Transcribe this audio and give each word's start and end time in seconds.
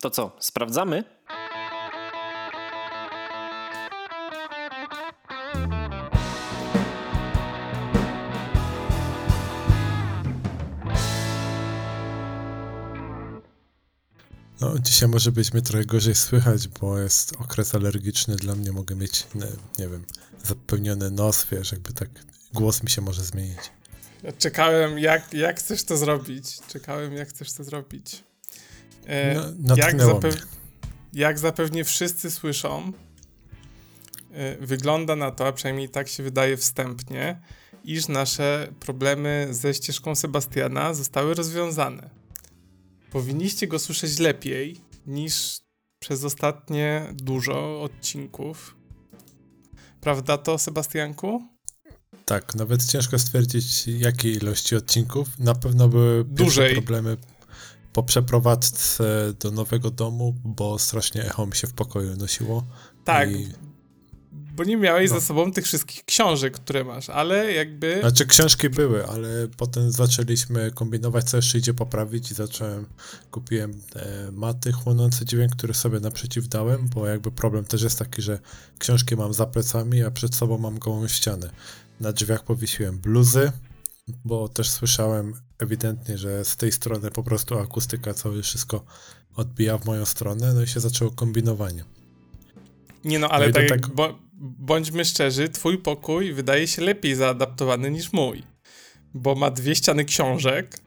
To 0.00 0.10
co, 0.10 0.36
sprawdzamy? 0.40 1.04
No, 14.60 14.78
dzisiaj 14.78 15.08
może 15.08 15.32
być 15.32 15.52
mnie 15.52 15.62
trochę 15.62 15.84
gorzej 15.84 16.14
słychać, 16.14 16.68
bo 16.68 16.98
jest 16.98 17.32
okres 17.36 17.74
alergiczny 17.74 18.36
dla 18.36 18.54
mnie. 18.54 18.72
Mogę 18.72 18.94
mieć, 18.96 19.26
nie, 19.34 19.46
nie 19.78 19.88
wiem, 19.88 20.04
zapełniony 20.44 21.10
nos, 21.10 21.46
wiesz, 21.50 21.72
jakby 21.72 21.92
tak 21.92 22.08
głos 22.52 22.82
mi 22.82 22.90
się 22.90 23.02
może 23.02 23.24
zmienić. 23.24 23.58
Ja 24.22 24.32
czekałem, 24.32 24.98
jak, 24.98 25.34
jak 25.34 25.58
chcesz 25.58 25.84
to 25.84 25.96
zrobić. 25.96 26.58
Czekałem, 26.68 27.12
jak 27.12 27.28
chcesz 27.28 27.52
to 27.52 27.64
zrobić. 27.64 28.24
E, 29.06 29.52
no, 29.58 29.76
jak, 29.76 29.96
jak 31.12 31.38
zapewnie 31.38 31.84
wszyscy 31.84 32.30
słyszą, 32.30 32.92
e, 34.32 34.56
wygląda 34.56 35.16
na 35.16 35.30
to, 35.30 35.46
a 35.46 35.52
przynajmniej 35.52 35.88
tak 35.88 36.08
się 36.08 36.22
wydaje 36.22 36.56
wstępnie, 36.56 37.40
iż 37.84 38.08
nasze 38.08 38.68
problemy 38.80 39.48
ze 39.50 39.74
ścieżką 39.74 40.14
Sebastiana 40.14 40.94
zostały 40.94 41.34
rozwiązane. 41.34 42.10
Powinniście 43.10 43.66
go 43.66 43.78
słyszeć 43.78 44.18
lepiej 44.18 44.80
niż 45.06 45.60
przez 45.98 46.24
ostatnie 46.24 47.06
dużo 47.14 47.82
odcinków. 47.82 48.76
Prawda 50.00 50.38
to, 50.38 50.58
Sebastianku? 50.58 51.42
Tak, 52.24 52.54
nawet 52.54 52.86
ciężko 52.86 53.18
stwierdzić, 53.18 53.86
jakiej 53.86 54.32
ilości 54.32 54.76
odcinków. 54.76 55.38
Na 55.38 55.54
pewno 55.54 55.88
były 55.88 56.24
duże 56.24 56.70
problemy 56.70 57.16
po 57.96 58.02
przeprowadzce 58.02 59.32
do 59.40 59.50
nowego 59.50 59.90
domu, 59.90 60.34
bo 60.44 60.78
strasznie 60.78 61.24
echo 61.24 61.46
mi 61.46 61.56
się 61.56 61.66
w 61.66 61.72
pokoju 61.72 62.16
nosiło. 62.16 62.64
Tak, 63.04 63.30
i... 63.30 63.48
bo 64.32 64.64
nie 64.64 64.76
miałeś 64.76 65.10
no. 65.10 65.20
ze 65.20 65.26
sobą 65.26 65.52
tych 65.52 65.64
wszystkich 65.64 66.04
książek, 66.04 66.54
które 66.54 66.84
masz, 66.84 67.10
ale 67.10 67.52
jakby... 67.52 68.00
Znaczy 68.00 68.26
książki 68.26 68.70
były, 68.70 69.06
ale 69.06 69.28
potem 69.56 69.90
zaczęliśmy 69.90 70.70
kombinować, 70.70 71.30
co 71.30 71.36
jeszcze 71.36 71.58
idzie 71.58 71.74
poprawić 71.74 72.30
i 72.30 72.34
zacząłem, 72.34 72.86
kupiłem 73.30 73.80
e, 73.94 74.32
maty 74.32 74.72
chłonące 74.72 75.24
dźwięk, 75.24 75.52
które 75.52 75.74
sobie 75.74 76.00
naprzeciw 76.00 76.48
dałem, 76.48 76.88
bo 76.94 77.06
jakby 77.06 77.30
problem 77.30 77.64
też 77.64 77.82
jest 77.82 77.98
taki, 77.98 78.22
że 78.22 78.38
książki 78.78 79.16
mam 79.16 79.34
za 79.34 79.46
plecami, 79.46 80.02
a 80.02 80.10
przed 80.10 80.34
sobą 80.34 80.58
mam 80.58 80.78
gołą 80.78 81.08
ścianę. 81.08 81.50
Na 82.00 82.12
drzwiach 82.12 82.44
powiesiłem 82.44 82.98
bluzy, 82.98 83.52
bo 84.24 84.48
też 84.48 84.70
słyszałem 84.70 85.34
ewidentnie, 85.58 86.18
że 86.18 86.44
z 86.44 86.56
tej 86.56 86.72
strony 86.72 87.10
po 87.10 87.22
prostu 87.22 87.58
akustyka 87.58 88.14
całe 88.14 88.42
wszystko 88.42 88.84
odbija 89.36 89.78
w 89.78 89.84
moją 89.84 90.04
stronę, 90.04 90.54
no 90.54 90.62
i 90.62 90.66
się 90.66 90.80
zaczęło 90.80 91.10
kombinowanie. 91.10 91.84
Nie 93.04 93.18
no, 93.18 93.28
ale 93.28 93.46
no 93.46 93.52
tak, 93.52 93.68
tak... 93.68 93.88
Bo, 93.88 94.18
bądźmy 94.38 95.04
szczerzy, 95.04 95.48
twój 95.48 95.78
pokój 95.78 96.32
wydaje 96.32 96.66
się 96.66 96.82
lepiej 96.82 97.14
zaadaptowany 97.14 97.90
niż 97.90 98.12
mój, 98.12 98.42
bo 99.14 99.34
ma 99.34 99.50
dwie 99.50 99.74
ściany 99.74 100.04
książek, 100.04 100.78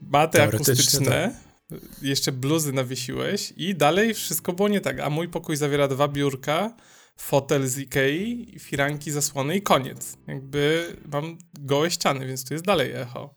ma 0.00 0.26
te 0.26 0.42
akustyczne, 0.42 1.34
tak. 1.70 1.80
jeszcze 2.02 2.32
bluzy 2.32 2.72
nawiesiłeś 2.72 3.52
i 3.56 3.74
dalej 3.74 4.14
wszystko 4.14 4.52
było 4.52 4.68
nie 4.68 4.80
tak, 4.80 5.00
a 5.00 5.10
mój 5.10 5.28
pokój 5.28 5.56
zawiera 5.56 5.88
dwa 5.88 6.08
biurka, 6.08 6.76
fotel 7.16 7.68
z 7.68 7.78
Ikei, 7.78 8.56
firanki, 8.60 9.12
zasłony 9.12 9.56
i 9.56 9.62
koniec. 9.62 10.16
Jakby 10.26 10.96
mam 11.12 11.38
gołe 11.58 11.90
ściany, 11.90 12.26
więc 12.26 12.44
tu 12.44 12.54
jest 12.54 12.64
dalej 12.64 12.92
echo. 12.92 13.34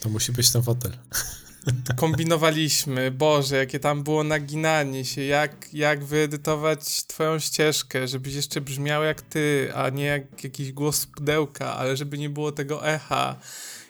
To 0.00 0.08
musi 0.08 0.32
być 0.32 0.52
ten 0.52 0.62
fotel. 0.62 0.92
Kombinowaliśmy, 1.96 3.10
Boże, 3.10 3.56
jakie 3.56 3.80
tam 3.80 4.02
było 4.02 4.24
naginanie 4.24 5.04
się, 5.04 5.22
jak, 5.22 5.74
jak 5.74 6.04
wyedytować 6.04 7.04
twoją 7.06 7.38
ścieżkę, 7.38 8.08
żebyś 8.08 8.34
jeszcze 8.34 8.60
brzmiał 8.60 9.02
jak 9.02 9.22
ty, 9.22 9.70
a 9.74 9.88
nie 9.88 10.04
jak 10.04 10.44
jakiś 10.44 10.72
głos 10.72 11.06
pudełka, 11.06 11.76
ale 11.76 11.96
żeby 11.96 12.18
nie 12.18 12.30
było 12.30 12.52
tego 12.52 12.88
echa. 12.88 13.36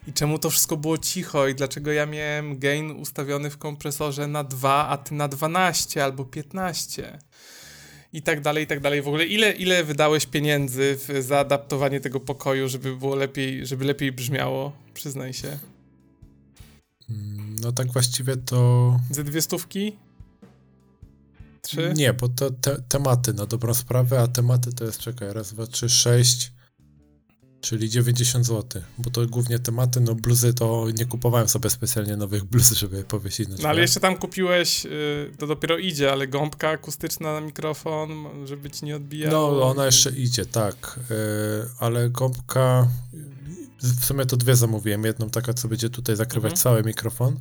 I 0.06 0.12
czemu 0.12 0.38
to 0.38 0.50
wszystko 0.50 0.76
było 0.76 0.98
cicho 0.98 1.48
i 1.48 1.54
dlaczego 1.54 1.92
ja 1.92 2.06
miałem 2.06 2.58
gain 2.58 2.90
ustawiony 2.90 3.50
w 3.50 3.58
kompresorze 3.58 4.26
na 4.26 4.44
2, 4.44 4.88
a 4.88 4.98
ty 4.98 5.14
na 5.14 5.28
12 5.28 6.04
albo 6.04 6.24
15 6.24 7.18
i 8.12 8.22
tak 8.22 8.40
dalej, 8.40 8.64
i 8.64 8.66
tak 8.66 8.80
dalej. 8.80 9.02
W 9.02 9.08
ogóle 9.08 9.26
ile, 9.26 9.52
ile 9.52 9.84
wydałeś 9.84 10.26
pieniędzy 10.26 10.98
w 10.98 11.22
zaadaptowanie 11.22 12.00
tego 12.00 12.20
pokoju, 12.20 12.68
żeby 12.68 12.96
było 12.96 13.14
lepiej, 13.14 13.66
żeby 13.66 13.84
lepiej 13.84 14.12
brzmiało? 14.12 14.72
Przyznaj 14.94 15.32
się. 15.32 15.58
No 17.62 17.72
tak 17.72 17.92
właściwie 17.92 18.36
to... 18.36 19.00
Ze 19.10 19.24
dwie 19.24 19.42
stówki? 19.42 19.96
Trzy? 21.62 21.92
Nie, 21.96 22.12
bo 22.12 22.28
to 22.28 22.50
te, 22.50 22.82
tematy 22.88 23.32
na 23.32 23.46
dobrą 23.46 23.74
sprawę, 23.74 24.20
a 24.20 24.28
tematy 24.28 24.72
to 24.72 24.84
jest, 24.84 24.98
czekaj, 24.98 25.32
raz, 25.32 25.52
dwa, 25.52 25.66
trzy, 25.66 25.88
sześć, 25.88 26.52
czyli 27.62 27.90
90 27.90 28.46
zł, 28.46 28.82
bo 28.98 29.10
to 29.10 29.26
głównie 29.26 29.58
tematy, 29.58 30.00
no 30.00 30.14
bluzy 30.14 30.54
to 30.54 30.86
nie 30.98 31.06
kupowałem 31.06 31.48
sobie 31.48 31.70
specjalnie 31.70 32.16
nowych 32.16 32.44
bluz, 32.44 32.72
żeby 32.80 33.04
powiesić 33.04 33.48
na 33.48 33.56
No 33.62 33.68
ale 33.68 33.80
jeszcze 33.80 34.00
tam 34.00 34.16
kupiłeś, 34.16 34.86
y, 34.86 35.32
to 35.38 35.46
dopiero 35.46 35.78
idzie, 35.78 36.12
ale 36.12 36.26
gąbka 36.26 36.68
akustyczna 36.68 37.32
na 37.32 37.40
mikrofon, 37.40 38.10
żeby 38.46 38.70
ci 38.70 38.84
nie 38.84 38.96
odbijało. 38.96 39.52
No, 39.52 39.70
ona 39.70 39.86
jeszcze 39.86 40.10
idzie, 40.10 40.46
tak, 40.46 41.00
y, 41.10 41.14
ale 41.78 42.10
gąbka, 42.10 42.88
w 43.82 44.04
sumie 44.04 44.26
to 44.26 44.36
dwie 44.36 44.56
zamówiłem, 44.56 45.04
jedną 45.04 45.30
taka, 45.30 45.54
co 45.54 45.68
będzie 45.68 45.90
tutaj 45.90 46.16
zakrywać 46.16 46.52
mhm. 46.52 46.62
cały 46.62 46.82
mikrofon, 46.82 47.38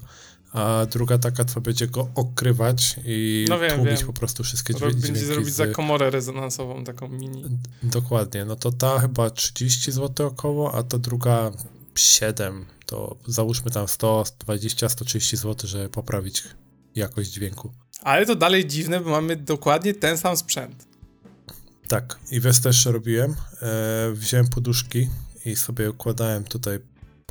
a 0.52 0.86
druga 0.92 1.18
taka, 1.18 1.46
co 1.46 1.62
będzie 1.62 1.88
go 1.88 2.10
okrywać 2.16 2.96
i 3.06 3.46
no 3.50 3.60
wiem, 3.60 3.76
tłumić 3.76 3.98
wiem. 3.98 4.08
po 4.08 4.14
prostu 4.14 4.44
wszystkie 4.44 4.74
dźwięki. 4.74 5.02
Będzie 5.02 5.26
zrobić 5.26 5.54
z... 5.54 5.56
za 5.56 5.68
komorę 5.68 6.10
rezonansową, 6.10 6.84
taką 6.84 7.08
mini. 7.08 7.44
Dokładnie, 7.84 8.46
no 8.46 8.56
to 8.56 8.72
ta 8.72 9.00
chyba 9.00 9.30
30 9.30 9.92
zł 9.92 10.28
około, 10.28 10.76
a 10.76 10.84
ta 10.84 10.98
druga 10.98 11.52
7, 11.96 12.66
to 12.86 13.18
załóżmy 13.28 13.72
tam 13.72 13.88
120, 13.88 14.90
130 14.90 15.38
zł, 15.38 15.70
żeby 15.70 15.90
poprawić 15.90 16.44
jakość 16.96 17.30
dźwięku. 17.30 17.72
Ale 18.02 18.26
to 18.26 18.36
dalej 18.36 18.68
dziwne, 18.68 19.00
bo 19.00 19.10
mamy 19.10 19.36
dokładnie 19.36 19.94
ten 19.94 20.18
sam 20.18 20.38
sprzęt. 20.38 20.88
Tak, 21.88 22.20
i 22.32 22.42
wiesz 22.42 22.60
też 22.60 22.86
robiłem. 22.86 23.36
E, 23.62 24.12
wziąłem 24.14 24.48
poduszki 24.48 25.08
i 25.46 25.56
sobie 25.56 25.90
układałem 25.90 26.44
tutaj 26.44 26.80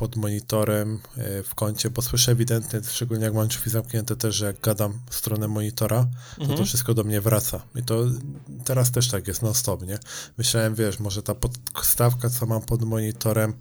pod 0.01 0.15
monitorem 0.15 0.99
e, 1.17 1.43
w 1.43 1.55
kącie, 1.55 1.89
bo 1.89 2.01
słyszę 2.01 2.31
ewidentnie, 2.31 2.81
szczególnie 2.83 3.25
jak 3.25 3.33
mam 3.33 3.47
drzwi 3.47 3.71
zamknięte 3.71 4.15
też, 4.15 4.35
że 4.35 4.45
jak 4.45 4.59
gadam 4.59 4.99
w 5.09 5.15
stronę 5.15 5.47
monitora, 5.47 6.07
to 6.35 6.41
mhm. 6.41 6.59
to 6.59 6.65
wszystko 6.65 6.93
do 6.93 7.03
mnie 7.03 7.21
wraca. 7.21 7.61
I 7.75 7.83
to 7.83 8.05
teraz 8.65 8.91
też 8.91 9.09
tak 9.09 9.27
jest 9.27 9.41
non-stop, 9.41 9.87
nie? 9.87 9.99
Myślałem, 10.37 10.75
wiesz, 10.75 10.99
może 10.99 11.23
ta 11.23 11.35
podstawka, 11.35 12.29
co 12.29 12.45
mam 12.45 12.61
pod 12.61 12.81
monitorem, 12.81 13.53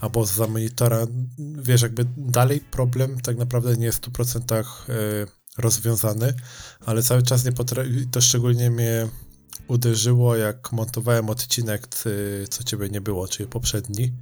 albo 0.00 0.26
za 0.26 0.46
monitora, 0.46 1.06
wiesz, 1.38 1.82
jakby 1.82 2.06
dalej 2.16 2.60
problem 2.60 3.20
tak 3.20 3.36
naprawdę 3.36 3.76
nie 3.76 3.86
jest 3.86 4.06
w 4.06 4.10
100% 4.10 4.64
e, 4.64 4.64
rozwiązany, 5.58 6.34
ale 6.86 7.02
cały 7.02 7.22
czas 7.22 7.44
nie 7.44 7.52
potrafię, 7.52 7.90
to 8.10 8.20
szczególnie 8.20 8.70
mnie 8.70 9.08
uderzyło, 9.68 10.36
jak 10.36 10.72
montowałem 10.72 11.30
odcinek, 11.30 11.88
co 12.50 12.64
ciebie 12.64 12.88
nie 12.88 13.00
było, 13.00 13.28
czyli 13.28 13.48
poprzedni, 13.48 14.12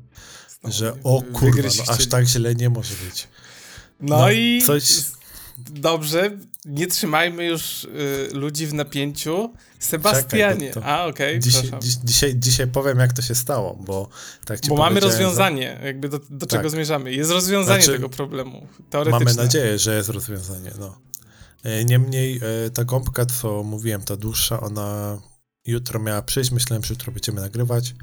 że 0.64 0.96
o 1.04 1.22
kurwa, 1.32 1.68
no 1.86 1.92
aż 1.92 2.06
tak 2.06 2.26
źle 2.26 2.54
nie 2.54 2.70
może 2.70 2.94
być. 3.06 3.28
No, 4.00 4.18
no 4.18 4.30
i 4.30 4.62
coś... 4.66 4.84
dobrze, 5.58 6.30
nie 6.64 6.86
trzymajmy 6.86 7.44
już 7.44 7.84
y, 7.84 8.28
ludzi 8.32 8.66
w 8.66 8.74
napięciu. 8.74 9.52
Sebastianie, 9.78 10.74
Czekaj, 10.74 10.90
a 10.90 11.06
okej, 11.06 11.28
okay, 11.28 11.38
dzisiaj, 11.38 11.70
dziś, 11.80 11.94
dzisiaj, 12.04 12.34
dzisiaj 12.36 12.66
powiem, 12.66 12.98
jak 12.98 13.12
to 13.12 13.22
się 13.22 13.34
stało, 13.34 13.78
bo 13.86 14.08
tak 14.44 14.60
ci 14.60 14.68
Bo 14.68 14.76
mamy 14.76 15.00
rozwiązanie, 15.00 15.76
za... 15.80 15.86
jakby 15.86 16.08
do, 16.08 16.20
do 16.30 16.46
czego 16.46 16.62
tak. 16.62 16.70
zmierzamy. 16.70 17.12
Jest 17.12 17.30
rozwiązanie 17.30 17.82
znaczy, 17.82 17.98
tego 17.98 18.08
problemu, 18.08 18.66
teoretycznie. 18.90 19.24
Mamy 19.24 19.36
nadzieję, 19.36 19.78
że 19.78 19.96
jest 19.96 20.08
rozwiązanie, 20.08 20.70
no. 20.78 20.98
E, 21.62 21.84
niemniej 21.84 22.40
e, 22.66 22.70
ta 22.70 22.84
gąbka, 22.84 23.26
co 23.26 23.62
mówiłem, 23.62 24.02
ta 24.02 24.16
dłuższa, 24.16 24.60
ona 24.60 25.18
jutro 25.66 26.00
miała 26.00 26.22
przyjść, 26.22 26.50
myślałem, 26.50 26.84
że 26.84 26.94
jutro 26.94 27.12
będziemy 27.12 27.40
nagrywać. 27.40 27.94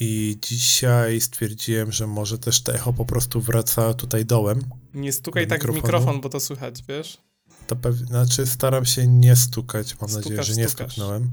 I 0.00 0.38
dzisiaj 0.42 1.20
stwierdziłem, 1.20 1.92
że 1.92 2.06
może 2.06 2.38
też 2.38 2.62
to 2.62 2.74
echo 2.74 2.92
po 2.92 3.04
prostu 3.04 3.40
wraca 3.40 3.94
tutaj 3.94 4.24
dołem. 4.26 4.62
Nie 4.94 5.12
stukaj 5.12 5.46
tak 5.46 5.64
w 5.64 5.74
mikrofon, 5.74 6.20
bo 6.20 6.28
to 6.28 6.40
słychać, 6.40 6.82
wiesz? 6.88 7.18
To 7.66 7.76
pewnie, 7.76 8.06
znaczy 8.06 8.46
staram 8.46 8.84
się 8.84 9.06
nie 9.06 9.36
stukać, 9.36 10.00
mam 10.00 10.10
stukasz, 10.10 10.24
nadzieję, 10.24 10.42
że 10.42 10.54
nie 10.54 10.68
stukasz. 10.68 10.92
stuknąłem. 10.92 11.30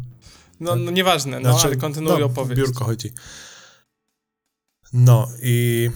No, 0.59 0.75
no 0.75 0.91
nieważne, 0.91 1.39
no 1.39 1.51
znaczy, 1.51 1.67
ale 1.67 1.75
kontynuuj 1.75 2.19
no, 2.19 2.25
opowieść. 2.25 2.61
biurko 2.61 2.85
chodzi. 2.85 3.13
No 4.93 5.27
i 5.41 5.89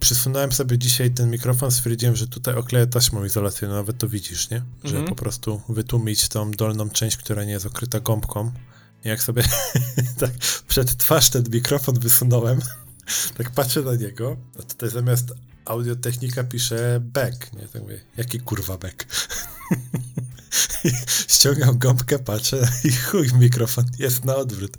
przysunąłem 0.00 0.52
sobie 0.52 0.78
dzisiaj 0.78 1.10
ten 1.10 1.30
mikrofon, 1.30 1.70
stwierdziłem, 1.70 2.16
że 2.16 2.28
tutaj 2.28 2.54
okleję 2.54 2.86
taśmą 2.86 3.24
izolacyjną, 3.24 3.74
nawet 3.74 3.98
to 3.98 4.08
widzisz, 4.08 4.50
nie? 4.50 4.62
Że 4.84 4.96
mm 4.96 5.06
-hmm. 5.06 5.08
po 5.08 5.14
prostu 5.14 5.60
wytłumić 5.68 6.28
tą 6.28 6.50
dolną 6.50 6.90
część, 6.90 7.16
która 7.16 7.44
nie 7.44 7.52
jest 7.52 7.66
okryta 7.66 8.00
gąbką 8.00 8.52
jak 9.04 9.22
sobie 9.22 9.42
tak 10.20 10.30
przed 10.68 10.96
twarz 10.96 11.30
ten 11.30 11.44
mikrofon 11.50 11.98
wysunąłem, 11.98 12.60
tak 13.38 13.50
patrzę 13.50 13.82
na 13.82 13.94
niego, 13.94 14.36
a 14.58 14.62
tutaj 14.62 14.90
zamiast 14.90 15.32
audiotechnika 15.64 16.44
pisze 16.44 17.00
back, 17.02 17.52
nie? 17.52 17.68
Tak 17.68 17.82
mówię, 17.82 18.00
jaki 18.16 18.40
kurwa 18.40 18.78
back? 18.78 19.06
Ściągam 21.28 21.78
gąbkę, 21.78 22.18
patrzę 22.18 22.68
i 22.84 22.92
chuj, 22.92 23.30
mikrofon 23.34 23.84
jest 23.98 24.24
na 24.24 24.36
odwrót. 24.36 24.76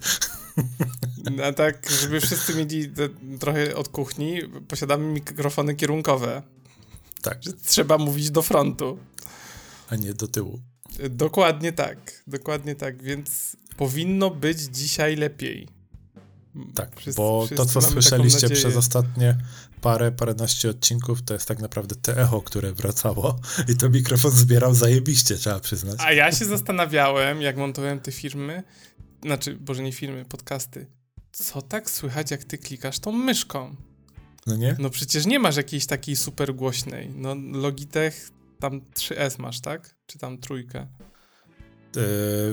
No 1.32 1.54
tak, 1.54 1.90
żeby 2.02 2.22
wszyscy 2.22 2.56
mieli 2.56 2.92
trochę 3.40 3.76
od 3.76 3.90
kuchni, 3.90 4.42
posiadamy 4.68 5.14
mikrofony 5.14 5.76
kierunkowe. 5.76 6.42
Tak. 7.22 7.40
Trzeba 7.66 7.98
mówić 7.98 8.32
do 8.32 8.42
frontu. 8.42 8.98
A 9.90 9.96
nie 9.96 10.14
do 10.14 10.28
tyłu. 10.28 10.60
Dokładnie 11.10 11.74
tak, 11.74 12.24
dokładnie 12.28 12.76
tak, 12.76 13.04
więc 13.04 13.58
powinno 13.78 14.30
być 14.30 14.60
dzisiaj 14.60 15.16
lepiej. 15.16 15.68
Tak, 16.76 16.96
wszyscy, 16.96 17.22
bo 17.22 17.48
to, 17.56 17.66
co 17.66 17.82
słyszeliście 17.82 18.50
przez 18.50 18.76
ostatnie 18.76 19.38
parę, 19.82 20.12
paręnaście 20.12 20.70
odcinków, 20.70 21.22
to 21.22 21.34
jest 21.34 21.46
tak 21.46 21.60
naprawdę 21.60 21.96
te 21.96 22.18
echo, 22.18 22.42
które 22.42 22.74
wracało 22.74 23.40
i 23.68 23.76
to 23.76 23.90
mikrofon 23.90 24.32
zbierał 24.32 24.76
zajebiście, 24.76 25.36
trzeba 25.36 25.60
przyznać. 25.60 26.00
A 26.00 26.12
ja 26.12 26.32
się 26.32 26.46
zastanawiałem, 26.46 27.42
jak 27.42 27.58
montowałem 27.58 28.00
te 28.00 28.12
firmy, 28.12 28.64
znaczy, 29.24 29.56
boże 29.56 29.84
nie 29.84 29.92
firmy, 29.92 30.26
podcasty, 30.26 30.88
co 31.32 31.62
tak 31.62 31.90
słychać, 31.90 32.32
jak 32.32 32.44
ty 32.44 32.58
klikasz 32.58 33.00
tą 33.00 33.12
myszką? 33.12 33.76
No 34.48 34.56
nie? 34.56 34.76
No 34.80 34.90
przecież 34.90 35.26
nie 35.26 35.40
masz 35.40 35.56
jakiejś 35.56 35.86
takiej 35.86 36.16
super 36.16 36.56
głośnej. 36.56 37.10
No 37.16 37.36
Logitech 37.52 38.30
tam 38.60 38.82
3S 38.82 39.40
masz, 39.40 39.62
tak? 39.62 39.96
Czy 40.06 40.20
tam 40.20 40.38
trójkę? 40.38 40.80
Yy, 40.80 42.02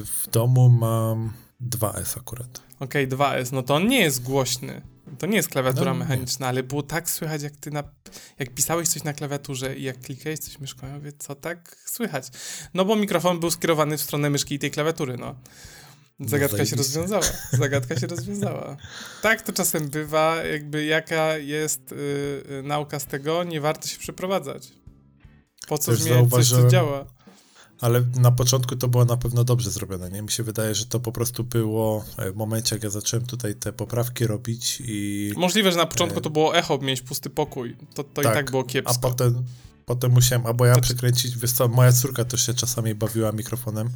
w 0.05 0.29
domu 0.33 0.69
mam 0.69 1.33
2S 1.61 2.19
akurat. 2.19 2.63
Okej, 2.81 3.05
okay, 3.05 3.19
2S, 3.19 3.53
no 3.53 3.63
to 3.63 3.75
on 3.75 3.89
nie 3.89 4.01
jest 4.01 4.23
głośny. 4.23 4.83
To 5.19 5.27
nie 5.27 5.37
jest 5.37 5.49
klawiatura 5.49 5.93
no, 5.93 5.99
mechaniczna, 5.99 6.47
nie. 6.47 6.49
ale 6.49 6.63
było 6.63 6.83
tak 6.83 7.11
słychać, 7.11 7.43
jak 7.43 7.57
ty 7.57 7.71
na, 7.71 7.85
jak 8.39 8.55
pisałeś 8.55 8.89
coś 8.89 9.05
na 9.05 9.13
klawiaturze 9.13 9.77
i 9.77 9.83
jak 9.83 10.01
klikałeś 10.01 10.39
coś 10.39 10.59
myszką, 10.59 10.87
ja 10.87 10.95
mówię, 10.95 11.13
co 11.19 11.35
tak 11.35 11.77
słychać? 11.87 12.29
No 12.75 12.85
bo 12.85 12.97
mikrofon 12.97 13.41
był 13.41 13.51
skierowany 13.51 13.99
w 13.99 14.03
stronę 14.03 14.31
myszki 14.31 14.55
i 14.55 14.59
tej 14.59 14.71
klawiatury, 14.71 15.17
no. 15.17 15.35
Zagadka 16.21 16.57
no 16.57 16.65
się 16.65 16.77
rozwiązała. 16.77 17.25
Zagadka 17.53 18.01
się 18.01 18.07
rozwiązała. 18.07 18.77
Tak 19.23 19.43
to 19.43 19.53
czasem 19.53 19.89
bywa, 19.89 20.37
jakby 20.45 20.85
jaka 20.85 21.39
jest 21.39 21.91
yy, 22.51 22.63
nauka 22.63 22.99
z 22.99 23.07
tego, 23.07 23.45
nie 23.45 23.61
warto 23.61 23.89
się 23.89 23.99
przeprowadzać. 23.99 24.73
Po 25.69 25.79
co 25.79 25.97
zmieniać 25.97 26.31
coś, 26.31 26.49
co 26.49 26.69
działa? 26.69 27.17
Ale 27.81 28.03
na 28.21 28.31
początku 28.31 28.77
to 28.77 28.89
było 28.89 29.05
na 29.05 29.17
pewno 29.17 29.45
dobrze 29.45 29.71
zrobione, 29.71 30.11
nie? 30.11 30.23
Mi 30.23 30.31
się 30.31 30.43
wydaje, 30.43 30.75
że 30.75 30.87
to 30.87 31.01
po 31.01 31.13
prostu 31.13 31.45
było 31.45 32.05
e, 32.19 32.33
w 32.33 32.37
momencie, 32.37 32.77
jak 32.77 32.83
ja 32.83 32.91
zacząłem 32.91 33.27
tutaj 33.27 33.55
te 33.55 33.73
poprawki 33.73 34.27
robić 34.27 34.83
i... 34.87 35.33
Możliwe, 35.37 35.73
że 35.73 35.79
na 35.79 35.87
początku 35.87 36.21
to 36.21 36.31
było 36.31 36.57
echo, 36.57 36.79
mieć 36.79 37.03
pusty 37.03 37.31
pokój. 37.31 37.77
To, 37.95 38.05
to 38.05 38.23
tak, 38.23 38.33
i 38.33 38.35
tak 38.35 38.51
było 38.51 38.65
kiepsko. 38.65 38.95
A 38.97 38.99
potem, 38.99 39.45
potem 39.85 40.13
musiałem, 40.13 40.47
albo 40.47 40.67
ja 40.67 40.73
znaczy... 40.73 40.87
przekręcić, 40.87 41.37
wiesz 41.37 41.53
co, 41.53 41.69
moja 41.69 41.93
córka 41.93 42.25
też 42.25 42.47
się 42.47 42.55
czasami 42.55 42.95
bawiła 42.95 43.33
mikrofonem, 43.33 43.87
e, 43.87 43.91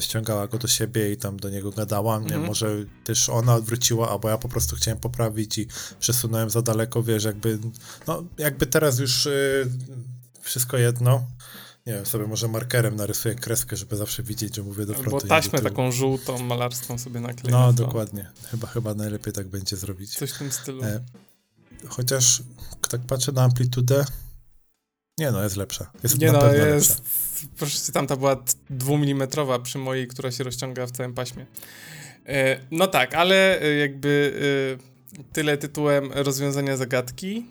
ściągała 0.00 0.46
go 0.46 0.58
do 0.58 0.68
siebie 0.68 1.12
i 1.12 1.16
tam 1.16 1.36
do 1.36 1.50
niego 1.50 1.70
gadałam, 1.70 2.22
nie? 2.22 2.28
Mhm. 2.28 2.46
Może 2.46 2.84
też 3.04 3.28
ona 3.28 3.54
odwróciła, 3.54 4.10
albo 4.10 4.28
ja 4.28 4.38
po 4.38 4.48
prostu 4.48 4.76
chciałem 4.76 5.00
poprawić 5.00 5.58
i 5.58 5.66
przesunąłem 6.00 6.50
za 6.50 6.62
daleko, 6.62 7.02
wiesz, 7.02 7.24
jakby, 7.24 7.58
no 8.06 8.24
jakby 8.38 8.66
teraz 8.66 8.98
już 8.98 9.26
y, 9.26 9.70
wszystko 10.40 10.76
jedno, 10.76 11.26
nie 11.86 11.92
wiem, 11.92 12.06
sobie 12.06 12.26
może 12.26 12.48
markerem 12.48 12.96
narysuję 12.96 13.34
kreskę, 13.34 13.76
żeby 13.76 13.96
zawsze 13.96 14.22
widzieć, 14.22 14.56
że 14.56 14.62
mówię 14.62 14.86
do 14.86 14.94
frontu. 14.94 15.10
Bo 15.10 15.20
taśmę 15.20 15.58
taką 15.58 15.92
żółtą, 15.92 16.42
malarską 16.42 16.98
sobie 16.98 17.20
nakleję. 17.20 17.56
No, 17.56 17.72
dokładnie. 17.72 18.30
Chyba, 18.50 18.66
chyba 18.66 18.94
najlepiej 18.94 19.32
tak 19.32 19.48
będzie 19.48 19.76
zrobić. 19.76 20.14
Coś 20.14 20.30
w 20.30 20.38
tym 20.38 20.52
stylu. 20.52 20.84
E, 20.84 21.00
chociaż 21.88 22.42
tak 22.90 23.00
patrzę 23.00 23.32
na 23.32 23.42
amplitudę, 23.42 24.04
nie 25.20 25.30
no, 25.30 25.42
jest 25.42 25.56
lepsza. 25.56 25.90
Jest 26.02 26.18
nie 26.18 26.32
no, 26.32 26.54
jest... 26.54 26.90
Lepsza. 26.90 27.04
Proszę, 27.58 27.92
tamta 27.92 28.16
była 28.16 28.44
dwumilimetrowa 28.70 29.58
przy 29.58 29.78
mojej, 29.78 30.06
która 30.08 30.30
się 30.30 30.44
rozciąga 30.44 30.86
w 30.86 30.90
całym 30.90 31.14
paśmie. 31.14 31.46
E, 32.26 32.60
no 32.70 32.86
tak, 32.86 33.14
ale 33.14 33.60
e, 33.62 33.76
jakby 33.76 34.32
e, 35.18 35.22
tyle 35.32 35.58
tytułem 35.58 36.12
rozwiązania 36.12 36.76
zagadki. 36.76 37.46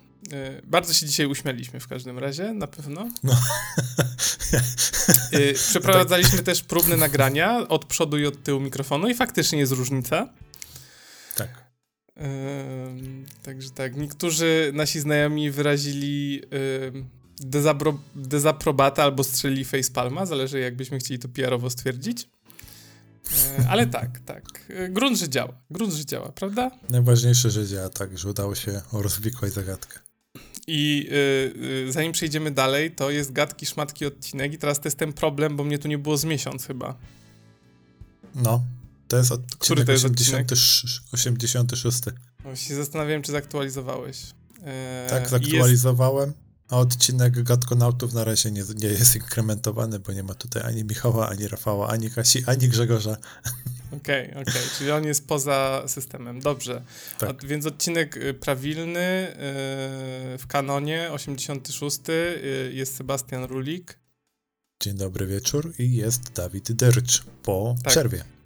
Bardzo 0.63 0.93
się 0.93 1.05
dzisiaj 1.05 1.25
uśmialiśmy 1.25 1.79
w 1.79 1.87
każdym 1.87 2.19
razie, 2.19 2.53
na 2.53 2.67
pewno. 2.67 3.09
No. 3.23 3.35
Przeprowadzaliśmy 5.69 6.37
tak. 6.37 6.45
też 6.45 6.63
próbne 6.63 6.97
nagrania 6.97 7.67
od 7.67 7.85
przodu 7.85 8.17
i 8.17 8.25
od 8.25 8.43
tyłu 8.43 8.59
mikrofonu 8.59 9.09
i 9.09 9.15
faktycznie 9.15 9.59
jest 9.59 9.71
różnica. 9.71 10.29
Tak. 11.35 11.49
Także 13.43 13.69
tak, 13.69 13.95
niektórzy 13.95 14.71
nasi 14.73 14.99
znajomi 14.99 15.51
wyrazili 15.51 16.41
dezapro 17.39 17.99
dezaprobatę 18.15 19.03
albo 19.03 19.23
strzelili 19.23 19.65
facepalma, 19.65 20.25
zależy 20.25 20.59
jakbyśmy 20.59 20.99
chcieli 20.99 21.19
to 21.19 21.29
PR-owo 21.29 21.69
stwierdzić. 21.69 22.29
Yy, 23.59 23.69
ale 23.69 23.87
tak, 23.87 24.19
tak. 24.19 24.71
Grunt, 24.89 25.17
że 25.17 25.29
działa. 25.29 25.53
Grunt, 25.69 25.93
że 25.93 26.05
działa, 26.05 26.31
prawda? 26.31 26.71
Najważniejsze, 26.89 27.51
że 27.51 27.67
działa, 27.67 27.89
tak, 27.89 28.17
że 28.17 28.29
udało 28.29 28.55
się 28.55 28.81
rozwikłać 28.91 29.53
zagadkę. 29.53 29.99
I 30.67 31.09
y, 31.87 31.91
zanim 31.91 32.11
przejdziemy 32.11 32.51
dalej, 32.51 32.91
to 32.91 33.11
jest 33.11 33.31
gadki, 33.31 33.65
szmatki, 33.65 34.05
odcinek 34.05 34.53
i 34.53 34.57
teraz 34.57 34.79
to 34.79 34.87
jest 34.87 34.97
ten 34.97 35.13
problem, 35.13 35.55
bo 35.55 35.63
mnie 35.63 35.79
tu 35.79 35.87
nie 35.87 35.97
było 35.97 36.17
z 36.17 36.25
miesiąc 36.25 36.65
chyba. 36.65 36.95
No, 38.35 38.63
to 39.07 39.17
jest 39.17 39.31
odcinek 39.31 39.59
Który 39.59 39.85
to 39.85 39.91
jest 39.91 40.05
80, 40.05 40.51
odcinek? 40.51 41.01
86. 41.11 41.99
Właśnie 42.43 42.75
zastanawiałem, 42.75 43.21
czy 43.21 43.31
zaktualizowałeś. 43.31 44.17
Tak, 45.09 45.29
zaktualizowałem. 45.29 46.29
Jest... 46.29 46.48
A 46.69 46.77
odcinek 46.77 47.43
Gatkonautów 47.43 48.13
na 48.13 48.23
razie 48.23 48.51
nie, 48.51 48.63
nie 48.75 48.87
jest 48.87 49.15
inkrementowany, 49.15 49.99
bo 49.99 50.13
nie 50.13 50.23
ma 50.23 50.33
tutaj 50.33 50.63
ani 50.65 50.83
Michała, 50.83 51.29
ani 51.29 51.47
Rafała, 51.47 51.87
ani 51.87 52.09
Kasi, 52.09 52.43
ani 52.45 52.69
Grzegorza. 52.69 53.17
Okej, 53.97 54.29
okay, 54.29 54.41
okej, 54.41 54.53
okay. 54.53 54.69
czyli 54.77 54.91
on 54.91 55.03
jest 55.03 55.27
poza 55.27 55.83
systemem. 55.87 56.39
Dobrze. 56.39 56.81
Tak. 57.17 57.29
Od, 57.29 57.45
więc 57.45 57.65
odcinek 57.65 58.17
y, 58.17 58.33
prawilny 58.33 59.27
yy, 60.29 60.37
w 60.37 60.43
kanonie, 60.47 61.11
86. 61.11 61.99
Yy, 62.07 62.73
jest 62.73 62.95
Sebastian 62.95 63.43
Rulik. 63.43 63.99
Dzień 64.83 64.97
dobry 64.97 65.27
wieczór 65.27 65.73
i 65.79 65.95
jest 65.95 66.33
Dawid 66.33 66.71
Dercz 66.71 67.23
po 67.43 67.75
tak. 67.83 67.91
przerwie. 67.91 68.38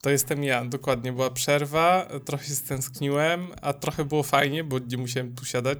To 0.00 0.10
jestem 0.10 0.44
ja, 0.44 0.64
dokładnie. 0.64 1.12
Była 1.12 1.30
przerwa, 1.30 2.08
trochę 2.24 2.44
się 2.44 2.54
stęskniłem, 2.54 3.46
a 3.62 3.72
trochę 3.72 4.04
było 4.04 4.22
fajnie, 4.22 4.64
bo 4.64 4.78
nie 4.78 4.96
musiałem 4.96 5.34
tu 5.34 5.44
siadać 5.44 5.78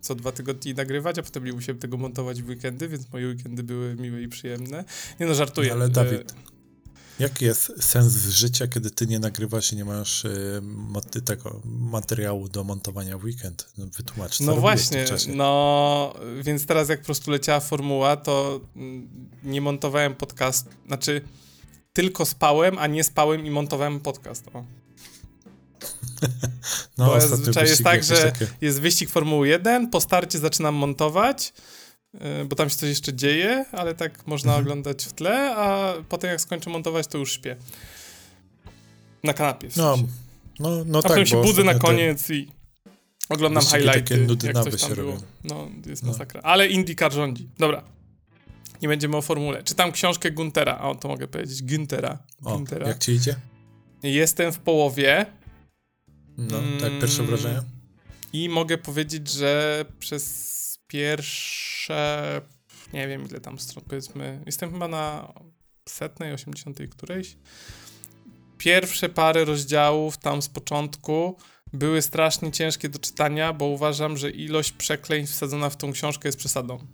co 0.00 0.14
dwa 0.14 0.32
tygodnie 0.32 0.72
i 0.72 0.74
nagrywać, 0.74 1.18
a 1.18 1.22
potem 1.22 1.44
nie 1.44 1.52
musiałem 1.52 1.78
tego 1.78 1.96
montować 1.96 2.42
w 2.42 2.48
weekendy, 2.48 2.88
więc 2.88 3.12
moje 3.12 3.26
weekendy 3.26 3.62
były 3.62 3.94
miłe 3.94 4.22
i 4.22 4.28
przyjemne. 4.28 4.84
Nie 5.20 5.26
no, 5.26 5.34
żartuję. 5.34 5.68
No, 5.68 5.74
ale 5.74 5.88
Dawid, 5.88 6.34
Jaki 7.18 7.44
jest 7.44 7.84
sens 7.84 8.28
życia, 8.28 8.66
kiedy 8.66 8.90
ty 8.90 9.06
nie 9.06 9.18
nagrywasz 9.18 9.72
i 9.72 9.76
nie 9.76 9.84
masz 9.84 10.24
y, 10.24 11.22
tego 11.24 11.60
materiału 11.64 12.48
do 12.48 12.64
montowania 12.64 13.18
w 13.18 13.24
weekend? 13.24 13.72
No, 13.78 13.86
wytłumacz, 13.96 14.38
co 14.38 14.44
No 14.44 14.56
właśnie, 14.56 15.04
no 15.28 16.14
więc 16.42 16.66
teraz 16.66 16.88
jak 16.88 17.00
po 17.00 17.06
prostu 17.06 17.30
leciała 17.30 17.60
formuła, 17.60 18.16
to 18.16 18.60
mm, 18.76 19.08
nie 19.44 19.60
montowałem 19.60 20.14
podcast, 20.14 20.68
znaczy 20.86 21.20
tylko 21.92 22.24
spałem, 22.24 22.78
a 22.78 22.86
nie 22.86 23.04
spałem 23.04 23.46
i 23.46 23.50
montowałem 23.50 24.00
podcast. 24.00 24.44
O. 24.54 24.64
No, 26.98 27.06
Bo 27.06 27.20
zazwyczaj 27.20 27.68
jest 27.68 27.84
tak, 27.84 28.04
że 28.04 28.32
takie... 28.32 28.46
jest 28.60 28.80
wyścig 28.80 29.10
Formuły 29.10 29.48
1, 29.48 29.90
po 29.90 30.00
starcie 30.00 30.38
zaczynam 30.38 30.74
montować, 30.74 31.52
Y, 32.14 32.44
bo 32.44 32.56
tam 32.56 32.70
się 32.70 32.76
coś 32.76 32.88
jeszcze 32.88 33.14
dzieje, 33.14 33.64
ale 33.72 33.94
tak 33.94 34.26
można 34.26 34.52
mhm. 34.52 34.64
oglądać 34.64 35.04
w 35.04 35.12
tle, 35.12 35.56
a 35.56 35.94
potem 36.08 36.30
jak 36.30 36.40
skończę 36.40 36.70
montować, 36.70 37.06
to 37.06 37.18
już 37.18 37.32
śpię. 37.32 37.56
Na 39.24 39.32
kanapie 39.32 39.70
w 39.70 39.76
no, 39.76 39.96
sensie. 39.96 40.12
No, 40.60 40.70
no, 40.70 40.84
no 40.86 40.98
a 40.98 41.02
tak, 41.02 41.10
potem 41.10 41.26
się 41.26 41.42
budzę 41.42 41.64
na 41.64 41.74
koniec 41.74 42.30
i 42.30 42.50
oglądam 43.28 43.62
highlighty, 43.62 44.26
jak 44.42 44.64
coś 44.64 44.80
tam 44.80 44.94
było. 44.94 45.12
Robią. 45.12 45.22
No, 45.44 45.68
jest 45.86 46.02
no. 46.02 46.12
masakra. 46.12 46.40
Ale 46.40 46.68
IndyCar 46.68 47.12
rządzi. 47.12 47.48
Dobra. 47.58 47.82
Nie 48.82 48.88
będziemy 48.88 49.16
o 49.16 49.22
formule. 49.22 49.62
Czytam 49.62 49.92
książkę 49.92 50.30
Guntera. 50.30 50.78
O, 50.80 50.94
to 50.94 51.08
mogę 51.08 51.28
powiedzieć. 51.28 51.62
Güntera. 51.62 52.18
O, 52.44 52.62
jak 52.86 52.98
ci 52.98 53.12
idzie? 53.12 53.36
Jestem 54.02 54.52
w 54.52 54.58
połowie. 54.58 55.26
No, 56.38 56.56
tak, 56.80 56.90
pierwsze 57.00 57.22
mm, 57.22 57.26
wrażenie. 57.26 57.62
I 58.32 58.48
mogę 58.48 58.78
powiedzieć, 58.78 59.30
że 59.30 59.84
przez 59.98 60.78
pierwsze, 60.86 62.40
nie 62.92 63.08
wiem 63.08 63.28
ile 63.30 63.40
tam 63.40 63.58
stron, 63.58 63.84
powiedzmy, 63.88 64.42
jestem 64.46 64.72
chyba 64.72 64.88
na 64.88 65.32
setnej, 65.88 66.32
osiemdziesiątej 66.32 66.88
którejś. 66.88 67.36
Pierwsze 68.58 69.08
parę 69.08 69.44
rozdziałów 69.44 70.16
tam 70.16 70.42
z 70.42 70.48
początku 70.48 71.36
były 71.72 72.02
strasznie 72.02 72.52
ciężkie 72.52 72.88
do 72.88 72.98
czytania, 72.98 73.52
bo 73.52 73.64
uważam, 73.64 74.16
że 74.16 74.30
ilość 74.30 74.72
przekleństw 74.72 75.36
wsadzona 75.36 75.70
w 75.70 75.76
tą 75.76 75.92
książkę 75.92 76.28
jest 76.28 76.38
przesadą. 76.38 76.86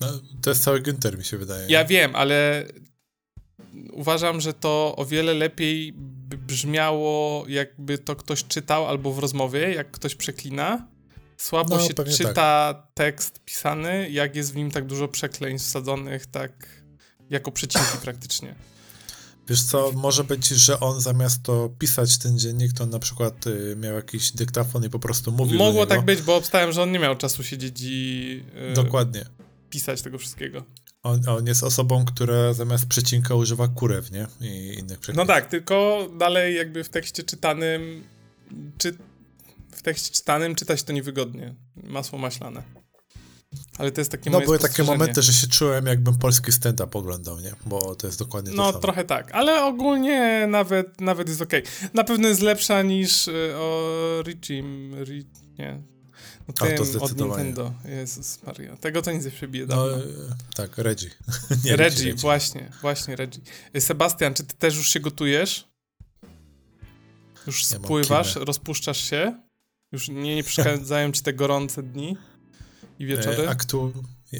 No, 0.00 0.06
to 0.42 0.50
jest 0.50 0.62
cały 0.62 0.80
Günther, 0.80 1.18
mi 1.18 1.24
się 1.24 1.38
wydaje. 1.38 1.66
Ja 1.68 1.84
wiem, 1.84 2.16
ale 2.16 2.66
uważam, 3.92 4.40
że 4.40 4.52
to 4.54 4.94
o 4.96 5.04
wiele 5.04 5.34
lepiej 5.34 5.92
brzmiało, 6.46 7.44
jakby 7.48 7.98
to 7.98 8.16
ktoś 8.16 8.44
czytał 8.44 8.86
albo 8.86 9.12
w 9.12 9.18
rozmowie, 9.18 9.74
jak 9.74 9.90
ktoś 9.90 10.14
przeklina, 10.14 10.88
Słabo 11.38 11.76
No, 11.76 11.82
się 11.82 11.94
czyta 12.16 12.74
tak. 12.74 12.86
tekst 12.94 13.40
pisany, 13.44 14.10
jak 14.10 14.36
jest 14.36 14.52
w 14.52 14.56
nim 14.56 14.70
tak 14.70 14.86
dużo 14.86 15.08
przekleństw 15.08 15.68
wsadzonych, 15.68 16.26
tak 16.26 16.52
jako 17.30 17.52
przecinki 17.52 17.98
praktycznie. 18.02 18.54
Wiesz 19.48 19.62
co, 19.62 19.92
może 19.92 20.24
być, 20.24 20.48
że 20.48 20.80
on 20.80 21.00
zamiast 21.00 21.42
to 21.42 21.70
pisać 21.78 22.18
ten 22.18 22.38
dziennik, 22.38 22.72
to 22.72 22.84
on 22.84 22.90
na 22.90 22.98
przykład 22.98 23.46
y, 23.46 23.76
miał 23.76 23.94
jakiś 23.94 24.32
dyktafon 24.32 24.84
i 24.84 24.90
po 24.90 24.98
prostu 24.98 25.32
mówił 25.32 25.58
Mogło 25.58 25.86
tak 25.86 26.04
być, 26.04 26.22
bo 26.22 26.36
obstałem, 26.36 26.72
że 26.72 26.82
on 26.82 26.92
nie 26.92 26.98
miał 26.98 27.16
czasu 27.16 27.42
siedzieć 27.42 27.78
i 27.82 28.42
y, 28.70 28.74
Dokładnie. 28.74 29.24
Pisać 29.70 30.02
tego 30.02 30.18
wszystkiego. 30.18 30.64
On, 31.02 31.28
on 31.28 31.46
jest 31.46 31.62
osobą, 31.62 32.04
która 32.04 32.52
zamiast 32.52 32.86
przecinka 32.86 33.34
używa 33.34 33.68
kurew, 33.68 34.10
nie? 34.10 34.26
I 34.40 34.74
innych 34.78 34.90
No 34.90 34.96
przekleństw. 34.98 35.34
tak, 35.34 35.46
tylko 35.46 36.06
dalej 36.18 36.56
jakby 36.56 36.84
w 36.84 36.88
tekście 36.88 37.22
czytanym 37.22 38.04
czy 38.78 38.96
w 39.72 39.82
tekście 39.82 40.14
czytanym 40.14 40.54
czytać 40.54 40.82
to 40.82 40.92
niewygodnie. 40.92 41.54
Masło 41.76 42.18
maślane. 42.18 42.62
Ale 43.78 43.90
to 43.92 44.00
jest 44.00 44.10
takie 44.10 44.30
No 44.30 44.40
były 44.40 44.58
takie 44.58 44.82
momenty, 44.82 45.22
że 45.22 45.32
się 45.32 45.46
czułem 45.46 45.86
jakbym 45.86 46.18
polski 46.18 46.52
stand-up 46.52 46.98
oglądał, 46.98 47.40
nie? 47.40 47.52
Bo 47.66 47.94
to 47.94 48.06
jest 48.06 48.18
dokładnie 48.18 48.50
to 48.50 48.56
No 48.56 48.66
samo. 48.66 48.78
trochę 48.78 49.04
tak, 49.04 49.30
ale 49.32 49.64
ogólnie 49.64 50.46
nawet, 50.46 51.00
nawet 51.00 51.28
jest 51.28 51.42
okej. 51.42 51.62
Na 51.94 52.04
pewno 52.04 52.28
jest 52.28 52.40
lepsza 52.40 52.82
niż 52.82 53.28
y, 53.28 53.32
o 53.56 53.92
Regime, 54.26 55.04
Ri, 55.04 55.26
nie. 55.58 55.82
No 56.48 56.54
A, 56.66 56.76
to 56.76 56.84
tym 56.84 57.02
od. 57.02 57.16
Nintendo. 57.18 57.72
Jezus 57.84 58.42
Maria. 58.46 58.76
Tego 58.76 59.02
to 59.02 59.12
nic 59.12 59.24
nie 59.24 59.30
przebije 59.30 59.66
No, 59.66 59.76
dawno. 59.76 59.96
e, 59.96 60.00
tak, 60.54 60.78
Reggie. 60.78 61.10
nie, 61.64 61.76
Reggie, 61.76 62.14
właśnie, 62.14 62.72
właśnie 62.80 63.16
Reggie. 63.16 63.40
Y, 63.76 63.80
Sebastian, 63.80 64.34
czy 64.34 64.44
ty 64.44 64.54
też 64.56 64.76
już 64.76 64.88
się 64.90 65.00
gotujesz? 65.00 65.68
Już 67.46 67.70
Ja 67.70 67.78
spływasz, 67.78 68.32
kimę. 68.34 68.44
rozpuszczasz 68.44 68.98
się? 69.10 69.40
Już 69.92 70.08
nie, 70.08 70.34
nie 70.36 70.44
przeszkadzają 70.44 71.12
ci 71.12 71.22
te 71.22 71.32
gorące 71.32 71.82
dni 71.82 72.16
i 72.98 73.06
wieczory? 73.06 73.42
E, 73.46 73.48
Aktu 73.50 73.92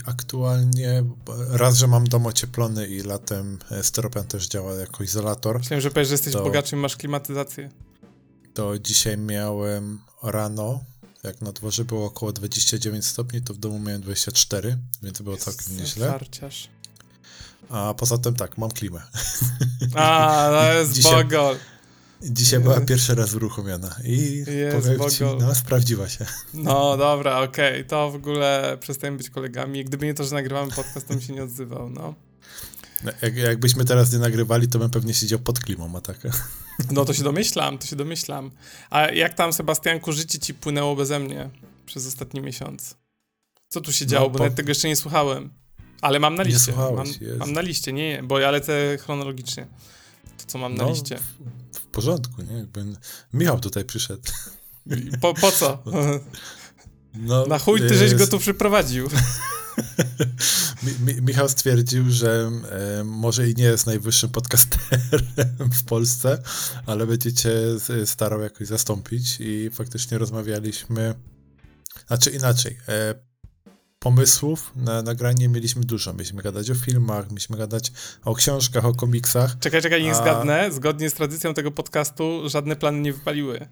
aktualnie 0.06 1.04
raz, 1.50 1.76
że 1.76 1.86
mam 1.86 2.04
dom 2.08 2.26
ocieplony 2.26 2.86
i 2.88 3.00
latem 3.02 3.58
e, 3.70 3.82
styropian 3.82 4.24
też 4.26 4.48
działa 4.48 4.74
jako 4.74 5.04
izolator, 5.04 5.58
Myślałem, 5.58 5.80
że 5.80 5.90
powiesz, 5.90 6.08
że 6.08 6.14
jesteś 6.14 6.32
to- 6.32 6.42
bogaczy 6.42 6.76
i 6.76 6.78
masz 6.78 6.96
klimatyzację. 6.96 7.70
to 8.54 8.78
dzisiaj 8.78 9.18
miałem 9.18 9.98
rano, 10.22 10.80
jak 11.22 11.40
na 11.40 11.52
dworze 11.52 11.84
było 11.84 12.06
około 12.06 12.32
29 12.32 13.06
stopni, 13.06 13.42
to 13.42 13.54
w 13.54 13.58
domu 13.58 13.78
miałem 13.78 14.02
24, 14.02 14.78
więc 15.02 15.22
było 15.22 15.36
całkiem 15.36 15.76
nieźle. 15.76 16.10
Farciarz. 16.10 16.68
A 17.68 17.94
poza 17.94 18.18
tym 18.18 18.34
tak, 18.34 18.58
mam 18.58 18.70
klimę. 18.70 19.02
A, 19.94 20.48
to 20.50 20.72
jest 20.78 20.92
Dzisiaj- 20.92 21.24
bogol. 21.24 21.56
Dzisiaj 22.22 22.60
była 22.60 22.80
pierwszy 22.80 23.14
raz 23.14 23.34
uruchomiona 23.34 23.96
i 24.04 24.44
Jest 24.46 24.86
powiem 24.86 25.10
ci, 25.10 25.24
no 25.40 25.54
sprawdziła 25.54 26.08
się. 26.08 26.26
No 26.54 26.96
dobra, 26.96 27.40
okej, 27.40 27.84
to 27.84 28.10
w 28.10 28.14
ogóle 28.14 28.78
przestajemy 28.80 29.18
być 29.18 29.30
kolegami. 29.30 29.84
Gdyby 29.84 30.06
nie 30.06 30.14
to, 30.14 30.24
że 30.24 30.34
nagrywamy 30.34 30.72
podcast, 30.72 31.08
to 31.08 31.14
bym 31.14 31.22
się 31.22 31.32
nie 31.32 31.42
odzywał, 31.42 31.90
no. 31.90 32.14
No, 33.04 33.12
Jak, 33.22 33.36
jakbyśmy 33.36 33.84
teraz 33.84 34.12
nie 34.12 34.18
nagrywali, 34.18 34.68
to 34.68 34.78
bym 34.78 34.90
pewnie 34.90 35.14
siedział 35.14 35.38
pod 35.38 35.60
klimą, 35.60 35.96
a 35.96 36.00
tak. 36.00 36.18
No 36.90 37.04
to 37.04 37.14
się 37.14 37.22
domyślam, 37.22 37.78
to 37.78 37.86
się 37.86 37.96
domyślam. 37.96 38.50
A 38.90 39.00
jak 39.10 39.34
tam, 39.34 39.52
Sebastianku, 39.52 40.12
życie 40.12 40.38
ci 40.38 40.54
płynęło 40.54 40.96
beze 40.96 41.18
mnie 41.18 41.50
przez 41.86 42.06
ostatni 42.06 42.40
miesiąc? 42.40 42.94
Co 43.68 43.80
tu 43.80 43.92
się 43.92 44.04
No, 44.04 44.10
działo? 44.10 44.30
Bo 44.30 44.38
po- 44.38 44.44
nawet 44.44 44.56
tego 44.56 44.68
jeszcze 44.68 44.88
nie 44.88 44.96
słuchałem. 44.96 45.50
Ale 46.00 46.20
mam 46.20 46.34
na 46.34 46.42
Nie 46.42 46.50
liście. 46.50 46.64
słuchałeś, 46.72 47.20
mam, 47.20 47.38
mam 47.38 47.52
na 47.52 47.60
liście, 47.60 47.92
nie, 47.92 48.08
nie, 48.08 48.22
bo 48.22 48.38
ja 48.38 48.50
lecę 48.50 48.98
chronologicznie. 49.00 49.66
To, 50.38 50.44
co 50.46 50.58
mam 50.58 50.74
na 50.74 50.84
No, 50.84 50.90
liście. 50.90 51.18
W, 51.72 51.78
w 51.78 51.86
porządku, 51.86 52.42
nie? 52.42 52.56
Jakby 52.58 52.84
Michał 53.32 53.60
tutaj 53.60 53.84
przyszedł. 53.84 54.22
Po, 55.20 55.34
po 55.34 55.52
co? 55.52 55.82
No, 57.14 57.46
Na 57.46 57.58
chuj 57.58 57.80
ty 57.80 57.94
żeś 57.98 58.12
e, 58.12 58.14
go 58.14 58.26
tu 58.26 58.38
przyprowadził. 58.38 59.08
Mi, 60.82 60.92
Mi, 61.14 61.22
Michał 61.22 61.48
stwierdził, 61.48 62.10
że 62.10 62.50
e, 63.00 63.04
może 63.04 63.48
i 63.50 63.54
nie 63.54 63.64
jest 63.64 63.86
najwyższym 63.86 64.30
podcasterem 64.30 65.70
w 65.72 65.84
Polsce, 65.84 66.42
ale 66.86 67.06
będzie 67.06 67.32
cię 67.32 67.50
z- 67.78 68.08
starał 68.10 68.40
jakoś 68.40 68.66
zastąpić 68.68 69.36
i 69.40 69.70
faktycznie 69.72 70.18
rozmawialiśmy, 70.18 71.14
znaczy 72.06 72.30
inaczej, 72.30 72.78
e, 72.88 73.14
pomysłów 73.98 74.72
na 74.76 75.02
nagranie 75.02 75.48
mieliśmy 75.48 75.82
dużo. 75.84 76.12
Mieliśmy 76.12 76.42
gadać 76.42 76.70
o 76.70 76.74
filmach, 76.74 77.28
mieliśmy 77.30 77.56
gadać 77.56 77.92
o 78.24 78.34
książkach, 78.34 78.84
o 78.84 78.94
komiksach. 78.94 79.58
Czekaj, 79.60 79.82
czekaj, 79.82 80.02
niech 80.02 80.12
A- 80.16 80.22
zgadnę. 80.22 80.72
Zgodnie 80.72 81.10
z 81.10 81.14
tradycją 81.14 81.54
tego 81.54 81.70
podcastu 81.70 82.42
żadne 82.48 82.76
plany 82.76 83.00
nie 83.00 83.12
wypaliły. 83.12 83.68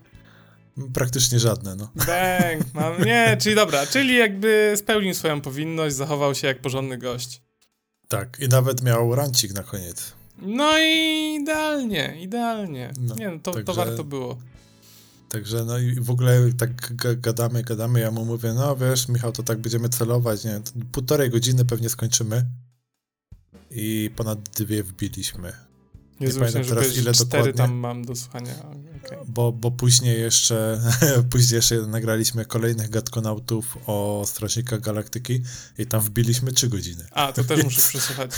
Praktycznie 0.94 1.38
żadne, 1.38 1.76
no. 1.76 1.90
Bang, 1.94 2.74
mam, 2.74 3.04
nie, 3.04 3.36
czyli 3.40 3.54
dobra, 3.54 3.86
czyli 3.86 4.16
jakby 4.16 4.72
spełnił 4.76 5.14
swoją 5.14 5.40
powinność, 5.40 5.96
zachował 5.96 6.34
się 6.34 6.46
jak 6.46 6.60
porządny 6.60 6.98
gość. 6.98 7.42
Tak, 8.08 8.38
i 8.40 8.48
nawet 8.48 8.82
miał 8.82 9.14
rancik 9.14 9.52
na 9.54 9.62
koniec. 9.62 10.12
No 10.38 10.78
i 10.78 11.34
idealnie, 11.42 12.16
idealnie. 12.20 12.92
No, 13.00 13.14
nie, 13.14 13.28
no 13.28 13.38
to, 13.38 13.52
to 13.52 13.62
także- 13.62 13.74
warto 13.84 14.04
było. 14.04 14.38
Także 15.28 15.64
no 15.64 15.78
i 15.78 15.94
w 16.00 16.10
ogóle 16.10 16.52
tak 16.58 16.70
ga- 16.90 17.20
gadamy, 17.20 17.62
gadamy, 17.62 18.00
ja 18.00 18.10
mu 18.10 18.24
mówię, 18.24 18.52
no 18.54 18.76
wiesz, 18.76 19.08
Michał, 19.08 19.32
to 19.32 19.42
tak 19.42 19.58
będziemy 19.58 19.88
celować, 19.88 20.44
nie, 20.44 20.60
to 20.60 20.70
półtorej 20.92 21.30
godziny 21.30 21.64
pewnie 21.64 21.88
skończymy 21.88 22.44
i 23.70 24.10
ponad 24.16 24.38
dwie 24.48 24.82
wbiliśmy, 24.82 25.52
Jezu, 26.20 26.40
pamiętam 26.40 26.64
teraz, 26.64 26.96
ile 26.96 27.12
dokładnie. 27.12 27.52
tam 27.52 27.74
mam 27.74 28.04
do 28.04 28.16
słuchania. 28.16 28.52
okej. 29.04 29.18
bo, 29.28 29.52
bo 29.52 29.70
później 29.70 30.20
jeszcze 30.20 30.80
później 31.30 31.56
jeszcze 31.56 31.76
nagraliśmy 31.76 32.44
kolejnych 32.44 32.90
gadkonautów 32.90 33.78
o 33.86 34.22
Strażnikach 34.26 34.80
Galaktyki 34.80 35.42
i 35.78 35.86
tam 35.86 36.00
wbiliśmy 36.00 36.52
trzy 36.52 36.68
godziny. 36.68 37.04
A, 37.10 37.32
to 37.32 37.44
też 37.44 37.64
muszę 37.64 37.80
przesłuchać. 37.80 38.30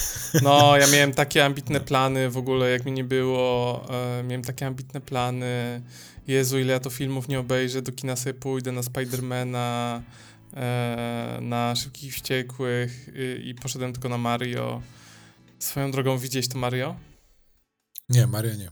No, 0.43 0.77
ja 0.77 0.87
miałem 0.87 1.13
takie 1.13 1.45
ambitne 1.45 1.81
plany 1.91 2.31
w 2.31 2.37
ogóle, 2.37 2.71
jak 2.71 2.85
mi 2.85 2.93
nie 2.93 3.05
było. 3.05 3.87
E, 3.91 4.23
miałem 4.23 4.43
takie 4.43 4.67
ambitne 4.67 5.01
plany. 5.01 5.83
Jezu, 6.29 6.59
ile 6.59 6.73
ja 6.73 6.81
to 6.81 6.91
filmów 6.91 7.29
nie 7.29 7.41
obejrzę, 7.41 7.83
do 7.83 7.93
kina 7.93 8.17
sobie 8.17 8.35
pójdę 8.35 8.73
na 8.73 8.83
Spidermana, 8.83 10.03
e, 10.55 11.39
na 11.43 11.77
Szybkich 11.77 12.15
Wściekłych 12.15 13.09
y, 13.09 13.43
i 13.45 13.55
poszedłem 13.55 13.93
tylko 13.93 14.09
na 14.09 14.19
Mario. 14.19 14.83
Swoją 15.59 15.91
drogą 15.91 16.19
widziałeś 16.19 16.49
to 16.49 16.59
Mario? 16.59 17.08
Nie, 18.09 18.27
Maria 18.27 18.55
nie. 18.55 18.71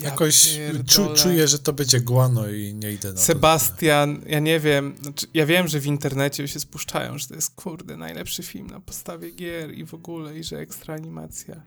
Ja 0.00 0.08
Jakoś 0.10 0.58
czu, 0.86 1.14
czuję, 1.14 1.48
że 1.48 1.58
to 1.58 1.72
będzie 1.72 2.00
guano 2.00 2.48
i 2.48 2.74
nie 2.74 2.92
idę 2.92 3.08
na 3.08 3.14
to. 3.14 3.20
Sebastian, 3.20 4.22
ja 4.26 4.38
nie 4.38 4.60
wiem, 4.60 4.96
znaczy, 5.02 5.26
ja 5.34 5.46
wiem, 5.46 5.68
że 5.68 5.80
w 5.80 5.86
internecie 5.86 6.48
się 6.48 6.60
spuszczają, 6.60 7.18
że 7.18 7.26
to 7.28 7.34
jest 7.34 7.54
kurde 7.54 7.96
najlepszy 7.96 8.42
film 8.42 8.66
na 8.66 8.80
podstawie 8.80 9.30
gier 9.30 9.74
i 9.74 9.84
w 9.84 9.94
ogóle, 9.94 10.38
i 10.38 10.44
że 10.44 10.58
ekstra 10.58 10.94
animacja. 10.94 11.62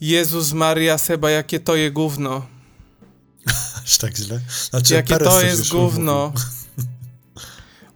Jezus 0.00 0.52
Maria 0.52 0.98
Seba, 0.98 1.30
jakie 1.30 1.60
to 1.60 1.76
je 1.76 1.90
gówno. 1.90 2.46
Aż 3.84 3.98
tak 3.98 4.16
źle. 4.16 4.40
Znaczy, 4.70 4.94
Jakie 4.94 5.18
to 5.18 5.42
jest 5.42 5.68
gówno. 5.68 6.32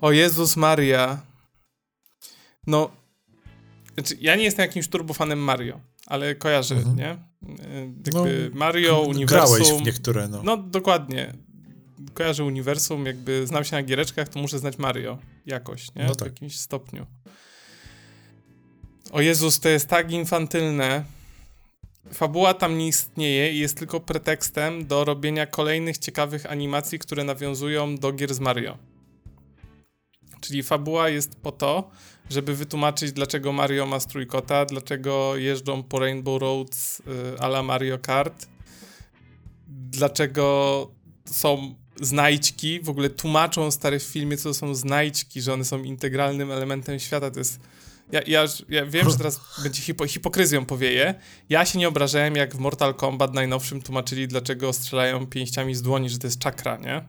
O 0.01 0.13
Jezus 0.13 0.57
Maria. 0.57 1.23
No, 2.67 2.91
znaczy, 3.95 4.17
ja 4.21 4.37
nie 4.37 4.45
jestem 4.45 4.67
jakimś 4.67 4.89
turbofanem 4.89 5.39
Mario, 5.39 5.81
ale 6.07 6.35
kojarzę, 6.35 6.75
Mhm. 6.75 6.97
nie? 6.97 7.19
Y, 7.49 7.89
Jakby 8.07 8.51
No, 8.53 8.59
Mario, 8.59 9.07
Grałeś 9.27 9.51
uniwersum. 9.61 9.83
w 9.83 9.87
niektóre, 9.87 10.29
no. 10.29 10.43
No, 10.43 10.57
dokładnie. 10.57 11.33
Kojarzę 12.15 12.45
uniwersum, 12.45 13.07
jakby 13.07 13.47
znam 13.47 13.65
się 13.65 13.77
na 13.77 13.83
giereczkach, 13.83 14.29
to 14.29 14.39
muszę 14.39 14.59
znać 14.59 14.79
Mario 14.79 15.19
jakoś, 15.47 15.95
nie? 15.95 16.05
No 16.05 16.15
W 16.15 16.17
tak. 16.17 16.29
jakimś 16.29 16.59
stopniu. 16.59 17.07
O 19.13 19.21
Jezus, 19.21 19.61
to 19.61 19.69
jest 19.69 19.89
tak 19.89 20.13
infantylne. 20.13 21.05
Fabuła 22.13 22.55
tam 22.55 22.79
nie 22.79 22.89
istnieje 22.89 23.53
i 23.53 23.59
jest 23.59 23.77
tylko 23.79 24.01
pretekstem 24.01 24.87
do 24.87 25.05
robienia 25.05 25.47
kolejnych 25.47 25.99
ciekawych 25.99 26.47
animacji, 26.47 26.99
które 26.99 27.25
nawiązują 27.25 27.97
do 27.97 28.13
gier 28.13 28.35
z 28.35 28.41
Mario. 28.41 28.79
Czyli 30.41 30.63
fabuła 30.63 31.09
jest 31.09 31.35
po 31.37 31.53
to, 31.53 31.91
żeby 32.31 32.57
wytłumaczyć, 32.57 33.13
dlaczego 33.13 33.53
Mario 33.53 33.87
ma 33.87 34.01
strój 34.01 34.27
kota, 34.27 34.65
dlaczego 34.65 35.37
jeżdżą 35.37 35.83
po 35.83 35.99
Rainbow 35.99 36.41
Roads 36.41 37.01
y, 37.01 37.05
a 37.39 37.47
la 37.47 37.63
Mario 37.63 37.99
Kart, 37.99 38.47
dlaczego 39.69 40.91
są 41.25 41.75
znajdźki, 42.01 42.81
w 42.81 42.89
ogóle 42.89 43.11
tłumaczą 43.11 43.71
stary 43.71 43.99
w 43.99 44.03
filmie, 44.03 44.37
co 44.37 44.49
to 44.49 44.55
są 44.55 44.75
znajdźki, 44.75 45.41
że 45.41 45.53
one 45.53 45.65
są 45.65 45.83
integralnym 45.83 46.51
elementem 46.51 46.99
świata, 46.99 47.31
to 47.31 47.39
jest... 47.39 47.61
Ja, 48.13 48.21
ja, 48.27 48.45
ja 48.69 48.87
wiem, 48.87 49.11
że 49.11 49.17
teraz 49.17 49.41
będzie 49.63 49.83
hipo, 49.83 50.07
hipokryzją 50.07 50.67
powieje. 50.67 51.15
Ja 51.49 51.65
się 51.65 51.79
nie 51.79 51.89
obrażałem, 51.89 52.37
jak 52.37 52.55
w 52.55 52.59
Mortal 52.59 52.95
Kombat 52.95 53.35
najnowszym 53.35 53.83
tłumaczyli, 53.83 54.29
dlaczego 54.29 54.73
strzelają 54.73 55.27
pięściami 55.27 55.75
z 55.75 55.83
dłoni, 55.83 56.11
że 56.11 56.19
to 56.19 56.27
jest 56.27 56.39
czakra, 56.39 56.77
nie? 56.77 57.05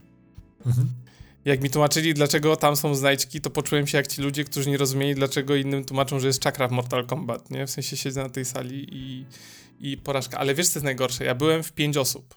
Mhm. 0.66 1.05
Jak 1.46 1.62
mi 1.62 1.70
tłumaczyli, 1.70 2.14
dlaczego 2.14 2.56
tam 2.56 2.76
są 2.76 2.96
znajdźki, 2.96 3.42
to 3.42 3.50
poczułem 3.50 3.88
się 3.88 3.98
jak 3.98 4.08
ci 4.08 4.22
ludzie, 4.22 4.44
którzy 4.44 4.70
nie 4.70 4.78
rozumieli, 4.78 5.16
dlaczego 5.16 5.56
innym 5.56 5.86
tłumaczą, 5.86 6.20
że 6.20 6.28
jest 6.28 6.40
czakra 6.40 6.68
w 6.68 6.72
Mortal 6.72 7.06
Kombat, 7.06 7.52
nie? 7.52 7.68
W 7.68 7.72
sensie 7.72 7.98
siedzę 7.98 8.24
na 8.24 8.30
tej 8.30 8.46
sali 8.46 8.88
i, 8.92 9.26
i 9.80 9.98
porażka. 9.98 10.38
Ale 10.38 10.56
wiesz, 10.56 10.68
co 10.68 10.80
jest 10.80 10.84
najgorsze? 10.84 11.26
Ja 11.26 11.36
byłem 11.36 11.64
w 11.64 11.72
pięć 11.72 11.98
osób 11.98 12.36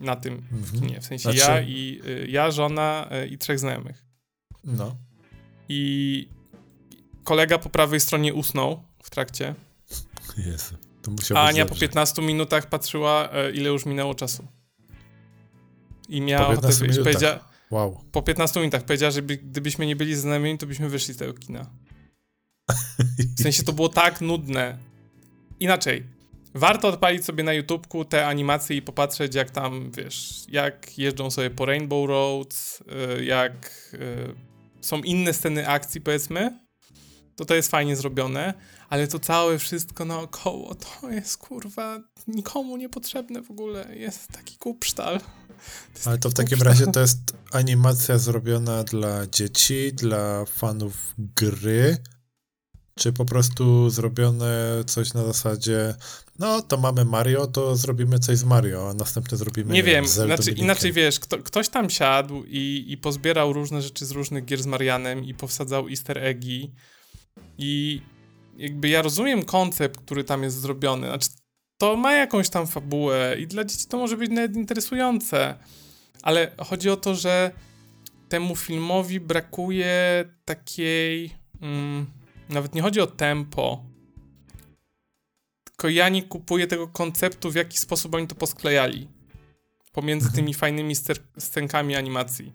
na 0.00 0.16
tym 0.16 0.42
w 0.50 0.52
Mhm. 0.52 0.80
kinie. 0.80 1.00
W 1.00 1.04
sensie 1.04 1.22
Znaczy- 1.22 1.38
ja 1.38 1.60
i 1.60 2.00
y, 2.06 2.26
ja, 2.30 2.50
żona 2.50 3.08
y, 3.24 3.28
i 3.28 3.38
trzech 3.38 3.58
znajomych. 3.58 4.04
No. 4.64 4.96
I 5.68 6.28
kolega 7.24 7.58
po 7.58 7.68
prawej 7.70 8.00
stronie 8.00 8.34
usnął 8.34 8.82
w 9.02 9.10
trakcie. 9.10 9.54
Jezu. 10.46 10.74
To 11.02 11.10
A 11.34 11.46
Ania 11.46 11.66
po 11.66 11.74
15 11.74 12.22
minutach 12.22 12.68
patrzyła, 12.68 13.28
e, 13.32 13.50
ile 13.52 13.68
już 13.68 13.86
minęło 13.86 14.14
czasu. 14.14 14.46
I 16.08 16.20
miała 16.20 16.48
ochotę 16.48 16.68
wyjść. 16.72 16.98
Wow. 17.70 18.00
Po 18.12 18.22
15 18.22 18.60
minutach 18.60 18.82
powiedziała, 18.82 19.10
że 19.10 19.22
gdybyśmy 19.22 19.86
nie 19.86 19.96
byli 19.96 20.14
znamieni, 20.14 20.58
to 20.58 20.66
byśmy 20.66 20.88
wyszli 20.88 21.14
z 21.14 21.16
tego 21.16 21.34
kina. 21.34 21.70
W 23.38 23.42
sensie 23.42 23.62
to 23.62 23.72
było 23.72 23.88
tak 23.88 24.20
nudne. 24.20 24.78
Inaczej. 25.60 26.04
Warto 26.54 26.88
odpalić 26.88 27.24
sobie 27.24 27.44
na 27.44 27.52
YouTubeku 27.52 28.04
te 28.04 28.26
animacje 28.26 28.76
i 28.76 28.82
popatrzeć, 28.82 29.34
jak 29.34 29.50
tam, 29.50 29.90
wiesz, 29.90 30.44
jak 30.48 30.98
jeżdżą 30.98 31.30
sobie 31.30 31.50
po 31.50 31.66
Rainbow 31.66 32.08
Roads, 32.08 32.80
y, 33.18 33.24
jak 33.24 33.70
y, 33.94 34.34
są 34.80 34.98
inne 35.02 35.32
sceny 35.32 35.68
akcji, 35.68 36.00
powiedzmy. 36.00 36.67
To 37.38 37.44
to 37.44 37.54
jest 37.54 37.70
fajnie 37.70 37.96
zrobione, 37.96 38.54
ale 38.88 39.08
to 39.08 39.18
całe 39.18 39.58
wszystko 39.58 40.04
naokoło 40.04 40.74
to 40.74 41.10
jest 41.10 41.36
kurwa 41.36 42.00
nikomu 42.26 42.76
niepotrzebne 42.76 43.42
w 43.42 43.50
ogóle. 43.50 43.96
Jest 43.96 44.28
taki 44.28 44.56
kupsztal. 44.56 45.20
To 45.94 46.10
ale 46.10 46.18
to 46.18 46.30
w 46.30 46.34
takim 46.34 46.62
razie 46.62 46.86
to 46.86 47.00
jest 47.00 47.18
animacja 47.52 48.18
zrobiona 48.18 48.84
dla 48.84 49.26
dzieci, 49.26 49.92
dla 49.92 50.44
fanów 50.44 51.14
gry, 51.18 51.96
czy 52.94 53.12
po 53.12 53.24
prostu 53.24 53.90
zrobione 53.90 54.84
coś 54.86 55.14
na 55.14 55.24
zasadzie, 55.24 55.94
no 56.38 56.62
to 56.62 56.76
mamy 56.76 57.04
Mario, 57.04 57.46
to 57.46 57.76
zrobimy 57.76 58.18
coś 58.18 58.38
z 58.38 58.44
Mario, 58.44 58.90
a 58.90 58.94
następnie 58.94 59.38
zrobimy. 59.38 59.74
Nie, 59.74 59.82
wiem, 59.82 60.08
znaczy, 60.08 60.50
inaczej 60.50 60.92
wiesz, 60.92 61.20
kto, 61.20 61.38
ktoś 61.38 61.68
tam 61.68 61.90
siadł 61.90 62.44
i, 62.46 62.84
i 62.88 62.96
pozbierał 62.96 63.52
różne 63.52 63.82
rzeczy 63.82 64.06
z 64.06 64.10
różnych 64.10 64.44
gier 64.44 64.62
z 64.62 64.66
Marianem 64.66 65.24
i 65.24 65.34
powsadzał 65.34 65.88
easter 65.88 66.18
eggi. 66.18 66.72
I 67.58 68.02
jakby 68.56 68.88
ja 68.88 69.02
rozumiem 69.02 69.44
koncept, 69.44 70.00
który 70.00 70.24
tam 70.24 70.42
jest 70.42 70.60
zrobiony. 70.60 71.06
Znaczy, 71.06 71.28
to 71.78 71.96
ma 71.96 72.12
jakąś 72.12 72.48
tam 72.48 72.66
fabułę 72.66 73.36
i 73.38 73.46
dla 73.46 73.64
dzieci 73.64 73.86
to 73.88 73.98
może 73.98 74.16
być 74.16 74.30
nawet 74.30 74.56
interesujące, 74.56 75.58
ale 76.22 76.50
chodzi 76.58 76.90
o 76.90 76.96
to, 76.96 77.14
że 77.14 77.50
temu 78.28 78.56
filmowi 78.56 79.20
brakuje 79.20 80.24
takiej. 80.44 81.34
Mm, 81.60 82.06
nawet 82.48 82.74
nie 82.74 82.82
chodzi 82.82 83.00
o 83.00 83.06
tempo. 83.06 83.84
Tylko 85.64 85.88
ja 85.88 86.08
nie 86.08 86.22
kupuję 86.22 86.66
tego 86.66 86.88
konceptu, 86.88 87.50
w 87.50 87.54
jaki 87.54 87.78
sposób 87.78 88.14
oni 88.14 88.26
to 88.26 88.34
posklejali. 88.34 89.08
Pomiędzy 89.92 90.26
mhm. 90.26 90.36
tymi 90.36 90.54
fajnymi 90.54 90.94
scenkami 91.38 91.96
animacji. 91.96 92.52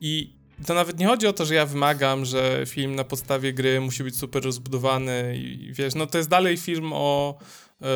I 0.00 0.41
to 0.66 0.74
nawet 0.74 0.98
nie 0.98 1.06
chodzi 1.06 1.26
o 1.26 1.32
to, 1.32 1.44
że 1.44 1.54
ja 1.54 1.66
wymagam, 1.66 2.24
że 2.24 2.62
film 2.66 2.94
na 2.94 3.04
podstawie 3.04 3.52
gry 3.52 3.80
musi 3.80 4.04
być 4.04 4.16
super 4.16 4.44
rozbudowany 4.44 5.36
i 5.36 5.72
wiesz, 5.72 5.94
no 5.94 6.06
to 6.06 6.18
jest 6.18 6.30
dalej 6.30 6.56
film 6.56 6.90
o 6.92 7.38
yy, 7.80 7.88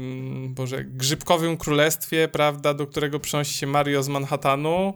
yy, 0.00 0.48
Boże, 0.48 0.84
grzybkowym 0.84 1.56
królestwie, 1.56 2.28
prawda, 2.28 2.74
do 2.74 2.86
którego 2.86 3.20
przynosi 3.20 3.58
się 3.58 3.66
Mario 3.66 4.02
z 4.02 4.08
Manhattanu 4.08 4.94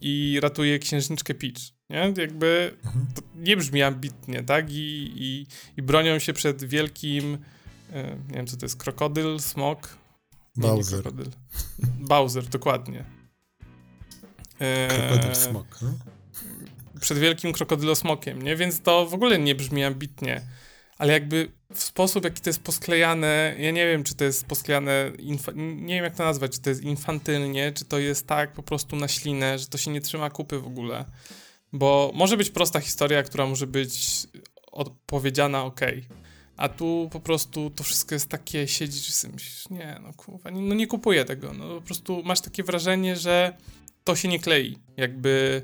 i 0.00 0.38
ratuje 0.42 0.78
księżniczkę 0.78 1.34
Peach. 1.34 1.62
Nie? 1.90 2.12
Jakby 2.16 2.76
mhm. 2.84 3.06
to 3.14 3.22
nie 3.34 3.56
brzmi 3.56 3.82
ambitnie, 3.82 4.42
tak? 4.42 4.70
I, 4.70 5.12
i, 5.16 5.46
i 5.76 5.82
bronią 5.82 6.18
się 6.18 6.32
przed 6.32 6.64
wielkim, 6.64 7.38
yy, 7.92 8.02
nie 8.28 8.34
wiem 8.34 8.46
co 8.46 8.56
to 8.56 8.66
jest, 8.66 8.76
krokodyl, 8.76 9.38
smok? 9.40 9.98
Bowser. 10.56 11.04
Bowser, 12.08 12.44
dokładnie. 12.44 13.17
Krokodyl 14.88 15.34
smok, 15.34 15.78
no? 15.82 15.92
Przed 17.00 17.18
wielkim 17.18 17.52
krokodylosmokiem, 17.52 18.42
nie? 18.42 18.56
Więc 18.56 18.80
to 18.80 19.06
w 19.06 19.14
ogóle 19.14 19.38
nie 19.38 19.54
brzmi 19.54 19.84
ambitnie. 19.84 20.42
Ale 20.98 21.12
jakby 21.12 21.52
w 21.74 21.82
sposób, 21.82 22.24
jaki 22.24 22.40
to 22.40 22.50
jest 22.50 22.62
posklejane, 22.62 23.54
ja 23.58 23.70
nie 23.70 23.86
wiem, 23.86 24.04
czy 24.04 24.14
to 24.14 24.24
jest 24.24 24.46
posklejane, 24.46 25.12
nie 25.54 25.94
wiem 25.94 26.04
jak 26.04 26.16
to 26.16 26.24
nazwać, 26.24 26.52
czy 26.52 26.60
to 26.60 26.70
jest 26.70 26.82
infantylnie, 26.82 27.72
czy 27.72 27.84
to 27.84 27.98
jest 27.98 28.26
tak 28.26 28.52
po 28.52 28.62
prostu 28.62 28.96
na 28.96 29.08
ślinę, 29.08 29.58
że 29.58 29.66
to 29.66 29.78
się 29.78 29.90
nie 29.90 30.00
trzyma 30.00 30.30
kupy 30.30 30.58
w 30.58 30.66
ogóle. 30.66 31.04
Bo 31.72 32.12
może 32.14 32.36
być 32.36 32.50
prosta 32.50 32.80
historia, 32.80 33.22
która 33.22 33.46
może 33.46 33.66
być 33.66 34.26
odpowiedziana 34.72 35.64
ok. 35.64 35.80
A 36.56 36.68
tu 36.68 37.08
po 37.12 37.20
prostu 37.20 37.70
to 37.70 37.84
wszystko 37.84 38.14
jest 38.14 38.28
takie, 38.28 38.68
siedzisz 38.68 39.24
i 39.24 39.28
myślisz, 39.28 39.68
nie, 39.70 40.00
no 40.02 40.12
kurwa, 40.12 40.50
nie, 40.50 40.62
no 40.62 40.74
nie 40.74 40.86
kupuję 40.86 41.24
tego. 41.24 41.52
No 41.52 41.74
po 41.74 41.80
prostu 41.80 42.22
masz 42.24 42.40
takie 42.40 42.62
wrażenie, 42.62 43.16
że 43.16 43.56
to 44.08 44.16
się 44.16 44.28
nie 44.28 44.38
klei. 44.38 44.78
Jakby 44.96 45.62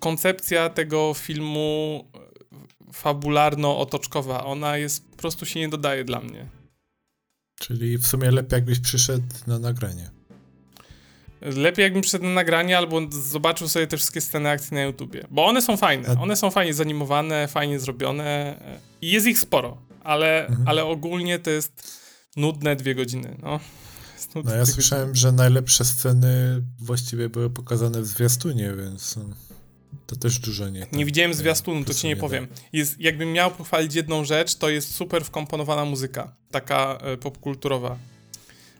koncepcja 0.00 0.68
tego 0.68 1.14
filmu 1.14 2.04
fabularno-otoczkowa, 2.92 4.44
ona 4.44 4.76
jest, 4.76 5.10
po 5.10 5.16
prostu 5.16 5.46
się 5.46 5.60
nie 5.60 5.68
dodaje 5.68 6.04
dla 6.04 6.20
mnie. 6.20 6.46
Czyli 7.60 7.98
w 7.98 8.06
sumie 8.06 8.30
lepiej 8.30 8.56
jakbyś 8.56 8.80
przyszedł 8.80 9.26
na 9.46 9.58
nagranie. 9.58 10.10
Lepiej 11.40 11.82
jakbym 11.82 12.02
przyszedł 12.02 12.24
na 12.24 12.30
nagranie 12.30 12.78
albo 12.78 13.00
zobaczył 13.10 13.68
sobie 13.68 13.86
te 13.86 13.96
wszystkie 13.96 14.20
sceny 14.20 14.50
akcji 14.50 14.74
na 14.74 14.82
YouTubie. 14.82 15.24
Bo 15.30 15.46
one 15.46 15.62
są 15.62 15.76
fajne. 15.76 16.20
One 16.20 16.36
są 16.36 16.50
fajnie 16.50 16.74
zanimowane, 16.74 17.48
fajnie 17.48 17.80
zrobione 17.80 18.56
i 19.02 19.10
jest 19.10 19.26
ich 19.26 19.38
sporo. 19.38 19.76
Ale, 20.04 20.46
mhm. 20.46 20.68
ale 20.68 20.84
ogólnie 20.84 21.38
to 21.38 21.50
jest 21.50 21.98
nudne 22.36 22.76
dwie 22.76 22.94
godziny. 22.94 23.36
No. 23.42 23.60
No 24.44 24.54
ja 24.54 24.66
słyszałem, 24.66 25.14
że 25.14 25.32
najlepsze 25.32 25.84
sceny 25.84 26.62
właściwie 26.78 27.28
były 27.28 27.50
pokazane 27.50 28.02
w 28.02 28.06
zwiastunie, 28.06 28.72
więc 28.76 29.16
no, 29.16 29.24
to 30.06 30.16
też 30.16 30.38
dużo 30.38 30.68
nie. 30.68 30.86
Nie 30.92 31.04
widziałem 31.04 31.34
zwiastunu, 31.34 31.84
to 31.84 31.94
ci 31.94 32.06
nie 32.06 32.16
powiem. 32.16 32.46
Jest, 32.72 33.00
jakbym 33.00 33.32
miał 33.32 33.50
pochwalić 33.50 33.94
jedną 33.94 34.24
rzecz, 34.24 34.54
to 34.54 34.70
jest 34.70 34.94
super 34.94 35.24
wkomponowana 35.24 35.84
muzyka, 35.84 36.34
taka 36.50 36.98
e, 37.02 37.16
popkulturowa. 37.16 37.98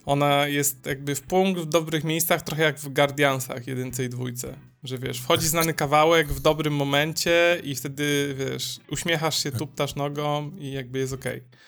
Ona 0.07 0.47
jest 0.47 0.87
jakby 0.87 1.15
w 1.15 1.23
punkt 1.23 1.61
w 1.61 1.67
dobrych 1.67 2.05
miejscach, 2.05 2.43
trochę 2.43 2.63
jak 2.63 2.79
w 2.79 2.89
Guardiansach 2.89 3.67
jedynce 3.67 4.05
i 4.05 4.09
dwójce. 4.09 4.55
Że 4.85 4.99
wiesz, 4.99 5.21
wchodzi 5.21 5.49
znany 5.49 5.75
kawałek 5.75 6.29
w 6.29 6.41
dobrym 6.41 6.75
momencie 6.77 7.61
i 7.65 7.75
wtedy, 7.75 8.35
wiesz, 8.39 8.81
uśmiechasz 8.91 9.43
się, 9.43 9.53
tuptasz 9.53 9.95
nogą 9.95 10.51
i 10.59 10.73
jakby 10.73 10.99
jest 10.99 11.13
okej. 11.13 11.37
Okay. 11.39 11.59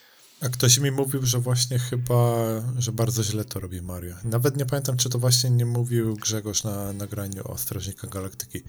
A 0.42 0.48
ktoś 0.48 0.78
mi 0.78 0.90
mówił, 0.90 1.26
że 1.26 1.38
właśnie 1.38 1.78
chyba, 1.78 2.34
że 2.78 2.92
bardzo 2.92 3.22
źle 3.22 3.44
to 3.44 3.60
robi 3.60 3.82
Mario. 3.82 4.14
Nawet 4.24 4.56
nie 4.56 4.66
pamiętam, 4.66 4.96
czy 4.96 5.08
to 5.08 5.18
właśnie 5.18 5.50
nie 5.50 5.66
mówił 5.66 6.14
Grzegorz 6.16 6.64
na 6.64 6.92
nagraniu 6.92 7.42
o 7.44 7.58
Strażnika 7.58 8.06
Galaktyki, 8.06 8.62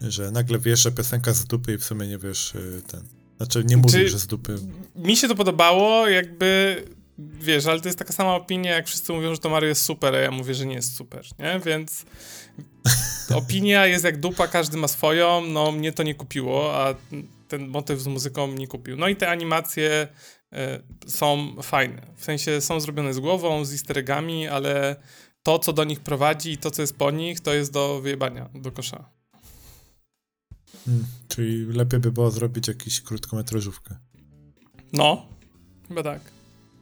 że 0.00 0.30
nagle 0.30 0.58
wiesz, 0.58 0.82
że 0.82 0.92
piosenka 0.92 1.32
z 1.32 1.44
dupy 1.44 1.72
i 1.72 1.78
w 1.78 1.84
sumie 1.84 2.06
nie 2.06 2.18
wiesz 2.18 2.54
y, 2.54 2.82
ten. 2.86 3.02
Znaczy 3.36 3.64
nie 3.64 3.76
mówił, 3.76 4.00
czy 4.00 4.08
że 4.08 4.18
z 4.18 4.26
dupy. 4.26 4.58
Mi 4.96 5.16
się 5.16 5.28
to 5.28 5.34
podobało, 5.34 6.08
jakby 6.08 6.82
wiesz, 7.18 7.66
ale 7.66 7.80
to 7.80 7.88
jest 7.88 7.98
taka 7.98 8.12
sama 8.12 8.34
opinia, 8.34 8.74
jak 8.74 8.86
wszyscy 8.86 9.12
mówią, 9.12 9.34
że 9.34 9.40
to 9.40 9.48
Mario 9.48 9.68
jest 9.68 9.82
super, 9.82 10.14
a 10.14 10.18
ja 10.18 10.30
mówię, 10.30 10.54
że 10.54 10.66
nie 10.66 10.74
jest 10.74 10.96
super, 10.96 11.24
nie? 11.38 11.60
Więc 11.66 12.04
opinia 13.34 13.86
jest 13.86 14.04
jak 14.04 14.20
dupa, 14.20 14.48
każdy 14.48 14.76
ma 14.76 14.88
swoją, 14.88 15.40
no 15.40 15.72
mnie 15.72 15.92
to 15.92 16.02
nie 16.02 16.14
kupiło, 16.14 16.76
a 16.76 16.94
ten 17.48 17.68
motyw 17.68 18.00
z 18.00 18.06
muzyką 18.06 18.52
nie 18.52 18.66
kupił. 18.66 18.96
No 18.96 19.08
i 19.08 19.16
te 19.16 19.30
animacje 19.30 20.08
są 21.06 21.56
fajne. 21.62 22.02
W 22.16 22.24
sensie 22.24 22.60
są 22.60 22.80
zrobione 22.80 23.14
z 23.14 23.20
głową, 23.20 23.64
z 23.64 23.72
easter 23.72 23.98
eggami, 23.98 24.48
ale 24.48 24.96
to, 25.42 25.58
co 25.58 25.72
do 25.72 25.84
nich 25.84 26.00
prowadzi 26.00 26.52
i 26.52 26.58
to, 26.58 26.70
co 26.70 26.82
jest 26.82 26.96
po 26.96 27.10
nich, 27.10 27.40
to 27.40 27.54
jest 27.54 27.72
do 27.72 28.00
wyjebania, 28.00 28.48
do 28.54 28.72
kosza. 28.72 29.10
Hmm, 30.84 31.06
czyli 31.28 31.66
lepiej 31.66 32.00
by 32.00 32.12
było 32.12 32.30
zrobić 32.30 32.68
jakąś 32.68 33.00
krótkometrażówkę. 33.00 33.96
No, 34.92 35.26
chyba 35.88 36.02
tak. 36.02 36.20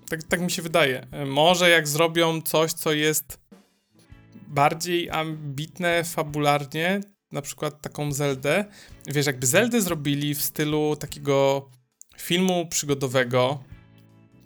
tak. 0.09 0.23
Tak 0.23 0.41
mi 0.41 0.51
się 0.51 0.63
wydaje. 0.63 1.07
E, 1.11 1.27
może 1.27 1.71
jak 1.71 1.89
zrobią 1.89 2.43
coś, 2.43 2.73
co 2.73 2.93
jest 2.93 3.41
bardziej 4.49 5.11
ambitne 5.11 6.05
fabularnie, 6.05 7.01
na 7.33 7.43
przykład 7.43 7.83
taką 7.83 8.13
Zeldę. 8.13 8.65
Wiesz, 9.07 9.27
jakby 9.27 9.47
Zeldę 9.47 9.81
zrobili 9.81 10.35
w 10.35 10.43
stylu 10.43 10.97
takiego 10.97 11.71
filmu 12.19 12.67
przygodowego, 12.67 13.59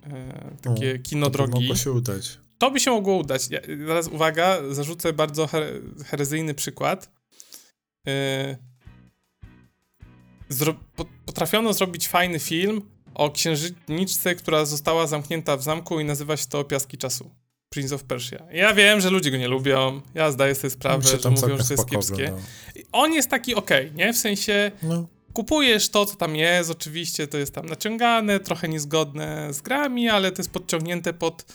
e, 0.03 0.51
takie 0.61 0.95
o, 0.95 1.03
kino 1.03 1.29
drogi. 1.29 1.51
To 1.51 1.57
by 1.57 1.63
mogło 1.63 1.75
się 1.75 1.91
udać. 1.91 2.37
To 2.57 2.71
by 2.71 2.79
się 2.79 2.91
mogło 2.91 3.17
udać. 3.17 3.49
Ja, 3.49 3.61
teraz 3.61 4.07
uwaga, 4.07 4.57
zarzucę 4.71 5.13
bardzo 5.13 5.47
her 5.47 5.81
herezyjny 6.05 6.53
przykład. 6.53 7.11
E, 8.07 8.57
zro 10.49 10.73
potrafiono 11.25 11.73
zrobić 11.73 12.07
fajny 12.07 12.39
film 12.39 12.81
o 13.13 13.31
księżniczce, 13.31 14.35
która 14.35 14.65
została 14.65 15.07
zamknięta 15.07 15.57
w 15.57 15.63
zamku 15.63 15.99
i 15.99 16.05
nazywa 16.05 16.37
się 16.37 16.45
to 16.47 16.63
Piaski 16.63 16.97
Czasu. 16.97 17.31
Prince 17.69 17.93
of 17.93 18.03
Persia. 18.03 18.37
Ja 18.53 18.73
wiem, 18.73 19.01
że 19.01 19.09
ludzie 19.09 19.31
go 19.31 19.37
nie 19.37 19.47
lubią. 19.47 20.01
Ja 20.13 20.31
zdaję 20.31 20.55
sobie 20.55 20.69
sprawę, 20.69 21.03
że 21.07 21.29
mówią, 21.29 21.57
że 21.57 21.63
to 21.63 21.73
jest 21.73 21.89
kiepskie. 21.89 22.33
On 22.91 23.13
jest 23.13 23.29
taki 23.29 23.55
okej, 23.55 23.85
okay, 23.85 23.97
nie? 23.97 24.13
W 24.13 24.17
sensie 24.17 24.71
no 24.83 25.07
kupujesz 25.33 25.89
to, 25.89 26.05
co 26.05 26.15
tam 26.15 26.35
jest, 26.35 26.69
oczywiście 26.69 27.27
to 27.27 27.37
jest 27.37 27.55
tam 27.55 27.65
naciągane, 27.65 28.39
trochę 28.39 28.67
niezgodne 28.67 29.53
z 29.53 29.61
grami, 29.61 30.09
ale 30.09 30.31
to 30.31 30.39
jest 30.41 30.51
podciągnięte 30.51 31.13
pod... 31.13 31.45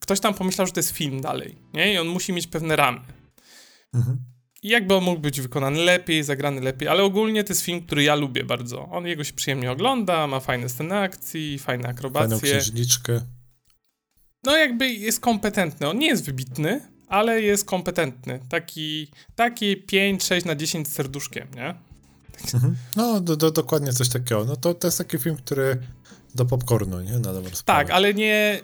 Ktoś 0.00 0.20
tam 0.20 0.34
pomyślał, 0.34 0.66
że 0.66 0.72
to 0.72 0.80
jest 0.80 0.90
film 0.90 1.20
dalej, 1.20 1.58
nie? 1.74 1.94
I 1.94 1.98
on 1.98 2.08
musi 2.08 2.32
mieć 2.32 2.46
pewne 2.46 2.76
ramy. 2.76 3.00
Mhm. 3.94 4.18
jakby 4.62 4.94
on 4.94 5.04
mógł 5.04 5.20
być 5.20 5.40
wykonany 5.40 5.78
lepiej, 5.78 6.24
zagrany 6.24 6.60
lepiej, 6.60 6.88
ale 6.88 7.02
ogólnie 7.02 7.44
to 7.44 7.52
jest 7.52 7.62
film, 7.62 7.82
który 7.82 8.02
ja 8.02 8.14
lubię 8.14 8.44
bardzo. 8.44 8.88
On 8.90 9.06
jego 9.06 9.24
się 9.24 9.32
przyjemnie 9.32 9.70
ogląda, 9.70 10.26
ma 10.26 10.40
fajne 10.40 10.68
sceny 10.68 10.98
akcji, 10.98 11.58
fajne 11.58 11.88
akrobacje. 11.88 12.28
Fajną 12.28 12.40
księżniczkę. 12.40 13.20
No 14.44 14.56
jakby 14.56 14.88
jest 14.88 15.20
kompetentny. 15.20 15.88
On 15.88 15.98
nie 15.98 16.06
jest 16.06 16.24
wybitny, 16.24 16.80
ale 17.08 17.42
jest 17.42 17.64
kompetentny. 17.64 18.40
Taki, 18.48 19.08
taki 19.34 19.76
5, 19.76 20.24
6 20.24 20.46
na 20.46 20.54
10 20.54 20.88
z 20.88 20.92
serduszkiem, 20.92 21.48
nie? 21.54 21.74
Mhm. 22.54 22.76
No, 22.96 23.20
do, 23.20 23.36
do, 23.36 23.50
dokładnie 23.50 23.92
coś 23.92 24.08
takiego. 24.08 24.44
No 24.44 24.56
to, 24.56 24.74
to 24.74 24.88
jest 24.88 24.98
taki 24.98 25.18
film, 25.18 25.36
który 25.36 25.78
do 26.34 26.46
popcornu, 26.46 27.00
nie? 27.00 27.12
Na 27.12 27.32
dobrą 27.32 27.50
Tak, 27.64 27.90
ale 27.90 28.14
nie... 28.14 28.60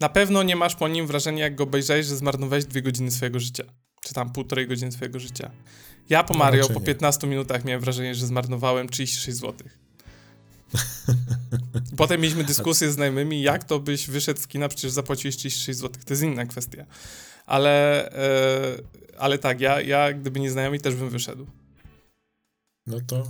Na 0.00 0.08
pewno 0.08 0.42
nie 0.42 0.56
masz 0.56 0.74
po 0.74 0.88
nim 0.88 1.06
wrażenia, 1.06 1.44
jak 1.44 1.54
go 1.54 1.64
obejrzałeś, 1.64 2.06
że 2.06 2.16
zmarnowałeś 2.16 2.64
dwie 2.64 2.82
godziny 2.82 3.10
swojego 3.10 3.40
życia. 3.40 3.64
Czy 4.02 4.14
tam 4.14 4.32
półtorej 4.32 4.68
godziny 4.68 4.92
swojego 4.92 5.20
życia. 5.20 5.50
Ja 6.08 6.24
po 6.24 6.34
no, 6.34 6.38
Mario 6.38 6.68
po 6.68 6.80
15 6.80 7.26
nie. 7.26 7.30
minutach 7.30 7.64
miałem 7.64 7.80
wrażenie, 7.80 8.14
że 8.14 8.26
zmarnowałem 8.26 8.88
36 8.88 9.38
zł. 9.38 9.68
Potem 11.96 12.20
mieliśmy 12.20 12.44
dyskusję 12.44 12.90
z 12.92 12.94
znajomymi, 12.94 13.42
jak 13.42 13.64
to 13.64 13.80
byś 13.80 14.10
wyszedł 14.10 14.40
z 14.40 14.46
kina, 14.46 14.68
przecież 14.68 14.90
zapłaciłeś 14.90 15.36
36 15.36 15.78
zł. 15.78 16.02
To 16.06 16.12
jest 16.12 16.22
inna 16.22 16.46
kwestia. 16.46 16.84
Ale, 17.46 18.08
yy, 18.76 19.18
ale 19.18 19.38
tak, 19.38 19.60
ja, 19.60 19.80
ja 19.80 20.12
gdyby 20.12 20.40
nie 20.40 20.50
znajomi, 20.50 20.80
też 20.80 20.94
bym 20.94 21.10
wyszedł. 21.10 21.46
No 22.88 23.00
to, 23.06 23.28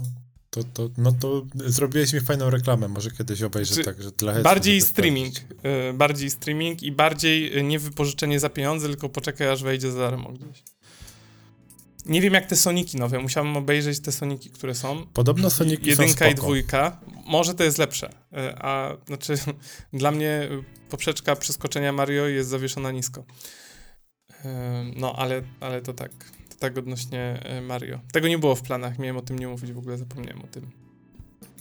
to, 0.49 0.63
to, 0.63 0.89
no 0.97 1.11
to 1.11 1.45
zrobiłeś 1.55 2.13
mi 2.13 2.19
fajną 2.19 2.49
reklamę, 2.49 2.87
może 2.87 3.11
kiedyś 3.11 3.43
obejrzę 3.43 3.75
Czy 3.75 3.83
tak, 3.83 4.01
że 4.01 4.11
dla 4.11 4.41
Bardziej 4.41 4.81
streaming, 4.81 5.35
yy, 5.63 5.93
bardziej 5.93 6.29
streaming 6.29 6.83
i 6.83 6.91
bardziej 6.91 7.57
y, 7.57 7.63
nie 7.63 7.79
wypożyczenie 7.79 8.39
za 8.39 8.49
pieniądze, 8.49 8.87
tylko 8.87 9.09
poczekaj 9.09 9.49
aż 9.49 9.63
wejdzie 9.63 9.91
za 9.91 9.99
darmo 9.99 10.31
gdzieś. 10.31 10.63
Nie 12.05 12.21
wiem 12.21 12.33
jak 12.33 12.45
te 12.45 12.55
Soniki 12.55 12.97
nowe, 12.97 13.19
musiałem 13.19 13.57
obejrzeć 13.57 13.99
te 13.99 14.11
Soniki, 14.11 14.49
które 14.49 14.75
są. 14.75 15.07
Podobno 15.13 15.49
Soniki 15.49 15.89
Jedynka 15.89 16.25
są 16.25 16.31
i 16.31 16.35
dwójka. 16.35 16.99
Może 17.25 17.53
to 17.53 17.63
jest 17.63 17.77
lepsze, 17.77 18.09
y, 18.09 18.35
a 18.57 18.97
znaczy 19.07 19.33
dla 19.93 20.11
mnie 20.11 20.49
poprzeczka 20.89 21.35
przeskoczenia 21.35 21.91
Mario 21.91 22.27
jest 22.27 22.49
zawieszona 22.49 22.91
nisko. 22.91 23.23
No, 24.95 25.15
ale, 25.15 25.41
ale 25.59 25.81
to 25.81 25.93
tak 25.93 26.11
tak 26.59 26.77
odnośnie 26.77 27.39
e, 27.43 27.61
Mario. 27.61 27.99
Tego 28.13 28.27
nie 28.27 28.37
było 28.37 28.55
w 28.55 28.61
planach, 28.61 28.99
miałem 28.99 29.17
o 29.17 29.21
tym 29.21 29.39
nie 29.39 29.47
mówić, 29.47 29.71
w 29.71 29.77
ogóle 29.77 29.97
zapomniałem 29.97 30.41
o 30.41 30.47
tym. 30.47 30.71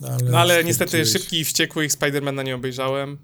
No 0.01 0.09
ale, 0.09 0.31
no, 0.31 0.39
ale 0.39 0.65
niestety 0.65 1.07
szybki 1.07 1.41
i 1.41 1.45
wściekłych 1.45 1.93
Spidermana 1.93 2.43
nie 2.43 2.55
obejrzałem. 2.55 3.19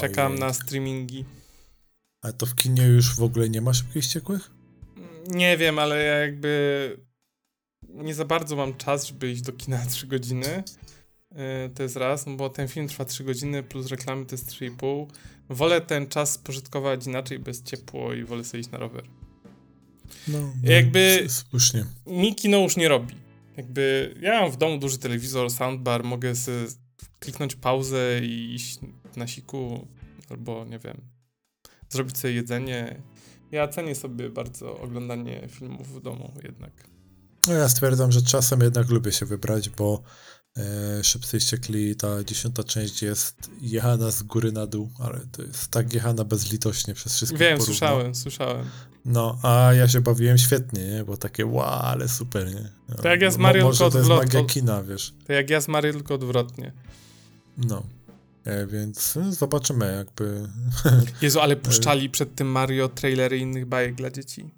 Czekam 0.00 0.38
na 0.38 0.52
streamingi. 0.52 1.24
A 2.22 2.32
to 2.32 2.46
w 2.46 2.54
kinie 2.54 2.82
już 2.82 3.16
w 3.16 3.22
ogóle 3.22 3.48
nie 3.48 3.60
ma 3.60 3.74
szybkich 3.74 4.02
wściekłych? 4.02 4.50
Nie 5.30 5.56
wiem, 5.56 5.78
ale 5.78 6.04
ja 6.04 6.14
jakby 6.14 6.96
nie 7.88 8.14
za 8.14 8.24
bardzo 8.24 8.56
mam 8.56 8.76
czas, 8.76 9.06
żeby 9.06 9.30
iść 9.30 9.42
do 9.42 9.52
kina 9.52 9.86
3 9.90 10.06
godziny. 10.06 10.64
E, 11.34 11.68
to 11.74 11.82
jest 11.82 11.96
raz, 11.96 12.26
no 12.26 12.36
bo 12.36 12.50
ten 12.50 12.68
film 12.68 12.88
trwa 12.88 13.04
3 13.04 13.24
godziny 13.24 13.62
plus 13.62 13.86
reklamy 13.86 14.26
to 14.26 14.34
jest 14.34 14.50
3,5. 14.50 15.06
Wolę 15.50 15.80
ten 15.80 16.06
czas 16.06 16.32
spożytkować 16.32 17.06
inaczej, 17.06 17.38
bez 17.38 17.62
ciepło 17.62 18.14
i 18.14 18.24
wolę 18.24 18.44
sobie 18.44 18.60
iść 18.60 18.70
na 18.70 18.78
rower. 18.78 19.04
No, 20.28 20.40
no, 20.40 20.70
jakby 20.70 21.26
słusznie. 21.28 21.84
mi 22.06 22.34
kino 22.34 22.58
już 22.58 22.76
nie 22.76 22.88
robi. 22.88 23.14
Jakby 23.56 24.14
ja 24.20 24.40
mam 24.40 24.50
w 24.50 24.56
domu 24.56 24.78
duży 24.78 24.98
telewizor, 24.98 25.50
soundbar, 25.50 26.04
mogę 26.04 26.32
kliknąć 27.18 27.56
pauzę 27.56 28.20
i 28.22 28.54
iść 28.54 28.78
na 29.16 29.26
siku 29.26 29.88
albo 30.30 30.64
nie 30.64 30.78
wiem, 30.78 31.00
zrobić 31.88 32.18
sobie 32.18 32.34
jedzenie. 32.34 33.02
Ja 33.50 33.68
cenię 33.68 33.94
sobie 33.94 34.30
bardzo 34.30 34.78
oglądanie 34.78 35.48
filmów 35.48 35.88
w 35.88 36.00
domu 36.00 36.32
jednak. 36.44 36.72
No 37.46 37.54
ja 37.54 37.68
stwierdzam, 37.68 38.12
że 38.12 38.22
czasem 38.22 38.60
jednak 38.60 38.90
lubię 38.90 39.12
się 39.12 39.26
wybrać, 39.26 39.68
bo 39.68 40.02
Szybcy 41.02 41.40
Ściekli, 41.40 41.96
ta 41.96 42.24
dziesiąta 42.24 42.64
część 42.64 43.02
jest 43.02 43.50
jechana 43.60 44.10
z 44.10 44.22
góry 44.22 44.52
na 44.52 44.66
dół, 44.66 44.90
ale 44.98 45.20
to 45.32 45.42
jest 45.42 45.68
tak 45.68 45.92
jechana 45.94 46.24
bezlitośnie 46.24 46.94
przez 46.94 47.14
wszystkich 47.14 47.40
Wiem, 47.40 47.58
porówno. 47.58 47.66
słyszałem, 47.66 48.14
słyszałem. 48.14 48.66
No, 49.04 49.38
a 49.42 49.70
ja 49.74 49.88
się 49.88 50.00
bawiłem 50.00 50.38
świetnie, 50.38 50.88
nie? 50.88 51.04
Bo 51.04 51.16
takie, 51.16 51.46
wow, 51.46 51.80
ale 51.82 52.08
super, 52.08 52.54
nie? 52.54 52.70
No, 52.88 52.94
to 52.94 53.08
jak 53.08 53.22
ja 53.22 53.30
z 53.30 53.36
Mario 53.36 53.64
Może 53.64 53.90
to 53.90 53.98
jest 53.98 54.10
magia 54.10 54.44
kina, 54.44 54.82
wiesz. 54.82 55.14
To 55.26 55.32
jak 55.32 55.50
ja 55.50 55.60
z 55.60 55.68
Mario 55.68 55.92
tylko 55.92 56.14
odwrotnie. 56.14 56.72
No. 57.58 57.82
E, 58.44 58.66
więc 58.66 59.14
no, 59.16 59.32
zobaczymy 59.32 59.96
jakby... 59.96 60.48
Jezu, 61.22 61.40
ale 61.40 61.56
puszczali 61.66 62.10
przed 62.10 62.34
tym 62.34 62.46
Mario 62.46 62.88
trailery 62.88 63.38
innych 63.38 63.66
bajek 63.66 63.94
dla 63.94 64.10
dzieci. 64.10 64.54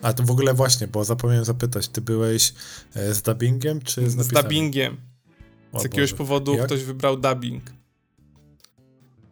A 0.00 0.12
to 0.12 0.22
w 0.22 0.30
ogóle 0.30 0.54
właśnie, 0.54 0.88
bo 0.88 1.04
zapomniałem 1.04 1.44
zapytać, 1.44 1.88
ty 1.88 2.00
byłeś 2.00 2.54
e, 2.94 3.14
z 3.14 3.22
dubbingiem 3.22 3.82
czy 3.82 4.10
z 4.10 4.16
napisami? 4.16 4.40
Z 4.40 4.42
dubbingiem. 4.42 4.96
Z 5.72 5.82
jakiegoś 5.82 6.10
Boże. 6.10 6.16
powodu 6.16 6.54
Jak? 6.54 6.66
ktoś 6.66 6.82
wybrał 6.82 7.16
dubbing. 7.16 7.62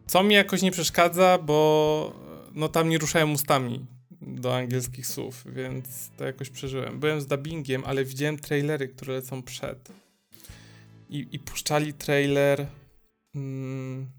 Co 0.07 0.23
mi 0.23 0.35
jakoś 0.35 0.61
nie 0.61 0.71
przeszkadza, 0.71 1.37
bo 1.37 2.13
no 2.53 2.69
tam 2.69 2.89
nie 2.89 2.97
ruszałem 2.97 3.33
ustami 3.33 3.85
do 4.21 4.57
angielskich 4.57 5.07
słów, 5.07 5.43
więc 5.45 6.09
to 6.17 6.25
jakoś 6.25 6.49
przeżyłem. 6.49 6.99
Byłem 6.99 7.21
z 7.21 7.27
dubbingiem, 7.27 7.83
ale 7.85 8.05
widziałem 8.05 8.37
trailery, 8.37 8.87
które 8.87 9.13
lecą 9.13 9.43
przed. 9.43 9.91
I, 11.09 11.27
i 11.31 11.39
puszczali 11.39 11.93
trailer 11.93 12.67
mm, 13.35 14.09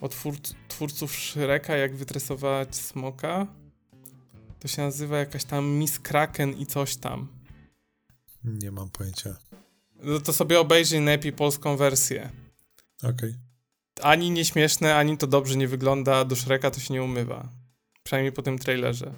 od 0.00 0.12
twórc, 0.12 0.54
twórców 0.68 1.12
Shreka, 1.12 1.76
jak 1.76 1.96
wytresować 1.96 2.76
smoka. 2.76 3.46
To 4.60 4.68
się 4.68 4.82
nazywa 4.82 5.18
jakaś 5.18 5.44
tam 5.44 5.68
Miss 5.68 5.98
Kraken 5.98 6.52
i 6.52 6.66
coś 6.66 6.96
tam. 6.96 7.28
Nie 8.44 8.70
mam 8.70 8.90
pojęcia. 8.90 9.36
No 10.02 10.20
to 10.20 10.32
sobie 10.32 10.60
obejrzyj 10.60 11.00
najlepiej 11.00 11.32
polską 11.32 11.76
wersję. 11.76 12.30
Okej. 12.98 13.10
Okay. 13.12 13.34
Ani 14.02 14.30
nieśmieszne, 14.30 14.96
ani 14.96 15.18
to 15.18 15.26
dobrze 15.26 15.56
nie 15.56 15.68
wygląda, 15.68 16.24
do 16.24 16.36
Shreka 16.36 16.70
to 16.70 16.80
się 16.80 16.94
nie 16.94 17.02
umywa. 17.02 17.48
Przynajmniej 18.02 18.32
po 18.32 18.42
tym 18.42 18.58
trailerze. 18.58 19.14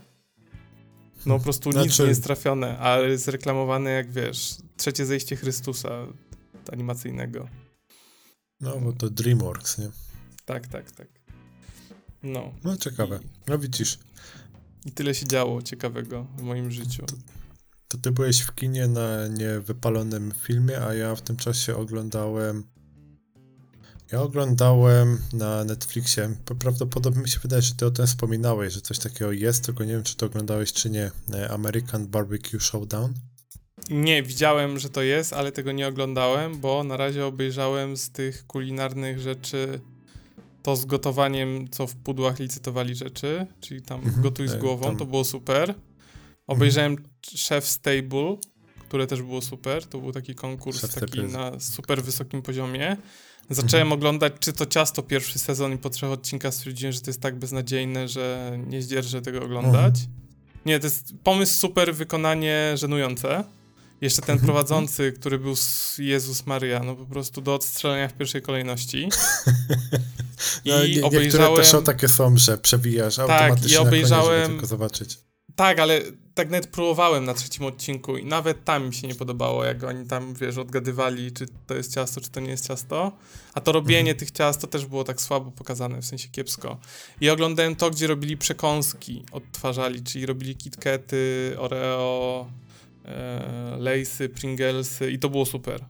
No 1.26 1.38
po 1.38 1.44
prostu 1.44 1.72
znaczy... 1.72 1.88
nic 1.88 1.98
nie 1.98 2.06
jest 2.06 2.24
trafione, 2.24 2.78
ale 2.78 3.08
jest 3.08 3.28
reklamowane 3.28 3.90
jak 3.90 4.12
wiesz, 4.12 4.56
trzecie 4.76 5.06
zejście 5.06 5.36
Chrystusa 5.36 6.06
animacyjnego. 6.72 7.48
No, 8.60 8.80
bo 8.80 8.92
to 8.92 9.10
DreamWorks, 9.10 9.78
nie? 9.78 9.90
Tak, 10.44 10.66
tak, 10.66 10.90
tak. 10.90 11.08
No. 12.22 12.52
No 12.64 12.76
ciekawe. 12.76 13.20
No 13.46 13.58
widzisz. 13.58 13.98
I 14.86 14.92
tyle 14.92 15.14
się 15.14 15.26
działo 15.26 15.62
ciekawego 15.62 16.26
w 16.36 16.42
moim 16.42 16.70
życiu. 16.70 17.06
To, 17.06 17.16
to 17.88 17.98
ty 17.98 18.10
byłeś 18.10 18.40
w 18.40 18.54
kinie 18.54 18.88
na 18.88 19.28
niewypalonym 19.28 20.32
filmie, 20.42 20.80
a 20.80 20.94
ja 20.94 21.14
w 21.14 21.22
tym 21.22 21.36
czasie 21.36 21.76
oglądałem 21.76 22.64
ja 24.12 24.22
oglądałem 24.22 25.18
na 25.32 25.64
Netflixie, 25.64 26.36
prawdopodobnie 26.58 27.22
mi 27.22 27.28
się 27.28 27.38
wydaje, 27.40 27.62
że 27.62 27.74
ty 27.74 27.86
o 27.86 27.90
tym 27.90 28.06
wspominałeś, 28.06 28.72
że 28.72 28.80
coś 28.80 28.98
takiego 28.98 29.32
jest, 29.32 29.64
tylko 29.64 29.84
nie 29.84 29.92
wiem, 29.92 30.02
czy 30.02 30.16
to 30.16 30.26
oglądałeś, 30.26 30.72
czy 30.72 30.90
nie. 30.90 31.10
E, 31.34 31.50
American 31.50 32.06
Barbecue 32.06 32.60
Showdown? 32.60 33.14
Nie, 33.90 34.22
widziałem, 34.22 34.78
że 34.78 34.90
to 34.90 35.02
jest, 35.02 35.32
ale 35.32 35.52
tego 35.52 35.72
nie 35.72 35.88
oglądałem, 35.88 36.60
bo 36.60 36.84
na 36.84 36.96
razie 36.96 37.26
obejrzałem 37.26 37.96
z 37.96 38.10
tych 38.10 38.46
kulinarnych 38.46 39.20
rzeczy 39.20 39.80
to 40.62 40.76
z 40.76 40.84
gotowaniem, 40.84 41.68
co 41.70 41.86
w 41.86 41.96
pudłach 41.96 42.38
licytowali 42.38 42.94
rzeczy, 42.94 43.46
czyli 43.60 43.82
tam 43.82 44.00
mhm, 44.00 44.22
gotuj 44.22 44.48
z 44.48 44.52
e, 44.52 44.58
głową, 44.58 44.86
tam... 44.86 44.96
to 44.96 45.04
było 45.04 45.24
super. 45.24 45.74
Obejrzałem 46.46 46.92
mhm. 46.92 47.08
Chef 47.48 47.66
Stable, 47.66 48.36
które 48.78 49.06
też 49.06 49.22
było 49.22 49.42
super. 49.42 49.86
To 49.86 49.98
był 49.98 50.12
taki 50.12 50.34
konkurs 50.34 50.80
Chef 50.80 50.94
taki 50.94 51.22
na 51.22 51.60
super 51.60 52.02
wysokim 52.02 52.42
poziomie. 52.42 52.96
Zacząłem 53.50 53.86
mhm. 53.86 53.92
oglądać 53.92 54.32
czy 54.40 54.52
to 54.52 54.66
ciasto 54.66 55.02
pierwszy 55.02 55.38
sezon 55.38 55.72
i 55.72 55.78
po 55.78 55.90
trzech 55.90 56.10
odcinkach 56.10 56.54
stwierdziłem, 56.54 56.92
że 56.92 57.00
to 57.00 57.10
jest 57.10 57.20
tak 57.20 57.38
beznadziejne, 57.38 58.08
że 58.08 58.58
nie 58.66 58.82
zdzierżę 58.82 59.22
tego 59.22 59.42
oglądać. 59.42 59.94
Mhm. 59.94 60.18
Nie, 60.66 60.80
to 60.80 60.86
jest 60.86 61.12
pomysł 61.24 61.58
super, 61.58 61.94
wykonanie 61.94 62.72
żenujące. 62.74 63.44
Jeszcze 64.00 64.22
ten 64.22 64.38
prowadzący, 64.38 65.12
który 65.12 65.38
był 65.38 65.54
Jezus 65.98 66.46
Maria, 66.46 66.80
no 66.80 66.96
po 66.96 67.06
prostu 67.06 67.40
do 67.40 67.54
odstrzelenia 67.54 68.08
w 68.08 68.12
pierwszej 68.12 68.42
kolejności. 68.42 69.08
No, 70.64 70.84
I 70.84 70.96
nie, 70.96 71.04
obejrzałem... 71.04 71.64
Te 71.64 71.82
takie 71.82 72.08
są, 72.08 72.36
że 72.36 72.58
przewijasz 72.58 73.16
tak, 73.16 73.30
automatycznie 73.30 73.74
i 73.74 73.78
obejrzałem... 73.78 74.42
Koniec, 74.42 74.48
tylko 74.48 74.66
zobaczyć. 74.66 75.18
Tak, 75.56 75.78
ale 75.78 76.00
tak 76.34 76.50
nawet 76.50 76.66
próbowałem 76.66 77.24
na 77.24 77.34
trzecim 77.34 77.64
odcinku 77.64 78.16
i 78.16 78.24
nawet 78.24 78.64
tam 78.64 78.86
mi 78.86 78.94
się 78.94 79.08
nie 79.08 79.14
podobało, 79.14 79.64
jak 79.64 79.84
oni 79.84 80.06
tam, 80.06 80.34
wiesz, 80.34 80.58
odgadywali, 80.58 81.32
czy 81.32 81.46
to 81.66 81.74
jest 81.74 81.94
ciasto, 81.94 82.20
czy 82.20 82.30
to 82.30 82.40
nie 82.40 82.50
jest 82.50 82.66
ciasto. 82.68 83.12
A 83.54 83.60
to 83.60 83.72
robienie 83.72 84.10
mhm. 84.10 84.16
tych 84.16 84.30
ciast 84.30 84.60
to 84.60 84.66
też 84.66 84.86
było 84.86 85.04
tak 85.04 85.20
słabo 85.20 85.50
pokazane, 85.50 86.02
w 86.02 86.04
sensie 86.04 86.28
kiepsko. 86.28 86.78
I 87.20 87.30
oglądałem 87.30 87.76
to, 87.76 87.90
gdzie 87.90 88.06
robili 88.06 88.36
przekąski, 88.36 89.24
odtwarzali, 89.32 90.02
czyli 90.02 90.26
robili 90.26 90.56
KitKaty, 90.56 91.54
Oreo, 91.58 92.46
Lejsy, 93.78 94.28
Pringlesy 94.28 95.10
i 95.10 95.18
to 95.18 95.30
było 95.30 95.46
super. 95.46 95.84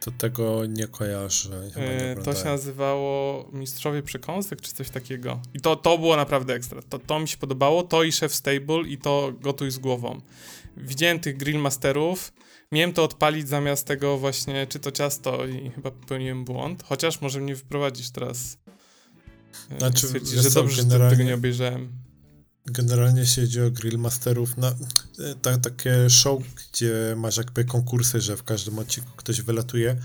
To 0.00 0.10
tego 0.10 0.66
nie 0.66 0.88
kojarzę. 0.88 1.70
Nie 1.76 2.22
to 2.22 2.34
się 2.34 2.44
nazywało 2.44 3.44
Mistrzowie 3.52 4.02
Przekąsek, 4.02 4.60
czy 4.60 4.72
coś 4.72 4.90
takiego. 4.90 5.40
I 5.54 5.60
to, 5.60 5.76
to 5.76 5.98
było 5.98 6.16
naprawdę 6.16 6.54
ekstra. 6.54 6.82
To, 6.82 6.98
to 6.98 7.20
mi 7.20 7.28
się 7.28 7.36
podobało. 7.36 7.82
To 7.82 8.02
i 8.02 8.12
Chef 8.12 8.34
Stable 8.34 8.80
i 8.88 8.98
to 8.98 9.32
Gotuj 9.40 9.70
z 9.70 9.78
głową. 9.78 10.20
Widziałem 10.76 11.20
tych 11.20 11.36
grillmasterów. 11.36 12.32
Miałem 12.72 12.92
to 12.92 13.04
odpalić 13.04 13.48
zamiast 13.48 13.86
tego 13.86 14.18
właśnie, 14.18 14.66
czy 14.66 14.78
to 14.78 14.90
ciasto 14.90 15.46
i 15.46 15.70
chyba 15.70 15.90
popełniłem 15.90 16.44
błąd. 16.44 16.82
Chociaż 16.82 17.20
może 17.20 17.40
mnie 17.40 17.54
wyprowadzić 17.54 18.10
teraz. 18.10 18.58
Znaczy, 19.78 20.06
że 20.24 20.50
dobrze, 20.50 20.82
że 20.82 21.10
tego 21.10 21.22
nie 21.22 21.34
obejrzałem 21.34 22.03
generalnie 22.66 23.26
się 23.26 23.40
jedzie 23.40 23.66
o 23.66 23.70
Grillmasterów 23.70 24.56
na 24.56 24.74
ta, 25.42 25.58
takie 25.58 26.10
show, 26.10 26.42
gdzie 26.54 27.14
masz 27.16 27.36
jakby 27.36 27.64
konkursy, 27.64 28.20
że 28.20 28.36
w 28.36 28.42
każdym 28.42 28.78
odcinku 28.78 29.10
ktoś 29.16 29.40
wylatuje, 29.40 29.96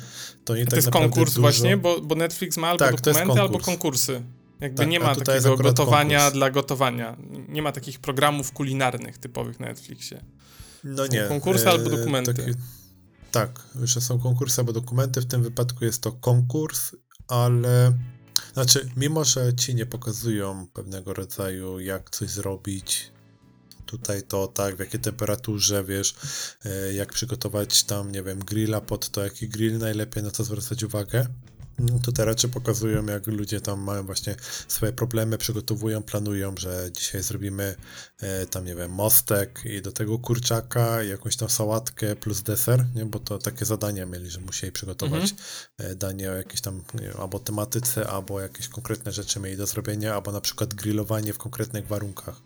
to 0.46 0.56
nie 0.56 0.62
tak 0.62 0.70
to 0.70 0.76
jest 0.76 0.90
konkurs 0.90 1.32
dużo... 1.32 1.42
właśnie, 1.42 1.78
bo, 1.78 2.02
bo 2.02 2.16
Netflix 2.16 2.58
ma 2.58 2.68
albo 2.68 2.86
tak, 2.86 3.02
dokumenty, 3.02 3.42
albo 3.42 3.60
konkursy. 3.60 4.24
Jakby 4.60 4.78
tak, 4.78 4.88
nie 4.88 5.00
ma 5.00 5.16
takiego 5.16 5.58
gotowania 5.58 6.20
konkurs. 6.20 6.34
dla 6.34 6.52
gotowania. 6.52 7.18
Nie 7.48 7.62
ma 7.62 7.72
takich 7.72 8.00
programów 8.00 8.52
kulinarnych 8.52 9.18
typowych 9.18 9.60
na 9.60 9.68
Netflixie. 9.68 10.26
No 10.84 11.08
nie. 11.08 11.22
Konkursy 11.22 11.66
e, 11.66 11.70
albo 11.70 11.90
dokumenty. 11.90 12.34
Taki, 12.34 12.52
tak, 13.32 13.64
że 13.84 14.02
są 14.02 14.20
konkursy 14.20 14.62
albo 14.62 14.74
dokumenty. 14.74 15.22
W 15.22 15.26
tym 15.26 15.44
wypadku 15.44 15.86
jest 15.86 16.02
to 16.02 16.12
konkurs, 16.12 16.96
ale 17.28 17.94
znaczy, 18.54 18.90
mimo 18.98 19.26
że 19.26 19.54
ci 19.54 19.76
nie 19.76 19.86
pokazują 19.86 20.68
pewnego 20.74 21.14
rodzaju, 21.14 21.80
jak 21.80 22.10
coś 22.10 22.30
zrobić, 22.30 23.12
tutaj 23.86 24.24
to 24.24 24.48
tak, 24.48 24.76
w 24.76 24.80
jakiej 24.80 25.00
temperaturze, 25.00 25.84
wiesz, 25.84 26.16
e, 26.66 26.94
jak 26.94 27.14
przygotować 27.14 27.84
tam, 27.84 28.12
nie 28.12 28.24
wiem, 28.24 28.40
grilla 28.40 28.82
pod 28.82 29.10
to, 29.10 29.24
jaki 29.24 29.50
grill 29.50 29.78
najlepiej, 29.78 30.24
na 30.24 30.32
co 30.32 30.44
zwracać 30.44 30.84
uwagę. 30.84 31.28
No 31.80 32.00
tutaj 32.00 32.26
raczej 32.26 32.50
pokazują, 32.50 33.06
jak 33.06 33.28
ludzie 33.28 33.62
tam 33.62 33.80
mają 33.80 34.06
właśnie 34.06 34.36
swoje 34.68 34.94
problemy, 34.94 35.38
przygotowują, 35.38 36.04
planują, 36.04 36.58
że 36.58 36.90
dzisiaj 36.92 37.24
zrobimy 37.24 37.76
e, 38.20 38.46
tam, 38.46 38.66
nie 38.66 38.76
wiem, 38.76 38.92
mostek 38.92 39.62
i 39.66 39.82
do 39.82 39.92
tego 39.92 40.20
kurczaka, 40.20 41.04
jakąś 41.04 41.36
tam 41.36 41.50
sałatkę 41.50 42.16
plus 42.16 42.42
deser, 42.42 42.86
nie? 42.96 43.06
bo 43.06 43.20
to 43.20 43.38
takie 43.38 43.66
zadania 43.66 44.06
mieli, 44.06 44.30
że 44.30 44.40
musieli 44.40 44.72
przygotować 44.72 45.32
mhm. 45.32 45.38
e, 45.78 45.96
danie 45.96 46.32
o 46.32 46.34
jakiejś 46.34 46.62
tam 46.62 46.84
wiem, 46.94 47.14
albo 47.20 47.40
tematyce, 47.40 48.08
albo 48.08 48.42
jakieś 48.42 48.68
konkretne 48.68 49.12
rzeczy 49.12 49.40
mieli 49.40 49.58
do 49.58 49.66
zrobienia, 49.66 50.16
albo 50.16 50.32
na 50.32 50.42
przykład 50.42 50.74
grillowanie 50.74 51.34
w 51.34 51.38
konkretnych 51.38 51.88
warunkach. 51.88 52.42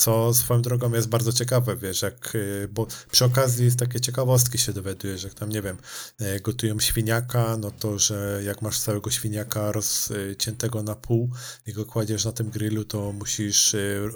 Co 0.00 0.34
swoją 0.34 0.62
drogą 0.62 0.92
jest 0.92 1.08
bardzo 1.08 1.32
ciekawe, 1.32 1.76
wiesz, 1.76 2.02
jak, 2.02 2.34
y, 2.34 2.68
bo 2.72 2.86
przy 3.10 3.24
okazji 3.24 3.76
takie 3.76 4.00
ciekawostki 4.00 4.58
się 4.58 4.72
dowiadujesz, 4.72 5.22
jak 5.24 5.34
tam, 5.34 5.48
nie 5.48 5.62
wiem, 5.62 5.76
e, 6.18 6.40
gotują 6.40 6.80
świniaka, 6.80 7.56
no 7.56 7.70
to, 7.70 7.98
że 7.98 8.40
jak 8.44 8.62
masz 8.62 8.80
całego 8.80 9.10
świniaka 9.10 9.72
rozciętego 9.72 10.82
na 10.82 10.94
pół 10.94 11.30
i 11.66 11.72
go 11.72 11.84
kładziesz 11.84 12.24
na 12.24 12.32
tym 12.32 12.50
grillu, 12.50 12.84
to 12.84 13.12
musisz 13.12 13.74
y, 13.74 14.10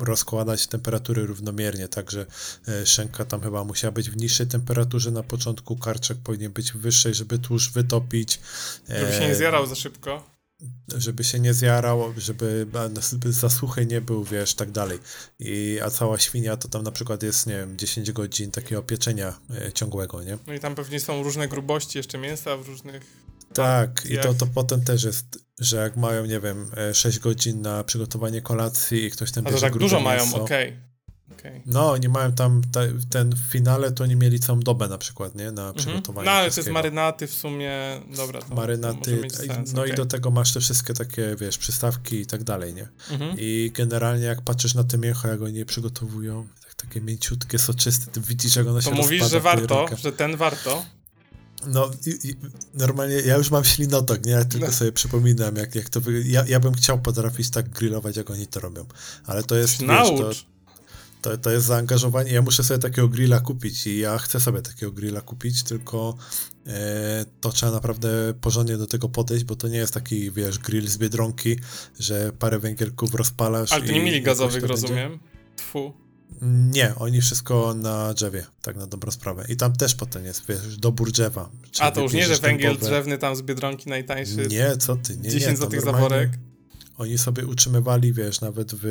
rozkładać 0.00 0.66
temperatury 0.66 1.26
równomiernie, 1.26 1.88
także 1.88 2.26
szynka 2.84 3.24
tam 3.24 3.40
chyba 3.40 3.64
musiała 3.64 3.92
być 3.92 4.10
w 4.10 4.16
niższej 4.16 4.46
temperaturze 4.46 5.10
na 5.10 5.22
początku, 5.22 5.76
karczek 5.76 6.18
powinien 6.18 6.52
być 6.52 6.72
wyższej, 6.72 7.14
żeby 7.14 7.38
tłuszcz 7.38 7.72
wytopić. 7.72 8.40
Żeby 8.88 9.12
się 9.12 9.20
nie 9.20 9.30
e, 9.30 9.34
zjarał 9.34 9.66
za 9.66 9.74
szybko 9.74 10.33
żeby 10.96 11.24
się 11.24 11.40
nie 11.40 11.54
zjarał, 11.54 12.14
żeby 12.16 12.66
zasuchy 13.32 13.86
nie 13.86 14.00
był, 14.00 14.24
wiesz, 14.24 14.54
tak 14.54 14.70
dalej. 14.70 14.98
I, 15.38 15.78
a 15.84 15.90
cała 15.90 16.18
świnia 16.18 16.56
to 16.56 16.68
tam 16.68 16.82
na 16.82 16.92
przykład 16.92 17.22
jest, 17.22 17.46
nie 17.46 17.54
wiem, 17.54 17.78
10 17.78 18.12
godzin 18.12 18.50
takiego 18.50 18.82
pieczenia 18.82 19.38
e, 19.50 19.72
ciągłego, 19.72 20.22
nie? 20.22 20.38
No 20.46 20.54
i 20.54 20.60
tam 20.60 20.74
pewnie 20.74 21.00
są 21.00 21.22
różne 21.22 21.48
grubości 21.48 21.98
jeszcze 21.98 22.18
mięsa 22.18 22.56
w 22.56 22.68
różnych... 22.68 23.24
Tak, 23.54 24.06
i 24.10 24.18
to, 24.18 24.34
to 24.34 24.46
potem 24.46 24.84
też 24.84 25.04
jest, 25.04 25.38
że 25.58 25.76
jak 25.76 25.96
mają, 25.96 26.26
nie 26.26 26.40
wiem, 26.40 26.70
6 26.92 27.16
e, 27.16 27.20
godzin 27.20 27.62
na 27.62 27.84
przygotowanie 27.84 28.42
kolacji 28.42 29.04
i 29.04 29.10
ktoś 29.10 29.32
tam 29.32 29.44
bierze 29.44 29.56
A 29.56 29.60
to 29.60 29.66
tak 29.66 29.78
dużo 29.78 30.00
mają, 30.00 30.34
okej. 30.34 30.68
Okay. 30.68 30.93
Okay. 31.32 31.62
No, 31.66 31.90
oni 31.90 32.08
mają 32.08 32.32
tam 32.32 32.62
te, 32.72 32.92
ten 33.10 33.34
w 33.34 33.52
finale, 33.52 33.92
to 33.92 34.04
oni 34.04 34.16
mieli 34.16 34.40
całą 34.40 34.60
dobę 34.60 34.88
na 34.88 34.98
przykład, 34.98 35.34
nie? 35.34 35.52
Na 35.52 35.62
mhm. 35.62 35.74
przygotowanie. 35.74 36.26
No, 36.26 36.32
ale 36.32 36.50
to 36.50 36.60
jest 36.60 36.70
marynaty 36.70 37.26
w 37.26 37.34
sumie, 37.34 37.72
dobra. 38.16 38.42
To, 38.42 38.54
marynaty, 38.54 39.22
to 39.28 39.54
no 39.74 39.82
okay. 39.82 39.92
i 39.92 39.96
do 39.96 40.06
tego 40.06 40.30
masz 40.30 40.52
te 40.52 40.60
wszystkie 40.60 40.94
takie, 40.94 41.36
wiesz, 41.40 41.58
przystawki 41.58 42.20
i 42.20 42.26
tak 42.26 42.44
dalej, 42.44 42.74
nie? 42.74 42.88
Mhm. 43.10 43.36
I 43.38 43.70
generalnie 43.74 44.24
jak 44.24 44.42
patrzysz 44.42 44.74
na 44.74 44.84
te 44.84 44.98
mięcho, 44.98 45.28
jak 45.28 45.42
oni 45.42 45.58
je 45.58 45.66
przygotowują, 45.66 46.46
tak, 46.62 46.74
takie 46.74 47.00
mięciutkie, 47.00 47.58
soczyste, 47.58 48.06
ty 48.12 48.20
widzisz, 48.20 48.56
jak 48.56 48.66
ono 48.66 48.74
to 48.74 48.82
się 48.82 48.90
To 48.90 48.96
mówisz, 48.96 49.30
że 49.30 49.40
warto, 49.40 49.86
że 49.96 50.12
ten 50.12 50.36
warto? 50.36 50.84
No, 51.66 51.90
i, 52.06 52.28
i, 52.28 52.34
normalnie 52.74 53.14
ja 53.14 53.36
już 53.36 53.50
mam 53.50 53.64
ślinotok, 53.64 54.24
nie? 54.24 54.32
Ja 54.32 54.44
tylko 54.44 54.66
no. 54.66 54.72
sobie 54.72 54.92
przypominam, 54.92 55.56
jak, 55.56 55.74
jak 55.74 55.88
to 55.88 56.00
wy... 56.00 56.22
ja, 56.26 56.44
ja 56.48 56.60
bym 56.60 56.74
chciał 56.74 56.98
potrafić 56.98 57.50
tak 57.50 57.68
grillować, 57.68 58.16
jak 58.16 58.30
oni 58.30 58.46
to 58.46 58.60
robią. 58.60 58.86
Ale 59.26 59.42
to 59.42 59.56
jest, 59.56 59.80
wiesz, 59.80 60.08
to, 60.08 60.30
to, 61.24 61.38
to 61.38 61.50
jest 61.50 61.66
zaangażowanie. 61.66 62.32
Ja 62.32 62.42
muszę 62.42 62.64
sobie 62.64 62.80
takiego 62.80 63.08
grilla 63.08 63.40
kupić 63.40 63.86
i 63.86 63.98
ja 63.98 64.18
chcę 64.18 64.40
sobie 64.40 64.62
takiego 64.62 64.92
grilla 64.92 65.20
kupić, 65.20 65.62
tylko 65.62 66.16
e, 66.66 67.24
to 67.40 67.52
trzeba 67.52 67.72
naprawdę 67.72 68.34
porządnie 68.40 68.76
do 68.76 68.86
tego 68.86 69.08
podejść, 69.08 69.44
bo 69.44 69.56
to 69.56 69.68
nie 69.68 69.78
jest 69.78 69.94
taki, 69.94 70.30
wiesz, 70.30 70.58
grill 70.58 70.88
z 70.88 70.98
biedronki, 70.98 71.56
że 72.00 72.32
parę 72.38 72.58
węgielków 72.58 73.14
rozpalasz. 73.14 73.72
Ale 73.72 73.86
to 73.86 73.92
nie 73.92 74.04
mieli 74.04 74.22
gazowych, 74.22 74.64
rozumiem? 74.64 75.18
Tfu. 75.56 75.92
Nie, 76.72 76.94
oni 76.94 77.20
wszystko 77.20 77.74
na 77.74 78.14
drzewie, 78.14 78.46
tak 78.62 78.76
na 78.76 78.86
dobrą 78.86 79.10
sprawę. 79.10 79.44
I 79.48 79.56
tam 79.56 79.76
też 79.76 79.94
potem 79.94 80.24
jest, 80.24 80.46
wiesz, 80.48 80.76
dobór 80.76 81.12
drzewa. 81.12 81.50
A 81.80 81.90
to 81.90 82.00
już 82.00 82.12
nie, 82.12 82.26
że 82.26 82.36
węgiel 82.36 82.78
drzewny 82.78 83.18
tam 83.18 83.36
z 83.36 83.42
Biedronki 83.42 83.90
najtańszy. 83.90 84.46
Nie, 84.50 84.76
co 84.76 84.96
ty, 84.96 85.16
nie, 85.16 85.30
10 85.30 85.46
nie, 85.46 85.56
złotych 85.56 85.80
za 85.80 85.92
worek. 85.92 86.30
Oni 86.98 87.18
sobie 87.18 87.46
utrzymywali, 87.46 88.12
wiesz, 88.12 88.40
nawet 88.40 88.74
w 88.74 88.86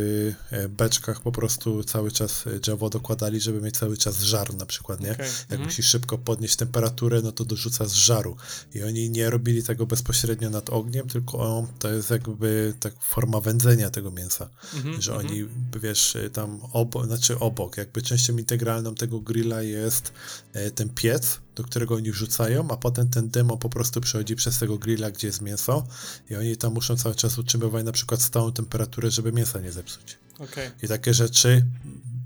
e, 0.51 0.69
beczkach 0.69 1.21
po 1.21 1.31
prostu 1.31 1.83
cały 1.83 2.11
czas 2.11 2.43
drzewo 2.61 2.89
dokładali, 2.89 3.39
żeby 3.39 3.61
mieć 3.61 3.77
cały 3.77 3.97
czas 3.97 4.21
żar 4.21 4.53
na 4.53 4.65
przykład, 4.65 4.99
nie? 4.99 5.11
Okay. 5.11 5.25
Jak 5.25 5.51
mm. 5.51 5.65
musisz 5.65 5.85
szybko 5.85 6.17
podnieść 6.17 6.55
temperaturę, 6.55 7.21
no 7.21 7.31
to 7.31 7.45
dorzuca 7.45 7.85
z 7.85 7.93
żaru. 7.93 8.37
I 8.75 8.83
oni 8.83 9.09
nie 9.09 9.29
robili 9.29 9.63
tego 9.63 9.85
bezpośrednio 9.85 10.49
nad 10.49 10.69
ogniem, 10.69 11.07
tylko 11.07 11.67
to 11.79 11.93
jest 11.93 12.09
jakby 12.09 12.73
tak 12.79 12.93
forma 13.01 13.39
wędzenia 13.39 13.89
tego 13.89 14.11
mięsa. 14.11 14.49
Mm 14.73 14.85
-hmm, 14.85 15.01
że 15.01 15.13
mm 15.13 15.25
-hmm. 15.25 15.29
oni, 15.29 15.45
wiesz, 15.81 16.17
tam 16.33 16.59
obok, 16.73 17.05
znaczy 17.05 17.39
obok, 17.39 17.77
jakby 17.77 18.01
częścią 18.01 18.37
integralną 18.37 18.95
tego 18.95 19.19
grilla 19.19 19.61
jest 19.61 20.11
e, 20.53 20.71
ten 20.71 20.89
piec, 20.89 21.39
do 21.55 21.63
którego 21.63 21.95
oni 21.95 22.11
wrzucają, 22.11 22.67
a 22.71 22.77
potem 22.77 23.09
ten 23.09 23.29
demo 23.29 23.57
po 23.57 23.69
prostu 23.69 24.01
przechodzi 24.01 24.35
przez 24.35 24.59
tego 24.59 24.77
grilla, 24.77 25.11
gdzie 25.11 25.27
jest 25.27 25.41
mięso 25.41 25.87
i 26.29 26.35
oni 26.35 26.57
tam 26.57 26.73
muszą 26.73 26.97
cały 26.97 27.15
czas 27.15 27.37
utrzymywać 27.37 27.85
na 27.85 27.91
przykład 27.91 28.21
stałą 28.21 28.51
temperaturę, 28.51 29.11
żeby 29.11 29.31
mięsa 29.31 29.59
nie 29.59 29.71
zepsuć. 29.71 30.17
Okay. 30.39 30.71
I 30.83 30.87
takie 30.87 31.13
rzeczy, 31.13 31.65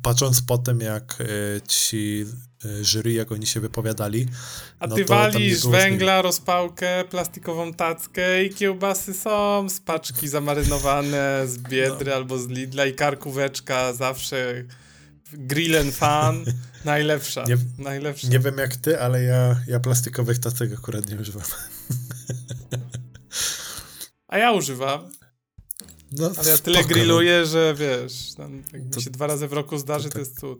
patrząc 0.01 0.41
potem 0.41 0.81
jak 0.81 1.21
y, 1.21 1.61
ci 1.67 2.25
y, 2.65 2.83
jury, 2.83 3.13
jak 3.13 3.31
oni 3.31 3.47
się 3.47 3.59
wypowiadali. 3.59 4.27
A 4.79 4.87
no 4.87 4.95
ty 4.95 5.05
walisz 5.05 5.67
węgla, 5.67 6.21
rozpałkę, 6.21 7.03
plastikową 7.09 7.73
tackę 7.73 8.43
i 8.43 8.49
kiełbasy 8.49 9.13
są 9.13 9.69
z 9.69 9.79
paczki 9.79 10.27
zamarynowane 10.27 11.43
z 11.47 11.57
Biedry 11.57 12.11
no. 12.11 12.15
albo 12.15 12.39
z 12.39 12.47
Lidla 12.47 12.85
i 12.85 12.93
karkóweczka 12.93 13.93
zawsze 13.93 14.63
Grillen 15.33 15.91
fan, 15.91 16.45
najlepsza, 16.85 17.43
nie, 17.43 17.57
najlepsza. 17.77 18.27
Nie 18.27 18.39
wiem 18.39 18.57
jak 18.57 18.75
ty, 18.75 18.99
ale 18.99 19.23
ja, 19.23 19.61
ja 19.67 19.79
plastikowych 19.79 20.39
tacek 20.39 20.73
akurat 20.73 21.09
nie 21.09 21.15
używam. 21.15 21.43
A 24.27 24.37
ja 24.37 24.51
używam. 24.51 25.11
No, 26.11 26.31
ale 26.37 26.49
ja 26.49 26.57
tyle 26.57 26.79
spoko, 26.79 26.93
grilluję, 26.93 27.39
no. 27.39 27.45
że 27.45 27.75
wiesz, 27.75 28.33
tam, 28.37 28.63
jak 28.73 28.81
to, 28.91 29.01
się 29.01 29.09
dwa 29.09 29.27
razy 29.27 29.47
w 29.47 29.53
roku 29.53 29.77
zdarzy, 29.77 30.09
to, 30.09 30.09
tak, 30.09 30.13
to 30.13 30.19
jest 30.19 30.39
cud. 30.39 30.59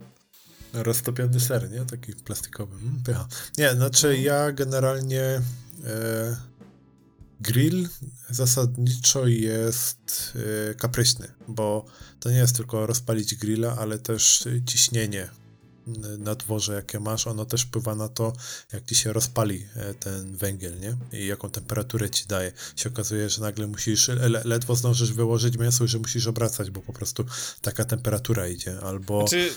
Roztopiony 0.73 1.39
ser, 1.39 1.71
nie? 1.71 1.85
Taki 1.85 2.13
plastikowy. 2.13 2.75
Mm, 2.75 3.03
Nie, 3.57 3.71
znaczy 3.71 4.07
mhm. 4.07 4.25
ja 4.25 4.51
generalnie 4.51 5.21
e, 5.21 6.37
grill 7.41 7.89
zasadniczo 8.29 9.27
jest 9.27 10.33
e, 10.69 10.73
kapryśny, 10.73 11.27
bo 11.47 11.85
to 12.19 12.31
nie 12.31 12.37
jest 12.37 12.55
tylko 12.55 12.85
rozpalić 12.85 13.35
grilla, 13.35 13.75
ale 13.79 13.99
też 13.99 14.47
ciśnienie 14.65 15.29
na 16.17 16.35
dworze, 16.35 16.73
jakie 16.73 16.99
masz, 16.99 17.27
ono 17.27 17.45
też 17.45 17.61
wpływa 17.61 17.95
na 17.95 18.09
to, 18.09 18.33
jak 18.73 18.85
ci 18.85 18.95
się 18.95 19.13
rozpali 19.13 19.65
e, 19.75 19.93
ten 19.93 20.37
węgiel, 20.37 20.79
nie? 20.79 21.19
I 21.19 21.27
jaką 21.27 21.49
temperaturę 21.49 22.09
ci 22.09 22.27
daje. 22.27 22.51
Się 22.75 22.89
okazuje, 22.89 23.29
że 23.29 23.41
nagle 23.41 23.67
musisz, 23.67 24.11
ledwo 24.45 24.75
zdążysz 24.75 25.13
wyłożyć 25.13 25.57
mięso 25.57 25.83
i 25.83 25.87
że 25.87 25.99
musisz 25.99 26.27
obracać, 26.27 26.71
bo 26.71 26.81
po 26.81 26.93
prostu 26.93 27.25
taka 27.61 27.85
temperatura 27.85 28.47
idzie, 28.47 28.79
albo... 28.79 29.27
Znaczy, 29.27 29.53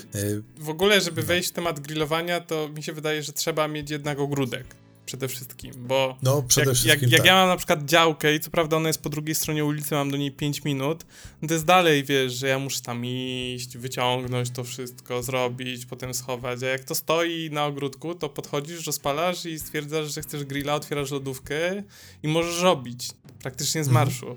w 0.57 0.69
ogóle, 0.69 1.01
żeby 1.01 1.21
no. 1.21 1.27
wejść 1.27 1.49
w 1.49 1.51
temat 1.51 1.79
grillowania, 1.79 2.39
to 2.39 2.69
mi 2.69 2.83
się 2.83 2.93
wydaje, 2.93 3.23
że 3.23 3.33
trzeba 3.33 3.67
mieć 3.67 3.89
jednak 3.89 4.19
ogródek. 4.19 4.80
Przede 5.05 5.27
wszystkim, 5.27 5.73
bo 5.77 6.17
no, 6.21 6.43
przede 6.43 6.67
jak, 6.71 6.75
wszystkim 6.75 7.01
jak, 7.03 7.11
jak 7.11 7.21
tak. 7.21 7.27
ja 7.27 7.33
mam 7.33 7.47
na 7.47 7.57
przykład 7.57 7.85
działkę 7.85 8.35
i 8.35 8.39
co 8.39 8.51
prawda 8.51 8.77
ona 8.77 8.87
jest 8.89 9.01
po 9.01 9.09
drugiej 9.09 9.35
stronie 9.35 9.65
ulicy, 9.65 9.95
mam 9.95 10.11
do 10.11 10.17
niej 10.17 10.31
5 10.31 10.63
minut, 10.63 11.05
no 11.41 11.47
to 11.47 11.53
jest 11.53 11.65
dalej, 11.65 12.03
wiesz, 12.03 12.33
że 12.33 12.47
ja 12.47 12.59
muszę 12.59 12.81
tam 12.81 13.05
iść, 13.05 13.77
wyciągnąć 13.77 14.49
to 14.49 14.63
wszystko, 14.63 15.23
zrobić, 15.23 15.85
potem 15.85 16.13
schować, 16.13 16.63
a 16.63 16.67
jak 16.67 16.83
to 16.83 16.95
stoi 16.95 17.49
na 17.51 17.65
ogródku, 17.65 18.15
to 18.15 18.29
podchodzisz, 18.29 18.85
rozpalasz 18.85 19.45
i 19.45 19.59
stwierdzasz, 19.59 20.13
że 20.13 20.21
chcesz 20.21 20.43
grilla, 20.43 20.75
otwierasz 20.75 21.11
lodówkę 21.11 21.83
i 22.23 22.27
możesz 22.27 22.61
robić, 22.61 23.09
praktycznie 23.39 23.83
z 23.83 23.87
Mhm. 23.87 24.07
marszu. 24.07 24.35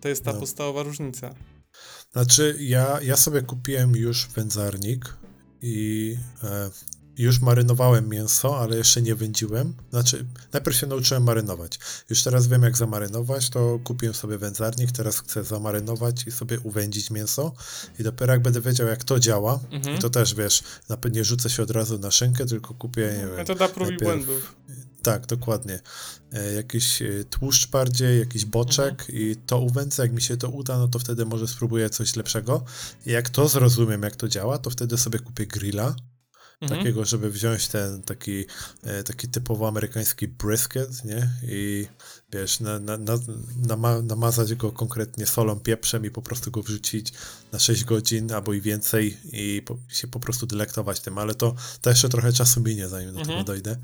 To 0.00 0.08
jest 0.08 0.24
ta 0.24 0.32
No. 0.32 0.40
podstawowa 0.40 0.82
różnica. 0.82 1.34
Znaczy, 2.12 2.56
ja, 2.60 2.98
ja 3.02 3.16
sobie 3.16 3.42
kupiłem 3.42 3.96
już 3.96 4.26
wędzarnik 4.28 5.16
i 5.62 6.16
e, 6.44 6.70
już 7.18 7.40
marynowałem 7.40 8.08
mięso, 8.08 8.58
ale 8.58 8.76
jeszcze 8.76 9.02
nie 9.02 9.14
wędziłem. 9.14 9.74
Znaczy, 9.90 10.26
najpierw 10.52 10.76
się 10.76 10.86
nauczyłem 10.86 11.22
marynować. 11.22 11.78
Już 12.10 12.22
teraz 12.22 12.46
wiem, 12.48 12.62
jak 12.62 12.76
zamarynować, 12.76 13.50
to 13.50 13.78
kupiłem 13.84 14.14
sobie 14.14 14.38
wędzarnik, 14.38 14.92
teraz 14.92 15.18
chcę 15.18 15.44
zamarynować 15.44 16.26
i 16.26 16.30
sobie 16.30 16.60
uwędzić 16.60 17.10
mięso. 17.10 17.52
I 17.98 18.02
dopiero 18.02 18.32
jak 18.32 18.42
będę 18.42 18.60
wiedział, 18.60 18.86
jak 18.88 19.04
to 19.04 19.20
działa, 19.20 19.60
Mhm. 19.70 19.96
i 19.96 19.98
to 19.98 20.10
też, 20.10 20.34
wiesz, 20.34 20.62
nie 21.12 21.24
rzucę 21.24 21.50
się 21.50 21.62
od 21.62 21.70
razu 21.70 21.98
na 21.98 22.10
szynkę, 22.10 22.46
tylko 22.46 22.74
kupię, 22.74 23.12
nie 23.18 23.26
wiem, 23.26 23.36
Metoda 23.36 23.68
prób 23.68 23.88
i 23.88 23.90
najpierw- 23.90 24.02
błędów. 24.26 24.54
tak, 25.02 25.26
dokładnie. 25.26 25.80
E, 26.32 26.52
jakiś 26.52 27.02
e, 27.02 27.24
tłuszcz 27.30 27.70
bardziej, 27.70 28.18
jakiś 28.18 28.44
boczek 28.44 29.04
i 29.08 29.36
to 29.46 29.58
uwędzę. 29.60 30.02
Jak 30.02 30.12
mi 30.12 30.22
się 30.22 30.36
to 30.36 30.48
uda, 30.48 30.78
no 30.78 30.88
to 30.88 30.98
wtedy 30.98 31.26
może 31.26 31.48
spróbuję 31.48 31.90
coś 31.90 32.16
lepszego. 32.16 32.64
I 33.06 33.10
jak 33.10 33.30
to 33.30 33.48
zrozumiem, 33.48 34.02
jak 34.02 34.16
to 34.16 34.28
działa, 34.28 34.58
to 34.58 34.70
wtedy 34.70 34.98
sobie 34.98 35.18
kupię 35.18 35.46
grilla. 35.46 35.94
Mhm. 36.60 36.80
Takiego, 36.80 37.04
żeby 37.04 37.30
wziąć 37.30 37.68
ten 37.68 38.02
taki, 38.02 38.44
e, 38.82 39.02
taki 39.02 39.28
typowo 39.28 39.68
amerykański 39.68 40.28
brisket, 40.28 41.04
nie? 41.04 41.30
I 41.48 41.86
wiesz, 42.32 42.60
na, 42.60 42.78
na, 42.78 42.98
na, 42.98 43.18
nama, 43.66 44.02
namazać 44.02 44.54
go 44.54 44.72
konkretnie 44.72 45.26
solą, 45.26 45.60
pieprzem 45.60 46.04
i 46.06 46.10
po 46.10 46.22
prostu 46.22 46.50
go 46.50 46.62
wrzucić 46.62 47.12
na 47.52 47.58
6 47.58 47.84
godzin 47.84 48.32
albo 48.32 48.52
i 48.54 48.60
więcej 48.60 49.16
i 49.32 49.62
po, 49.66 49.76
się 49.88 50.08
po 50.08 50.20
prostu 50.20 50.46
delektować 50.46 51.00
tym, 51.00 51.18
ale 51.18 51.34
to, 51.34 51.54
to 51.80 51.90
jeszcze 51.90 52.08
trochę 52.08 52.32
czasu 52.32 52.60
minie, 52.60 52.88
zanim 52.88 53.12
do 53.12 53.20
Mhm. 53.20 53.38
tego 53.38 53.44
dojdę. 53.46 53.76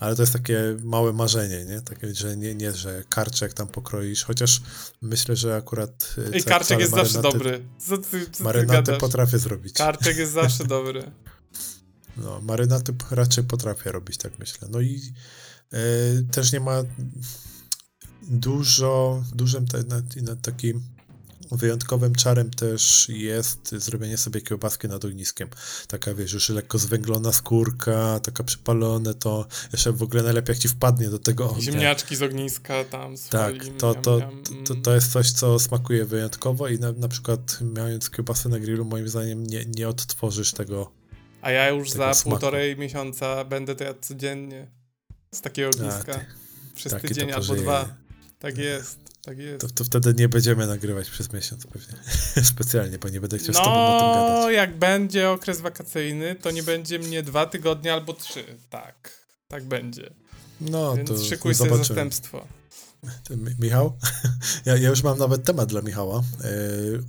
Ale 0.00 0.16
to 0.16 0.22
jest 0.22 0.32
takie 0.32 0.76
małe 0.84 1.12
marzenie, 1.12 1.64
nie? 1.64 1.80
Takie, 1.80 2.14
że 2.14 2.36
nie, 2.36 2.54
nie, 2.54 2.72
że 2.72 3.04
karczek 3.08 3.52
tam 3.54 3.68
pokroisz, 3.68 4.24
chociaż 4.24 4.62
myślę, 5.02 5.36
że 5.36 5.56
akurat 5.56 6.14
e, 6.34 6.38
I 6.38 6.42
karczek 6.42 6.78
jest 6.80 6.90
zawsze 6.90 7.18
marynaty- 7.18 7.22
dobry. 7.32 7.64
Co 7.78 7.98
ty, 7.98 8.26
co 8.26 8.36
ty 8.38 8.42
Marynaty 8.42 8.92
potrafię 8.92 9.38
zrobić. 9.38 9.74
Karczek 9.74 10.16
jest 10.16 10.32
zawsze 10.32 10.64
dobry. 10.76 11.10
No, 12.16 12.40
marynaty 12.40 12.94
raczej 13.10 13.44
potrafię 13.44 13.92
robić, 13.92 14.16
tak 14.16 14.38
myślę. 14.38 14.68
No 14.70 14.80
i 14.80 15.00
e, 15.72 15.78
też 16.30 16.52
nie 16.52 16.60
ma 16.60 16.82
dużo, 18.22 19.22
dużym 19.34 19.66
te, 19.66 19.84
takim 20.42 20.82
wyjątkowym 21.52 22.14
czarem 22.14 22.50
też 22.50 23.08
jest 23.08 23.74
zrobienie 23.74 24.18
sobie 24.18 24.40
kiełbaski 24.40 24.88
nad 24.88 25.04
ogniskiem. 25.04 25.48
Taka, 25.88 26.14
wiesz, 26.14 26.32
już 26.32 26.48
lekko 26.48 26.78
zwęglona 26.78 27.32
skórka, 27.32 28.20
taka 28.20 28.44
przypalone, 28.44 29.14
to 29.14 29.46
jeszcze 29.72 29.92
w 29.92 30.02
ogóle 30.02 30.22
najlepiej 30.22 30.52
jak 30.52 30.62
ci 30.62 30.68
wpadnie 30.68 31.08
do 31.08 31.18
tego 31.18 31.50
ognia. 31.50 31.62
Ziemniaczki 31.62 32.16
z 32.16 32.22
ogniska 32.22 32.84
tam 32.84 33.16
z 33.16 33.28
Tak, 33.28 33.54
to, 33.78 33.94
to, 33.94 34.18
miam, 34.18 34.42
to, 34.64 34.74
to 34.74 34.94
jest 34.94 35.12
coś, 35.12 35.30
co 35.30 35.58
smakuje 35.58 36.04
wyjątkowo 36.04 36.68
i 36.68 36.78
na, 36.78 36.92
na 36.92 37.08
przykład 37.08 37.58
mając 37.60 38.10
kiełbasę 38.10 38.48
na 38.48 38.58
grillu, 38.58 38.84
moim 38.84 39.08
zdaniem 39.08 39.46
nie, 39.46 39.64
nie 39.64 39.88
odtworzysz 39.88 40.52
tego 40.52 41.01
A 41.42 41.50
ja 41.50 41.68
już 41.68 41.90
za 41.90 42.14
smaku. 42.14 42.30
półtorej 42.30 42.76
miesiąca 42.76 43.44
będę 43.44 43.74
to 43.76 43.84
jadł 43.84 44.00
codziennie. 44.00 44.66
Z 45.34 45.40
takiego 45.40 45.68
ogniska. 45.70 46.14
ty- 46.14 46.26
Przez 46.74 46.92
takie 46.92 47.08
to 47.08 47.14
tydzień 47.14 47.32
albo 47.32 47.54
dwa. 47.54 47.88
Tak 48.38 48.58
jest, 48.58 48.98
tak 49.24 49.38
jest. 49.38 49.60
To, 49.60 49.68
to 49.68 49.84
wtedy 49.84 50.14
nie 50.14 50.28
będziemy 50.28 50.66
nagrywać 50.66 51.10
przez 51.10 51.32
miesiąc 51.32 51.66
pewnie. 51.66 51.94
Specjalnie, 52.54 52.98
bo 52.98 53.08
nie 53.08 53.20
będę 53.20 53.38
chciał 53.38 53.54
z 53.54 53.58
tobą 53.58 53.70
o 53.96 53.98
tym 54.00 54.08
No, 54.08 54.14
gadać. 54.40 54.54
jak 54.54 54.76
będzie 54.78 55.30
okres 55.30 55.60
wakacyjny, 55.60 56.34
to 56.34 56.50
nie 56.50 56.62
będzie 56.62 56.98
mnie 56.98 57.22
dwa 57.22 57.46
tygodnie 57.46 57.92
albo 57.92 58.12
trzy. 58.12 58.44
Tak, 58.70 59.12
tak 59.48 59.64
będzie. 59.64 60.10
No 60.60 60.96
Więc 60.96 61.08
to 61.08 61.18
szykuj 61.24 61.54
sobie 61.54 61.70
zobaczymy. 61.70 61.84
zastępstwo. 61.88 62.46
Michał? 63.58 63.92
Ja, 64.66 64.76
ja 64.76 64.88
już 64.88 65.02
mam 65.02 65.18
nawet 65.18 65.44
temat 65.44 65.68
dla 65.68 65.82
Michała, 65.82 66.18
e, 66.18 66.48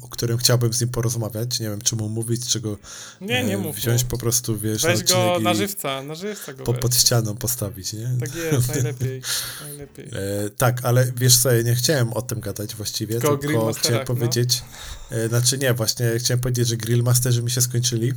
o 0.01 0.07
którym 0.07 0.37
chciałbym 0.37 0.73
z 0.73 0.81
nim 0.81 0.89
porozmawiać. 0.89 1.59
Nie 1.59 1.69
wiem, 1.69 1.81
czy 1.81 1.95
mu 1.95 2.09
mówić, 2.09 2.47
czy 2.47 2.61
go 2.61 2.77
Nie, 3.21 3.43
nie 3.43 3.55
e, 3.55 3.57
mów. 3.57 3.75
wziąć 3.75 4.03
po 4.03 4.17
prostu, 4.17 4.59
wiesz, 4.59 4.83
Weź 4.83 5.03
go 5.03 5.39
na 5.41 5.53
żywca, 5.53 6.03
na 6.03 6.15
żywca 6.15 6.53
go 6.53 6.63
po, 6.63 6.73
pod 6.73 6.95
ścianą 6.95 7.35
postawić, 7.35 7.93
nie? 7.93 8.09
Tak 8.19 8.35
jest, 8.35 8.69
najlepiej, 8.75 9.21
najlepiej. 9.61 10.05
E, 10.05 10.49
tak, 10.49 10.85
ale 10.85 11.11
wiesz 11.17 11.37
co, 11.37 11.51
ja 11.51 11.61
nie 11.61 11.75
chciałem 11.75 12.13
o 12.13 12.21
tym 12.21 12.39
gadać 12.39 12.75
właściwie, 12.75 13.19
Tylko 13.19 13.37
tylko 13.37 13.73
chciałem 13.73 13.99
no. 13.99 14.05
powiedzieć, 14.05 14.63
e, 15.11 15.27
znaczy 15.27 15.57
nie, 15.57 15.73
właśnie 15.73 16.11
chciałem 16.17 16.41
powiedzieć, 16.41 16.67
że 16.67 16.77
Grillmasterzy 16.77 17.43
mi 17.43 17.51
się 17.51 17.61
skończyli 17.61 18.13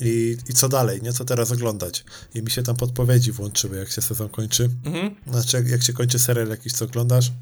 i, 0.00 0.36
i 0.48 0.52
co 0.52 0.68
dalej, 0.68 1.02
nie? 1.02 1.12
Co 1.12 1.24
teraz 1.24 1.52
oglądać? 1.52 2.04
I 2.34 2.42
mi 2.42 2.50
się 2.50 2.62
tam 2.62 2.76
podpowiedzi 2.76 3.32
włączyły, 3.32 3.76
jak 3.76 3.90
się 3.90 4.02
sezon 4.02 4.28
kończy. 4.28 4.70
Mhm. 4.84 5.14
Znaczy, 5.26 5.56
jak, 5.56 5.68
jak 5.68 5.82
się 5.82 5.92
kończy 5.92 6.18
serial 6.18 6.48
jakiś, 6.48 6.72
co 6.72 6.84
oglądasz, 6.84 7.32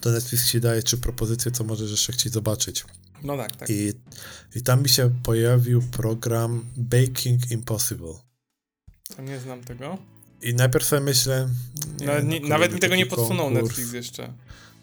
to 0.00 0.10
Netflix 0.10 0.50
ci 0.50 0.60
daje 0.60 0.82
trzy 0.82 0.98
propozycje, 0.98 1.50
co 1.50 1.64
możesz 1.64 1.90
jeszcze 1.90 2.12
chcieć 2.12 2.32
zobaczyć. 2.32 2.84
No 3.22 3.36
tak, 3.36 3.56
tak. 3.56 3.70
I, 3.70 3.92
I 4.54 4.62
tam 4.62 4.82
mi 4.82 4.88
się 4.88 5.10
pojawił 5.22 5.82
program 5.82 6.64
Baking 6.76 7.50
Impossible. 7.50 8.14
To 9.16 9.22
nie 9.22 9.40
znam 9.40 9.64
tego. 9.64 9.98
I 10.42 10.54
najpierw 10.54 10.86
sobie 10.86 11.02
myślę... 11.02 11.48
no 12.04 12.20
nie, 12.20 12.40
nawet 12.40 12.72
mi 12.72 12.80
tego 12.80 12.96
nie 12.96 13.06
podsunął. 13.06 13.50
Netflix 13.50 13.92
jeszcze. 13.92 14.32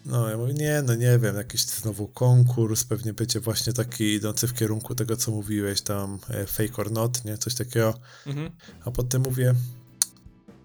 No, 0.04 0.30
ja 0.30 0.36
mówię, 0.36 0.54
nie, 0.54 0.82
no 0.82 0.94
nie 0.94 1.18
wiem, 1.18 1.36
jakiś 1.36 1.62
znowu 1.64 2.08
konkurs, 2.08 2.84
pewnie 2.84 3.12
będzie 3.12 3.40
właśnie 3.40 3.72
taki 3.72 4.04
idący 4.04 4.48
w 4.48 4.54
kierunku 4.54 4.94
tego, 4.94 5.16
co 5.16 5.30
mówiłeś, 5.30 5.82
tam 5.82 6.18
e, 6.28 6.46
fake 6.46 6.76
or 6.76 6.90
not, 6.90 7.24
nie, 7.24 7.38
coś 7.38 7.54
takiego. 7.54 7.94
Mhm. 8.26 8.50
A 8.84 8.90
potem 8.90 9.22
mówię, 9.22 9.54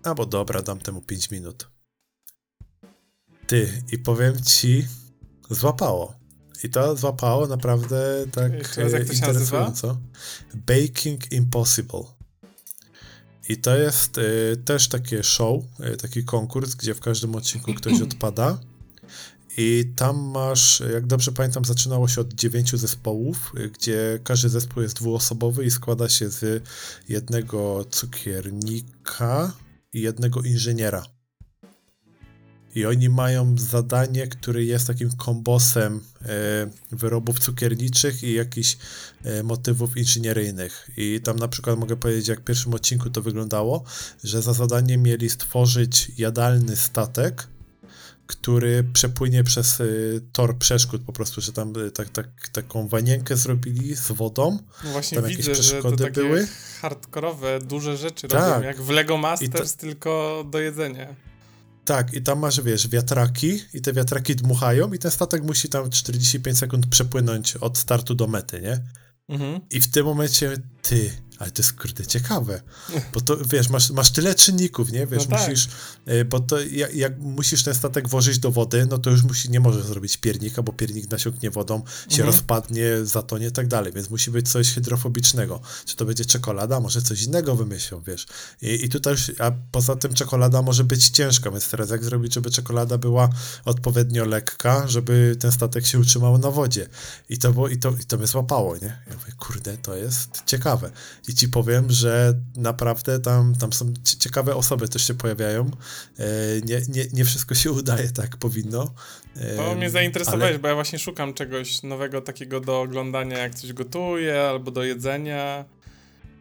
a 0.03 0.15
bo 0.15 0.25
dobra, 0.25 0.61
dam 0.61 0.79
temu 0.79 1.01
5 1.01 1.31
minut. 1.31 1.67
Ty, 3.47 3.83
i 3.91 3.97
powiem 3.97 4.43
ci, 4.43 4.87
złapało. 5.49 6.13
I 6.63 6.69
to 6.69 6.95
złapało 6.95 7.47
naprawdę 7.47 8.25
tak 8.31 8.53
Jeszcze 8.53 8.83
raz, 8.83 8.91
jak 8.93 9.01
e, 9.01 9.05
to 9.05 9.13
interesująco. 9.13 9.97
Baking 10.53 11.31
Impossible. 11.31 12.03
I 13.49 13.57
to 13.57 13.77
jest 13.77 14.17
e, 14.17 14.21
też 14.55 14.87
takie 14.87 15.23
show, 15.23 15.63
e, 15.79 15.97
taki 15.97 16.23
konkurs, 16.23 16.75
gdzie 16.75 16.93
w 16.93 16.99
każdym 16.99 17.35
odcinku 17.35 17.73
ktoś 17.73 18.01
odpada. 18.11 18.59
I 19.61 19.93
tam 19.95 20.17
masz, 20.17 20.83
jak 20.93 21.07
dobrze 21.07 21.31
pamiętam, 21.31 21.65
zaczynało 21.65 22.07
się 22.07 22.21
od 22.21 22.33
dziewięciu 22.33 22.77
zespołów, 22.77 23.53
gdzie 23.73 24.19
każdy 24.23 24.49
zespół 24.49 24.83
jest 24.83 24.95
dwuosobowy 24.95 25.65
i 25.65 25.71
składa 25.71 26.09
się 26.09 26.29
z 26.29 26.63
jednego 27.09 27.85
cukiernika 27.91 29.53
i 29.93 30.01
jednego 30.01 30.41
inżyniera. 30.41 31.05
I 32.75 32.85
oni 32.85 33.09
mają 33.09 33.55
zadanie, 33.57 34.27
które 34.27 34.63
jest 34.63 34.87
takim 34.87 35.11
kombosem 35.11 36.01
e, 36.21 36.69
wyrobów 36.91 37.39
cukierniczych 37.39 38.23
i 38.23 38.33
jakichś 38.33 38.77
e, 39.23 39.43
motywów 39.43 39.97
inżynieryjnych. 39.97 40.89
I 40.97 41.21
tam 41.23 41.39
na 41.39 41.47
przykład 41.47 41.79
mogę 41.79 41.97
powiedzieć, 41.97 42.27
jak 42.27 42.41
w 42.41 42.43
pierwszym 42.43 42.73
odcinku 42.73 43.09
to 43.09 43.21
wyglądało, 43.21 43.83
że 44.23 44.41
za 44.41 44.53
zadanie 44.53 44.97
mieli 44.97 45.29
stworzyć 45.29 46.11
jadalny 46.17 46.75
statek, 46.75 47.47
który 48.29 48.83
przepłynie 48.93 49.43
przez 49.43 49.79
y, 49.79 50.21
tor 50.31 50.57
przeszkód, 50.57 51.01
po 51.05 51.13
prostu, 51.13 51.41
że 51.41 51.53
tam 51.53 51.77
y, 51.77 51.91
tak, 51.91 52.09
tak, 52.09 52.49
taką 52.51 52.87
wanienkę 52.87 53.37
zrobili 53.37 53.95
z 53.95 54.11
wodą. 54.11 54.59
No 54.83 54.91
właśnie 54.91 55.15
Tam 55.15 55.29
jakieś 55.29 55.47
widzę, 55.47 55.55
że 55.55 55.61
to 55.61 55.69
przeszkody 55.69 56.03
takie 56.03 56.21
były? 56.21 56.47
hardkorowe, 56.81 57.59
duże 57.59 57.97
rzeczy 57.97 58.27
Tak. 58.27 58.53
robią, 58.53 58.67
jak 58.67 58.81
w 58.81 58.89
Lego 58.89 59.17
Masters, 59.17 59.75
tylko 59.75 60.43
do 60.51 60.59
jedzenia. 60.59 61.15
Tak, 61.85 62.13
i 62.13 62.21
tam 62.21 62.39
masz, 62.39 62.61
wiesz, 62.61 62.87
wiatraki 62.87 63.59
i 63.73 63.81
te 63.81 63.93
wiatraki 63.93 64.35
dmuchają 64.35 64.93
i 64.93 64.99
ten 64.99 65.11
statek 65.11 65.43
musi 65.43 65.69
tam 65.69 65.89
45 65.89 66.57
sekund 66.57 66.87
przepłynąć 66.87 67.55
od 67.55 67.77
startu 67.77 68.15
do 68.15 68.27
mety, 68.27 68.61
nie? 68.61 68.79
Mhm. 69.29 69.61
I 69.71 69.79
w 69.79 69.91
tym 69.91 70.05
momencie 70.05 70.57
ty, 70.81 71.11
ale 71.39 71.51
to 71.51 71.61
jest 71.61 71.73
kurde 71.73 72.05
ciekawe, 72.05 72.61
bo 73.13 73.21
to 73.21 73.37
wiesz, 73.37 73.69
masz, 73.69 73.89
masz 73.91 74.11
tyle 74.11 74.35
czynników, 74.35 74.91
nie? 74.91 75.07
Wiesz, 75.07 75.27
No 75.29 75.37
tak. 75.37 75.49
musisz, 75.49 75.67
y, 76.09 76.25
bo 76.25 76.39
to 76.39 76.61
jak, 76.61 76.93
jak 76.95 77.19
musisz 77.19 77.63
ten 77.63 77.73
statek 77.75 78.07
włożyć 78.09 78.39
do 78.39 78.51
wody, 78.51 78.85
no 78.89 78.97
to 78.97 79.09
już 79.09 79.23
musi, 79.23 79.49
nie 79.49 79.59
możesz 79.59 79.83
zrobić 79.85 80.17
piernika, 80.17 80.63
bo 80.63 80.73
piernik 80.73 81.11
nasiąknie 81.11 81.51
wodą, 81.51 81.77
się 82.01 82.05
Mhm. 82.09 82.27
rozpadnie, 82.27 83.05
zatonie 83.05 83.47
i 83.47 83.51
tak 83.51 83.67
dalej, 83.67 83.93
więc 83.93 84.09
musi 84.09 84.31
być 84.31 84.49
coś 84.51 84.73
hydrofobicznego. 84.73 85.61
Czy 85.85 85.95
to 85.95 86.05
będzie 86.05 86.25
czekolada, 86.25 86.79
może 86.79 87.01
coś 87.01 87.23
innego 87.23 87.55
wymyślą, 87.55 88.01
wiesz. 88.07 88.27
I, 88.61 88.85
i 88.85 88.89
tutaj 88.89 89.13
już, 89.13 89.31
a 89.39 89.51
poza 89.71 89.95
tym 89.95 90.13
czekolada 90.13 90.61
może 90.61 90.83
być 90.83 91.09
ciężka, 91.09 91.51
więc 91.51 91.69
teraz 91.69 91.89
jak 91.89 92.03
zrobić, 92.03 92.33
żeby 92.33 92.51
czekolada 92.51 92.97
była 92.97 93.29
odpowiednio 93.65 94.25
lekka, 94.25 94.87
żeby 94.87 95.35
ten 95.39 95.51
statek 95.51 95.85
się 95.85 95.99
utrzymał 95.99 96.37
na 96.37 96.51
wodzie. 96.51 96.87
I 97.29 97.37
to, 97.37 97.53
było, 97.53 97.69
i 97.69 97.77
to, 97.77 97.89
i 98.01 98.05
to 98.05 98.17
mnie 98.17 98.27
złapało, 98.27 98.75
nie? 98.75 99.01
Ja 99.07 99.13
mówię, 99.13 99.31
kurde, 99.37 99.77
to 99.77 99.95
jest 99.95 100.43
ciekawe. 100.45 100.91
I 101.29 101.33
ci 101.33 101.49
powiem, 101.49 101.91
że 101.91 102.33
naprawdę 102.55 103.19
tam, 103.19 103.55
tam 103.55 103.73
są 103.73 103.93
ciekawe 104.03 104.55
osoby 104.55 104.87
też 104.87 105.07
się 105.07 105.13
pojawiają. 105.13 105.71
E, 106.19 106.25
nie, 106.65 106.81
nie, 106.89 107.05
nie 107.13 107.25
wszystko 107.25 107.55
się 107.55 107.71
udaje 107.71 108.09
tak 108.11 108.37
powinno. 108.37 108.93
To 109.57 109.75
mnie 109.75 109.89
zainteresowałeś, 109.89 110.49
ale... 110.49 110.59
bo 110.59 110.67
ja 110.67 110.73
właśnie 110.73 110.99
szukam 110.99 111.33
czegoś 111.33 111.83
nowego 111.83 112.21
takiego 112.21 112.59
do 112.59 112.81
oglądania, 112.81 113.37
jak 113.37 113.55
coś 113.55 113.73
gotuję, 113.73 114.41
albo 114.41 114.71
do 114.71 114.83
jedzenia. 114.83 115.65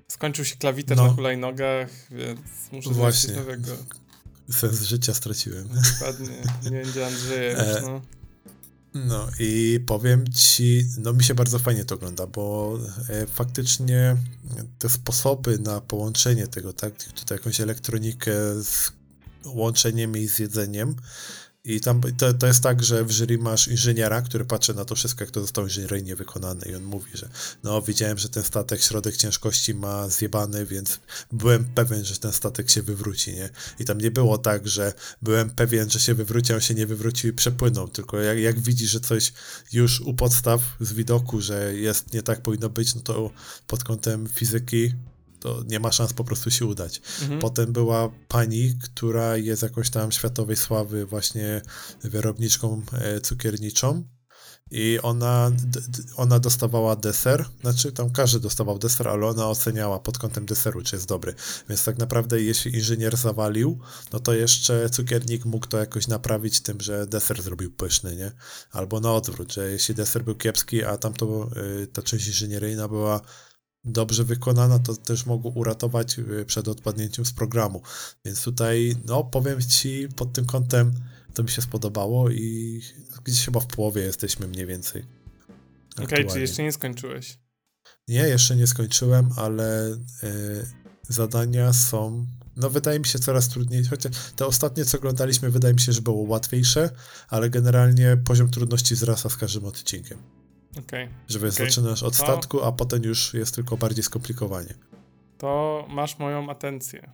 Skończył 0.08 0.44
się 0.44 0.56
klawiter 0.56 0.96
no. 0.96 1.06
na 1.06 1.12
hulajnogach, 1.12 1.88
więc 2.10 2.40
muszę 2.72 2.90
Właśnie. 2.90 3.28
coś 3.28 3.36
nowego. 3.36 3.72
Sens 4.50 4.82
życia 4.82 5.14
straciłem. 5.14 5.68
Dokładnie, 5.92 6.36
nie 6.64 6.70
będzie 6.70 7.06
Andrzeja 7.06 7.50
już, 7.50 7.82
no. 7.82 8.00
No 9.06 9.26
i 9.38 9.80
powiem 9.86 10.24
ci, 10.32 10.84
no 10.98 11.12
mi 11.12 11.24
się 11.24 11.34
bardzo 11.34 11.58
fajnie 11.58 11.84
to 11.84 11.94
ogląda, 11.94 12.26
bo 12.26 12.78
e, 13.08 13.26
faktycznie 13.26 14.16
te 14.78 14.88
sposoby 14.88 15.58
na 15.58 15.80
połączenie 15.80 16.46
tego, 16.46 16.72
tak, 16.72 16.94
tutaj 16.94 17.38
jakąś 17.38 17.60
elektronikę 17.60 18.32
z 18.62 18.92
łączeniem 19.44 20.16
i 20.16 20.28
z 20.28 20.38
jedzeniem, 20.38 20.96
i 21.68 21.80
tam 21.80 22.00
to, 22.18 22.34
to 22.34 22.46
jest 22.46 22.62
tak, 22.62 22.84
że 22.84 23.04
w 23.04 23.12
jury 23.12 23.38
masz 23.38 23.68
inżyniera, 23.68 24.22
który 24.22 24.44
patrzy 24.44 24.74
na 24.74 24.84
to 24.84 24.94
wszystko, 24.94 25.24
jak 25.24 25.30
to 25.30 25.40
zostało 25.40 25.66
inżynieryjnie 25.66 26.16
wykonane 26.16 26.66
i 26.66 26.74
on 26.74 26.82
mówi, 26.82 27.10
że 27.14 27.28
no 27.64 27.82
widziałem, 27.82 28.18
że 28.18 28.28
ten 28.28 28.44
statek 28.44 28.82
środek 28.82 29.16
ciężkości 29.16 29.74
ma 29.74 30.08
zjebany, 30.08 30.66
więc 30.66 31.00
byłem 31.32 31.64
pewien, 31.64 32.04
że 32.04 32.16
ten 32.16 32.32
statek 32.32 32.70
się 32.70 32.82
wywróci, 32.82 33.34
nie? 33.34 33.50
I 33.78 33.84
tam 33.84 33.98
nie 33.98 34.10
było 34.10 34.38
tak, 34.38 34.68
że 34.68 34.92
byłem 35.22 35.50
pewien, 35.50 35.90
że 35.90 36.00
się 36.00 36.14
wywróci, 36.14 36.54
on 36.54 36.60
się 36.60 36.74
nie 36.74 36.86
wywrócił 36.86 37.30
i 37.30 37.32
przepłynął, 37.32 37.88
tylko 37.88 38.20
jak, 38.20 38.38
jak 38.38 38.60
widzi, 38.60 38.86
że 38.86 39.00
coś 39.00 39.32
już 39.72 40.00
u 40.00 40.14
podstaw 40.14 40.60
z 40.80 40.92
widoku, 40.92 41.40
że 41.40 41.74
jest 41.74 42.12
nie 42.12 42.22
tak 42.22 42.42
powinno 42.42 42.68
być, 42.68 42.94
no 42.94 43.00
to 43.00 43.30
pod 43.66 43.84
kątem 43.84 44.26
fizyki 44.26 44.92
to 45.40 45.62
nie 45.68 45.80
ma 45.80 45.92
szans 45.92 46.12
po 46.12 46.24
prostu 46.24 46.50
się 46.50 46.66
udać. 46.66 47.00
Mhm. 47.22 47.40
Potem 47.40 47.72
była 47.72 48.10
pani, 48.28 48.74
która 48.82 49.36
jest 49.36 49.62
jakąś 49.62 49.90
tam 49.90 50.12
światowej 50.12 50.56
sławy 50.56 51.06
właśnie 51.06 51.62
wyrobniczką 52.02 52.82
e, 52.92 53.20
cukierniczą 53.20 54.04
i 54.70 54.98
ona, 55.02 55.50
ona 56.16 56.38
dostawała 56.38 56.96
deser, 56.96 57.44
znaczy 57.60 57.92
tam 57.92 58.10
każdy 58.10 58.40
dostawał 58.40 58.78
deser, 58.78 59.08
ale 59.08 59.26
ona 59.26 59.48
oceniała 59.48 60.00
pod 60.00 60.18
kątem 60.18 60.46
deseru, 60.46 60.82
czy 60.82 60.96
jest 60.96 61.08
dobry. 61.08 61.34
Więc 61.68 61.84
tak 61.84 61.98
naprawdę 61.98 62.42
jeśli 62.42 62.74
inżynier 62.74 63.16
zawalił, 63.16 63.78
no 64.12 64.20
to 64.20 64.34
jeszcze 64.34 64.90
cukiernik 64.90 65.44
mógł 65.44 65.66
to 65.66 65.78
jakoś 65.78 66.08
naprawić 66.08 66.60
tym, 66.60 66.80
że 66.80 67.06
deser 67.06 67.42
zrobił 67.42 67.70
pyszny, 67.70 68.16
nie? 68.16 68.32
Albo 68.72 69.00
na 69.00 69.12
odwrót, 69.12 69.52
że 69.52 69.70
jeśli 69.70 69.94
deser 69.94 70.24
był 70.24 70.34
kiepski, 70.34 70.84
a 70.84 70.96
tamto 70.96 71.50
e, 71.82 71.86
ta 71.86 72.02
część 72.02 72.26
inżynieryjna 72.26 72.88
była 72.88 73.20
dobrze 73.92 74.24
wykonana, 74.24 74.78
to 74.78 74.96
też 74.96 75.26
mogło 75.26 75.50
uratować 75.50 76.18
y, 76.18 76.44
przed 76.46 76.68
odpadnięciem 76.68 77.24
z 77.24 77.32
programu. 77.32 77.82
Więc 78.24 78.42
tutaj, 78.42 78.96
no 79.04 79.24
powiem 79.24 79.60
Ci, 79.60 80.08
pod 80.16 80.32
tym 80.32 80.46
kątem 80.46 80.92
to 81.34 81.42
mi 81.42 81.50
się 81.50 81.62
spodobało 81.62 82.30
i 82.30 82.80
gdzieś 83.24 83.44
chyba 83.44 83.60
w 83.60 83.66
połowie 83.66 84.02
jesteśmy 84.02 84.48
mniej 84.48 84.66
więcej. 84.66 85.04
Okej, 85.92 86.04
okay, 86.04 86.34
czy 86.34 86.40
jeszcze 86.40 86.62
nie 86.62 86.72
skończyłeś? 86.72 87.38
Nie, 88.08 88.20
jeszcze 88.20 88.56
nie 88.56 88.66
skończyłem, 88.66 89.28
ale 89.36 89.92
y, 90.22 90.66
zadania 91.08 91.72
są, 91.72 92.26
no 92.56 92.70
wydaje 92.70 93.00
mi 93.00 93.06
się 93.06 93.18
coraz 93.18 93.48
trudniejsze, 93.48 93.90
chociaż 93.90 94.12
te 94.36 94.46
ostatnie, 94.46 94.84
co 94.84 94.98
oglądaliśmy, 94.98 95.50
wydaje 95.50 95.74
mi 95.74 95.80
się, 95.80 95.92
że 95.92 96.02
było 96.02 96.22
łatwiejsze, 96.22 96.90
ale 97.28 97.50
generalnie 97.50 98.16
poziom 98.24 98.50
trudności 98.50 98.94
wzrasta 98.94 99.28
z 99.28 99.36
każdym 99.36 99.64
odcinkiem. 99.64 100.37
Okay. 100.78 101.08
Że 101.28 101.38
wiesz, 101.38 101.54
okay. 101.54 101.66
zaczynasz 101.66 102.02
od 102.02 102.16
to... 102.16 102.22
statku, 102.22 102.64
a 102.64 102.72
potem 102.72 103.02
już 103.02 103.34
jest 103.34 103.54
tylko 103.54 103.76
bardziej 103.76 104.04
skomplikowanie. 104.04 104.74
To 105.38 105.84
masz 105.88 106.18
moją 106.18 106.50
atencję. 106.50 107.12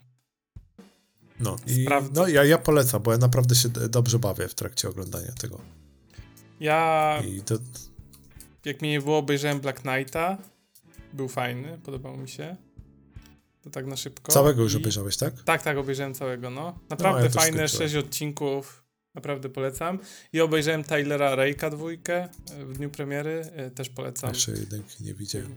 No, 1.41 1.57
i, 1.67 1.87
no 2.15 2.29
ja, 2.29 2.45
ja 2.45 2.59
polecam, 2.59 3.03
bo 3.03 3.13
ja 3.13 3.19
naprawdę 3.19 3.55
się 3.55 3.69
dobrze 3.69 4.19
bawię 4.19 4.49
w 4.49 4.55
trakcie 4.55 4.89
oglądania 4.89 5.33
tego. 5.33 5.61
Ja. 6.61 7.23
To... 7.47 7.55
Jak 8.65 8.83
mi 8.83 8.89
nie 8.89 9.01
było, 9.01 9.19
obejrzałem 9.19 9.61
Black 9.61 9.81
Knighta. 9.81 10.39
Był 11.13 11.29
fajny, 11.29 11.79
podobał 11.85 12.17
mi 12.17 12.29
się. 12.29 12.57
To 13.63 13.71
tak 13.71 13.87
na 13.87 13.97
szybko. 13.97 14.33
Całego 14.33 14.63
już 14.63 14.75
I... 14.75 14.77
obejrzałeś, 14.77 15.17
tak? 15.17 15.43
Tak, 15.43 15.63
tak, 15.63 15.79
obejrzałem 15.79 16.15
całego, 16.15 16.51
no. 16.51 16.79
Naprawdę 16.91 17.21
no, 17.21 17.25
ja 17.25 17.31
fajne, 17.31 17.69
sześć 17.69 17.95
odcinków. 17.95 18.84
Naprawdę 19.15 19.49
polecam. 19.49 19.99
I 20.33 20.41
obejrzałem 20.41 20.85
Tylera 20.85 21.35
Rejka 21.35 21.71
dwójkę 21.71 22.23
e, 22.25 22.29
w 22.65 22.77
dniu 22.77 22.91
premiery. 22.91 23.51
E, 23.57 23.71
też 23.71 23.89
polecam. 23.89 24.31
Jeszcze 24.31 24.53
jedynki 24.53 25.05
nie 25.05 25.15
widziałem. 25.15 25.55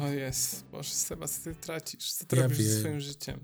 O 0.00 0.08
jest, 0.08 0.64
Boże, 0.72 0.90
Sebastian, 0.90 1.54
ty 1.54 1.60
tracisz. 1.60 2.12
Co 2.12 2.24
ty 2.24 2.36
ja 2.36 2.42
robisz 2.42 2.58
wiem. 2.58 2.68
ze 2.68 2.80
swoim 2.80 3.00
życiem? 3.00 3.40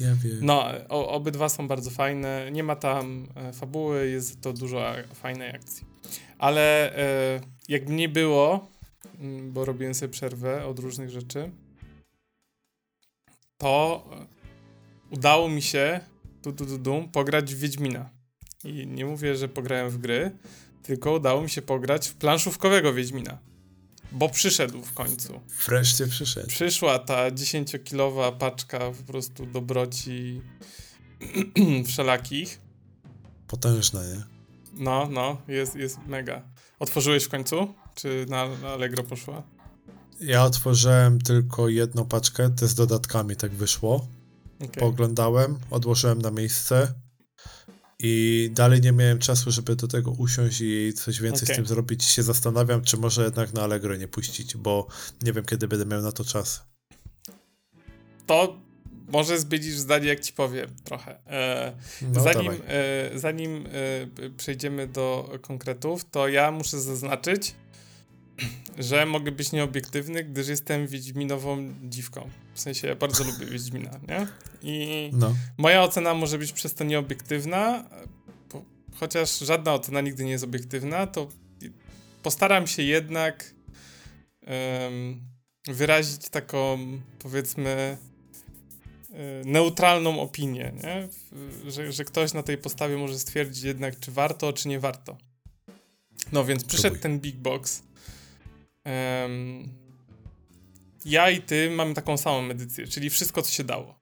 Ja 0.00 0.14
wiem. 0.14 0.38
No, 0.40 0.64
o, 0.88 1.08
obydwa 1.08 1.48
są 1.48 1.68
bardzo 1.68 1.90
fajne. 1.90 2.48
Nie 2.52 2.62
ma 2.62 2.76
tam 2.76 3.28
e, 3.34 3.52
fabuły, 3.52 4.08
jest 4.08 4.40
to 4.40 4.52
dużo 4.52 4.94
fajnej 5.14 5.50
akcji. 5.50 5.86
Ale 6.38 6.96
e, 6.96 7.40
jak 7.68 7.88
nie 7.88 8.08
było, 8.08 8.68
mm, 9.18 9.52
bo 9.52 9.64
robiłem 9.64 9.94
sobie 9.94 10.12
przerwę 10.12 10.66
od 10.66 10.78
różnych 10.78 11.10
rzeczy, 11.10 11.50
to 13.58 14.04
udało 15.10 15.48
mi 15.48 15.62
się 15.62 16.00
tu, 16.42 16.52
tu, 16.52 16.66
tu, 16.66 16.78
tu, 16.78 17.08
pograć 17.12 17.54
w 17.54 17.58
Wiedźmina. 17.58 18.19
I 18.64 18.86
nie 18.86 19.06
mówię, 19.06 19.36
że 19.36 19.48
pograłem 19.48 19.90
w 19.90 19.98
gry, 19.98 20.30
tylko 20.82 21.12
udało 21.12 21.42
mi 21.42 21.50
się 21.50 21.62
pograć 21.62 22.08
w 22.08 22.14
planszówkowego 22.14 22.94
Wiedźmina. 22.94 23.38
Bo 24.12 24.28
przyszedł 24.28 24.82
w 24.82 24.92
końcu. 24.92 25.40
Wreszcie 25.66 26.06
przyszedł. 26.06 26.48
Przyszła 26.48 26.98
ta 26.98 27.30
10-kilowa 27.30 28.32
paczka 28.32 28.78
po 28.78 29.12
prostu 29.12 29.46
dobroci 29.46 30.40
wszelakich. 31.86 32.60
Potężna, 33.46 34.02
nie? 34.02 34.22
No, 34.72 35.08
no, 35.10 35.42
jest, 35.48 35.76
jest 35.76 35.98
mega. 36.06 36.42
Otworzyłeś 36.78 37.24
w 37.24 37.28
końcu? 37.28 37.74
Czy 37.94 38.26
na, 38.28 38.48
na 38.48 38.68
Allegro 38.68 39.02
poszła? 39.02 39.42
Ja 40.20 40.44
otworzyłem 40.44 41.20
tylko 41.20 41.68
jedną 41.68 42.04
paczkę, 42.04 42.50
to 42.50 42.68
z 42.68 42.74
dodatkami 42.74 43.36
tak 43.36 43.52
wyszło. 43.52 44.06
Okay. 44.56 44.80
Pooglądałem, 44.80 45.58
odłożyłem 45.70 46.22
na 46.22 46.30
miejsce, 46.30 46.94
i 48.02 48.50
dalej 48.52 48.80
nie 48.80 48.92
miałem 48.92 49.18
czasu, 49.18 49.50
żeby 49.50 49.76
do 49.76 49.88
tego 49.88 50.10
usiąść 50.10 50.60
i 50.60 50.92
coś 50.96 51.20
więcej 51.20 51.46
okay. 51.46 51.54
z 51.54 51.56
tym 51.56 51.66
zrobić. 51.66 52.04
Się 52.04 52.22
zastanawiam, 52.22 52.82
czy 52.82 52.96
może 52.96 53.24
jednak 53.24 53.52
na 53.52 53.62
Allegro 53.62 53.96
nie 53.96 54.08
puścić, 54.08 54.56
bo 54.56 54.86
nie 55.22 55.32
wiem, 55.32 55.44
kiedy 55.44 55.68
będę 55.68 55.86
miał 55.86 56.02
na 56.02 56.12
to 56.12 56.24
czas. 56.24 56.64
To 58.26 58.56
może 59.08 59.38
zbydzisz 59.38 59.74
zdanie, 59.74 60.08
jak 60.08 60.20
ci 60.20 60.32
powiem 60.32 60.68
trochę. 60.84 61.26
E, 61.26 61.72
no, 62.02 62.22
zanim 62.22 62.52
e, 62.68 63.18
zanim 63.18 63.66
e, 63.66 64.30
przejdziemy 64.36 64.86
do 64.86 65.38
konkretów, 65.42 66.04
to 66.10 66.28
ja 66.28 66.50
muszę 66.50 66.80
zaznaczyć, 66.80 67.54
że 68.78 69.06
mogę 69.06 69.32
być 69.32 69.52
nieobiektywny, 69.52 70.24
gdyż 70.24 70.48
jestem 70.48 70.86
Wiedźminową 70.86 71.74
dziwką. 71.82 72.30
W 72.54 72.60
sensie 72.60 72.88
ja 72.88 72.94
bardzo 72.94 73.24
lubię 73.24 73.46
Wiedźmina, 73.46 74.00
nie? 74.08 74.26
I 74.62 75.10
no. 75.12 75.34
moja 75.58 75.82
ocena 75.82 76.14
może 76.14 76.38
być 76.38 76.52
przez 76.52 76.74
to 76.74 76.84
nieobiektywna, 76.84 77.84
bo, 78.52 78.64
chociaż 78.94 79.38
żadna 79.38 79.74
ocena 79.74 80.00
nigdy 80.00 80.24
nie 80.24 80.30
jest 80.30 80.44
obiektywna, 80.44 81.06
to 81.06 81.28
postaram 82.22 82.66
się 82.66 82.82
jednak 82.82 83.54
um, 84.46 85.20
wyrazić 85.66 86.28
taką, 86.28 86.78
powiedzmy, 87.18 87.96
e, 89.12 89.42
neutralną 89.44 90.20
opinię, 90.20 90.72
nie? 90.82 91.08
Że, 91.70 91.92
że 91.92 92.04
ktoś 92.04 92.32
na 92.32 92.42
tej 92.42 92.58
postawie 92.58 92.96
może 92.96 93.18
stwierdzić 93.18 93.64
jednak, 93.64 94.00
czy 94.00 94.12
warto, 94.12 94.52
czy 94.52 94.68
nie 94.68 94.80
warto. 94.80 95.16
No 96.32 96.44
więc 96.44 96.64
przyszedł 96.64 96.96
ten 96.96 97.20
Big 97.20 97.36
Box 97.36 97.82
ja 101.04 101.30
i 101.30 101.42
ty 101.42 101.70
mamy 101.70 101.94
taką 101.94 102.16
samą 102.16 102.50
edycję, 102.50 102.86
czyli 102.86 103.10
wszystko, 103.10 103.42
co 103.42 103.50
się 103.50 103.64
dało. 103.64 104.00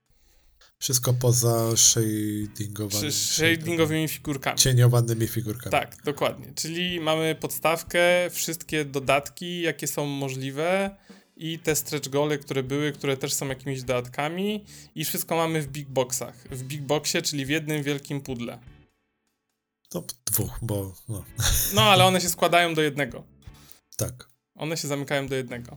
Wszystko 0.79 1.13
poza 1.13 1.77
shadingowanymi, 1.77 3.13
shadingowymi 3.13 4.09
figurkami. 4.09 4.59
Cieniowanymi 4.59 5.29
figurkami. 5.29 5.71
Tak, 5.71 6.03
dokładnie. 6.05 6.47
Czyli 6.55 7.01
mamy 7.01 7.35
podstawkę, 7.35 8.31
wszystkie 8.31 8.85
dodatki, 8.85 9.61
jakie 9.61 9.87
są 9.87 10.07
możliwe 10.07 10.97
i 11.37 11.59
te 11.59 11.77
stretch 11.77 12.09
gole, 12.09 12.39
które 12.39 12.63
były, 12.63 12.93
które 12.93 13.17
też 13.17 13.33
są 13.33 13.49
jakimiś 13.49 13.83
dodatkami 13.83 14.65
i 14.95 15.05
wszystko 15.05 15.37
mamy 15.37 15.63
w 15.63 15.69
big 15.69 15.89
boxach. 15.89 16.35
W 16.51 16.63
big 16.63 16.83
boxie, 16.83 17.23
czyli 17.23 17.47
w 17.47 17.49
jednym 17.49 17.83
wielkim 17.83 18.21
pudle. 18.21 18.59
To 19.89 20.05
dwóch, 20.27 20.59
bo 20.63 20.95
no. 21.09 21.25
No, 21.75 21.83
ale 21.83 22.05
one 22.05 22.21
się 22.21 22.29
składają 22.39 22.75
do 22.75 22.83
jednego. 22.83 23.25
Tak. 23.97 24.38
One 24.59 24.77
się 24.77 24.89
zamykają 24.89 25.27
do 25.27 25.37
jednego. 25.37 25.77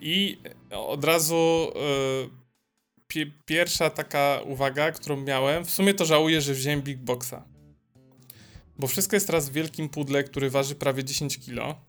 I 0.00 0.38
od 0.70 1.04
razu 1.04 1.72
y, 3.14 3.32
pierwsza 3.46 3.90
taka 3.90 4.40
uwaga, 4.44 4.92
którą 4.92 5.16
miałem, 5.16 5.64
w 5.64 5.70
sumie 5.70 5.94
to 5.94 6.04
żałuję, 6.04 6.40
że 6.40 6.54
wziąłem 6.54 6.82
Big 6.82 6.98
Boxa. 6.98 7.44
Bo 8.78 8.86
wszystko 8.86 9.16
jest 9.16 9.26
teraz 9.26 9.48
w 9.48 9.52
wielkim 9.52 9.88
pudle, 9.88 10.24
który 10.24 10.50
waży 10.50 10.74
prawie 10.74 11.04
10 11.04 11.38
kilo. 11.38 11.80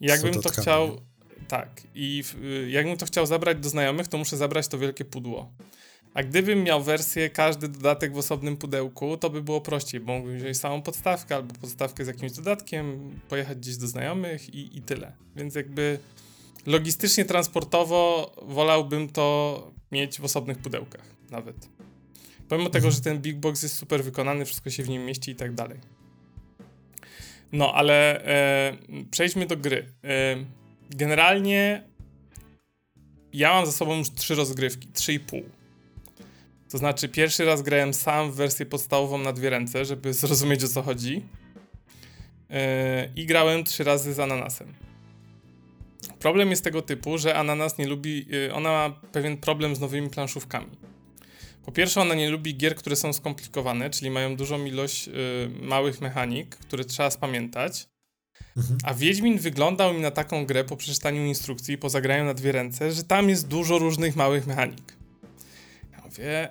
I 0.00 0.06
jakbym 0.06 0.42
to 0.42 0.50
chciał. 0.50 1.00
Tak. 1.48 1.82
I 1.94 2.24
y, 2.42 2.70
jakbym 2.70 2.96
to 2.96 3.06
chciał 3.06 3.26
zabrać 3.26 3.58
do 3.58 3.68
znajomych, 3.68 4.08
to 4.08 4.18
muszę 4.18 4.36
zabrać 4.36 4.68
to 4.68 4.78
wielkie 4.78 5.04
pudło. 5.04 5.52
A 6.18 6.22
gdybym 6.22 6.62
miał 6.62 6.82
wersję, 6.82 7.30
każdy 7.30 7.68
dodatek 7.68 8.12
w 8.12 8.18
osobnym 8.18 8.56
pudełku, 8.56 9.16
to 9.16 9.30
by 9.30 9.42
było 9.42 9.60
prościej, 9.60 10.00
bo 10.00 10.12
mógłbym 10.12 10.38
wziąć 10.38 10.58
samą 10.58 10.82
podstawkę 10.82 11.36
albo 11.36 11.54
podstawkę 11.54 12.04
z 12.04 12.06
jakimś 12.06 12.32
dodatkiem, 12.32 13.10
pojechać 13.28 13.58
gdzieś 13.58 13.76
do 13.76 13.86
znajomych 13.86 14.54
i, 14.54 14.78
i 14.78 14.82
tyle. 14.82 15.12
Więc 15.36 15.54
jakby 15.54 15.98
logistycznie, 16.66 17.24
transportowo 17.24 18.32
wolałbym 18.42 19.08
to 19.08 19.70
mieć 19.92 20.20
w 20.20 20.24
osobnych 20.24 20.58
pudełkach 20.58 21.04
nawet. 21.30 21.68
Pomimo 22.48 22.70
tego, 22.70 22.90
że 22.90 23.00
ten 23.00 23.18
Big 23.18 23.36
Box 23.36 23.62
jest 23.62 23.76
super 23.76 24.04
wykonany, 24.04 24.44
wszystko 24.44 24.70
się 24.70 24.82
w 24.82 24.88
nim 24.88 25.04
mieści 25.04 25.30
i 25.30 25.36
tak 25.36 25.54
dalej. 25.54 25.78
No, 27.52 27.74
ale 27.74 28.24
e, 28.24 28.76
przejdźmy 29.10 29.46
do 29.46 29.56
gry. 29.56 29.92
E, 30.04 30.36
generalnie 30.90 31.82
ja 33.32 33.50
mam 33.50 33.66
za 33.66 33.72
sobą 33.72 33.98
już 33.98 34.10
trzy 34.10 34.34
rozgrywki, 34.34 34.88
trzy 34.88 35.12
i 35.12 35.20
pół. 35.20 35.57
To 36.70 36.78
znaczy, 36.78 37.08
pierwszy 37.08 37.44
raz 37.44 37.62
grałem 37.62 37.94
sam 37.94 38.32
w 38.32 38.34
wersję 38.34 38.66
podstawową 38.66 39.18
na 39.18 39.32
dwie 39.32 39.50
ręce, 39.50 39.84
żeby 39.84 40.14
zrozumieć 40.14 40.64
o 40.64 40.68
co 40.68 40.82
chodzi. 40.82 41.14
Yy, 42.50 42.56
I 43.16 43.26
grałem 43.26 43.64
trzy 43.64 43.84
razy 43.84 44.14
z 44.14 44.20
ananasem. 44.20 44.74
Problem 46.18 46.50
jest 46.50 46.64
tego 46.64 46.82
typu, 46.82 47.18
że 47.18 47.34
ananas 47.34 47.78
nie 47.78 47.86
lubi. 47.86 48.26
Yy, 48.28 48.54
ona 48.54 48.70
ma 48.70 48.90
pewien 49.12 49.36
problem 49.36 49.76
z 49.76 49.80
nowymi 49.80 50.10
planszówkami. 50.10 50.70
Po 51.64 51.72
pierwsze, 51.72 52.00
ona 52.00 52.14
nie 52.14 52.30
lubi 52.30 52.56
gier, 52.56 52.74
które 52.74 52.96
są 52.96 53.12
skomplikowane, 53.12 53.90
czyli 53.90 54.10
mają 54.10 54.36
dużą 54.36 54.64
ilość 54.64 55.06
yy, 55.06 55.14
małych 55.60 56.00
mechanik, 56.00 56.56
które 56.56 56.84
trzeba 56.84 57.10
spamiętać. 57.10 57.88
Mhm. 58.56 58.78
A 58.84 58.94
Wiedźmin 58.94 59.38
wyglądał 59.38 59.94
mi 59.94 60.00
na 60.00 60.10
taką 60.10 60.46
grę 60.46 60.64
po 60.64 60.76
przeczytaniu 60.76 61.26
instrukcji 61.26 61.74
i 61.74 61.78
po 61.78 61.88
zagraniu 61.88 62.24
na 62.24 62.34
dwie 62.34 62.52
ręce, 62.52 62.92
że 62.92 63.04
tam 63.04 63.28
jest 63.28 63.48
dużo 63.48 63.78
różnych 63.78 64.16
małych 64.16 64.46
mechanik 64.46 64.97
mówię, 66.18 66.48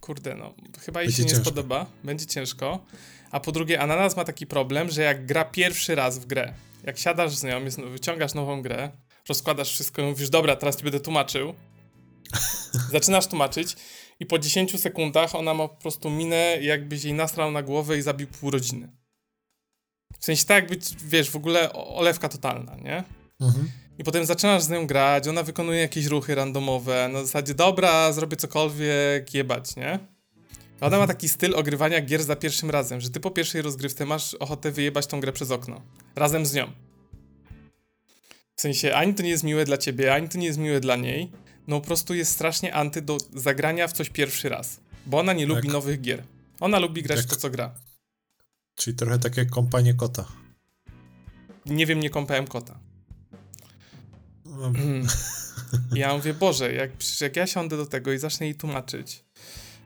kurde, 0.00 0.34
no, 0.34 0.54
chyba 0.80 1.02
jej 1.02 1.12
się 1.12 1.24
nie 1.24 1.36
spodoba, 1.36 1.86
będzie 2.04 2.26
ciężko. 2.26 2.84
A 3.30 3.40
po 3.40 3.52
drugie, 3.52 3.80
Ananas 3.80 4.16
ma 4.16 4.24
taki 4.24 4.46
problem, 4.46 4.90
że 4.90 5.02
jak 5.02 5.26
gra 5.26 5.44
pierwszy 5.44 5.94
raz 5.94 6.18
w 6.18 6.26
grę, 6.26 6.54
jak 6.84 6.98
siadasz 6.98 7.36
z 7.36 7.42
nią, 7.42 7.64
jest, 7.64 7.80
wyciągasz 7.80 8.34
nową 8.34 8.62
grę, 8.62 8.90
rozkładasz 9.28 9.72
wszystko 9.72 10.02
i 10.02 10.04
mówisz, 10.04 10.30
dobra, 10.30 10.56
teraz 10.56 10.76
ci 10.76 10.82
będę 10.82 11.00
tłumaczył. 11.00 11.54
Zaczynasz 12.92 13.26
tłumaczyć 13.26 13.76
i 14.20 14.26
po 14.26 14.38
10 14.38 14.80
sekundach 14.80 15.34
ona 15.34 15.54
ma 15.54 15.68
po 15.68 15.76
prostu 15.76 16.10
minę, 16.10 16.58
jakbyś 16.60 17.04
jej 17.04 17.14
nasrał 17.14 17.50
na 17.50 17.62
głowę 17.62 17.98
i 17.98 18.02
zabił 18.02 18.26
pół 18.26 18.50
rodziny. 18.50 18.88
W 20.20 20.24
sensie 20.24 20.44
tak 20.44 20.56
jakby, 20.56 20.86
wiesz, 21.04 21.30
w 21.30 21.36
ogóle 21.36 21.72
olewka 21.72 22.28
totalna, 22.28 22.76
nie? 22.76 23.04
Mhm. 23.40 23.70
I 23.98 24.04
potem 24.04 24.26
zaczynasz 24.26 24.62
z 24.62 24.68
nią 24.68 24.86
grać, 24.86 25.28
ona 25.28 25.42
wykonuje 25.42 25.80
jakieś 25.80 26.06
ruchy 26.06 26.34
randomowe, 26.34 27.08
na 27.12 27.22
zasadzie 27.22 27.54
dobra, 27.54 28.12
zrobię 28.12 28.36
cokolwiek, 28.36 29.34
jebać, 29.34 29.76
nie? 29.76 29.98
Ona 30.80 30.98
ma 30.98 31.06
taki 31.06 31.28
styl 31.28 31.54
ogrywania 31.54 32.00
gier 32.00 32.22
za 32.22 32.36
pierwszym 32.36 32.70
razem, 32.70 33.00
że 33.00 33.10
ty 33.10 33.20
po 33.20 33.30
pierwszej 33.30 33.62
rozgrywce 33.62 34.06
masz 34.06 34.34
ochotę 34.34 34.70
wyjebać 34.70 35.06
tą 35.06 35.20
grę 35.20 35.32
przez 35.32 35.50
okno. 35.50 35.80
Razem 36.16 36.46
z 36.46 36.54
nią. 36.54 36.72
W 38.56 38.60
sensie, 38.60 38.94
ani 38.94 39.14
to 39.14 39.22
nie 39.22 39.30
jest 39.30 39.44
miłe 39.44 39.64
dla 39.64 39.78
ciebie, 39.78 40.14
ani 40.14 40.28
to 40.28 40.38
nie 40.38 40.46
jest 40.46 40.58
miłe 40.58 40.80
dla 40.80 40.96
niej. 40.96 41.32
No 41.68 41.80
po 41.80 41.86
prostu 41.86 42.14
jest 42.14 42.32
strasznie 42.32 42.74
anty 42.74 43.02
do 43.02 43.18
zagrania 43.34 43.88
w 43.88 43.92
coś 43.92 44.10
pierwszy 44.10 44.48
raz. 44.48 44.80
Bo 45.06 45.18
ona 45.18 45.32
nie 45.32 45.46
tak. 45.46 45.56
lubi 45.56 45.68
nowych 45.68 46.00
gier. 46.00 46.22
Ona 46.60 46.78
lubi 46.78 47.02
grać 47.02 47.18
tak. 47.18 47.26
w 47.26 47.30
to, 47.30 47.36
co 47.36 47.50
gra. 47.50 47.74
Czyli 48.74 48.96
trochę 48.96 49.18
tak 49.18 49.36
jak 49.36 49.50
kompanie 49.50 49.94
kota. 49.94 50.24
Nie 51.66 51.86
wiem, 51.86 52.00
nie 52.00 52.10
kąpałem 52.10 52.46
kota. 52.46 52.87
Mm. 54.66 55.06
Ja 55.94 56.16
mówię, 56.16 56.34
Boże, 56.34 56.72
jak, 56.72 56.90
jak 57.20 57.36
ja 57.36 57.46
siądę 57.46 57.76
do 57.76 57.86
tego 57.86 58.12
i 58.12 58.18
zacznę 58.18 58.46
jej 58.46 58.54
tłumaczyć, 58.54 59.24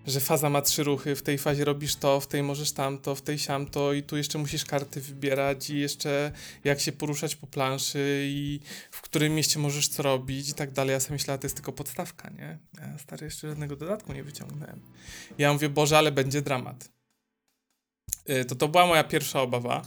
że 0.07 0.21
faza 0.21 0.51
ma 0.51 0.63
trzy 0.63 0.85
ruchy, 0.85 1.17
w 1.17 1.23
tej 1.23 1.39
fazie 1.39 1.65
robisz 1.65 1.97
to, 1.97 2.21
w 2.21 2.27
tej 2.27 2.43
możesz 2.43 2.73
tamto, 2.73 3.15
w 3.15 3.23
tej 3.23 3.39
siamto 3.39 3.93
i 3.93 4.03
tu 4.03 4.17
jeszcze 4.17 4.39
musisz 4.39 4.65
karty 4.65 5.01
wybierać 5.01 5.71
i 5.71 5.79
jeszcze 5.79 6.33
jak 6.65 6.81
się 6.81 6.93
poruszać 6.93 7.37
po 7.37 7.47
planszy 7.47 8.25
i 8.27 8.61
w 8.91 9.01
którym 9.01 9.35
mieście 9.35 9.59
możesz 9.59 9.89
co 9.89 10.03
robić 10.03 10.49
i 10.49 10.55
tak 10.55 10.71
dalej. 10.71 10.93
Ja 10.93 11.01
sobie 11.01 11.13
myślałem, 11.13 11.41
to 11.41 11.47
jest 11.47 11.57
tylko 11.57 11.73
podstawka, 11.73 12.31
nie? 12.31 12.59
Ja 12.81 12.99
stary 12.99 13.25
jeszcze 13.25 13.49
żadnego 13.49 13.77
dodatku 13.77 14.13
nie 14.13 14.25
wyciągnąłem. 14.25 14.81
Ja 15.39 15.53
mówię, 15.53 15.69
Boże, 15.69 15.99
ale 15.99 16.13
będzie 16.13 16.43
dramat. 16.43 16.89
Y, 18.31 18.45
to 18.45 18.55
to 18.55 18.69
była 18.69 18.87
moja 18.87 19.05
pierwsza 19.05 19.43
obawa 19.43 19.83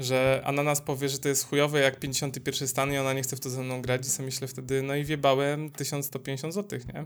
że 0.00 0.42
Ananas 0.44 0.80
powie, 0.80 1.08
że 1.08 1.18
to 1.18 1.28
jest 1.28 1.48
chujowe 1.48 1.80
jak 1.80 1.98
51 1.98 2.68
stan 2.68 2.92
i 2.92 2.98
ona 2.98 3.12
nie 3.12 3.22
chce 3.22 3.36
w 3.36 3.40
to 3.40 3.50
ze 3.50 3.62
mną 3.62 3.82
grać 3.82 4.06
i 4.06 4.10
sobie 4.10 4.26
myślę 4.26 4.48
wtedy, 4.48 4.82
no 4.82 4.94
i 4.94 5.04
wiebałem 5.04 5.70
1150 5.70 6.54
zł, 6.54 6.78
nie? 6.94 7.04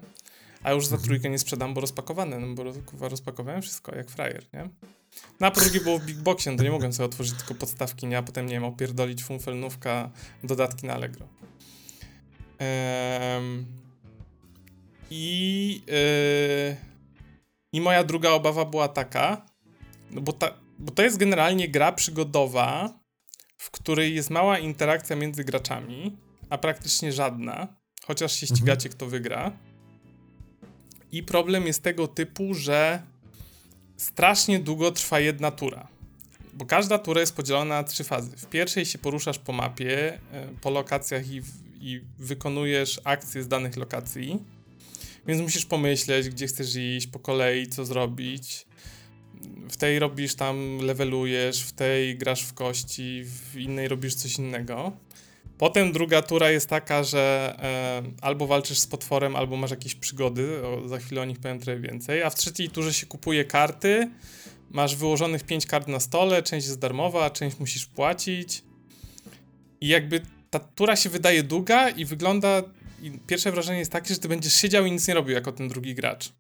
A 0.63 0.73
już 0.73 0.87
za 0.87 0.95
mhm. 0.95 1.07
trójkę 1.07 1.31
nie 1.31 1.39
sprzedam, 1.39 1.75
bo 1.75 1.81
rozpakowane, 1.81 2.39
no 2.39 2.55
bo 2.55 3.09
rozpakowałem 3.09 3.63
wszystko, 3.63 3.97
jak 3.97 4.11
frajer, 4.11 4.45
nie? 4.53 4.69
No 5.41 5.47
a 5.47 5.51
po 5.51 5.61
drugie 5.61 5.81
było 5.81 5.99
w 5.99 6.05
Big 6.05 6.17
Boxie, 6.17 6.53
no 6.53 6.59
to 6.59 6.65
nie 6.65 6.71
mogłem 6.71 6.93
sobie 6.93 7.07
otworzyć 7.07 7.35
tylko 7.39 7.55
podstawki, 7.55 8.07
nie? 8.07 8.19
A 8.19 8.23
potem, 8.23 8.47
nie 8.47 8.53
wiem, 8.53 8.65
opierdolić 8.65 9.25
funfelnówka, 9.25 10.11
dodatki 10.45 10.87
na 10.87 10.95
Allegro. 10.95 11.29
I... 15.11 15.83
Yy, 15.87 16.77
I 17.73 17.81
moja 17.81 18.05
druga 18.05 18.31
obawa 18.31 18.65
była 18.65 18.89
taka, 18.89 19.47
no 20.11 20.21
bo 20.21 20.33
ta, 20.33 20.64
bo 20.79 20.93
to 20.93 21.03
jest 21.03 21.17
generalnie 21.17 21.69
gra 21.69 21.93
przygodowa, 21.93 22.99
w 23.59 23.71
której 23.71 24.15
jest 24.15 24.31
mała 24.31 24.59
interakcja 24.59 25.17
między 25.17 25.45
graczami, 25.45 26.17
a 26.51 26.59
praktycznie 26.59 27.13
żadna, 27.13 27.77
chociaż 28.07 28.33
się 28.33 28.45
mhm. 28.45 28.57
ścigacie, 28.57 28.89
kto 28.89 29.07
wygra. 29.07 29.53
I 31.13 31.23
problem 31.23 31.67
jest 31.67 31.83
tego 31.83 32.09
typu, 32.09 32.55
że 32.55 33.03
strasznie 33.97 34.59
długo 34.59 34.93
trwa 34.93 35.21
jedna 35.21 35.51
tura. 35.51 35.89
Bo 36.53 36.67
każda 36.67 36.99
tura 36.99 37.21
jest 37.21 37.37
podzielona 37.37 37.75
na 37.75 37.85
trzy 37.85 38.05
fazy. 38.05 38.37
W 38.37 38.47
pierwszej 38.47 38.87
się 38.87 38.99
poruszasz 38.99 39.39
po 39.39 39.53
mapie, 39.53 40.19
e, 40.33 40.49
po 40.61 40.71
lokacjach 40.71 41.31
i, 41.31 41.43
i 41.81 42.01
wykonujesz 42.19 43.01
akcje 43.05 43.43
z 43.43 43.49
danych 43.49 43.77
lokacji. 43.77 44.39
Więc 45.27 45.43
musisz 45.43 45.67
pomyśleć, 45.67 46.29
gdzie 46.29 46.47
chcesz 46.47 46.77
iść, 46.77 47.07
po 47.07 47.19
kolei, 47.19 47.69
co 47.69 47.85
zrobić 47.85 48.67
w 49.71 49.77
tej 49.77 49.99
robisz 49.99 50.35
tam, 50.35 50.79
levelujesz, 50.79 51.63
w 51.63 51.73
tej 51.73 52.19
grasz 52.19 52.43
w 52.43 52.55
kości, 52.55 53.25
w 53.25 53.57
innej 53.57 53.89
robisz 53.89 54.15
coś 54.15 54.39
innego. 54.39 54.93
Potem 55.59 55.93
druga 55.93 56.23
tura 56.23 56.51
jest 56.51 56.69
taka, 56.69 57.05
że 57.05 57.55
e, 57.63 58.03
albo 58.21 58.47
walczysz 58.47 58.79
z 58.79 58.87
potworem, 58.87 59.37
albo 59.37 59.57
masz 59.57 59.71
jakieś 59.71 59.95
przygody, 59.95 60.67
o, 60.67 60.89
za 60.89 60.99
chwilę 60.99 61.23
o 61.23 61.25
nich 61.25 61.39
powiem 61.39 61.59
trochę 61.59 61.81
więcej, 61.81 62.23
a 62.23 62.31
w 62.31 62.35
trzeciej 62.35 62.69
turze 62.69 62.93
się 62.93 63.07
kupuje 63.07 63.45
karty, 63.45 64.11
masz 64.71 64.97
wyłożonych 64.97 65.45
pięć 65.45 65.67
kart 65.67 65.89
na 65.89 66.01
stole, 66.01 66.43
część 66.43 66.67
jest 66.67 66.79
darmowa, 66.79 67.31
część 67.31 67.59
musisz 67.59 67.87
płacić 67.87 68.63
i 69.81 69.89
jakby 69.89 70.23
ta 70.51 70.59
tura 70.59 70.97
się 70.97 71.11
wydaje 71.11 71.43
długa 71.43 71.89
i 71.89 72.05
wygląda, 72.05 72.63
i 73.03 73.11
pierwsze 73.27 73.53
wrażenie 73.53 73.79
jest 73.79 73.93
takie, 73.93 74.15
że 74.15 74.21
ty 74.21 74.29
będziesz 74.29 74.55
siedział 74.55 74.87
i 74.87 74.93
nic 74.93 75.09
nie 75.09 75.15
robił 75.15 75.35
jako 75.35 75.53
ten 75.53 75.69
drugi 75.69 75.95
gracz. 75.95 76.33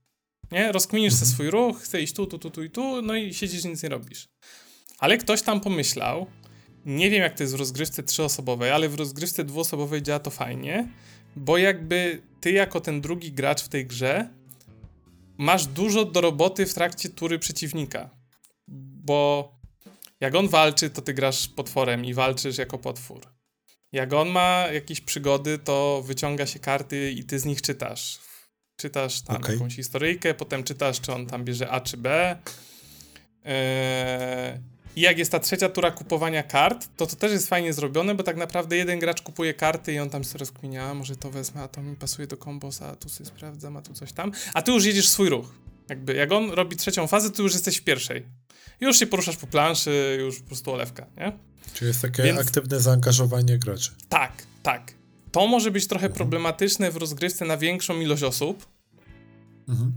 Nie? 0.54 0.72
Rozkminisz 0.72 1.12
mhm. 1.12 1.30
swój 1.30 1.50
ruch, 1.50 1.80
chcesz 1.80 2.02
iść 2.02 2.14
tu, 2.14 2.26
tu, 2.26 2.38
tu, 2.38 2.50
tu 2.50 2.62
i 2.62 2.70
tu, 2.70 3.02
no 3.02 3.14
i 3.14 3.34
siedzisz 3.34 3.64
i 3.64 3.68
nic 3.68 3.82
nie 3.82 3.88
robisz. 3.88 4.28
Ale 4.98 5.18
ktoś 5.18 5.42
tam 5.42 5.60
pomyślał, 5.60 6.26
nie 6.86 7.10
wiem 7.10 7.22
jak 7.22 7.36
to 7.36 7.42
jest 7.42 7.56
w 7.56 7.58
rozgrywce 7.58 8.02
trzyosobowej, 8.02 8.70
ale 8.70 8.88
w 8.88 8.94
rozgrywce 8.94 9.44
dwuosobowej 9.44 10.02
działa 10.02 10.18
to 10.18 10.30
fajnie, 10.30 10.88
bo 11.36 11.58
jakby 11.58 12.22
ty 12.40 12.52
jako 12.52 12.80
ten 12.80 13.00
drugi 13.00 13.32
gracz 13.32 13.62
w 13.62 13.68
tej 13.68 13.86
grze 13.86 14.28
masz 15.38 15.66
dużo 15.66 16.04
do 16.04 16.20
roboty 16.20 16.66
w 16.66 16.74
trakcie 16.74 17.08
tury 17.08 17.38
przeciwnika. 17.38 18.10
Bo 19.06 19.52
jak 20.20 20.34
on 20.34 20.48
walczy, 20.48 20.90
to 20.90 21.02
ty 21.02 21.14
grasz 21.14 21.48
potworem 21.48 22.04
i 22.04 22.14
walczysz 22.14 22.58
jako 22.58 22.78
potwór. 22.78 23.20
Jak 23.92 24.12
on 24.12 24.28
ma 24.28 24.66
jakieś 24.72 25.00
przygody, 25.00 25.58
to 25.58 26.02
wyciąga 26.06 26.46
się 26.46 26.58
karty 26.58 27.10
i 27.10 27.24
ty 27.24 27.38
z 27.38 27.44
nich 27.44 27.62
czytasz 27.62 28.18
czytasz 28.76 29.22
tam 29.22 29.36
okay. 29.36 29.52
jakąś 29.54 29.76
historyjkę, 29.76 30.34
potem 30.34 30.64
czytasz, 30.64 31.00
czy 31.00 31.12
on 31.12 31.26
tam 31.26 31.44
bierze 31.44 31.70
A 31.70 31.80
czy 31.80 31.96
B. 31.96 32.36
Eee, 33.44 34.60
I 34.96 35.00
jak 35.00 35.18
jest 35.18 35.32
ta 35.32 35.40
trzecia 35.40 35.68
tura 35.68 35.90
kupowania 35.90 36.42
kart, 36.42 36.88
to 36.96 37.06
to 37.06 37.16
też 37.16 37.32
jest 37.32 37.48
fajnie 37.48 37.72
zrobione, 37.72 38.14
bo 38.14 38.22
tak 38.22 38.36
naprawdę 38.36 38.76
jeden 38.76 38.98
gracz 38.98 39.22
kupuje 39.22 39.54
karty 39.54 39.92
i 39.92 39.98
on 39.98 40.10
tam 40.10 40.24
sobie 40.24 40.38
rozkminia, 40.38 40.94
może 40.94 41.16
to 41.16 41.30
wezmę, 41.30 41.62
a 41.62 41.68
to 41.68 41.82
mi 41.82 41.96
pasuje 41.96 42.28
do 42.28 42.36
kombosa, 42.36 42.86
a 42.86 42.96
tu 42.96 43.08
sobie 43.08 43.26
sprawdzam, 43.26 43.76
a 43.76 43.82
tu 43.82 43.94
coś 43.94 44.12
tam. 44.12 44.32
A 44.54 44.62
ty 44.62 44.72
już 44.72 44.84
jedziesz 44.84 45.08
swój 45.08 45.28
ruch. 45.28 45.54
Jakby, 45.88 46.14
jak 46.14 46.32
on 46.32 46.50
robi 46.50 46.76
trzecią 46.76 47.06
fazę, 47.06 47.30
to 47.30 47.42
już 47.42 47.52
jesteś 47.52 47.76
w 47.76 47.84
pierwszej. 47.84 48.26
Już 48.80 48.98
się 48.98 49.06
poruszasz 49.06 49.36
po 49.36 49.46
planszy, 49.46 50.16
już 50.20 50.40
po 50.40 50.46
prostu 50.46 50.72
olewka, 50.72 51.06
nie? 51.16 51.32
Czyli 51.74 51.88
jest 51.88 52.02
takie 52.02 52.22
Więc... 52.22 52.40
aktywne 52.40 52.80
zaangażowanie 52.80 53.58
graczy. 53.58 53.90
Tak, 54.08 54.32
tak. 54.62 55.03
To 55.34 55.46
może 55.46 55.70
być 55.70 55.86
trochę 55.86 56.08
problematyczne 56.10 56.90
w 56.90 56.96
rozgrywce 56.96 57.44
na 57.44 57.56
większą 57.56 58.00
ilość 58.00 58.22
osób. 58.22 58.66
Mhm. 59.68 59.92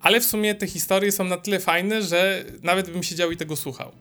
Ale 0.00 0.20
w 0.20 0.24
sumie 0.24 0.54
te 0.54 0.66
historie 0.66 1.12
są 1.12 1.24
na 1.24 1.36
tyle 1.36 1.60
fajne, 1.60 2.02
że 2.02 2.44
nawet 2.62 2.90
bym 2.90 3.02
siedział 3.02 3.30
i 3.30 3.36
tego 3.36 3.56
słuchał. 3.56 3.92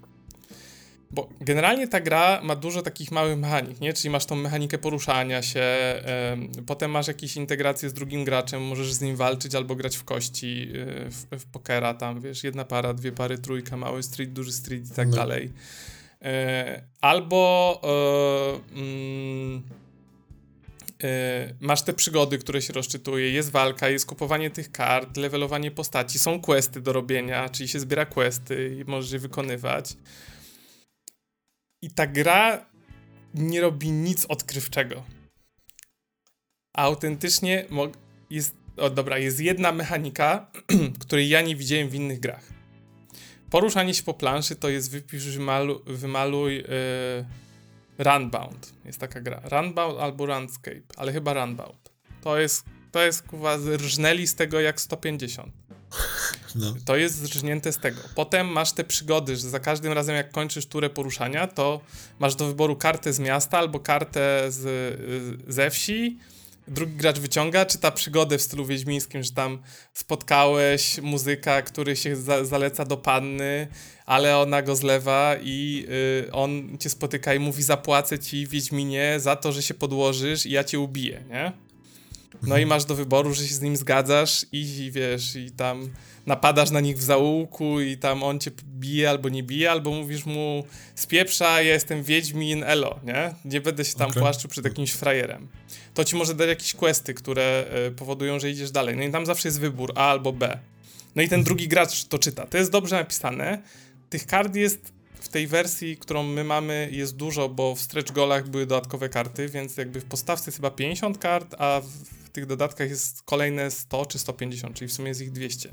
bo 1.11 1.29
generalnie 1.41 1.87
ta 1.87 1.99
gra 1.99 2.41
ma 2.43 2.55
dużo 2.55 2.81
takich 2.81 3.11
małych 3.11 3.37
mechanik, 3.37 3.81
nie? 3.81 3.93
Czyli 3.93 4.09
masz 4.09 4.25
tą 4.25 4.35
mechanikę 4.35 4.77
poruszania 4.77 5.41
się, 5.41 5.63
potem 6.65 6.91
masz 6.91 7.07
jakieś 7.07 7.35
integracje 7.35 7.89
z 7.89 7.93
drugim 7.93 8.23
graczem, 8.23 8.63
możesz 8.63 8.93
z 8.93 9.01
nim 9.01 9.15
walczyć 9.15 9.55
albo 9.55 9.75
grać 9.75 9.95
w 9.97 10.03
kości, 10.03 10.67
y, 11.07 11.11
w, 11.11 11.39
w 11.39 11.45
pokera 11.45 11.93
tam, 11.93 12.21
wiesz, 12.21 12.43
jedna 12.43 12.65
para, 12.65 12.93
dwie 12.93 13.11
pary, 13.11 13.37
trójka, 13.37 13.77
mały 13.77 14.03
street, 14.03 14.33
duży 14.33 14.51
street 14.51 14.91
i 14.91 14.93
tak 14.93 15.07
no. 15.07 15.15
dalej. 15.15 15.51
E, 16.21 16.81
albo 17.01 17.81
e, 17.83 18.79
mm, 18.79 19.63
masz 21.59 21.81
te 21.81 21.93
przygody, 21.93 22.37
które 22.37 22.61
się 22.61 22.73
rozczytuje, 22.73 23.31
jest 23.31 23.51
walka, 23.51 23.89
jest 23.89 24.05
kupowanie 24.05 24.49
tych 24.49 24.71
kart, 24.71 25.17
levelowanie 25.17 25.71
postaci, 25.71 26.19
są 26.19 26.41
questy 26.41 26.81
do 26.81 26.93
robienia, 26.93 27.49
czyli 27.49 27.69
się 27.69 27.79
zbiera 27.79 28.05
questy 28.05 28.77
i 28.79 28.89
możesz 28.89 29.11
je 29.11 29.19
wykonywać. 29.19 29.97
I 31.81 31.91
ta 31.91 32.07
gra 32.07 32.65
nie 33.33 33.61
robi 33.61 33.91
nic 33.91 34.25
odkrywczego. 34.25 35.03
A 36.73 36.81
autentycznie 36.81 37.65
jest. 38.29 38.55
O 38.77 38.89
dobra, 38.89 39.17
jest 39.17 39.39
jedna 39.39 39.71
mechanika, 39.71 40.51
której 40.99 41.29
ja 41.29 41.41
nie 41.41 41.55
widziałem 41.55 41.89
w 41.89 41.95
innych 41.95 42.19
grach. 42.19 42.53
Poruszanie 43.49 43.93
się 43.93 44.03
po 44.03 44.13
planszy 44.13 44.55
to 44.55 44.69
jest 44.69 44.91
wypisz, 44.91 45.25
wymaluj, 45.25 45.79
wymaluj 45.85 46.55
yy, 46.55 46.65
Runbound. 47.97 48.73
Jest 48.85 48.99
taka 48.99 49.21
gra. 49.21 49.41
Runbound 49.43 49.99
albo 49.99 50.25
Runscape, 50.25 50.81
ale 50.97 51.13
chyba 51.13 51.33
Runbound. 51.33 51.91
To 52.21 52.37
jest, 52.39 52.65
to 52.91 53.03
jest 53.03 53.21
kuwa, 53.21 53.57
rżnęli 53.57 54.27
z 54.27 54.35
tego 54.35 54.59
jak 54.59 54.81
150. 54.81 55.53
No. 56.55 56.73
To 56.85 56.95
jest 56.95 57.15
zrżnięte 57.15 57.71
z 57.71 57.77
tego. 57.77 58.01
Potem 58.15 58.47
masz 58.47 58.71
te 58.71 58.83
przygody, 58.83 59.35
że 59.35 59.49
za 59.49 59.59
każdym 59.59 59.93
razem 59.93 60.15
jak 60.15 60.31
kończysz 60.31 60.65
turę 60.65 60.89
poruszania, 60.89 61.47
to 61.47 61.81
masz 62.19 62.35
do 62.35 62.47
wyboru 62.47 62.75
kartę 62.75 63.13
z 63.13 63.19
miasta 63.19 63.57
albo 63.57 63.79
kartę 63.79 64.51
z, 64.51 64.63
ze 65.47 65.69
wsi. 65.69 66.19
Drugi 66.67 66.95
gracz 66.95 67.19
wyciąga, 67.19 67.65
czy 67.65 67.77
ta 67.77 67.91
przygodę 67.91 68.37
w 68.37 68.41
stylu 68.41 68.65
wiedźmińskim, 68.65 69.23
że 69.23 69.31
tam 69.31 69.61
spotkałeś 69.93 71.01
muzyka, 71.01 71.61
który 71.61 71.95
się 71.95 72.15
za, 72.15 72.45
zaleca 72.45 72.85
do 72.85 72.97
panny, 72.97 73.67
ale 74.05 74.37
ona 74.37 74.61
go 74.61 74.75
zlewa 74.75 75.35
i 75.41 75.87
y, 76.27 76.31
on 76.31 76.77
cię 76.79 76.89
spotyka 76.89 77.33
i 77.33 77.39
mówi 77.39 77.63
zapłacę 77.63 78.19
ci 78.19 78.47
Wiedźminie 78.47 79.15
za 79.19 79.35
to, 79.35 79.51
że 79.51 79.61
się 79.61 79.73
podłożysz 79.73 80.45
i 80.45 80.51
ja 80.51 80.63
cię 80.63 80.79
ubiję, 80.79 81.23
nie? 81.29 81.51
No 82.43 82.57
i 82.57 82.65
masz 82.65 82.85
do 82.85 82.95
wyboru, 82.95 83.33
że 83.33 83.47
się 83.47 83.53
z 83.53 83.61
nim 83.61 83.77
zgadzasz 83.77 84.45
i 84.51 84.91
wiesz, 84.91 85.35
i 85.35 85.51
tam 85.51 85.89
napadasz 86.25 86.71
na 86.71 86.79
nich 86.79 86.97
w 86.97 87.01
zaułku 87.01 87.81
i 87.81 87.97
tam 87.97 88.23
on 88.23 88.39
cię 88.39 88.51
bije 88.65 89.09
albo 89.09 89.29
nie 89.29 89.43
bije, 89.43 89.71
albo 89.71 89.91
mówisz 89.91 90.25
mu 90.25 90.63
spieprza, 90.95 91.61
ja 91.61 91.73
jestem 91.73 92.03
Wiedźmin, 92.03 92.63
elo, 92.63 92.99
nie? 93.03 93.33
Nie 93.45 93.61
będę 93.61 93.85
się 93.85 93.95
tam 93.95 94.09
okay. 94.09 94.21
płaszczył 94.21 94.49
przed 94.49 94.65
jakimś 94.65 94.91
frajerem. 94.91 95.47
To 95.95 96.05
ci 96.05 96.15
może 96.15 96.33
dać 96.33 96.47
jakieś 96.47 96.73
questy, 96.73 97.13
które 97.13 97.65
y, 97.87 97.91
powodują, 97.91 98.39
że 98.39 98.49
idziesz 98.49 98.71
dalej. 98.71 98.95
No 98.97 99.03
i 99.03 99.11
tam 99.11 99.25
zawsze 99.25 99.47
jest 99.47 99.59
wybór 99.59 99.91
A 99.95 100.09
albo 100.09 100.33
B. 100.33 100.59
No 101.15 101.21
i 101.21 101.29
ten 101.29 101.43
drugi 101.43 101.67
gracz 101.67 102.03
to 102.03 102.19
czyta. 102.19 102.45
To 102.45 102.57
jest 102.57 102.71
dobrze 102.71 102.95
napisane. 102.95 103.61
Tych 104.09 104.27
kart 104.27 104.55
jest 104.55 104.93
w 105.19 105.27
tej 105.27 105.47
wersji, 105.47 105.97
którą 105.97 106.23
my 106.23 106.43
mamy, 106.43 106.89
jest 106.91 107.15
dużo, 107.15 107.49
bo 107.49 107.75
w 107.75 107.81
stretch 107.81 108.11
golach 108.11 108.49
były 108.49 108.65
dodatkowe 108.65 109.09
karty, 109.09 109.49
więc 109.49 109.77
jakby 109.77 110.01
w 110.01 110.05
postawce 110.05 110.45
jest 110.47 110.57
chyba 110.57 110.71
50 110.71 111.17
kart, 111.17 111.55
a 111.57 111.81
w 112.25 112.29
tych 112.29 112.45
dodatkach 112.45 112.89
jest 112.89 113.21
kolejne 113.21 113.71
100 113.71 114.05
czy 114.05 114.19
150, 114.19 114.75
czyli 114.75 114.89
w 114.89 114.93
sumie 114.93 115.07
jest 115.07 115.21
ich 115.21 115.31
200. 115.31 115.69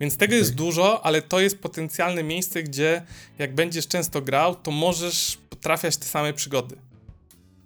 Więc 0.00 0.16
tego 0.16 0.30
okay. 0.30 0.38
jest 0.38 0.54
dużo, 0.54 1.06
ale 1.06 1.22
to 1.22 1.40
jest 1.40 1.58
potencjalne 1.58 2.22
miejsce, 2.22 2.62
gdzie 2.62 3.02
jak 3.38 3.54
będziesz 3.54 3.88
często 3.88 4.22
grał, 4.22 4.54
to 4.54 4.70
możesz 4.70 5.38
trafiać 5.60 5.96
te 5.96 6.04
same 6.04 6.32
przygody. 6.32 6.76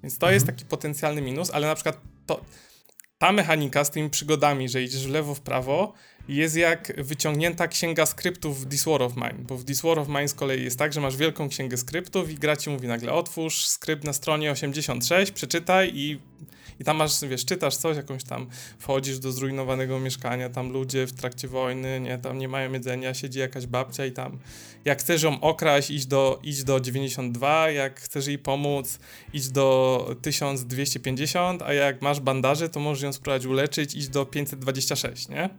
Więc 0.03 0.18
to 0.18 0.26
mhm. 0.26 0.34
jest 0.34 0.47
taki 0.47 0.64
potencjalny 0.64 1.22
minus, 1.22 1.51
ale 1.51 1.66
na 1.66 1.74
przykład 1.74 2.01
to, 2.26 2.40
ta 3.18 3.32
mechanika 3.32 3.84
z 3.84 3.90
tymi 3.90 4.11
przygodami, 4.11 4.68
że 4.68 4.82
idziesz 4.82 5.07
w 5.07 5.11
lewo, 5.11 5.34
w 5.34 5.40
prawo, 5.40 5.92
jest 6.29 6.57
jak 6.57 6.93
wyciągnięta 7.05 7.68
księga 7.68 8.07
skryptów 8.07 8.61
w 8.61 8.68
This 8.68 8.85
War 8.85 9.03
of 9.03 9.16
Mine, 9.16 9.39
bo 9.39 9.57
w 9.57 9.64
This 9.64 9.83
War 9.83 9.99
of 9.99 10.09
Mine 10.09 10.29
z 10.29 10.35
kolei 10.35 10.64
jest 10.64 10.79
tak, 10.79 10.93
że 10.93 11.01
masz 11.01 11.16
wielką 11.16 11.49
księgę 11.49 11.77
skryptów 11.77 12.31
i 12.31 12.35
gra 12.35 12.57
ci 12.57 12.70
mówi 12.70 12.89
nagle 12.89 13.12
otwórz 13.12 13.66
skrypt 13.66 14.05
na 14.05 14.12
stronie 14.12 14.51
86, 14.51 15.33
przeczytaj 15.33 15.93
i 15.95 16.18
i 16.81 16.85
tam 16.85 16.97
masz, 16.97 17.20
wiesz, 17.20 17.45
czytasz 17.45 17.77
coś, 17.77 17.97
jakąś 17.97 18.24
tam, 18.24 18.47
wchodzisz 18.79 19.18
do 19.18 19.33
zrujnowanego 19.33 20.01
mieszkania, 20.01 20.51
tam 20.51 20.72
ludzie 20.72 21.07
w 21.07 21.12
trakcie 21.12 21.49
wojny, 21.49 22.01
nie, 22.01 22.18
tam 22.18 22.39
nie 22.39 22.49
mają 22.49 22.72
jedzenia, 22.72 23.14
siedzi 23.14 23.39
jakaś 23.39 23.66
babcia 23.66 24.07
i 24.07 24.12
tam, 24.12 24.39
jak 24.85 25.01
chcesz 25.01 25.22
ją 25.22 25.41
okraść, 25.41 25.91
idź 25.91 26.07
do, 26.07 26.41
idź 26.43 26.64
do 26.64 26.81
92, 26.81 27.70
jak 27.70 28.01
chcesz 28.01 28.27
jej 28.27 28.39
pomóc, 28.39 28.99
idź 29.33 29.49
do 29.49 30.16
1250, 30.22 31.62
a 31.62 31.72
jak 31.72 32.03
masz 32.03 32.20
bandaże, 32.20 32.68
to 32.68 32.81
możesz 32.81 33.03
ją 33.03 33.12
spróbować 33.12 33.47
uleczyć, 33.47 33.95
idź 33.95 34.09
do 34.09 34.27
526, 34.27 35.29
nie? 35.29 35.51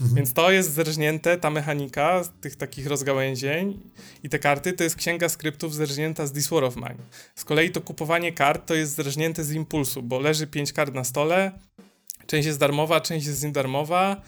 Mhm. 0.00 0.16
Więc 0.16 0.32
to 0.32 0.50
jest 0.50 0.72
zerżnięte, 0.72 1.38
ta 1.38 1.50
mechanika 1.50 2.22
tych 2.40 2.56
takich 2.56 2.86
rozgałęzień 2.86 3.80
i 4.22 4.28
te 4.28 4.38
karty 4.38 4.72
to 4.72 4.84
jest 4.84 4.96
księga 4.96 5.28
skryptów 5.28 5.74
zerżnięta 5.74 6.26
z 6.26 6.32
This 6.32 6.48
War 6.48 6.64
of 6.64 6.76
Mine. 6.76 6.96
Z 7.34 7.44
kolei 7.44 7.70
to 7.70 7.80
kupowanie 7.80 8.32
kart 8.32 8.66
to 8.66 8.74
jest 8.74 8.94
zerżnięte 8.94 9.44
z 9.44 9.52
impulsu, 9.52 10.02
bo 10.02 10.18
leży 10.18 10.46
5 10.46 10.72
kart 10.72 10.94
na 10.94 11.04
stole, 11.04 11.52
część 12.26 12.46
jest 12.46 12.58
darmowa, 12.58 13.00
część 13.00 13.26
jest 13.26 13.44
niedarmowa, 13.44 14.22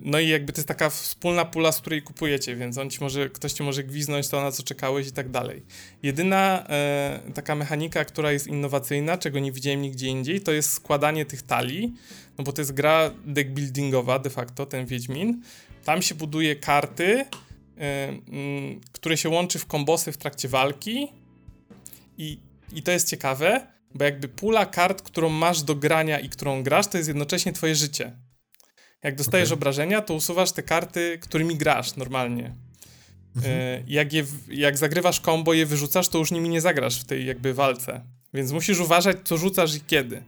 no 0.00 0.20
i 0.20 0.28
jakby 0.28 0.52
to 0.52 0.58
jest 0.60 0.68
taka 0.68 0.90
wspólna 0.90 1.44
pula, 1.44 1.72
z 1.72 1.80
której 1.80 2.02
kupujecie, 2.02 2.56
więc 2.56 2.78
on 2.78 2.90
ci 2.90 3.00
może, 3.00 3.30
ktoś 3.30 3.52
ci 3.52 3.62
może 3.62 3.84
gwiznąć 3.84 4.28
to, 4.28 4.42
na 4.42 4.52
co 4.52 4.62
czekałeś 4.62 5.08
i 5.08 5.12
tak 5.12 5.30
dalej. 5.30 5.62
Jedyna 6.02 6.66
e, 6.68 7.20
taka 7.34 7.54
mechanika, 7.54 8.04
która 8.04 8.32
jest 8.32 8.46
innowacyjna, 8.46 9.18
czego 9.18 9.38
nie 9.38 9.52
widziałem 9.52 9.82
nigdzie 9.82 10.08
indziej, 10.08 10.40
to 10.40 10.52
jest 10.52 10.72
składanie 10.72 11.26
tych 11.26 11.42
talii, 11.42 11.94
no 12.38 12.44
bo 12.44 12.52
to 12.52 12.60
jest 12.60 12.72
gra 12.72 13.10
deck 13.26 13.50
buildingowa 13.50 14.18
de 14.18 14.30
facto, 14.30 14.66
ten 14.66 14.86
Wiedźmin. 14.86 15.42
Tam 15.84 16.02
się 16.02 16.14
buduje 16.14 16.56
karty, 16.56 17.24
mm, 17.76 18.80
które 18.92 19.16
się 19.16 19.28
łączy 19.28 19.58
w 19.58 19.66
kombosy 19.66 20.12
w 20.12 20.16
trakcie 20.16 20.48
walki 20.48 21.08
i, 22.18 22.40
i 22.72 22.82
to 22.82 22.90
jest 22.90 23.10
ciekawe, 23.10 23.66
bo 23.94 24.04
jakby 24.04 24.28
pula 24.28 24.66
kart, 24.66 25.02
którą 25.02 25.28
masz 25.28 25.62
do 25.62 25.74
grania 25.74 26.20
i 26.20 26.28
którą 26.28 26.62
grasz, 26.62 26.86
to 26.86 26.98
jest 26.98 27.08
jednocześnie 27.08 27.52
twoje 27.52 27.74
życie. 27.74 28.27
Jak 29.02 29.14
dostajesz 29.14 29.48
okay. 29.48 29.58
obrażenia, 29.58 30.02
to 30.02 30.14
usuwasz 30.14 30.52
te 30.52 30.62
karty, 30.62 31.18
którymi 31.22 31.56
grasz 31.56 31.96
normalnie. 31.96 32.54
Mhm. 33.36 33.54
E, 33.54 33.82
jak, 33.86 34.12
je, 34.12 34.24
jak 34.48 34.78
zagrywasz 34.78 35.20
kombo, 35.20 35.54
je 35.54 35.66
wyrzucasz, 35.66 36.08
to 36.08 36.18
już 36.18 36.30
nimi 36.30 36.48
nie 36.48 36.60
zagrasz 36.60 37.00
w 37.00 37.04
tej 37.04 37.26
jakby 37.26 37.54
walce. 37.54 38.04
Więc 38.34 38.52
musisz 38.52 38.80
uważać, 38.80 39.16
co 39.24 39.36
rzucasz 39.36 39.76
i 39.76 39.80
kiedy. 39.80 40.22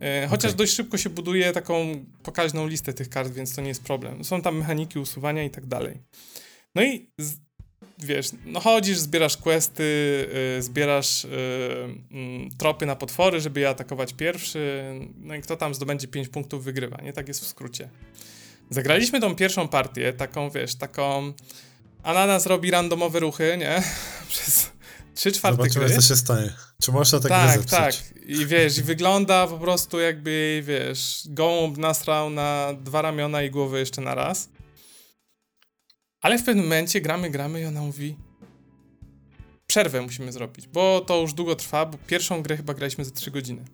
E, 0.00 0.26
chociaż 0.26 0.50
okay. 0.50 0.58
dość 0.58 0.74
szybko 0.74 0.98
się 0.98 1.10
buduje 1.10 1.52
taką 1.52 2.04
pokaźną 2.22 2.66
listę 2.66 2.92
tych 2.92 3.08
kart, 3.08 3.32
więc 3.32 3.54
to 3.54 3.62
nie 3.62 3.68
jest 3.68 3.84
problem. 3.84 4.24
Są 4.24 4.42
tam 4.42 4.58
mechaniki 4.58 4.98
usuwania 4.98 5.44
i 5.44 5.50
tak 5.50 5.66
dalej. 5.66 6.02
No 6.74 6.82
i 6.82 7.10
z, 7.18 7.36
wiesz, 7.98 8.30
no 8.44 8.60
chodzisz, 8.60 8.98
zbierasz 8.98 9.36
questy, 9.36 10.28
yy, 10.56 10.62
zbierasz 10.62 11.24
yy, 11.24 11.30
yy, 12.10 12.48
tropy 12.58 12.86
na 12.86 12.96
potwory, 12.96 13.40
żeby 13.40 13.60
je 13.60 13.68
atakować 13.68 14.12
pierwszy, 14.12 14.82
no 15.18 15.34
i 15.34 15.42
kto 15.42 15.56
tam 15.56 15.74
zdobędzie 15.74 16.08
5 16.08 16.28
punktów 16.28 16.64
wygrywa, 16.64 16.96
nie? 17.02 17.12
Tak 17.12 17.28
jest 17.28 17.40
w 17.44 17.46
skrócie. 17.46 17.88
Zagraliśmy 18.70 19.20
tą 19.20 19.34
pierwszą 19.34 19.68
partię, 19.68 20.12
taką, 20.12 20.50
wiesz, 20.50 20.74
taką... 20.74 21.32
Ananas 22.02 22.46
robi 22.46 22.70
randomowe 22.70 23.20
ruchy, 23.20 23.56
nie? 23.58 23.82
Przez 24.28 24.70
3 25.14 25.32
czwarte 25.32 25.56
Zobaczymy, 25.56 25.86
gry. 25.86 25.94
co 25.94 26.02
się 26.02 26.16
stanie. 26.16 26.52
Czy 26.82 26.92
można 26.92 27.20
tak 27.20 27.28
Tak, 27.28 27.64
tak. 27.64 27.94
I 28.26 28.46
wiesz, 28.46 28.78
i 28.78 28.82
wygląda 28.82 29.46
po 29.46 29.58
prostu 29.58 30.00
jakby, 30.00 30.62
wiesz, 30.66 31.22
gołąb 31.26 31.78
nasrał 31.78 32.30
na 32.30 32.74
dwa 32.80 33.02
ramiona 33.02 33.42
i 33.42 33.50
głowę 33.50 33.78
jeszcze 33.78 34.00
na 34.00 34.14
raz. 34.14 34.48
Ale 36.26 36.38
w 36.38 36.44
pewnym 36.44 36.64
momencie 36.64 37.00
gramy, 37.00 37.30
gramy 37.30 37.60
i 37.60 37.64
ona 37.64 37.80
mówi 37.80 38.16
przerwę 39.66 40.02
musimy 40.02 40.32
zrobić, 40.32 40.66
bo 40.68 41.00
to 41.00 41.20
już 41.20 41.32
długo 41.32 41.56
trwa, 41.56 41.86
bo 41.86 41.98
pierwszą 42.06 42.42
grę 42.42 42.56
chyba 42.56 42.74
graliśmy 42.74 43.04
za 43.04 43.10
3 43.10 43.30
godziny. 43.30 43.64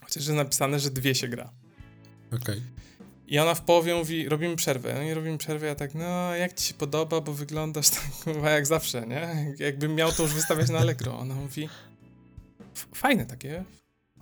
Chociaż 0.00 0.16
jest 0.16 0.36
napisane, 0.36 0.80
że 0.80 0.90
dwie 0.90 1.14
się 1.14 1.28
gra. 1.28 1.52
Okej. 2.26 2.40
Okay. 2.40 2.60
I 3.26 3.38
ona 3.38 3.54
w 3.54 3.60
połowie 3.60 3.94
mówi, 3.94 4.28
robimy 4.28 4.56
przerwę. 4.56 4.94
No 4.94 5.02
i 5.02 5.14
robimy 5.14 5.38
przerwę, 5.38 5.66
ja 5.66 5.74
tak, 5.74 5.94
no 5.94 6.34
jak 6.34 6.54
ci 6.54 6.64
się 6.66 6.74
podoba, 6.74 7.20
bo 7.20 7.32
wyglądasz 7.32 7.90
tak 7.90 8.34
jak 8.44 8.66
zawsze, 8.66 9.06
nie? 9.06 9.54
Jakbym 9.58 9.94
miał 9.94 10.12
to 10.12 10.22
już 10.22 10.34
wystawiać 10.34 10.70
na 10.70 10.78
Allegro. 10.78 11.18
Ona 11.18 11.34
mówi, 11.34 11.68
fajne 12.94 13.26
takie, 13.26 13.64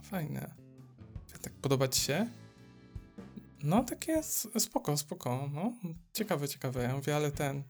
fajne. 0.02 0.54
Tak 1.42 1.52
podoba 1.52 1.88
ci 1.88 2.00
się? 2.00 2.26
No, 3.62 3.84
takie 3.84 4.22
spoko, 4.58 4.96
spoko, 4.96 5.48
no, 5.54 5.72
ciekawe, 6.12 6.48
ciekawe. 6.48 6.82
Ja 6.82 6.94
mówię, 6.96 7.16
ale 7.16 7.30
ten, 7.30 7.62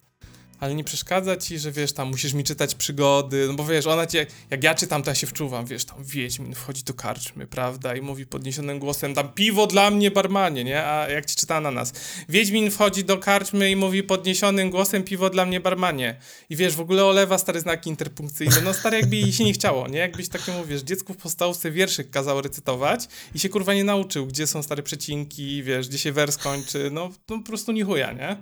ale 0.63 0.75
nie 0.75 0.85
przeszkadza 0.85 1.37
ci, 1.37 1.59
że 1.59 1.73
wiesz, 1.73 1.93
tam 1.93 2.09
musisz 2.09 2.33
mi 2.33 2.45
czytać 2.45 2.75
przygody, 2.75 3.45
no 3.49 3.55
bo 3.55 3.65
wiesz, 3.65 3.87
ona 3.87 4.07
ci, 4.07 4.17
jak, 4.51 4.65
ja 4.65 4.75
czytam, 4.75 5.03
to 5.03 5.11
ja 5.11 5.15
się 5.15 5.27
wczuwam, 5.27 5.67
wiesz, 5.67 5.85
tam 5.85 6.05
Wiedźmin 6.05 6.55
wchodzi 6.55 6.83
do 6.83 6.95
karczmy, 6.95 7.47
prawda, 7.47 7.97
i 7.97 8.01
mówi 8.01 8.27
podniesionym 8.27 8.79
głosem, 8.79 9.15
tam 9.15 9.33
piwo 9.33 9.67
dla 9.67 9.91
mnie, 9.91 10.11
barmanie, 10.11 10.65
nie, 10.65 10.87
a 10.87 11.09
jak 11.09 11.27
ci 11.27 11.37
czyta 11.37 11.61
na 11.61 11.71
nas, 11.71 11.93
Wiedźmin 12.29 12.71
wchodzi 12.71 13.05
do 13.05 13.19
karczmy 13.19 13.71
i 13.71 13.77
mówi 13.77 14.03
podniesionym 14.03 14.71
głosem, 14.71 15.03
piwo 15.03 15.31
dla 15.31 15.47
mnie, 15.47 15.61
barmanie, 15.61 16.17
i 16.51 16.57
wiesz, 16.57 16.75
w 16.75 16.81
ogóle 16.81 17.05
olewa 17.05 17.39
stare 17.39 17.61
znaki 17.61 17.91
interpunkcyjne, 17.91 18.61
no 18.65 18.75
stary, 18.75 18.97
jakby 18.97 19.17
jej 19.17 19.33
się 19.33 19.45
nie 19.45 19.53
chciało, 19.53 19.89
nie, 19.89 19.99
jakbyś 19.99 20.29
takiemu, 20.29 20.65
wiesz, 20.65 20.83
dziecku 20.83 21.15
w 21.15 21.17
podstawce 21.17 21.71
wierszyk 21.71 22.11
kazał 22.11 22.41
recytować 22.41 23.09
i 23.35 23.39
się 23.39 23.49
kurwa 23.49 23.75
nie 23.75 23.85
nauczył, 23.85 24.27
gdzie 24.27 24.47
są 24.47 24.63
stare 24.63 24.83
przecinki, 24.83 25.63
wiesz, 25.63 25.89
gdzie 25.89 25.99
się 25.99 26.13
wers 26.13 26.37
kończy, 26.37 26.91
no, 26.93 27.11
no 27.29 27.39
po 27.39 27.45
prostu 27.45 27.73
nie 27.73 27.85
chuja, 27.85 28.13
nie? 28.13 28.37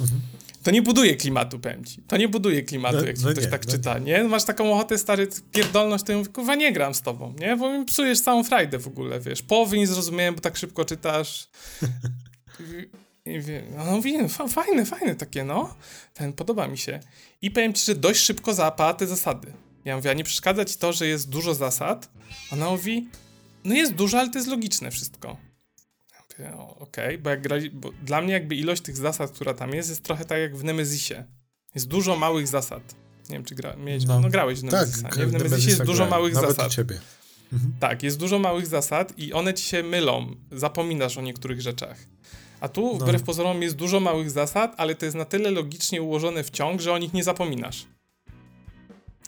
Mhm. 0.00 0.20
To 0.64 0.70
nie 0.70 0.82
buduje 0.82 1.16
klimatu, 1.16 1.58
powiem 1.58 1.84
ci. 1.84 2.02
To 2.02 2.16
nie 2.16 2.28
buduje 2.28 2.62
klimatu, 2.62 2.96
no, 2.96 3.04
jak 3.04 3.16
no 3.16 3.30
ktoś 3.30 3.44
nie, 3.44 3.50
tak 3.50 3.66
no 3.66 3.72
czyta, 3.72 3.98
nie. 3.98 4.12
nie? 4.12 4.24
Masz 4.24 4.44
taką 4.44 4.72
ochotę, 4.72 4.98
stary, 4.98 5.28
pierdolność, 5.52 6.04
to 6.04 6.12
ja 6.12 6.18
mówię, 6.18 6.30
kurwa, 6.30 6.54
nie 6.54 6.72
gram 6.72 6.94
z 6.94 7.02
tobą, 7.02 7.34
nie? 7.40 7.56
Bo 7.56 7.78
mi 7.78 7.84
psujesz 7.84 8.20
całą 8.20 8.44
frajdę 8.44 8.78
w 8.78 8.86
ogóle, 8.86 9.20
wiesz. 9.20 9.42
Połowy 9.42 9.78
nie 9.78 9.86
zrozumiałem, 9.86 10.34
bo 10.34 10.40
tak 10.40 10.56
szybko 10.56 10.84
czytasz. 10.84 11.48
I 13.26 13.40
wie, 13.40 13.62
no 13.76 13.84
mówi, 13.84 14.14
fajne, 14.48 14.86
fajne 14.86 15.14
takie, 15.14 15.44
no. 15.44 15.74
Ten, 16.14 16.32
podoba 16.32 16.68
mi 16.68 16.78
się. 16.78 17.00
I 17.42 17.50
powiem 17.50 17.72
ci, 17.72 17.84
że 17.84 17.94
dość 17.94 18.20
szybko 18.20 18.54
załapała 18.54 18.94
te 18.94 19.06
zasady. 19.06 19.52
Ja 19.84 19.96
mówię, 19.96 20.10
a 20.10 20.14
nie 20.14 20.24
przeszkadza 20.24 20.64
ci 20.64 20.78
to, 20.78 20.92
że 20.92 21.06
jest 21.06 21.28
dużo 21.28 21.54
zasad? 21.54 22.10
Ona 22.52 22.70
mówi, 22.70 23.08
no 23.64 23.74
jest 23.74 23.94
dużo, 23.94 24.18
ale 24.18 24.30
to 24.30 24.38
jest 24.38 24.48
logiczne 24.48 24.90
wszystko. 24.90 25.36
Okej, 26.34 26.78
okay, 26.78 27.18
bo 27.18 27.30
jak 27.30 27.42
grali, 27.42 27.70
bo 27.70 27.90
dla 28.02 28.20
mnie 28.20 28.32
jakby 28.32 28.54
ilość 28.54 28.82
tych 28.82 28.96
zasad, 28.96 29.30
która 29.30 29.54
tam 29.54 29.74
jest, 29.74 29.88
jest 29.88 30.02
trochę 30.02 30.24
tak 30.24 30.38
jak 30.38 30.56
w 30.56 30.64
Nemezisie. 30.64 31.24
Jest 31.74 31.88
dużo 31.88 32.16
małych 32.16 32.48
zasad. 32.48 32.94
Nie 33.28 33.36
wiem, 33.36 33.44
czy 33.44 33.54
gra, 33.54 33.76
miałeś, 33.76 34.04
no, 34.04 34.20
no 34.20 34.28
grałeś 34.28 34.60
w 34.60 34.64
Nemezisa, 34.64 35.08
tak, 35.08 35.16
nie? 35.16 35.26
W 35.26 35.32
Nemezisie 35.32 35.68
jest 35.68 35.84
dużo 35.84 36.06
małych 36.06 36.34
Nawet 36.34 36.56
zasad. 36.56 36.72
ciebie. 36.72 37.00
Mhm. 37.52 37.72
Tak, 37.80 38.02
jest 38.02 38.18
dużo 38.18 38.38
małych 38.38 38.66
zasad 38.66 39.18
i 39.18 39.32
one 39.32 39.54
ci 39.54 39.64
się 39.64 39.82
mylą. 39.82 40.34
Zapominasz 40.52 41.16
o 41.16 41.22
niektórych 41.22 41.60
rzeczach. 41.60 41.98
A 42.60 42.68
tu, 42.68 42.92
no. 42.92 42.98
wbrew 42.98 43.22
pozorom, 43.22 43.62
jest 43.62 43.76
dużo 43.76 44.00
małych 44.00 44.30
zasad, 44.30 44.74
ale 44.76 44.94
to 44.94 45.04
jest 45.04 45.16
na 45.16 45.24
tyle 45.24 45.50
logicznie 45.50 46.02
ułożone 46.02 46.44
w 46.44 46.50
ciąg, 46.50 46.80
że 46.80 46.92
o 46.92 46.98
nich 46.98 47.12
nie 47.12 47.24
zapominasz. 47.24 47.86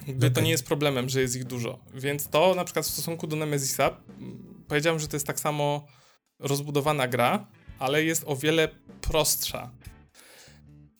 Jakby 0.06 0.26
okay. 0.26 0.34
to 0.34 0.40
nie 0.40 0.50
jest 0.50 0.66
problemem, 0.66 1.08
że 1.08 1.20
jest 1.20 1.36
ich 1.36 1.44
dużo. 1.44 1.78
Więc 1.94 2.28
to 2.28 2.54
na 2.54 2.64
przykład 2.64 2.86
w 2.86 2.90
stosunku 2.90 3.26
do 3.26 3.36
Nemezisa 3.36 3.96
powiedziałem, 4.68 5.00
że 5.00 5.08
to 5.08 5.16
jest 5.16 5.26
tak 5.26 5.40
samo 5.40 5.86
rozbudowana 6.38 7.08
gra, 7.08 7.46
ale 7.78 8.04
jest 8.04 8.24
o 8.26 8.36
wiele 8.36 8.68
prostsza. 9.00 9.70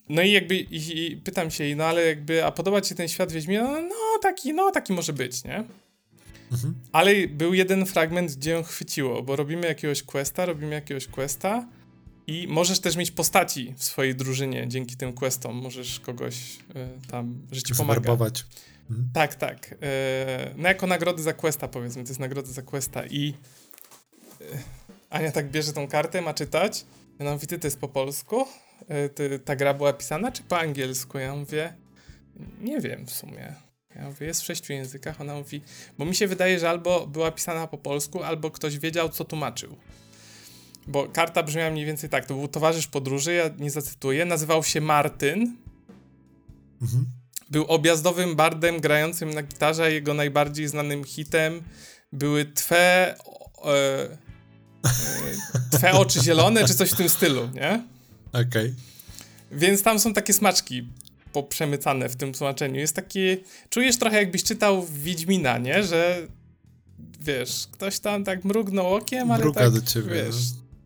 No 0.08 0.22
i 0.22 0.32
jakby 0.32 0.56
i, 0.56 1.06
i 1.06 1.16
pytam 1.16 1.50
się 1.50 1.64
jej, 1.64 1.76
no 1.76 1.84
ale 1.84 2.06
jakby, 2.06 2.44
a 2.44 2.52
podoba 2.52 2.80
ci 2.80 2.88
się 2.88 2.94
ten 2.94 3.08
świat 3.08 3.32
Wiedźmina? 3.32 3.62
No, 3.62 3.80
no 3.80 4.18
taki, 4.22 4.54
no 4.54 4.70
taki 4.70 4.92
może 4.92 5.12
być, 5.12 5.44
nie? 5.44 5.64
Mhm. 6.52 6.74
Ale 6.92 7.28
był 7.28 7.54
jeden 7.54 7.86
fragment, 7.86 8.36
gdzie 8.36 8.50
ją 8.50 8.62
chwyciło, 8.62 9.22
bo 9.22 9.36
robimy 9.36 9.66
jakiegoś 9.66 10.02
questa, 10.02 10.46
robimy 10.46 10.74
jakiegoś 10.74 11.06
questa 11.06 11.68
i 12.26 12.46
możesz 12.48 12.80
też 12.80 12.96
mieć 12.96 13.10
postaci 13.10 13.74
w 13.76 13.84
swojej 13.84 14.14
drużynie 14.14 14.68
dzięki 14.68 14.96
tym 14.96 15.12
questom. 15.12 15.56
Możesz 15.56 16.00
kogoś 16.00 16.56
y, 16.56 17.10
tam, 17.10 17.46
że 17.52 17.62
ci 17.62 17.74
pomaga. 17.74 18.00
Zwerbować. 18.00 18.44
Mhm. 18.90 19.10
Tak, 19.14 19.34
tak. 19.34 19.72
Y, 19.72 19.76
no 20.56 20.68
jako 20.68 20.86
nagrody 20.86 21.22
za 21.22 21.32
questa 21.32 21.68
powiedzmy, 21.68 22.02
to 22.02 22.08
jest 22.08 22.20
nagrody 22.20 22.52
za 22.52 22.62
questa 22.62 23.06
i 23.06 23.34
y, 24.40 24.44
Ania 25.10 25.32
tak 25.32 25.50
bierze 25.50 25.72
tą 25.72 25.88
kartę, 25.88 26.22
ma 26.22 26.34
czytać. 26.34 26.84
Ja 27.18 27.32
mówię, 27.32 27.46
ty 27.46 27.58
to 27.58 27.66
jest 27.66 27.80
po 27.80 27.88
polsku? 27.88 28.46
E, 28.88 29.08
ty, 29.08 29.38
ta 29.38 29.56
gra 29.56 29.74
była 29.74 29.92
pisana 29.92 30.32
czy 30.32 30.42
po 30.42 30.58
angielsku? 30.58 31.18
Ja 31.18 31.36
mówię, 31.36 31.74
nie 32.60 32.80
wiem 32.80 33.06
w 33.06 33.10
sumie. 33.10 33.54
Ja 33.96 34.04
mówię, 34.04 34.26
jest 34.26 34.42
w 34.42 34.44
sześciu 34.44 34.72
językach. 34.72 35.20
Ona 35.20 35.34
mówi, 35.34 35.62
bo 35.98 36.04
mi 36.04 36.14
się 36.14 36.26
wydaje, 36.26 36.58
że 36.58 36.70
albo 36.70 37.06
była 37.06 37.30
pisana 37.30 37.66
po 37.66 37.78
polsku, 37.78 38.22
albo 38.22 38.50
ktoś 38.50 38.78
wiedział, 38.78 39.08
co 39.08 39.24
tłumaczył. 39.24 39.76
Bo 40.86 41.08
karta 41.08 41.42
brzmiała 41.42 41.70
mniej 41.70 41.86
więcej 41.86 42.10
tak. 42.10 42.26
To 42.26 42.34
był 42.34 42.48
towarzysz 42.48 42.86
podróży, 42.86 43.34
ja 43.34 43.50
nie 43.58 43.70
zacytuję. 43.70 44.24
Nazywał 44.24 44.64
się 44.64 44.80
Martyn. 44.80 45.56
Mhm. 46.82 47.06
Był 47.50 47.64
objazdowym 47.64 48.36
bardem 48.36 48.80
grającym 48.80 49.34
na 49.34 49.42
gitarze. 49.42 49.92
Jego 49.92 50.14
najbardziej 50.14 50.68
znanym 50.68 51.04
hitem 51.04 51.62
były 52.12 52.44
Twe. 52.44 53.14
E, 53.64 54.25
Twe 55.70 55.92
oczy 55.92 56.20
zielone, 56.22 56.64
czy 56.64 56.74
coś 56.74 56.90
w 56.90 56.96
tym 56.96 57.08
stylu, 57.08 57.48
nie? 57.54 57.84
Okej. 58.28 58.46
Okay. 58.48 58.74
Więc 59.52 59.82
tam 59.82 59.98
są 59.98 60.12
takie 60.12 60.32
smaczki 60.32 60.88
poprzemycane 61.32 62.08
w 62.08 62.16
tym 62.16 62.32
tłumaczeniu. 62.32 62.80
Jest 62.80 62.96
taki... 62.96 63.36
Czujesz 63.70 63.98
trochę 63.98 64.16
jakbyś 64.16 64.44
czytał 64.44 64.86
Wiedźmina, 64.86 65.58
nie? 65.58 65.82
Że 65.82 66.26
wiesz, 67.20 67.66
ktoś 67.72 67.98
tam 67.98 68.24
tak 68.24 68.44
mrugnął 68.44 68.94
okiem, 68.94 69.30
ale 69.30 69.44
Mruga 69.44 69.60
tak, 69.60 69.70
do 69.70 69.80
ciebie, 69.80 70.14
wiesz, 70.14 70.36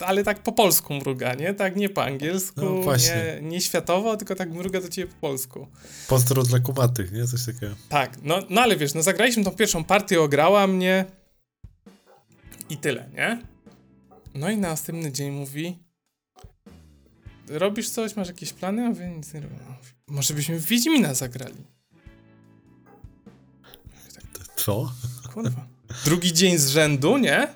no. 0.01 0.07
ale 0.07 0.25
tak 0.25 0.43
po 0.43 0.53
polsku 0.53 0.95
mruga, 0.95 1.35
nie? 1.35 1.55
Tak 1.55 1.77
nie 1.77 1.89
po 1.89 2.05
angielsku, 2.05 2.61
no, 2.61 2.97
nie, 2.97 3.39
nie 3.43 3.61
światowo, 3.61 4.17
tylko 4.17 4.35
tak 4.35 4.51
mruga 4.51 4.81
do 4.81 4.89
ciebie 4.89 5.13
po 5.13 5.21
polsku. 5.21 5.67
Pozdro 6.09 6.43
dla 6.43 6.59
kumatych, 6.59 7.13
nie? 7.13 7.27
Coś 7.27 7.47
takiego. 7.47 7.75
Tak, 7.89 8.19
no, 8.23 8.43
no 8.51 8.61
ale 8.61 8.77
wiesz, 8.77 8.95
no 8.95 9.03
zagraliśmy 9.03 9.45
tą 9.45 9.51
pierwszą 9.51 9.85
partię, 9.85 10.21
ograła 10.21 10.67
mnie 10.67 11.05
i 12.71 12.77
tyle, 12.77 13.09
nie? 13.15 13.50
No 14.35 14.51
i 14.51 14.57
następny 14.57 15.13
dzień 15.13 15.31
mówi 15.31 15.79
robisz 17.49 17.91
coś, 17.91 18.17
masz 18.17 18.29
jakieś 18.29 18.53
plany? 18.53 18.87
A 18.87 18.93
wy 18.93 19.09
nic 19.09 19.35
nie 19.35 19.41
robię. 19.41 19.57
Może 20.07 20.35
byśmy 20.35 20.59
w 20.59 20.67
Wiedźmina 20.67 21.15
zagrali. 21.15 21.65
Co? 24.57 24.93
Kurwa. 25.35 25.67
Drugi 26.05 26.33
dzień 26.33 26.59
z 26.59 26.69
rzędu, 26.69 27.19
nie? 27.19 27.49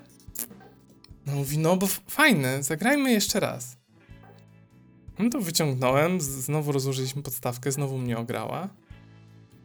No 1.27 1.35
mówi, 1.35 1.59
no 1.59 1.77
bo 1.77 1.87
fajne, 2.09 2.63
zagrajmy 2.63 3.13
jeszcze 3.13 3.41
raz. 3.41 3.77
No 5.19 5.31
to 5.31 5.41
wyciągnąłem, 5.41 6.21
znowu 6.21 6.73
rozłożyliśmy 6.73 7.23
podstawkę, 7.23 7.73
znowu 7.73 7.99
mnie 7.99 8.19
ograła. 8.19 8.69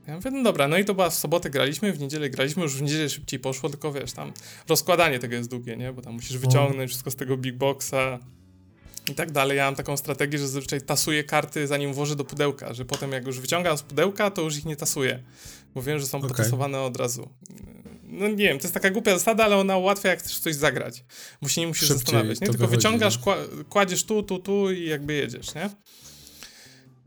Ja 0.09 0.15
mówię, 0.15 0.31
no 0.31 0.43
dobra, 0.43 0.67
no 0.67 0.77
i 0.77 0.85
to 0.85 0.93
była 0.93 1.09
w 1.09 1.15
sobotę 1.15 1.49
graliśmy, 1.49 1.93
w 1.93 1.99
niedzielę 1.99 2.29
graliśmy, 2.29 2.63
już 2.63 2.75
w 2.75 2.81
niedzielę 2.81 3.09
szybciej 3.09 3.39
poszło, 3.39 3.69
tylko 3.69 3.91
wiesz, 3.91 4.13
tam 4.13 4.33
rozkładanie 4.67 5.19
tego 5.19 5.35
jest 5.35 5.49
długie, 5.49 5.77
nie? 5.77 5.93
Bo 5.93 6.01
tam 6.01 6.13
musisz 6.13 6.37
wyciągnąć 6.37 6.89
wszystko 6.89 7.11
z 7.11 7.15
tego 7.15 7.37
big 7.37 7.55
boxa 7.55 8.19
i 9.11 9.15
tak 9.15 9.31
dalej. 9.31 9.57
Ja 9.57 9.65
mam 9.65 9.75
taką 9.75 9.97
strategię, 9.97 10.37
że 10.37 10.47
zazwyczaj 10.47 10.81
tasuję 10.81 11.23
karty 11.23 11.67
zanim 11.67 11.93
włożę 11.93 12.15
do 12.15 12.25
pudełka, 12.25 12.73
że 12.73 12.85
potem 12.85 13.11
jak 13.11 13.25
już 13.25 13.39
wyciągam 13.39 13.77
z 13.77 13.81
pudełka, 13.81 14.31
to 14.31 14.41
już 14.41 14.57
ich 14.57 14.65
nie 14.65 14.75
tasuję, 14.75 15.23
bo 15.75 15.81
wiem, 15.81 15.99
że 15.99 16.07
są 16.07 16.17
okay. 16.17 16.29
potasowane 16.29 16.81
od 16.81 16.97
razu. 16.97 17.29
No 18.03 18.27
nie 18.27 18.35
wiem, 18.35 18.57
to 18.57 18.63
jest 18.63 18.73
taka 18.73 18.89
głupia 18.89 19.13
zasada, 19.13 19.45
ale 19.45 19.57
ona 19.57 19.77
ułatwia 19.77 20.09
jak 20.09 20.19
chcesz 20.19 20.39
coś 20.39 20.55
zagrać, 20.55 21.03
bo 21.41 21.49
się 21.49 21.61
nie 21.61 21.67
musisz 21.67 21.87
Szybciej 21.87 21.97
zastanawiać, 21.99 22.41
nie? 22.41 22.47
Tylko 22.47 22.67
wychodzi, 22.67 22.77
wyciągasz, 22.77 23.19
kładziesz 23.69 24.03
tu, 24.03 24.23
tu, 24.23 24.39
tu 24.39 24.71
i 24.71 24.85
jakby 24.85 25.13
jedziesz, 25.13 25.55
nie? 25.55 25.69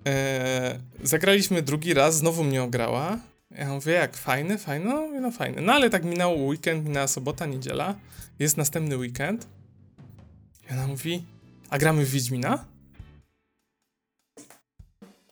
E, 0.06 0.78
zagraliśmy 1.02 1.62
drugi 1.62 1.94
raz, 1.94 2.16
znowu 2.16 2.44
mnie 2.44 2.62
ograła. 2.62 3.18
Ja 3.50 3.68
mówię, 3.68 3.92
jak 3.92 4.16
fajny, 4.16 4.58
fajny, 4.58 4.84
no, 4.84 5.08
no 5.20 5.30
fajny. 5.30 5.62
No 5.62 5.72
ale 5.72 5.90
tak 5.90 6.04
minął 6.04 6.46
weekend, 6.46 6.84
minęła 6.84 7.08
sobota, 7.08 7.46
niedziela. 7.46 7.94
Jest 8.38 8.56
następny 8.56 8.96
weekend. 8.96 9.46
I 10.70 10.72
ona 10.72 10.86
mówi, 10.86 11.24
a 11.70 11.78
gramy 11.78 12.06
w 12.06 12.10
Wiedźmina? 12.10 12.64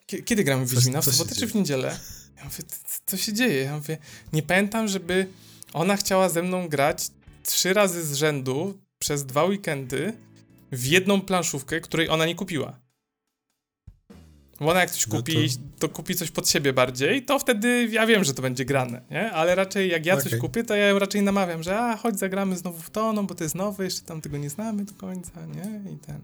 Kiedy 0.06 0.44
gramy 0.44 0.66
w 0.66 0.70
Wiedźmina? 0.70 1.00
W 1.00 1.04
sobotę 1.04 1.34
czy 1.34 1.46
w 1.46 1.54
niedzielę? 1.54 1.98
Ja 2.36 2.44
mówię, 2.44 2.64
co 3.06 3.16
się 3.16 3.32
dzieje? 3.32 3.62
Ja 3.62 3.76
mówię, 3.76 3.98
nie 4.32 4.42
pamiętam, 4.42 4.88
żeby 4.88 5.26
ona 5.72 5.96
chciała 5.96 6.28
ze 6.28 6.42
mną 6.42 6.68
grać 6.68 7.08
trzy 7.42 7.72
razy 7.72 8.04
z 8.04 8.14
rzędu 8.14 8.78
przez 8.98 9.26
dwa 9.26 9.44
weekendy 9.44 10.12
w 10.72 10.86
jedną 10.86 11.20
planszówkę, 11.20 11.80
której 11.80 12.08
ona 12.08 12.26
nie 12.26 12.34
kupiła. 12.34 12.80
Bo 14.60 14.70
ona 14.70 14.80
jak 14.80 14.90
coś 14.90 15.06
kupi, 15.06 15.34
no 15.34 15.70
to... 15.78 15.88
to... 15.88 15.94
kupi 15.94 16.14
coś 16.14 16.30
pod 16.30 16.48
siebie 16.48 16.72
bardziej, 16.72 17.24
to 17.24 17.38
wtedy 17.38 17.88
ja 17.90 18.06
wiem, 18.06 18.24
że 18.24 18.34
to 18.34 18.42
będzie 18.42 18.64
grane, 18.64 19.02
nie? 19.10 19.32
Ale 19.32 19.54
raczej 19.54 19.90
jak 19.90 20.06
ja 20.06 20.14
okay. 20.14 20.24
coś 20.30 20.40
kupię, 20.40 20.64
to 20.64 20.76
ja 20.76 20.88
ją 20.88 20.98
raczej 20.98 21.22
namawiam, 21.22 21.62
że 21.62 21.78
a, 21.78 21.96
chodź 21.96 22.18
zagramy 22.18 22.56
znowu 22.56 22.78
w 22.78 22.90
to, 22.90 23.12
no 23.12 23.22
bo 23.22 23.34
to 23.34 23.44
jest 23.44 23.54
nowe, 23.54 23.84
jeszcze 23.84 24.02
tam 24.02 24.20
tego 24.20 24.36
nie 24.36 24.50
znamy 24.50 24.84
do 24.84 24.94
końca, 24.94 25.46
nie? 25.46 25.92
I 25.92 25.96
ten... 25.96 26.20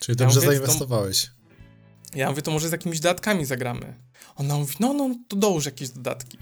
Czyli 0.00 0.16
dobrze 0.16 0.40
ja 0.40 0.46
mówię, 0.46 0.58
zainwestowałeś. 0.58 1.24
To... 1.26 1.30
Ja 2.18 2.30
mówię, 2.30 2.42
to 2.42 2.50
może 2.50 2.68
z 2.68 2.72
jakimiś 2.72 3.00
dodatkami 3.00 3.44
zagramy. 3.44 3.94
Ona 4.36 4.56
mówi, 4.56 4.74
no, 4.80 4.92
no, 4.92 5.14
to 5.28 5.36
dołóż 5.36 5.64
jakieś 5.64 5.88
dodatki. 5.88 6.38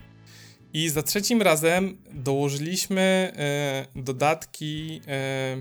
I 0.72 0.88
za 0.88 1.02
trzecim 1.02 1.42
razem 1.42 1.96
dołożyliśmy 2.12 3.32
e, 3.36 4.00
dodatki, 4.02 5.00
e, 5.06 5.56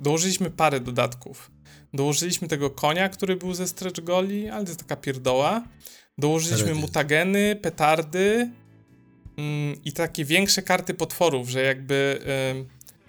dołożyliśmy 0.00 0.50
parę 0.50 0.80
dodatków. 0.80 1.50
Dołożyliśmy 1.94 2.48
tego 2.48 2.70
konia, 2.70 3.08
który 3.08 3.36
był 3.36 3.54
ze 3.54 3.68
stretch 3.68 4.00
goli, 4.00 4.48
ale 4.48 4.64
to 4.64 4.70
jest 4.70 4.80
taka 4.80 4.96
pierdoła. 4.96 5.64
Dołożyliśmy 6.18 6.74
mutageny, 6.74 7.56
petardy 7.56 8.50
mm, 9.36 9.84
i 9.84 9.92
takie 9.92 10.24
większe 10.24 10.62
karty 10.62 10.94
potworów, 10.94 11.48
że 11.48 11.62
jakby 11.62 12.20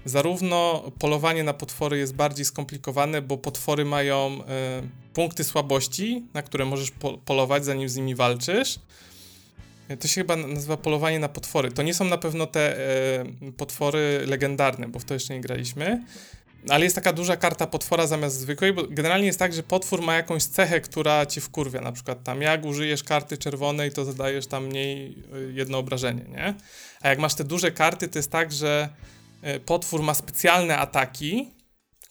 zarówno 0.06 0.92
polowanie 1.00 1.44
na 1.44 1.54
potwory 1.54 1.98
jest 1.98 2.16
bardziej 2.16 2.46
skomplikowane, 2.46 3.22
bo 3.22 3.38
potwory 3.38 3.86
mają 3.86 4.44
e, 4.48 4.82
punkty 5.14 5.44
słabości, 5.44 6.24
na 6.34 6.42
które 6.42 6.66
możesz 6.66 6.92
po 6.92 7.18
polować, 7.18 7.66
zanim 7.66 7.90
z 7.90 7.96
nimi 7.96 8.16
walczysz. 8.16 8.80
To 10.00 10.08
się 10.08 10.22
chyba 10.22 10.36
nazywa 10.36 10.78
polowanie 10.78 11.20
na 11.20 11.30
potwory. 11.30 11.72
To 11.72 11.84
nie 11.84 11.94
są 11.94 12.06
na 12.06 12.18
pewno 12.18 12.48
te 12.48 12.78
potwory 13.58 14.24
legendarne, 14.28 14.88
bo 14.88 15.00
w 15.00 15.06
to 15.06 15.14
jeszcze 15.14 15.34
nie 15.34 15.42
graliśmy. 15.42 16.04
Ale 16.70 16.84
jest 16.84 16.96
taka 16.96 17.14
duża 17.14 17.38
karta 17.38 17.68
potwora 17.68 18.08
zamiast 18.08 18.40
zwykłej, 18.40 18.74
bo 18.74 18.84
generalnie 18.90 19.28
jest 19.28 19.40
tak, 19.40 19.54
że 19.54 19.64
potwór 19.64 20.02
ma 20.02 20.16
jakąś 20.16 20.44
cechę, 20.44 20.82
która 20.82 21.26
ci 21.26 21.42
wkurwia. 21.42 21.82
Na 21.82 21.92
przykład 21.92 22.24
tam 22.24 22.42
jak 22.42 22.66
użyjesz 22.66 23.04
karty 23.04 23.38
czerwonej, 23.38 23.92
to 23.92 24.06
zadajesz 24.06 24.48
tam 24.48 24.66
mniej 24.66 25.24
y, 25.36 25.54
jedno 25.54 25.78
obrażenie, 25.78 26.26
nie? 26.30 26.54
A 27.02 27.10
jak 27.10 27.20
masz 27.20 27.36
te 27.36 27.44
duże 27.44 27.72
karty, 27.72 28.08
to 28.08 28.20
jest 28.20 28.32
tak, 28.32 28.52
że 28.52 28.90
y, 29.56 29.60
potwór 29.60 30.04
ma 30.04 30.14
specjalne 30.14 30.78
ataki, 30.78 31.52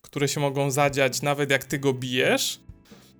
które 0.03 0.29
się 0.29 0.41
mogą 0.41 0.71
zadziać 0.71 1.23
nawet 1.23 1.51
jak 1.51 1.65
ty 1.65 1.79
go 1.79 1.93
bijesz. 1.93 2.61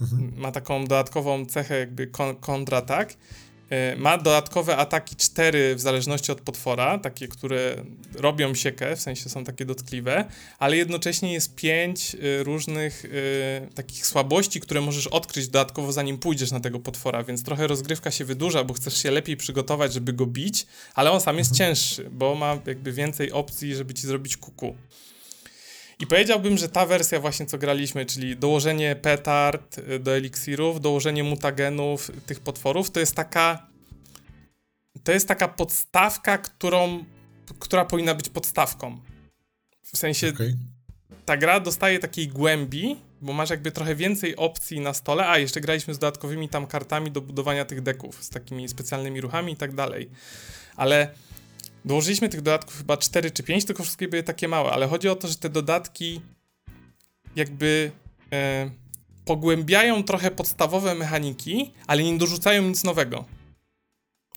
Mhm. 0.01 0.33
Ma 0.37 0.53
taką 0.53 0.85
dodatkową 0.85 1.47
cechę 1.47 1.79
jakby 1.79 2.07
kontratak. 2.41 3.15
E, 3.71 3.97
ma 3.97 4.19
dodatkowe 4.19 4.77
ataki 4.77 5.17
4 5.17 5.75
w 5.75 5.81
zależności 5.81 6.33
od 6.33 6.41
potwora, 6.41 6.99
takie, 6.99 7.29
które 7.29 7.85
robią 8.15 8.55
siekę, 8.55 8.97
w 8.97 9.01
sensie 9.01 9.29
są 9.29 9.45
takie 9.45 9.65
dotkliwe, 9.65 10.25
ale 10.59 10.77
jednocześnie 10.77 11.33
jest 11.33 11.55
5 11.55 12.15
e, 12.15 12.43
różnych 12.43 13.05
y, 13.05 13.69
takich 13.75 14.07
słabości, 14.07 14.61
które 14.61 14.81
możesz 14.81 15.07
odkryć 15.07 15.49
dodatkowo 15.49 15.93
zanim 15.93 16.19
pójdziesz 16.19 16.51
na 16.51 16.61
tego 16.61 16.79
potwora, 16.81 17.25
więc 17.25 17.43
trochę 17.43 17.67
rozgrywka 17.67 18.11
się 18.11 18.25
wydłuża, 18.25 18.65
bo 18.65 18.75
chcesz 18.75 19.03
się 19.03 19.11
lepiej 19.11 19.37
przygotować, 19.37 19.93
żeby 19.93 20.13
go 20.13 20.27
bić, 20.27 20.67
ale 20.95 21.11
on 21.11 21.21
sam 21.21 21.39
jest 21.39 21.51
mhm. 21.51 21.69
cięższy, 21.69 22.11
bo 22.11 22.35
ma 22.35 22.59
jakby 22.67 22.93
więcej 22.93 23.33
opcji, 23.33 23.75
żeby 23.75 23.95
ci 23.95 24.07
zrobić 24.07 24.37
kuku. 24.37 24.75
I 26.01 26.07
powiedziałbym, 26.07 26.59
że 26.59 26.69
ta 26.69 26.87
wersja 26.87 27.21
właśnie, 27.21 27.47
co 27.47 27.59
graliśmy, 27.59 28.07
czyli 28.07 28.37
dołożenie 28.37 28.97
petard 28.97 29.79
y, 29.79 29.99
do 29.99 30.17
eliksirów, 30.17 30.81
dołożenie 30.81 31.25
mutagenów 31.25 32.11
tych 32.27 32.41
potworów, 32.41 32.91
to 32.91 33.01
jest 33.01 33.15
taka 33.15 33.69
to 35.05 35.13
jest 35.13 35.29
taka 35.29 35.49
podstawka, 35.49 36.39
którą, 36.39 37.05
która 37.59 37.85
powinna 37.85 38.15
być 38.15 38.29
podstawką. 38.29 39.01
W 39.83 39.99
sensie 39.99 40.29
okay. 40.29 40.57
ta 41.25 41.37
gra 41.37 41.61
dostaje 41.61 41.99
takiej 41.99 42.29
głębi, 42.29 42.97
bo 43.21 43.33
masz 43.33 43.51
jakby 43.51 43.73
trochę 43.73 43.95
więcej 43.95 44.37
opcji 44.37 44.81
na 44.81 44.95
stole, 44.95 45.29
a 45.29 45.39
jeszcze 45.39 45.61
graliśmy 45.61 45.95
z 45.95 45.99
dodatkowymi 45.99 46.49
tam 46.49 46.67
kartami 46.67 47.11
do 47.11 47.21
budowania 47.21 47.65
tych 47.65 47.83
deków, 47.83 48.25
z 48.25 48.31
takimi 48.31 48.69
specjalnymi 48.69 49.21
ruchami 49.21 49.53
i 49.53 49.57
tak 49.57 49.75
dalej. 49.75 50.11
Ale 50.77 51.15
Dołożyliśmy 51.85 52.29
tych 52.29 52.43
dodatków 52.43 52.79
chyba 52.79 52.97
4 52.97 53.31
czy 53.31 53.43
5, 53.43 53.65
tylko 53.65 53.83
wszystkie 53.83 54.09
były 54.09 54.23
takie 54.23 54.49
małe, 54.49 54.71
ale 54.71 54.87
chodzi 54.87 55.09
o 55.09 55.17
to, 55.17 55.29
że 55.29 55.35
te 55.35 55.49
dodatki 55.49 56.21
jakby 57.37 57.93
e, 58.33 58.71
pogłębiają 59.25 60.03
trochę 60.03 60.31
podstawowe 60.31 60.95
mechaniki, 60.95 61.73
ale 61.87 62.03
nie 62.03 62.19
dorzucają 62.19 62.63
nic 62.63 62.85
nowego. 62.85 63.25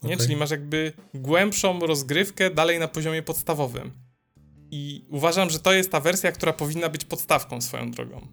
Nie? 0.03 0.13
Okay. 0.13 0.25
Czyli 0.25 0.35
masz 0.35 0.51
jakby 0.51 0.93
głębszą 1.13 1.79
rozgrywkę 1.79 2.49
dalej 2.49 2.79
na 2.79 2.87
poziomie 2.87 3.23
podstawowym. 3.23 3.91
I 4.71 5.05
uważam, 5.09 5.49
że 5.49 5.59
to 5.59 5.73
jest 5.73 5.91
ta 5.91 5.99
wersja, 5.99 6.31
która 6.31 6.53
powinna 6.53 6.89
być 6.89 7.05
podstawką 7.05 7.61
swoją 7.61 7.91
drogą. 7.91 8.27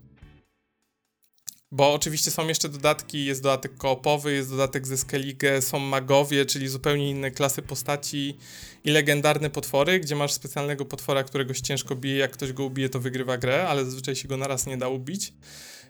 Bo 1.71 1.95
oczywiście 1.95 2.31
są 2.31 2.49
jeszcze 2.49 2.69
dodatki, 2.69 3.25
jest 3.25 3.43
dodatek 3.43 3.77
koopowy, 3.77 4.33
jest 4.33 4.51
dodatek 4.51 4.87
ze 4.87 4.97
Skellige, 4.97 5.63
są 5.63 5.79
magowie, 5.79 6.47
czyli 6.47 6.69
zupełnie 6.69 7.11
inne 7.11 7.31
klasy 7.31 7.63
postaci 7.63 8.39
i 8.85 8.91
legendarne 8.91 9.51
potwory, 9.51 10.01
gdzie 10.01 10.17
masz 10.17 10.33
specjalnego 10.33 10.85
potwora, 10.85 11.25
którego 11.25 11.55
się 11.55 11.63
ciężko 11.63 11.97
bije, 11.97 12.17
jak 12.17 12.31
ktoś 12.31 12.53
go 12.53 12.65
ubije, 12.65 12.89
to 12.89 13.01
wygrywa 13.01 13.39
grę, 13.39 13.69
ale 13.69 13.85
zazwyczaj 13.85 14.17
się 14.17 14.29
go 14.29 14.37
naraz 14.37 14.67
nie 14.67 14.77
da 14.77 14.89
ubić. 14.89 15.33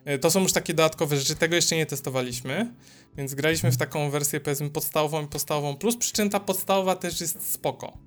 E, 0.05 0.19
to 0.19 0.31
są 0.31 0.43
już 0.43 0.53
takie 0.53 0.75
dodatkowe 0.75 1.17
rzeczy, 1.17 1.35
tego 1.35 1.57
jeszcze 1.57 1.77
nie 1.77 1.87
testowaliśmy, 1.87 2.75
więc 3.17 3.35
graliśmy 3.35 3.73
w 3.73 3.77
taką 3.77 4.11
wersję 4.11 4.41
powiedzmy 4.41 4.71
podstawową 4.71 5.25
i 5.25 5.29
podstawową 5.29 5.77
plus, 5.77 5.97
przy 5.97 6.13
czym 6.13 6.31
ta 6.31 6.41
podstawowa 6.41 6.97
też 6.97 7.21
jest 7.21 7.53
spoko. 7.53 7.99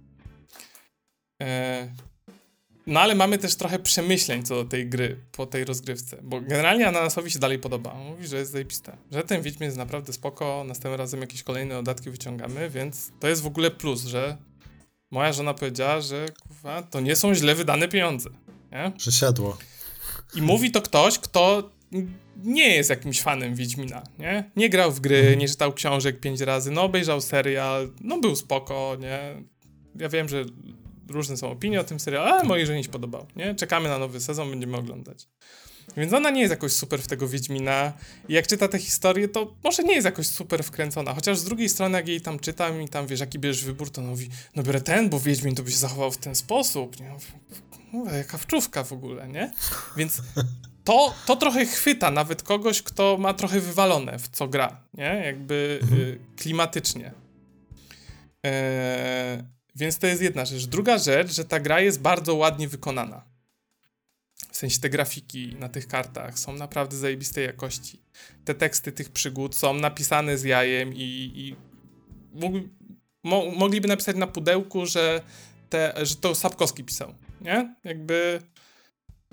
No 2.88 3.00
ale 3.00 3.16
mamy 3.16 3.38
też 3.38 3.56
trochę 3.56 3.80
przemyśleń 3.80 4.44
co 4.44 4.56
do 4.56 4.66
tej 4.66 4.90
gry 4.90 5.18
po 5.32 5.46
tej 5.46 5.66
rozgrywce, 5.66 6.18
bo 6.24 6.42
generalnie 6.42 6.88
Ananasowi 6.88 7.32
się 7.32 7.40
dalej 7.40 7.60
podoba. 7.60 7.94
On 7.94 8.06
mówi, 8.06 8.28
że 8.28 8.38
jest 8.38 8.52
zajebiste, 8.52 8.98
że 9.12 9.24
ten 9.24 9.42
Wiedźmin 9.42 9.66
jest 9.66 9.78
naprawdę 9.78 10.14
spoko, 10.14 10.64
następnym 10.68 11.00
razem 11.00 11.22
jakieś 11.22 11.44
kolejne 11.44 11.76
dodatki 11.76 12.12
wyciągamy, 12.12 12.70
więc 12.70 13.12
to 13.20 13.28
jest 13.28 13.42
w 13.42 13.48
ogóle 13.48 13.72
plus, 13.72 14.04
że 14.06 14.38
moja 15.12 15.34
żona 15.34 15.54
powiedziała, 15.54 16.02
że 16.02 16.26
kurwa, 16.48 16.84
to 16.84 17.00
nie 17.00 17.16
są 17.16 17.36
źle 17.36 17.56
wydane 17.56 17.88
pieniądze. 17.88 18.30
Nie? 18.72 18.92
Że 18.98 19.12
siadło. 19.12 19.58
I 20.36 20.42
mówi 20.42 20.72
to 20.72 20.82
ktoś, 20.82 21.20
kto 21.20 21.70
nie 22.44 22.76
jest 22.76 22.90
jakimś 22.90 23.22
fanem 23.22 23.56
Wiedźmina, 23.56 24.04
nie? 24.20 24.52
Nie 24.56 24.70
grał 24.70 24.92
w 24.92 25.00
gry, 25.00 25.18
mhm. 25.18 25.40
nie 25.40 25.48
czytał 25.48 25.74
książek 25.74 26.20
pięć 26.20 26.42
razy, 26.42 26.72
no 26.72 26.84
obejrzał 26.84 27.22
serial, 27.22 27.92
no 28.02 28.20
był 28.20 28.36
spoko, 28.36 28.98
nie? 29.00 29.44
Ja 29.96 30.10
wiem, 30.10 30.30
że 30.30 30.46
różne 31.12 31.38
są 31.38 31.51
opinie 31.51 31.80
o 31.80 31.84
tym 31.84 31.99
serialu, 31.99 32.28
ale 32.28 32.43
mojej 32.43 32.66
żonie 32.66 32.84
się 32.84 32.89
podobał, 32.89 33.26
nie? 33.36 33.55
Czekamy 33.55 33.89
na 33.89 33.97
nowy 33.97 34.22
sezon, 34.22 34.49
będziemy 34.49 34.78
oglądać. 34.78 35.28
Więc 35.97 36.14
ona 36.14 36.30
nie 36.30 36.41
jest 36.41 36.51
jakoś 36.51 36.72
super 36.72 37.01
w 37.01 37.07
tego 37.07 37.28
Wiedźmina 37.28 37.93
i 38.30 38.34
jak 38.34 38.47
czyta 38.47 38.68
tę 38.68 38.80
historię, 38.80 39.28
to 39.28 39.53
może 39.64 39.84
nie 39.84 39.93
jest 39.93 40.05
jakoś 40.05 40.28
super 40.28 40.64
wkręcona, 40.64 41.14
chociaż 41.14 41.38
z 41.38 41.43
drugiej 41.43 41.70
strony 41.70 41.97
jak 41.97 42.07
jej 42.07 42.22
tam 42.22 42.39
czytam 42.39 42.82
i 42.82 42.89
tam 42.89 43.07
wiesz, 43.07 43.20
jaki 43.20 43.39
bierzesz 43.39 43.64
wybór, 43.64 43.91
to 43.91 44.01
mówi, 44.01 44.30
no 44.55 44.64
biorę 44.64 44.82
ten, 44.82 45.09
bo 45.09 45.20
Wiedźmin 45.20 45.55
to 45.55 45.64
by 45.64 45.72
się 45.72 45.78
zachował 45.78 46.12
w 46.12 46.18
ten 46.18 46.36
sposób, 46.36 46.99
nie? 46.99 47.16
Mówię, 47.91 48.12
jaka 48.18 48.38
wczówka 48.38 48.84
w 48.84 48.93
ogóle, 48.93 49.28
nie? 49.28 49.51
Więc 49.97 50.22
to, 50.84 51.14
to 51.26 51.36
trochę 51.36 51.66
chwyta 51.66 52.12
nawet 52.12 52.43
kogoś, 52.43 52.82
kto 52.82 53.18
ma 53.18 53.34
trochę 53.34 53.59
wywalone 53.59 54.20
w 54.20 54.30
co 54.30 54.47
gra, 54.47 54.84
nie? 54.93 55.22
Jakby 55.26 55.80
mhm. 55.82 56.01
y, 56.01 56.20
klimatycznie. 56.38 57.12
Eee, 58.43 59.43
więc 59.76 59.99
to 59.99 60.07
jest 60.07 60.22
jedna 60.22 60.45
rzecz. 60.45 60.65
Druga 60.65 60.97
rzecz, 60.97 61.32
że 61.34 61.45
ta 61.45 61.59
gra 61.59 61.82
jest 61.82 62.01
bardzo 62.01 62.36
ładnie 62.36 62.67
wykonana. 62.67 63.26
W 64.51 64.57
sensie 64.57 64.80
te 64.80 64.89
grafiki 64.89 65.55
na 65.59 65.69
tych 65.69 65.88
kartach 65.88 66.39
są 66.39 66.53
naprawdę 66.53 66.97
zajebistej 66.97 67.45
jakości. 67.45 68.01
Te 68.45 68.55
teksty 68.55 68.91
tych 68.91 69.09
przygód 69.09 69.55
są 69.55 69.74
napisane 69.74 70.38
z 70.38 70.43
jajem 70.43 70.93
i, 70.93 71.32
i 71.36 71.55
mo, 73.24 73.51
mogliby 73.51 73.88
napisać 73.88 74.15
na 74.15 74.28
pudełku, 74.28 74.86
że, 74.86 75.22
te, 75.69 75.93
że 76.01 76.15
to 76.15 76.36
Sapkowski 76.36 76.84
pisał, 76.84 77.13
nie? 77.41 77.76
Jakby 77.84 78.41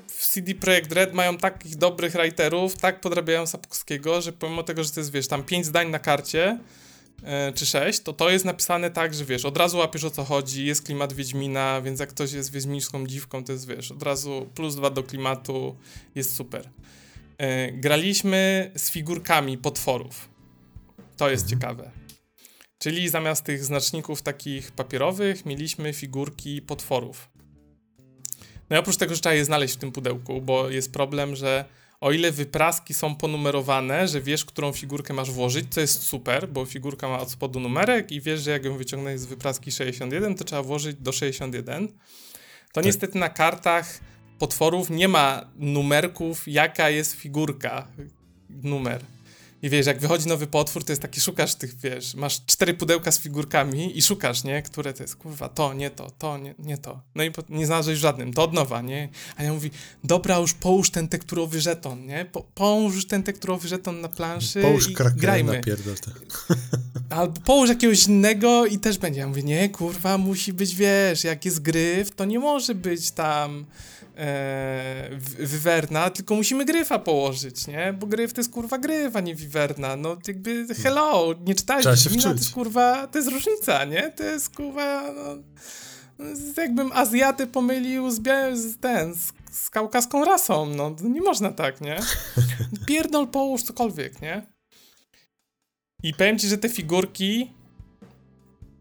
w 0.06 0.26
CD 0.26 0.54
Projekt 0.54 0.92
Red 0.92 1.14
mają 1.14 1.36
takich 1.36 1.76
dobrych 1.76 2.12
writerów, 2.12 2.74
tak 2.76 3.00
podrabiają 3.00 3.46
Sapkowskiego, 3.46 4.20
że 4.20 4.32
pomimo 4.32 4.62
tego, 4.62 4.84
że 4.84 4.90
to 4.90 5.00
jest, 5.00 5.12
wiesz, 5.12 5.28
tam 5.28 5.44
pięć 5.44 5.66
zdań 5.66 5.90
na 5.90 5.98
karcie, 5.98 6.58
czy 7.54 7.66
6, 7.66 8.00
to 8.00 8.12
to 8.12 8.30
jest 8.30 8.44
napisane 8.44 8.90
tak, 8.90 9.14
że 9.14 9.24
wiesz, 9.24 9.44
od 9.44 9.56
razu 9.56 9.78
łapiesz 9.78 10.04
o 10.04 10.10
co 10.10 10.24
chodzi, 10.24 10.66
jest 10.66 10.82
klimat 10.82 11.12
Wiedźmina, 11.12 11.80
więc 11.80 12.00
jak 12.00 12.08
ktoś 12.08 12.32
jest 12.32 12.52
wiedźmińską 12.52 13.06
dziwką, 13.06 13.44
to 13.44 13.52
jest, 13.52 13.68
wiesz, 13.68 13.92
od 13.92 14.02
razu 14.02 14.48
plus 14.54 14.76
dwa 14.76 14.90
do 14.90 15.02
klimatu, 15.02 15.76
jest 16.14 16.34
super. 16.34 16.70
E, 17.38 17.72
graliśmy 17.72 18.70
z 18.76 18.90
figurkami 18.90 19.58
potworów. 19.58 20.28
To 21.16 21.30
jest 21.30 21.52
mhm. 21.52 21.60
ciekawe. 21.60 21.90
Czyli 22.78 23.08
zamiast 23.08 23.44
tych 23.44 23.64
znaczników 23.64 24.22
takich 24.22 24.72
papierowych, 24.72 25.46
mieliśmy 25.46 25.92
figurki 25.92 26.62
potworów. 26.62 27.28
No 28.70 28.76
i 28.76 28.78
oprócz 28.78 28.96
tego, 28.96 29.14
że 29.14 29.20
trzeba 29.20 29.34
je 29.34 29.44
znaleźć 29.44 29.74
w 29.74 29.78
tym 29.78 29.92
pudełku, 29.92 30.40
bo 30.40 30.70
jest 30.70 30.92
problem, 30.92 31.36
że 31.36 31.64
o 32.00 32.12
ile 32.12 32.32
wypraski 32.32 32.94
są 32.94 33.14
ponumerowane, 33.14 34.08
że 34.08 34.20
wiesz, 34.20 34.44
którą 34.44 34.72
figurkę 34.72 35.14
masz 35.14 35.30
włożyć, 35.30 35.66
co 35.70 35.80
jest 35.80 36.02
super, 36.02 36.48
bo 36.48 36.64
figurka 36.64 37.08
ma 37.08 37.20
od 37.20 37.30
spodu 37.30 37.60
numerek 37.60 38.12
i 38.12 38.20
wiesz, 38.20 38.40
że 38.40 38.50
jak 38.50 38.64
ją 38.64 38.76
wyciągnąć 38.76 39.20
z 39.20 39.26
wypraski 39.26 39.72
61, 39.72 40.34
to 40.34 40.44
trzeba 40.44 40.62
włożyć 40.62 40.96
do 40.96 41.12
61. 41.12 41.88
To 41.88 41.94
tak. 42.72 42.84
niestety 42.84 43.18
na 43.18 43.28
kartach 43.28 44.00
potworów 44.38 44.90
nie 44.90 45.08
ma 45.08 45.44
numerków, 45.56 46.48
jaka 46.48 46.90
jest 46.90 47.14
figurka, 47.14 47.88
numer. 48.48 49.04
I 49.62 49.70
wiesz, 49.70 49.86
jak 49.86 50.00
wychodzi 50.00 50.28
nowy 50.28 50.46
potwór, 50.46 50.84
to 50.84 50.92
jest 50.92 51.02
taki, 51.02 51.20
szukasz 51.20 51.54
tych, 51.54 51.80
wiesz, 51.80 52.14
masz 52.14 52.44
cztery 52.46 52.74
pudełka 52.74 53.12
z 53.12 53.20
figurkami 53.20 53.98
i 53.98 54.02
szukasz, 54.02 54.44
nie? 54.44 54.62
Które 54.62 54.92
to 54.92 55.02
jest, 55.02 55.16
kurwa, 55.16 55.48
to, 55.48 55.74
nie 55.74 55.90
to, 55.90 56.10
to, 56.10 56.38
nie, 56.38 56.54
nie 56.58 56.78
to. 56.78 57.02
No 57.14 57.24
i 57.24 57.32
nie 57.48 57.66
znalazłeś 57.66 57.98
żadnym, 57.98 58.32
to 58.32 58.42
od 58.42 58.52
nowa, 58.52 58.82
nie? 58.82 59.08
A 59.36 59.42
ja 59.42 59.52
mówi, 59.52 59.70
dobra, 60.04 60.38
już 60.38 60.54
połóż 60.54 60.90
ten 60.90 61.08
tekturowy 61.08 61.60
żeton, 61.60 62.06
nie? 62.06 62.24
Po, 62.24 62.42
połóż 62.54 62.94
już 62.94 63.06
ten 63.06 63.22
tekturowy 63.22 63.68
żeton 63.68 64.00
na 64.00 64.08
planszy 64.08 64.62
połóż 64.62 64.90
i 64.90 64.94
grajmy. 64.94 65.60
Albo 67.10 67.40
połóż 67.40 67.68
jakiegoś 67.68 68.06
innego 68.06 68.66
i 68.66 68.78
też 68.78 68.98
będzie. 68.98 69.20
Ja 69.20 69.28
mówię, 69.28 69.42
nie, 69.42 69.68
kurwa, 69.68 70.18
musi 70.18 70.52
być, 70.52 70.74
wiesz, 70.74 71.24
jak 71.24 71.44
jest 71.44 71.62
gryf, 71.62 72.10
to 72.10 72.24
nie 72.24 72.38
może 72.38 72.74
być 72.74 73.10
tam 73.10 73.66
e, 74.18 75.08
wywerna, 75.38 76.10
tylko 76.10 76.34
musimy 76.34 76.64
gryfa 76.64 76.98
położyć, 76.98 77.66
nie? 77.66 77.92
Bo 77.92 78.06
gryf 78.06 78.32
to 78.32 78.40
jest 78.40 78.52
kurwa 78.52 78.78
gryf, 78.78 79.16
a 79.16 79.20
nie 79.20 79.34
wiwerna. 79.34 79.96
No 79.96 80.16
jakby 80.28 80.66
hello, 80.82 81.34
nie 81.46 81.54
czytałeś 81.54 81.86
wczuć. 81.86 82.22
to 82.22 82.32
jest 82.32 82.54
kurwa, 82.54 83.06
to 83.06 83.18
jest 83.18 83.30
różnica, 83.30 83.84
nie? 83.84 84.10
To 84.10 84.22
jest 84.22 84.56
kurwa, 84.56 85.12
no, 85.12 85.42
jakbym 86.56 86.92
Azjaty 86.92 87.46
pomylił 87.46 88.10
z, 88.10 88.22
z, 88.54 88.78
ten, 88.80 89.14
z, 89.14 89.32
z 89.50 89.70
kaukaską 89.70 90.24
rasą, 90.24 90.66
no 90.66 90.96
nie 91.02 91.20
można 91.20 91.52
tak, 91.52 91.80
nie? 91.80 91.96
Pierdol, 92.86 93.28
połóż 93.28 93.62
cokolwiek, 93.62 94.22
nie? 94.22 94.46
I 96.02 96.14
powiem 96.14 96.38
ci, 96.38 96.48
że 96.48 96.58
te 96.58 96.68
figurki 96.68 97.52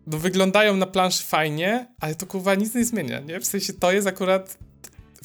no, 0.08 0.18
wyglądają 0.18 0.78
na 0.78 0.86
planszy 0.86 1.24
fajnie, 1.24 1.96
ale 2.00 2.16
to 2.16 2.26
kurwa 2.26 2.56
nic 2.56 2.76
nie 2.76 2.86
zmienia, 2.86 3.20
nie? 3.20 3.40
W 3.40 3.46
sensie 3.46 3.74
to 3.74 3.92
jest 3.92 4.08
akurat 4.08 4.58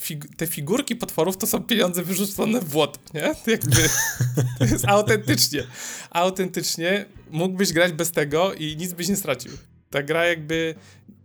fig 0.02 0.36
te 0.36 0.46
figurki 0.46 0.96
potworów 0.96 1.36
to 1.36 1.46
są 1.46 1.62
pieniądze 1.62 2.02
wyrzucone 2.02 2.60
w 2.60 2.70
błoto, 2.70 2.98
nie? 3.14 3.34
To 3.44 3.50
jakby 3.50 3.76
to 4.58 4.64
jest 4.64 4.88
autentycznie. 4.88 5.62
Autentycznie 6.10 7.06
mógłbyś 7.30 7.72
grać 7.72 7.92
bez 7.92 8.10
tego 8.10 8.54
i 8.54 8.76
nic 8.76 8.92
byś 8.92 9.08
nie 9.08 9.16
stracił. 9.16 9.52
Ta 9.90 10.02
gra 10.02 10.26
jakby 10.26 10.74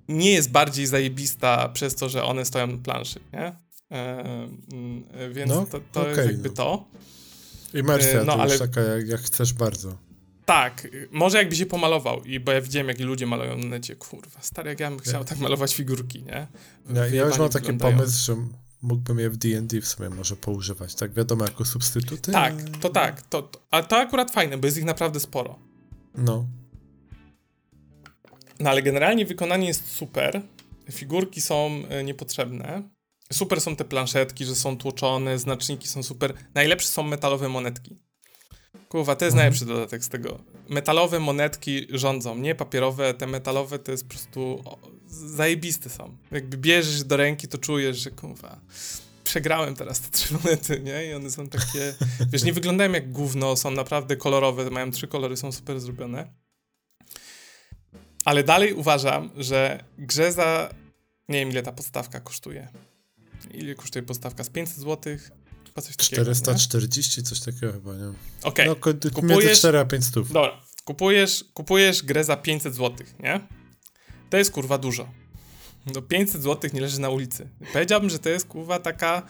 nie 0.07 0.31
jest 0.31 0.51
bardziej 0.51 0.87
zajebista 0.87 1.69
przez 1.69 1.95
to, 1.95 2.09
że 2.09 2.23
one 2.23 2.45
stoją 2.45 2.67
na 2.67 2.77
planszy, 2.77 3.19
nie? 3.33 3.55
E, 3.91 5.29
więc 5.31 5.49
no, 5.49 5.65
to, 5.65 5.79
to 5.91 6.01
okay, 6.01 6.15
jest 6.15 6.27
jakby 6.27 6.49
no. 6.49 6.55
to. 6.55 6.87
Imersja 7.73 8.21
e, 8.21 8.23
no, 8.23 8.35
to 8.35 8.41
ale... 8.41 8.59
taka 8.59 8.81
jak, 8.81 9.07
jak 9.07 9.21
chcesz 9.21 9.53
bardzo. 9.53 9.97
Tak, 10.45 10.87
może 11.11 11.37
jakby 11.37 11.55
się 11.55 11.65
pomalował, 11.65 12.23
i 12.23 12.39
bo 12.39 12.51
ja 12.51 12.61
widziałem, 12.61 12.87
jak 12.87 12.99
ludzie 12.99 13.25
malują 13.25 13.57
na 13.57 13.67
necie, 13.67 13.95
kurwa, 13.95 14.41
stary, 14.41 14.69
jak 14.69 14.79
ja 14.79 14.89
bym 14.89 14.99
chciał 14.99 15.25
tak 15.25 15.39
malować 15.39 15.75
figurki, 15.75 16.23
nie? 16.23 16.47
Ja, 16.93 17.07
ja 17.07 17.25
już 17.25 17.37
mam 17.37 17.49
taki 17.49 17.73
pomysł, 17.73 18.25
że 18.25 18.35
mógłbym 18.81 19.19
je 19.19 19.29
w 19.29 19.37
D&D 19.37 19.81
w 19.81 19.87
sumie 19.87 20.09
może 20.09 20.35
poużywać, 20.35 20.95
tak 20.95 21.13
wiadomo, 21.13 21.45
jako 21.45 21.65
substytuty? 21.65 22.31
Tak, 22.31 22.53
to 22.81 22.89
tak, 22.89 23.21
to, 23.21 23.41
to, 23.41 23.61
a 23.71 23.83
to 23.83 23.97
akurat 23.97 24.31
fajne, 24.31 24.57
bo 24.57 24.67
jest 24.67 24.77
ich 24.77 24.85
naprawdę 24.85 25.19
sporo. 25.19 25.59
No. 26.15 26.45
No 28.59 28.69
ale 28.69 28.81
generalnie 28.81 29.25
wykonanie 29.25 29.67
jest 29.67 29.87
super, 29.87 30.41
figurki 30.91 31.41
są 31.41 31.83
e, 31.89 32.03
niepotrzebne, 32.03 32.89
super 33.33 33.61
są 33.61 33.75
te 33.75 33.85
planszetki, 33.85 34.45
że 34.45 34.55
są 34.55 34.77
tłoczone, 34.77 35.39
znaczniki 35.39 35.87
są 35.87 36.03
super, 36.03 36.33
najlepsze 36.53 36.87
są 36.87 37.03
metalowe 37.03 37.49
monetki. 37.49 37.99
Kurwa, 38.89 39.15
to 39.15 39.25
jest 39.25 39.35
mhm. 39.35 39.45
najlepszy 39.45 39.65
dodatek 39.65 40.03
z 40.03 40.09
tego. 40.09 40.39
Metalowe 40.69 41.19
monetki 41.19 41.87
rządzą, 41.89 42.37
nie 42.37 42.55
papierowe. 42.55 43.13
Te 43.13 43.27
metalowe 43.27 43.79
to 43.79 43.91
jest 43.91 44.03
po 44.03 44.09
prostu 44.09 44.63
zajebiste 45.09 45.89
są. 45.89 46.17
Jakby 46.31 46.57
bierzesz 46.57 47.03
do 47.03 47.17
ręki, 47.17 47.47
to 47.47 47.57
czujesz, 47.57 47.97
że 47.97 48.11
kurwa, 48.11 48.59
przegrałem 49.23 49.75
teraz 49.75 49.99
te 49.99 50.09
trzy 50.11 50.33
monety, 50.33 50.79
nie? 50.79 51.05
I 51.05 51.13
one 51.13 51.31
są 51.31 51.47
takie, 51.47 51.93
wiesz, 52.31 52.43
nie 52.43 52.53
wyglądają 52.53 52.91
jak 52.91 53.11
gówno, 53.11 53.55
są 53.55 53.71
naprawdę 53.71 54.15
kolorowe, 54.15 54.69
mają 54.69 54.91
trzy 54.91 55.07
kolory, 55.07 55.37
są 55.37 55.51
super 55.51 55.79
zrobione. 55.79 56.33
Ale 58.25 58.43
dalej 58.43 58.73
uważam, 58.73 59.29
że 59.37 59.83
grze 59.97 60.31
za, 60.31 60.69
nie 61.29 61.39
wiem 61.39 61.49
ile 61.49 61.63
ta 61.63 61.71
podstawka 61.71 62.19
kosztuje. 62.19 62.67
Ile 63.53 63.75
kosztuje 63.75 64.03
podstawka? 64.03 64.43
Z 64.43 64.49
500 64.49 64.77
złotych? 64.77 65.31
Chyba 65.65 65.81
coś 65.81 65.95
takiego. 65.95 66.35
440, 66.35 67.19
nie? 67.19 67.25
coś 67.25 67.39
takiego 67.39 67.73
chyba, 67.73 67.93
nie? 67.93 68.07
Okej. 68.07 68.15
Okay. 68.43 68.65
No, 68.65 68.75
kupujesz, 69.11 69.45
między 69.45 69.55
4 69.55 69.79
a 69.79 69.85
500. 69.85 70.27
Dobra. 70.27 70.61
Kupujesz, 70.85 71.45
kupujesz 71.53 72.03
grę 72.03 72.23
za 72.23 72.37
500 72.37 72.75
zł, 72.75 73.07
nie? 73.19 73.47
To 74.29 74.37
jest 74.37 74.51
kurwa 74.51 74.77
dużo. 74.77 75.09
No 75.95 76.01
500 76.01 76.41
zł 76.41 76.69
nie 76.73 76.81
leży 76.81 77.01
na 77.01 77.09
ulicy. 77.09 77.49
Powiedziałbym, 77.73 78.09
że 78.09 78.19
to 78.19 78.29
jest 78.29 78.47
kurwa 78.47 78.79
taka 78.79 79.21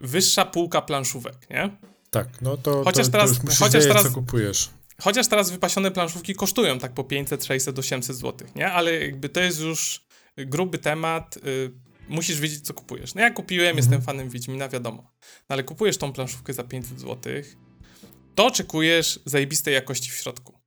wyższa 0.00 0.44
półka 0.44 0.82
planszówek, 0.82 1.50
nie? 1.50 1.76
Tak, 2.10 2.28
no 2.40 2.56
to, 2.56 2.84
chociaż 2.84 3.06
to, 3.06 3.12
teraz, 3.12 3.30
to 3.30 3.46
chociaż 3.46 3.72
wiedzieć, 3.72 3.88
teraz, 3.88 4.02
co 4.02 4.10
kupujesz. 4.10 4.70
Chociaż 5.00 5.28
teraz 5.28 5.50
wypasione 5.50 5.90
planszówki 5.90 6.34
kosztują 6.34 6.78
tak 6.78 6.92
po 6.92 7.04
500, 7.04 7.44
600, 7.44 7.78
800 7.78 8.16
zł, 8.16 8.48
nie? 8.56 8.72
Ale 8.72 8.92
jakby 8.92 9.28
to 9.28 9.40
jest 9.40 9.60
już 9.60 10.04
gruby 10.36 10.78
temat. 10.78 11.36
Y, 11.36 11.72
musisz 12.08 12.40
wiedzieć, 12.40 12.60
co 12.60 12.74
kupujesz. 12.74 13.14
No 13.14 13.20
ja 13.20 13.30
kupiłem, 13.30 13.66
mhm. 13.66 13.76
jestem 13.76 14.02
fanem 14.02 14.30
Wiedźmina, 14.30 14.68
wiadomo. 14.68 15.02
No 15.22 15.54
ale 15.54 15.64
kupujesz 15.64 15.98
tą 15.98 16.12
planszówkę 16.12 16.52
za 16.52 16.64
500 16.64 17.00
zł, 17.00 17.32
to 18.34 18.46
oczekujesz 18.46 19.20
zajebistej 19.24 19.74
jakości 19.74 20.10
w 20.10 20.14
środku. 20.14 20.58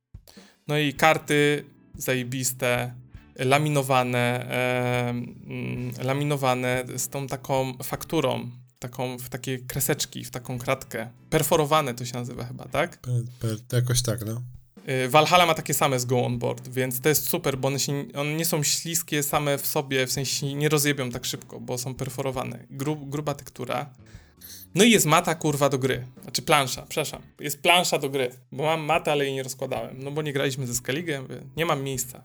No 0.68 0.78
i 0.78 0.94
karty 0.94 1.64
zajebiste, 1.94 2.94
laminowane, 3.38 4.50
e, 4.50 5.08
mm, 5.10 5.92
laminowane 6.02 6.84
z 6.96 7.08
tą 7.08 7.26
taką 7.26 7.74
fakturą, 7.82 8.50
taką 8.78 9.18
w 9.18 9.28
takie 9.28 9.58
kreseczki, 9.58 10.24
w 10.24 10.30
taką 10.30 10.58
kratkę. 10.58 11.10
Perforowane 11.30 11.94
to 11.94 12.04
się 12.04 12.14
nazywa 12.14 12.44
chyba, 12.44 12.64
tak? 12.64 12.96
Per, 12.96 13.22
per, 13.40 13.58
jakoś 13.72 14.02
tak, 14.02 14.26
no. 14.26 14.42
Y, 14.88 15.08
Valhalla 15.08 15.46
ma 15.46 15.54
takie 15.54 15.74
same 15.74 16.00
z 16.00 16.04
Go 16.04 16.24
On 16.24 16.38
Board, 16.38 16.68
więc 16.68 17.00
to 17.00 17.08
jest 17.08 17.28
super, 17.28 17.58
bo 17.58 17.68
one, 17.68 17.78
się, 17.78 18.04
one 18.14 18.34
nie 18.34 18.44
są 18.44 18.62
śliskie 18.62 19.22
same 19.22 19.58
w 19.58 19.66
sobie, 19.66 20.06
w 20.06 20.12
sensie 20.12 20.54
nie 20.54 20.68
rozjebią 20.68 21.10
tak 21.10 21.24
szybko, 21.24 21.60
bo 21.60 21.78
są 21.78 21.94
perforowane. 21.94 22.66
Gru, 22.70 22.96
gruba 22.96 23.34
tektura. 23.34 23.90
No 24.74 24.84
i 24.84 24.90
jest 24.90 25.06
mata 25.06 25.34
kurwa 25.34 25.68
do 25.68 25.78
gry. 25.78 26.06
Znaczy 26.22 26.42
plansza, 26.42 26.82
przepraszam. 26.82 27.22
Jest 27.40 27.62
plansza 27.62 27.98
do 27.98 28.10
gry, 28.10 28.30
bo 28.52 28.64
mam 28.64 28.80
matę, 28.80 29.12
ale 29.12 29.24
jej 29.24 29.34
nie 29.34 29.42
rozkładałem. 29.42 30.02
No 30.02 30.10
bo 30.10 30.22
nie 30.22 30.32
graliśmy 30.32 30.66
ze 30.66 30.74
Skelligem, 30.74 31.28
nie 31.56 31.66
mam 31.66 31.82
miejsca. 31.82 32.24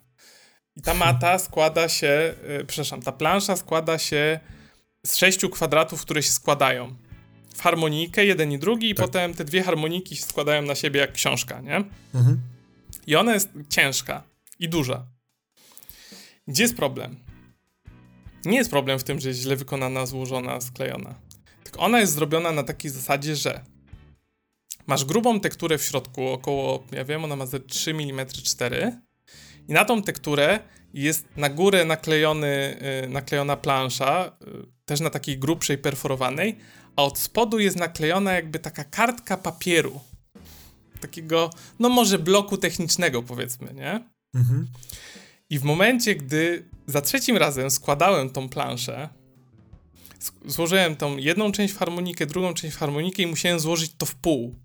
I 0.82 0.84
ta 0.84 0.93
mata 0.93 1.39
składa 1.39 1.89
się, 1.89 2.36
yy, 2.47 2.65
przepraszam, 2.65 3.01
ta 3.01 3.11
plansza 3.11 3.55
składa 3.55 3.97
się 3.97 4.39
z 5.05 5.17
sześciu 5.17 5.49
kwadratów, 5.49 6.01
które 6.01 6.23
się 6.23 6.32
składają 6.32 6.95
w 7.55 7.61
harmonijkę, 7.61 8.25
jeden 8.25 8.51
i 8.51 8.59
drugi, 8.59 8.89
i 8.89 8.95
tak. 8.95 9.05
potem 9.05 9.34
te 9.34 9.45
dwie 9.45 9.63
harmoniki 9.63 10.15
się 10.15 10.23
składają 10.23 10.61
na 10.61 10.75
siebie 10.75 10.99
jak 10.99 11.11
książka, 11.11 11.61
nie? 11.61 11.84
Mhm. 12.15 12.41
I 13.07 13.15
ona 13.15 13.34
jest 13.34 13.49
ciężka 13.69 14.23
i 14.59 14.69
duża. 14.69 15.05
Gdzie 16.47 16.63
jest 16.63 16.75
problem? 16.75 17.23
Nie 18.45 18.57
jest 18.57 18.69
problem 18.69 18.99
w 18.99 19.03
tym, 19.03 19.19
że 19.19 19.29
jest 19.29 19.41
źle 19.41 19.55
wykonana, 19.55 20.05
złożona, 20.05 20.61
sklejona. 20.61 21.15
Tylko 21.63 21.79
ona 21.79 21.99
jest 21.99 22.13
zrobiona 22.13 22.51
na 22.51 22.63
takiej 22.63 22.91
zasadzie, 22.91 23.36
że 23.36 23.65
masz 24.88 25.05
grubą 25.05 25.39
tekturę 25.39 25.77
w 25.77 25.84
środku, 25.84 26.27
około, 26.27 26.84
ja 26.91 27.05
wiem, 27.05 27.23
ona 27.23 27.36
ma 27.36 27.45
ze 27.45 27.59
3 27.59 27.91
mm 27.91 28.27
4 28.27 29.01
i 29.68 29.74
na 29.74 29.86
tą 29.86 30.01
tekturę 30.01 30.59
jest 30.93 31.26
na 31.38 31.49
górę 31.49 31.86
naklejony, 31.86 32.78
yy, 33.01 33.09
naklejona 33.09 33.57
plansza, 33.57 34.38
yy, 34.41 34.66
też 34.86 34.99
na 34.99 35.09
takiej 35.09 35.39
grubszej, 35.39 35.78
perforowanej, 35.78 36.57
a 36.95 37.03
od 37.03 37.20
spodu 37.20 37.59
jest 37.59 37.78
naklejona 37.78 38.34
jakby 38.34 38.59
taka 38.59 38.84
kartka 38.84 39.38
papieru. 39.38 39.99
Takiego, 41.01 41.49
no 41.80 41.89
może 41.89 42.20
bloku 42.20 42.57
technicznego, 42.57 43.24
powiedzmy, 43.24 43.74
nie? 43.74 44.09
Mhm. 44.36 44.68
I 45.49 45.59
w 45.59 45.64
momencie, 45.64 46.16
gdy 46.16 46.70
za 46.88 47.01
trzecim 47.01 47.38
razem 47.38 47.72
składałem 47.72 48.30
tą 48.30 48.49
planszę, 48.49 49.09
złożyłem 50.45 50.95
tą 50.95 51.18
jedną 51.18 51.51
część 51.51 51.74
w 51.74 51.78
harmonikę, 51.78 52.26
drugą 52.26 52.53
część 52.53 52.76
w 52.76 52.80
harmonikę 52.80 53.24
i 53.24 53.28
musiałem 53.28 53.59
złożyć 53.59 53.91
to 53.97 54.05
w 54.05 54.16
pół. 54.16 54.55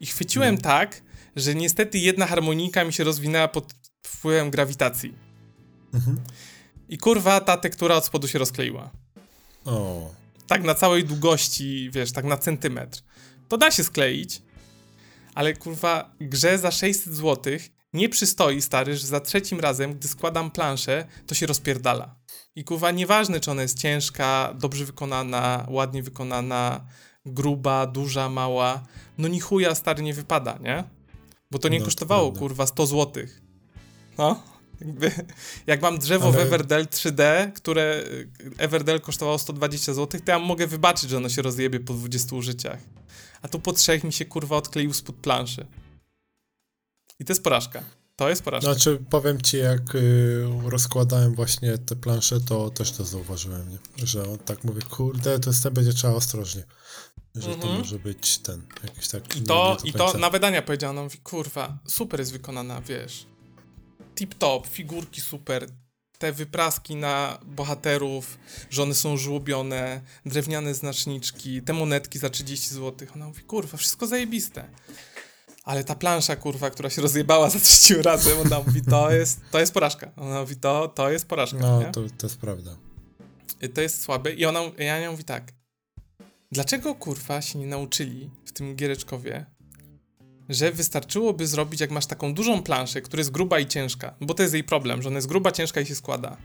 I 0.00 0.06
chwyciłem 0.06 0.54
mhm. 0.54 0.62
tak, 0.62 1.02
że 1.36 1.54
niestety 1.54 1.98
jedna 1.98 2.26
harmonika 2.26 2.84
mi 2.84 2.92
się 2.92 3.04
rozwinęła 3.04 3.48
pod 3.48 3.74
wpływem 4.16 4.50
grawitacji. 4.50 5.14
Mhm. 5.94 6.20
I 6.88 6.98
kurwa, 6.98 7.40
ta 7.40 7.56
tektura 7.56 7.96
od 7.96 8.04
spodu 8.04 8.28
się 8.28 8.38
rozkleiła. 8.38 8.90
O. 9.64 10.10
Tak 10.46 10.64
na 10.64 10.74
całej 10.74 11.04
długości, 11.04 11.90
wiesz, 11.92 12.12
tak 12.12 12.24
na 12.24 12.36
centymetr. 12.36 13.02
To 13.48 13.56
da 13.56 13.70
się 13.70 13.84
skleić, 13.84 14.42
ale 15.34 15.54
kurwa, 15.54 16.14
grze 16.20 16.58
za 16.58 16.70
600 16.70 17.14
zł 17.14 17.52
nie 17.92 18.08
przystoi, 18.08 18.62
stary, 18.62 18.96
że 18.96 19.06
za 19.06 19.20
trzecim 19.20 19.60
razem, 19.60 19.94
gdy 19.94 20.08
składam 20.08 20.50
planszę, 20.50 21.06
to 21.26 21.34
się 21.34 21.46
rozpierdala. 21.46 22.14
I 22.56 22.64
kurwa, 22.64 22.90
nieważne, 22.90 23.40
czy 23.40 23.50
ona 23.50 23.62
jest 23.62 23.78
ciężka, 23.78 24.54
dobrze 24.58 24.84
wykonana, 24.84 25.66
ładnie 25.68 26.02
wykonana, 26.02 26.86
gruba, 27.26 27.86
duża, 27.86 28.28
mała, 28.28 28.82
no 29.18 29.28
ni 29.28 29.40
chuja, 29.40 29.74
stary, 29.74 30.02
nie 30.02 30.14
wypada, 30.14 30.58
nie? 30.62 30.84
Bo 31.50 31.58
to 31.58 31.68
nie 31.68 31.78
no, 31.78 31.84
kosztowało, 31.84 32.32
kurwa, 32.32 32.66
100 32.66 32.86
zł. 32.86 33.26
No, 34.18 34.42
jakby, 34.80 35.12
jak 35.66 35.82
mam 35.82 35.98
drzewo 35.98 36.28
Ale... 36.28 36.36
w 36.36 36.40
Everdell 36.40 36.86
3D, 36.86 37.52
które 37.52 38.04
Everdell 38.58 39.00
kosztowało 39.00 39.38
120 39.38 39.94
zł, 39.94 40.20
to 40.24 40.32
ja 40.32 40.38
mogę 40.38 40.66
wybaczyć, 40.66 41.10
że 41.10 41.16
ono 41.16 41.28
się 41.28 41.42
rozjebie 41.42 41.80
po 41.80 41.94
20 41.94 42.36
użyciach. 42.36 42.78
A 43.42 43.48
tu 43.48 43.58
po 43.58 43.72
trzech 43.72 44.04
mi 44.04 44.12
się 44.12 44.24
kurwa 44.24 44.56
odkleił 44.56 44.92
spod 44.92 45.16
planszy. 45.16 45.66
I 47.20 47.24
to 47.24 47.32
jest 47.32 47.44
porażka. 47.44 47.82
To 48.16 48.28
jest 48.28 48.42
porażka. 48.42 48.72
Znaczy, 48.72 48.98
powiem 49.10 49.40
ci, 49.40 49.56
jak 49.56 49.94
y, 49.94 50.44
rozkładałem 50.66 51.34
właśnie 51.34 51.78
te 51.78 51.96
plansze, 51.96 52.40
to 52.40 52.70
też 52.70 52.92
to 52.92 53.04
zauważyłem, 53.04 53.70
nie? 53.70 53.78
że 54.06 54.28
on 54.28 54.38
tak 54.38 54.64
mówi, 54.64 54.82
kurde, 54.82 55.38
to 55.38 55.50
jest, 55.50 55.68
będzie 55.68 55.92
trzeba 55.92 56.14
ostrożnie. 56.14 56.64
Że 57.34 57.46
mm 57.46 57.58
-hmm. 57.58 57.62
to 57.62 57.66
mhm. 57.66 57.78
może 57.78 57.98
być 57.98 58.38
ten, 58.38 58.62
jakiś 58.84 59.08
tak... 59.08 59.36
I 59.36 59.42
to, 59.42 59.76
i 59.84 59.92
to 59.92 60.18
na 60.18 60.30
wydania 60.30 60.62
powiedziano, 60.62 61.02
mówi, 61.02 61.18
kurwa, 61.18 61.78
super 61.86 62.20
jest 62.20 62.32
wykonana, 62.32 62.80
wiesz, 62.80 63.26
tip-top, 64.14 64.66
figurki 64.66 65.20
super, 65.20 65.66
te 66.18 66.32
wypraski 66.32 66.96
na 66.96 67.38
bohaterów, 67.46 68.38
że 68.70 68.82
one 68.82 68.94
są 68.94 69.16
żłobione, 69.16 70.00
drewniane 70.26 70.74
znaczniczki, 70.74 71.62
te 71.62 71.72
monetki 71.72 72.18
za 72.18 72.30
30 72.30 72.74
zł. 72.74 73.08
Ona 73.14 73.26
mówi, 73.26 73.42
kurwa, 73.42 73.78
wszystko 73.78 74.06
zajebiste. 74.06 74.68
ale 75.64 75.84
ta 75.84 75.94
plansza, 75.94 76.36
kurwa, 76.36 76.70
która 76.70 76.90
się 76.90 77.02
rozjebała 77.02 77.50
za 77.50 77.60
trzecim 77.60 78.00
razem, 78.10 78.38
ona 78.38 78.60
mówi, 78.60 78.82
to 78.82 79.10
jest, 79.10 79.40
to 79.50 79.60
jest 79.60 79.74
porażka. 79.74 80.12
Ona 80.16 80.40
mówi, 80.40 80.56
to, 80.56 80.88
to 80.88 81.10
jest 81.10 81.26
porażka. 81.26 81.58
No, 81.58 81.82
to, 81.92 82.00
to 82.18 82.26
jest 82.26 82.38
prawda. 82.38 82.76
I 83.62 83.68
to 83.68 83.80
jest 83.80 84.02
słabe. 84.02 84.32
I 84.32 84.44
ona, 84.44 84.60
ja 84.78 85.00
nie 85.00 85.10
mówi 85.10 85.24
tak, 85.24 85.52
dlaczego, 86.52 86.94
kurwa, 86.94 87.42
się 87.42 87.58
nie 87.58 87.66
nauczyli 87.66 88.30
w 88.44 88.52
tym 88.52 88.76
giereczkowie, 88.76 89.46
że 90.48 90.72
wystarczyłoby 90.72 91.46
zrobić, 91.46 91.80
jak 91.80 91.90
masz 91.90 92.06
taką 92.06 92.34
dużą 92.34 92.62
planszę, 92.62 93.02
która 93.02 93.20
jest 93.20 93.30
gruba 93.30 93.58
i 93.58 93.66
ciężka, 93.66 94.14
bo 94.20 94.34
to 94.34 94.42
jest 94.42 94.54
jej 94.54 94.64
problem, 94.64 95.02
że 95.02 95.08
ona 95.08 95.18
jest 95.18 95.28
gruba, 95.28 95.52
ciężka 95.52 95.80
i 95.80 95.86
się 95.86 95.94
składa. 95.94 96.36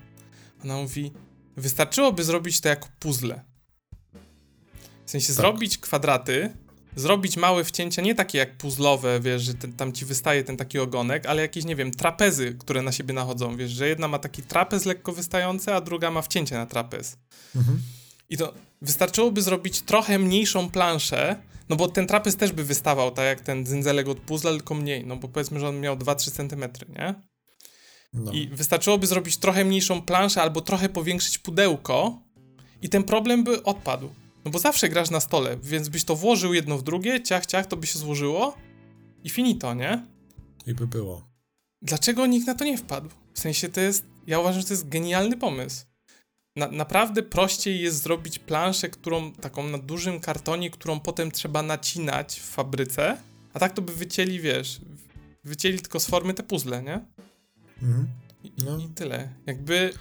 Ona 0.64 0.76
mówi, 0.78 1.12
wystarczyłoby 1.58 2.24
zrobić 2.24 2.62
to 2.62 2.70
jako 2.70 2.88
puzzle. 3.00 3.42
W 5.06 5.12
sensie 5.12 5.28
tak. 5.28 5.36
zrobić 5.36 5.78
kwadraty, 5.78 6.54
zrobić 6.96 7.38
małe 7.38 7.64
wcięcia, 7.64 8.02
nie 8.02 8.16
takie 8.16 8.38
jak 8.38 8.58
puzzlowe, 8.58 9.20
wiesz, 9.20 9.42
że 9.42 9.54
ten, 9.54 9.74
tam 9.74 9.94
ci 9.94 10.06
wystaje 10.06 10.44
ten 10.44 10.58
taki 10.58 10.80
ogonek, 10.80 11.26
ale 11.26 11.42
jakieś, 11.42 11.66
nie 11.66 11.76
wiem, 11.76 11.92
trapezy, 11.92 12.56
które 12.60 12.82
na 12.82 12.92
siebie 12.92 13.14
nachodzą, 13.14 13.58
wiesz, 13.58 13.72
że 13.72 13.88
jedna 13.88 14.08
ma 14.08 14.20
taki 14.20 14.44
trapez 14.44 14.86
lekko 14.86 15.12
wystający, 15.12 15.74
a 15.74 15.82
druga 15.82 16.12
ma 16.12 16.22
wcięcie 16.22 16.56
na 16.56 16.66
trapez. 16.66 17.18
Mhm. 17.56 17.82
I 18.30 18.38
to 18.38 18.54
wystarczyłoby 18.82 19.42
zrobić 19.42 19.82
trochę 19.82 20.20
mniejszą 20.20 20.70
planszę, 20.70 21.36
no 21.70 21.76
bo 21.76 21.88
ten 21.88 22.08
trapez 22.08 22.36
też 22.36 22.52
by 22.52 22.64
wystawał, 22.64 23.12
tak 23.12 23.26
jak 23.26 23.42
ten 23.42 23.66
dzynzelek 23.66 24.08
od 24.08 24.20
puzzla, 24.20 24.52
tylko 24.52 24.74
mniej, 24.74 25.06
no 25.06 25.16
bo 25.16 25.28
powiedzmy, 25.28 25.60
że 25.60 25.70
on 25.70 25.80
miał 25.80 25.96
2-3 25.96 26.32
cm, 26.32 26.90
nie? 27.00 27.16
No. 28.14 28.32
I 28.32 28.48
wystarczyłoby 28.48 29.08
zrobić 29.08 29.38
trochę 29.38 29.66
mniejszą 29.66 30.02
planszę 30.02 30.42
albo 30.42 30.62
trochę 30.62 30.90
powiększyć 30.90 31.38
pudełko 31.38 32.22
i 32.82 32.90
ten 32.90 33.04
problem 33.04 33.44
by 33.44 33.64
odpadł. 33.64 34.10
No 34.46 34.52
bo 34.52 34.60
zawsze 34.60 34.90
grasz 34.90 35.10
na 35.10 35.20
stole, 35.20 35.58
więc 35.64 35.90
byś 35.90 36.04
to 36.04 36.16
włożył 36.16 36.54
jedno 36.54 36.78
w 36.78 36.84
drugie, 36.84 37.24
ciach, 37.24 37.46
ciach, 37.46 37.66
to 37.66 37.78
by 37.78 37.88
się 37.88 38.00
złożyło 38.00 38.58
i 39.24 39.30
finito, 39.30 39.74
nie? 39.74 40.06
I 40.68 40.74
by 40.74 40.88
było. 40.88 41.28
Dlaczego 41.82 42.26
nikt 42.26 42.48
na 42.48 42.56
to 42.56 42.66
nie 42.66 42.78
wpadł? 42.78 43.10
W 43.34 43.40
sensie 43.40 43.70
to 43.70 43.82
jest, 43.82 44.06
ja 44.28 44.40
uważam, 44.40 44.62
że 44.62 44.68
to 44.68 44.74
jest 44.74 44.90
genialny 44.90 45.38
pomysł. 45.38 45.86
Na, 46.58 46.68
naprawdę 46.68 47.24
prościej 47.24 47.82
jest 47.82 48.04
zrobić 48.04 48.40
planszę, 48.40 48.90
którą 48.90 49.32
taką 49.32 49.64
na 49.64 49.78
dużym 49.78 50.20
kartonie, 50.20 50.70
którą 50.70 51.00
potem 51.00 51.32
trzeba 51.32 51.64
nacinać 51.64 52.40
w 52.40 52.44
fabryce, 52.44 53.18
a 53.54 53.60
tak 53.60 53.74
to 53.74 53.82
by 53.82 53.94
wycięli, 53.96 54.40
wiesz, 54.40 54.82
wycięli 55.44 55.80
tylko 55.80 56.00
z 56.00 56.06
formy 56.08 56.34
te 56.34 56.44
puzzle, 56.44 56.84
nie? 56.84 57.06
Mhm. 57.82 58.08
No. 58.66 58.78
I, 58.78 58.84
I 58.84 58.88
tyle. 58.88 59.30
Jakby 59.46 59.94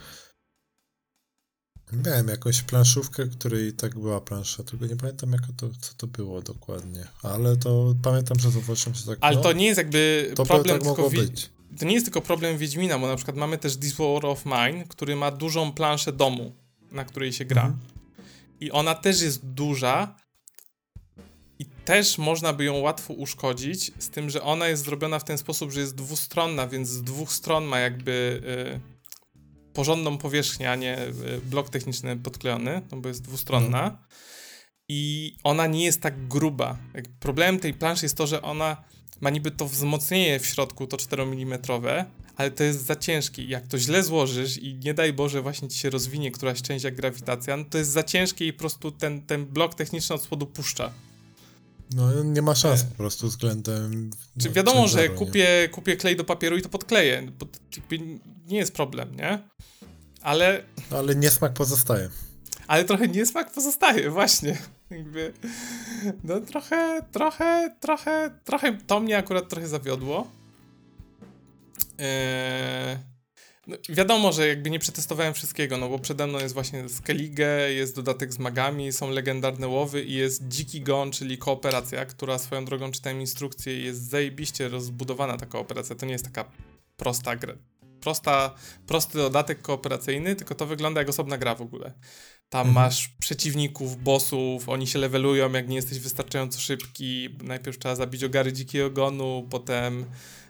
Miałem 2.05 2.27
jakąś 2.27 2.61
planszówkę, 2.61 3.27
której 3.27 3.73
tak 3.73 3.99
była 3.99 4.21
plansza, 4.21 4.63
tylko 4.63 4.85
nie 4.85 4.95
pamiętam 4.95 5.31
jak 5.31 5.41
to, 5.57 5.69
co 5.81 5.93
to 5.97 6.07
było 6.07 6.41
dokładnie. 6.41 7.07
Ale 7.23 7.57
to 7.57 7.95
pamiętam, 8.03 8.39
że 8.39 8.51
zobaczyłem 8.51 8.95
się 8.95 9.05
tak. 9.05 9.17
Ale 9.21 9.35
no, 9.35 9.41
to 9.41 9.53
nie 9.53 9.65
jest 9.65 9.77
jakby 9.77 10.31
to 10.35 10.45
problem 10.45 10.79
tak 10.79 10.87
tylko 10.87 11.09
być. 11.09 11.49
To 11.79 11.85
nie 11.85 11.93
jest 11.93 12.05
tylko 12.05 12.21
problem 12.21 12.57
Wiedźmina, 12.57 12.99
bo 12.99 13.07
na 13.07 13.15
przykład 13.15 13.37
mamy 13.37 13.57
też 13.57 13.77
This 13.77 13.93
War 13.93 14.25
of 14.25 14.45
Mine, 14.45 14.85
który 14.87 15.15
ma 15.15 15.31
dużą 15.31 15.71
planszę 15.71 16.13
domu, 16.13 16.55
na 16.91 17.05
której 17.05 17.33
się 17.33 17.45
gra. 17.45 17.61
Mhm. 17.61 17.79
I 18.59 18.71
ona 18.71 18.95
też 18.95 19.21
jest 19.21 19.45
duża 19.45 20.15
i 21.59 21.65
też 21.65 22.17
można 22.17 22.53
by 22.53 22.63
ją 22.63 22.77
łatwo 22.77 23.13
uszkodzić, 23.13 23.91
z 23.99 24.09
tym, 24.09 24.29
że 24.29 24.41
ona 24.43 24.67
jest 24.67 24.85
zrobiona 24.85 25.19
w 25.19 25.23
ten 25.23 25.37
sposób, 25.37 25.71
że 25.71 25.79
jest 25.79 25.95
dwustronna, 25.95 26.67
więc 26.67 26.89
z 26.89 27.03
dwóch 27.03 27.33
stron 27.33 27.65
ma 27.65 27.79
jakby. 27.79 28.41
Yy, 28.73 28.97
porządną 29.77 30.17
powierzchnię, 30.17 30.71
a 30.71 30.75
nie 30.75 30.97
e, 30.97 31.11
blok 31.43 31.69
techniczny 31.69 32.17
podklejony, 32.17 32.81
no 32.91 32.97
bo 32.97 33.07
jest 33.07 33.21
dwustronna. 33.21 33.83
Mhm. 33.83 33.97
I 34.89 35.35
ona 35.43 35.67
nie 35.67 35.85
jest 35.85 36.01
tak 36.01 36.27
gruba. 36.27 36.77
Problemem 37.19 37.59
tej 37.59 37.73
planszy 37.73 38.05
jest 38.05 38.17
to, 38.17 38.27
że 38.27 38.41
ona 38.41 38.83
ma 39.21 39.29
niby 39.29 39.51
to 39.51 39.67
wzmocnienie 39.67 40.39
w 40.39 40.45
środku, 40.45 40.87
to 40.87 40.97
4 40.97 41.23
mm, 41.23 41.59
ale 42.35 42.51
to 42.51 42.63
jest 42.63 42.85
za 42.85 42.95
ciężkie. 42.95 43.43
Jak 43.43 43.67
to 43.67 43.77
źle 43.77 44.03
złożysz 44.03 44.57
i 44.57 44.75
nie 44.75 44.93
daj 44.93 45.13
Boże 45.13 45.41
właśnie 45.41 45.67
ci 45.67 45.79
się 45.79 45.89
rozwinie 45.89 46.31
któraś 46.31 46.61
część 46.61 46.85
jak 46.85 46.95
grawitacja, 46.95 47.57
no 47.57 47.65
to 47.69 47.77
jest 47.77 47.91
za 47.91 48.03
ciężkie 48.03 48.47
i 48.47 48.53
po 48.53 48.59
prostu 48.59 48.91
ten, 48.91 49.21
ten 49.21 49.45
blok 49.45 49.75
techniczny 49.75 50.15
od 50.15 50.23
spodu 50.23 50.45
puszcza. 50.45 50.91
No 51.95 52.23
nie 52.23 52.41
ma 52.41 52.55
szans 52.55 52.83
po 52.83 52.95
prostu 52.95 53.27
względem... 53.27 54.11
Czy 54.39 54.47
no, 54.47 54.53
wiadomo, 54.53 54.87
że 54.87 55.09
kupię, 55.09 55.69
kupię 55.71 55.97
klej 55.97 56.15
do 56.15 56.23
papieru 56.23 56.57
i 56.57 56.61
to 56.61 56.69
podkleję, 56.69 57.31
bo 57.39 57.45
to 57.45 57.59
nie 58.47 58.57
jest 58.57 58.73
problem, 58.73 59.15
nie? 59.15 59.39
Ale... 60.21 60.63
Ale 60.91 61.15
niesmak 61.15 61.53
pozostaje. 61.53 62.09
Ale 62.67 62.85
trochę 62.85 63.07
niesmak 63.07 63.51
pozostaje, 63.51 64.09
właśnie. 64.09 64.57
Jakby, 64.89 65.33
no 66.23 66.39
trochę, 66.39 67.01
trochę, 67.11 67.75
trochę, 67.79 68.39
trochę, 68.43 68.77
to 68.87 68.99
mnie 68.99 69.17
akurat 69.17 69.49
trochę 69.49 69.67
zawiodło. 69.67 70.27
Eee, 71.99 72.97
no, 73.67 73.77
wiadomo, 73.89 74.31
że 74.31 74.47
jakby 74.47 74.69
nie 74.69 74.79
przetestowałem 74.79 75.33
wszystkiego, 75.33 75.77
no 75.77 75.89
bo 75.89 75.99
przede 75.99 76.27
mną 76.27 76.39
jest 76.39 76.53
właśnie 76.53 76.89
Skellige, 76.89 77.73
jest 77.73 77.95
dodatek 77.95 78.33
z 78.33 78.39
magami, 78.39 78.91
są 78.91 79.09
legendarne 79.09 79.67
łowy 79.67 80.03
i 80.03 80.13
jest 80.13 80.47
Dziki 80.47 80.81
Gon, 80.81 81.11
czyli 81.11 81.37
kooperacja, 81.37 82.05
która 82.05 82.37
swoją 82.37 82.65
drogą 82.65 82.91
czytałem 82.91 83.21
instrukcję 83.21 83.79
i 83.79 83.83
jest 83.83 84.09
zajebiście 84.09 84.69
rozbudowana 84.69 85.37
ta 85.37 85.45
kooperacja. 85.45 85.95
To 85.95 86.05
nie 86.05 86.11
jest 86.11 86.25
taka 86.25 86.51
prosta 86.97 87.35
gra, 87.35 87.53
prosta, 88.01 88.55
prosty 88.87 89.17
dodatek 89.17 89.61
kooperacyjny, 89.61 90.35
tylko 90.35 90.55
to 90.55 90.65
wygląda 90.65 91.01
jak 91.01 91.09
osobna 91.09 91.37
gra 91.37 91.55
w 91.55 91.61
ogóle. 91.61 91.93
Tam 92.49 92.67
mhm. 92.67 92.85
masz 92.85 93.07
przeciwników, 93.07 94.03
bossów, 94.03 94.69
oni 94.69 94.87
się 94.87 94.99
levelują, 94.99 95.51
jak 95.51 95.67
nie 95.67 95.75
jesteś 95.75 95.99
wystarczająco 95.99 96.59
szybki. 96.59 97.29
Najpierw 97.43 97.79
trzeba 97.79 97.95
zabić 97.95 98.23
ogary 98.23 98.53
dzikiego 98.53 98.89
gonu, 98.89 99.47
potem 99.49 100.05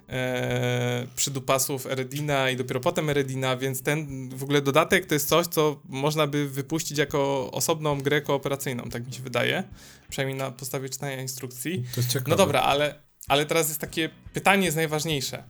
e, 0.09 1.07
przydupasów 1.15 1.85
Eredina 1.85 2.49
i 2.49 2.55
dopiero 2.55 2.79
potem 2.79 3.09
Eredina, 3.09 3.57
więc 3.57 3.83
ten 3.83 4.29
w 4.29 4.43
ogóle 4.43 4.61
dodatek 4.61 5.05
to 5.05 5.13
jest 5.13 5.29
coś, 5.29 5.47
co 5.47 5.81
można 5.89 6.27
by 6.27 6.49
wypuścić 6.49 6.97
jako 6.97 7.51
osobną 7.51 8.01
grę 8.01 8.21
kooperacyjną, 8.21 8.83
tak 8.89 9.07
mi 9.07 9.13
się 9.13 9.23
wydaje. 9.23 9.63
Przynajmniej 10.09 10.37
na 10.37 10.51
podstawie 10.51 10.89
czytania 10.89 11.21
instrukcji. 11.21 11.83
No 12.27 12.35
dobra, 12.35 12.61
ale, 12.61 13.01
ale 13.27 13.45
teraz 13.45 13.67
jest 13.67 13.81
takie 13.81 14.09
pytanie 14.33 14.65
jest 14.65 14.77
najważniejsze. 14.77 15.43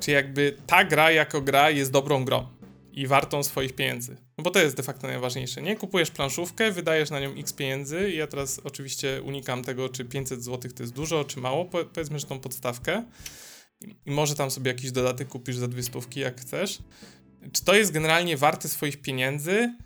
Czy 0.00 0.10
jakby 0.10 0.56
ta 0.66 0.84
gra 0.84 1.10
jako 1.10 1.40
gra 1.40 1.70
jest 1.70 1.90
dobrą 1.90 2.24
grą 2.24 2.46
i 2.94 3.06
wartą 3.06 3.42
swoich 3.42 3.72
pieniędzy? 3.72 4.16
No 4.38 4.44
bo 4.44 4.50
to 4.50 4.58
jest 4.58 4.76
de 4.76 4.82
facto 4.82 5.06
najważniejsze, 5.06 5.62
nie? 5.62 5.76
Kupujesz 5.76 6.10
planszówkę, 6.10 6.72
wydajesz 6.72 7.10
na 7.10 7.20
nią 7.20 7.34
x 7.34 7.52
pieniędzy 7.52 8.10
i 8.10 8.16
ja 8.16 8.26
teraz 8.26 8.60
oczywiście 8.64 9.22
unikam 9.22 9.64
tego, 9.64 9.88
czy 9.88 10.04
500 10.04 10.44
zł 10.44 10.72
to 10.72 10.82
jest 10.82 10.92
dużo, 10.92 11.24
czy 11.24 11.40
mało, 11.40 11.64
po, 11.64 11.84
powiedzmy, 11.84 12.18
że 12.18 12.26
tą 12.26 12.40
podstawkę 12.40 13.04
i 14.06 14.10
może 14.10 14.34
tam 14.34 14.50
sobie 14.50 14.70
jakiś 14.70 14.92
dodatek 14.92 15.28
kupisz 15.28 15.56
za 15.56 15.68
dwie 15.68 15.82
stówki, 15.82 16.20
jak 16.20 16.40
chcesz. 16.40 16.78
Czy 17.52 17.64
to 17.64 17.74
jest 17.74 17.92
generalnie 17.92 18.36
warte 18.36 18.68
swoich 18.68 19.02
pieniędzy 19.02 19.52
yy, 19.52 19.76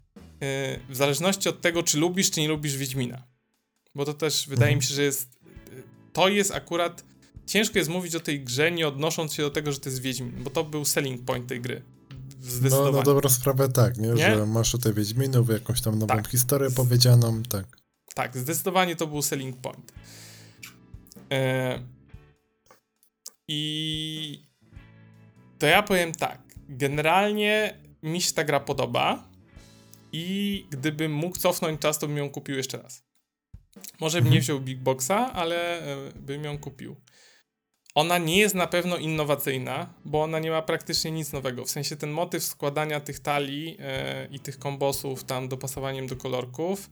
w 0.89 0.97
zależności 0.97 1.49
od 1.49 1.61
tego, 1.61 1.83
czy 1.83 1.99
lubisz, 1.99 2.31
czy 2.31 2.41
nie 2.41 2.49
lubisz 2.49 2.77
Wiedźmina? 2.77 3.23
Bo 3.95 4.05
to 4.05 4.15
też 4.15 4.49
wydaje 4.49 4.77
mi 4.77 4.83
się, 4.83 4.95
że 4.95 5.03
jest 5.03 5.39
yy, 5.43 5.83
to 6.13 6.29
jest 6.29 6.51
akurat 6.51 7.05
ciężko 7.47 7.79
jest 7.79 7.91
mówić 7.91 8.15
o 8.15 8.21
tej 8.21 8.45
grze, 8.45 8.71
nie 8.71 8.89
odnosząc 8.89 9.35
się 9.35 9.43
do 9.43 9.51
tego, 9.51 9.73
że 9.73 9.81
to 9.81 9.89
jest 9.89 10.03
Wiedźmin, 10.03 10.33
bo 10.39 10.51
to 10.51 10.65
był 10.65 10.85
selling 10.85 11.25
point 11.25 11.47
tej 11.47 11.61
gry. 11.61 11.83
No, 12.71 12.93
na 12.93 13.03
dobrą 13.03 13.29
sprawę 13.29 13.69
tak, 13.69 13.97
nie? 13.97 14.09
nie? 14.09 14.17
Że 14.17 14.47
masz 14.47 14.73
tutaj 14.73 14.95
Wiedźminów, 14.95 15.49
jakąś 15.49 15.81
tam 15.81 15.99
nową 15.99 16.17
tak. 16.17 16.29
historię 16.29 16.71
powiedzianą, 16.71 17.43
tak. 17.43 17.67
Tak, 18.15 18.37
zdecydowanie 18.37 18.97
to 18.97 19.07
był 19.07 19.23
selling 19.23 19.57
point. 19.57 19.93
E... 21.33 21.79
I 23.49 24.49
to 25.59 25.67
ja 25.67 25.83
powiem 25.83 26.13
tak. 26.13 26.41
Generalnie 26.69 27.79
mi 28.03 28.23
się 28.23 28.33
ta 28.33 28.45
gra 28.45 28.61
podoba 28.61 29.29
i 30.13 30.67
gdybym 30.71 31.13
mógł 31.13 31.37
cofnąć 31.37 31.81
czas, 31.81 31.99
to 31.99 32.07
bym 32.07 32.17
ją 32.17 32.31
kupił 32.31 32.57
jeszcze 32.57 32.83
raz. 32.83 33.03
Może 34.01 34.19
bym 34.19 34.31
nie 34.31 34.39
mhm. 34.39 34.43
wziął 34.43 34.61
Big 34.61 34.79
Boxa, 34.79 35.33
ale 35.33 35.81
e, 35.81 36.13
bym 36.13 36.45
ją 36.45 36.59
kupił. 36.59 36.97
Ona 37.99 38.19
nie 38.19 38.39
jest 38.39 38.55
na 38.55 38.67
pewno 38.67 38.97
innowacyjna, 38.97 39.95
bo 40.05 40.23
ona 40.23 40.39
nie 40.39 40.51
ma 40.51 40.63
praktycznie 40.63 41.11
nic 41.11 41.33
nowego. 41.33 41.65
W 41.65 41.71
sensie 41.71 41.97
ten 41.97 42.11
motyw 42.11 42.45
składania 42.45 43.01
tych 43.01 43.21
talii 43.21 43.67
yy, 43.67 43.77
i 44.31 44.41
tych 44.41 44.59
kombosów 44.59 45.25
tam 45.25 45.49
dopasowaniem 45.49 46.07
do 46.07 46.17
kolorków. 46.17 46.91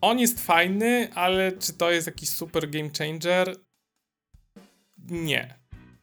On 0.00 0.18
jest 0.18 0.40
fajny, 0.40 1.08
ale 1.14 1.52
czy 1.52 1.72
to 1.72 1.90
jest 1.90 2.06
jakiś 2.06 2.28
super 2.28 2.70
game 2.70 2.90
changer? 2.98 3.56
Nie. 5.08 5.58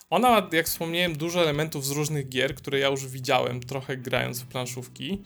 Ona 0.10 0.30
ma, 0.30 0.50
jak 0.52 0.66
wspomniałem, 0.66 1.18
dużo 1.18 1.42
elementów 1.42 1.86
z 1.86 1.92
różnych 1.92 2.30
gier, 2.30 2.56
które 2.56 2.80
ja 2.80 2.88
już 2.88 3.08
widziałem 3.08 3.60
trochę 3.60 3.98
grając 3.98 4.42
w 4.42 4.48
planszówki. 4.48 5.22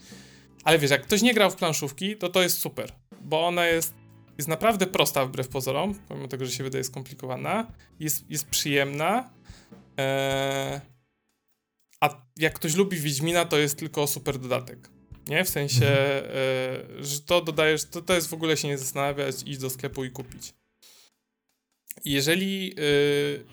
Ale 0.64 0.78
wiesz, 0.78 0.90
jak 0.90 1.02
ktoś 1.02 1.22
nie 1.22 1.34
grał 1.34 1.50
w 1.50 1.56
planszówki, 1.56 2.16
to 2.16 2.28
to 2.28 2.42
jest 2.42 2.58
super, 2.58 2.92
bo 3.20 3.46
ona 3.46 3.66
jest 3.66 3.99
jest 4.40 4.48
naprawdę 4.48 4.86
prosta 4.86 5.26
wbrew 5.26 5.48
pozorom, 5.48 5.94
pomimo 6.08 6.28
tego, 6.28 6.46
że 6.46 6.52
się 6.52 6.64
wydaje 6.64 6.84
skomplikowana. 6.84 7.72
Jest, 7.98 8.30
jest 8.30 8.46
przyjemna. 8.46 9.30
Eee, 9.96 10.80
a 12.00 12.26
jak 12.36 12.54
ktoś 12.54 12.74
lubi 12.74 12.96
Wiedźmina, 13.00 13.44
to 13.44 13.58
jest 13.58 13.78
tylko 13.78 14.06
super 14.06 14.38
dodatek. 14.38 14.90
Nie? 15.28 15.44
W 15.44 15.48
sensie, 15.48 15.86
mhm. 15.86 16.24
e, 17.00 17.04
że 17.04 17.20
to 17.20 17.40
dodajesz, 17.40 17.84
to, 17.84 18.02
to 18.02 18.14
jest 18.14 18.28
w 18.28 18.34
ogóle 18.34 18.56
się 18.56 18.68
nie 18.68 18.78
zastanawiać, 18.78 19.34
iść 19.46 19.58
do 19.58 19.70
sklepu 19.70 20.04
i 20.04 20.10
kupić. 20.10 20.54
jeżeli 22.04 22.68
yy, 22.68 23.44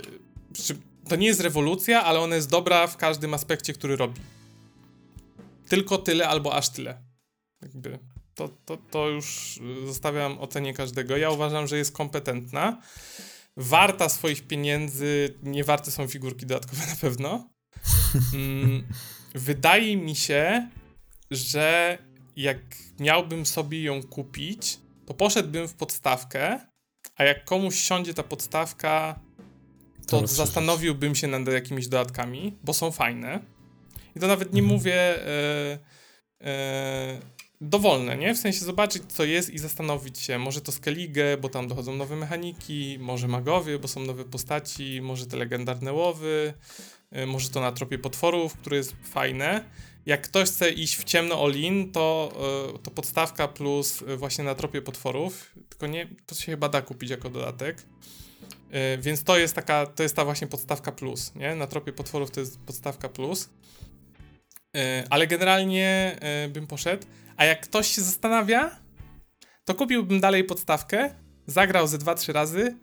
to 1.09 1.15
nie 1.15 1.27
jest 1.27 1.39
rewolucja, 1.41 2.03
ale 2.03 2.19
ona 2.19 2.35
jest 2.35 2.49
dobra 2.49 2.88
w 2.88 2.97
każdym 2.97 3.34
aspekcie, 3.34 3.73
który 3.73 3.95
robi. 3.95 4.22
Tylko 5.69 5.97
tyle 5.97 6.27
albo 6.27 6.55
aż 6.55 6.69
tyle. 6.69 7.03
Jakby 7.61 7.99
to, 8.38 8.49
to, 8.65 8.77
to 8.77 9.09
już 9.09 9.59
zostawiam 9.85 10.39
ocenie 10.39 10.73
każdego. 10.73 11.18
Ja 11.18 11.31
uważam, 11.31 11.68
że 11.68 11.77
jest 11.77 11.91
kompetentna, 11.91 12.81
warta 13.57 14.09
swoich 14.09 14.47
pieniędzy, 14.47 15.34
nie 15.43 15.64
warte 15.64 15.91
są 15.91 16.07
figurki 16.07 16.45
dodatkowe 16.45 16.88
na 16.88 16.95
pewno. 16.95 17.49
Mm, 18.34 18.88
wydaje 19.49 19.97
mi 19.97 20.15
się, 20.15 20.69
że 21.31 21.97
jak 22.35 22.59
miałbym 22.99 23.45
sobie 23.45 23.84
ją 23.84 24.03
kupić, 24.03 24.80
to 25.05 25.14
poszedłbym 25.14 25.68
w 25.68 25.73
podstawkę, 25.73 26.59
a 27.15 27.23
jak 27.23 27.45
komuś 27.45 27.76
siądzie 27.76 28.14
ta 28.14 28.23
podstawka, 28.23 29.19
to, 30.07 30.22
to 30.22 30.27
zastanowiłbym 30.27 31.15
się 31.15 31.27
nad 31.27 31.47
jakimiś 31.47 31.88
dodatkami, 31.88 32.57
bo 32.64 32.73
są 32.73 32.91
fajne. 32.91 33.39
I 34.15 34.19
to 34.19 34.27
nawet 34.27 34.53
nie 34.53 34.61
mhm. 34.61 34.77
mówię 34.77 35.27
e, 35.27 35.80
e, 36.43 37.36
dowolne, 37.61 38.17
nie? 38.17 38.34
W 38.34 38.38
sensie 38.38 38.65
zobaczyć, 38.65 39.03
co 39.07 39.23
jest 39.23 39.49
i 39.49 39.59
zastanowić 39.59 40.19
się. 40.19 40.39
Może 40.39 40.61
to 40.61 40.71
Skellige, 40.71 41.38
bo 41.38 41.49
tam 41.49 41.67
dochodzą 41.67 41.95
nowe 41.95 42.15
mechaniki, 42.15 42.97
może 42.99 43.27
magowie, 43.27 43.79
bo 43.79 43.88
są 43.88 43.99
nowe 43.99 44.25
postaci, 44.25 45.01
może 45.01 45.25
te 45.25 45.38
legendarne 45.38 45.93
łowy, 45.93 46.53
e, 47.11 47.25
może 47.25 47.49
to 47.49 47.61
na 47.61 47.71
tropie 47.71 47.99
potworów, 47.99 48.53
które 48.53 48.77
jest 48.77 48.95
fajne 49.03 49.63
jak 50.07 50.21
ktoś 50.21 50.49
chce 50.49 50.71
iść 50.71 50.97
w 50.97 51.03
ciemno 51.03 51.43
all-in, 51.43 51.91
to, 51.91 52.31
e, 52.75 52.79
to 52.79 52.91
podstawka 52.91 53.47
plus 53.47 54.03
e, 54.07 54.17
właśnie 54.17 54.43
na 54.43 54.55
tropie 54.55 54.81
potworów, 54.81 55.51
tylko 55.69 55.88
nie, 55.88 56.07
to 56.25 56.35
się 56.35 56.51
chyba 56.51 56.69
da 56.69 56.81
kupić 56.81 57.09
jako 57.09 57.29
dodatek. 57.29 57.84
Więc 58.99 59.23
to 59.23 59.38
jest 59.38 59.55
taka, 59.55 59.85
to 59.85 60.03
jest 60.03 60.15
ta 60.15 60.25
właśnie 60.25 60.47
podstawka 60.47 60.91
plus, 60.91 61.35
nie? 61.35 61.55
Na 61.55 61.67
tropie 61.67 61.93
potworów 61.93 62.31
to 62.31 62.39
jest 62.39 62.59
podstawka 62.59 63.09
plus. 63.09 63.49
Ale 65.09 65.27
generalnie 65.27 66.19
bym 66.49 66.67
poszedł. 66.67 67.07
A 67.38 67.45
jak 67.45 67.61
ktoś 67.61 67.88
się 67.88 68.01
zastanawia, 68.01 68.80
to 69.65 69.76
kupiłbym 69.76 70.19
dalej 70.19 70.43
podstawkę, 70.43 71.15
zagrał 71.47 71.88
ze 71.88 71.97
2-3 71.97 72.34
razy. 72.34 72.77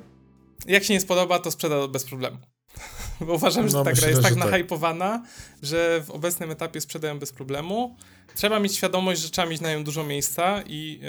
Jak 0.66 0.84
się 0.84 0.94
nie 0.94 1.00
spodoba, 1.00 1.38
to 1.38 1.50
sprzeda 1.50 1.88
bez 1.88 2.04
problemu. 2.04 2.38
Bo 3.26 3.34
uważam, 3.34 3.68
że 3.68 3.76
no, 3.76 3.84
ta 3.84 3.90
myślę, 3.90 4.02
gra 4.02 4.10
jest 4.10 4.22
tak 4.22 4.36
nahypowana, 4.36 5.24
że 5.62 6.02
w 6.06 6.10
obecnym 6.10 6.50
etapie 6.50 6.80
sprzedają 6.80 7.18
bez 7.18 7.32
problemu. 7.32 7.96
Trzeba 8.34 8.60
mieć 8.60 8.76
świadomość, 8.76 9.20
że 9.20 9.30
trzeba 9.30 9.48
mieć 9.48 9.60
na 9.60 9.72
nią 9.72 9.84
dużo 9.84 10.04
miejsca 10.04 10.62
i 10.66 11.00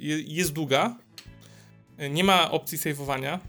y, 0.00 0.24
jest 0.26 0.52
długa. 0.52 0.96
Nie 2.10 2.24
ma 2.24 2.50
opcji 2.50 2.78
saveowania. 2.78 3.40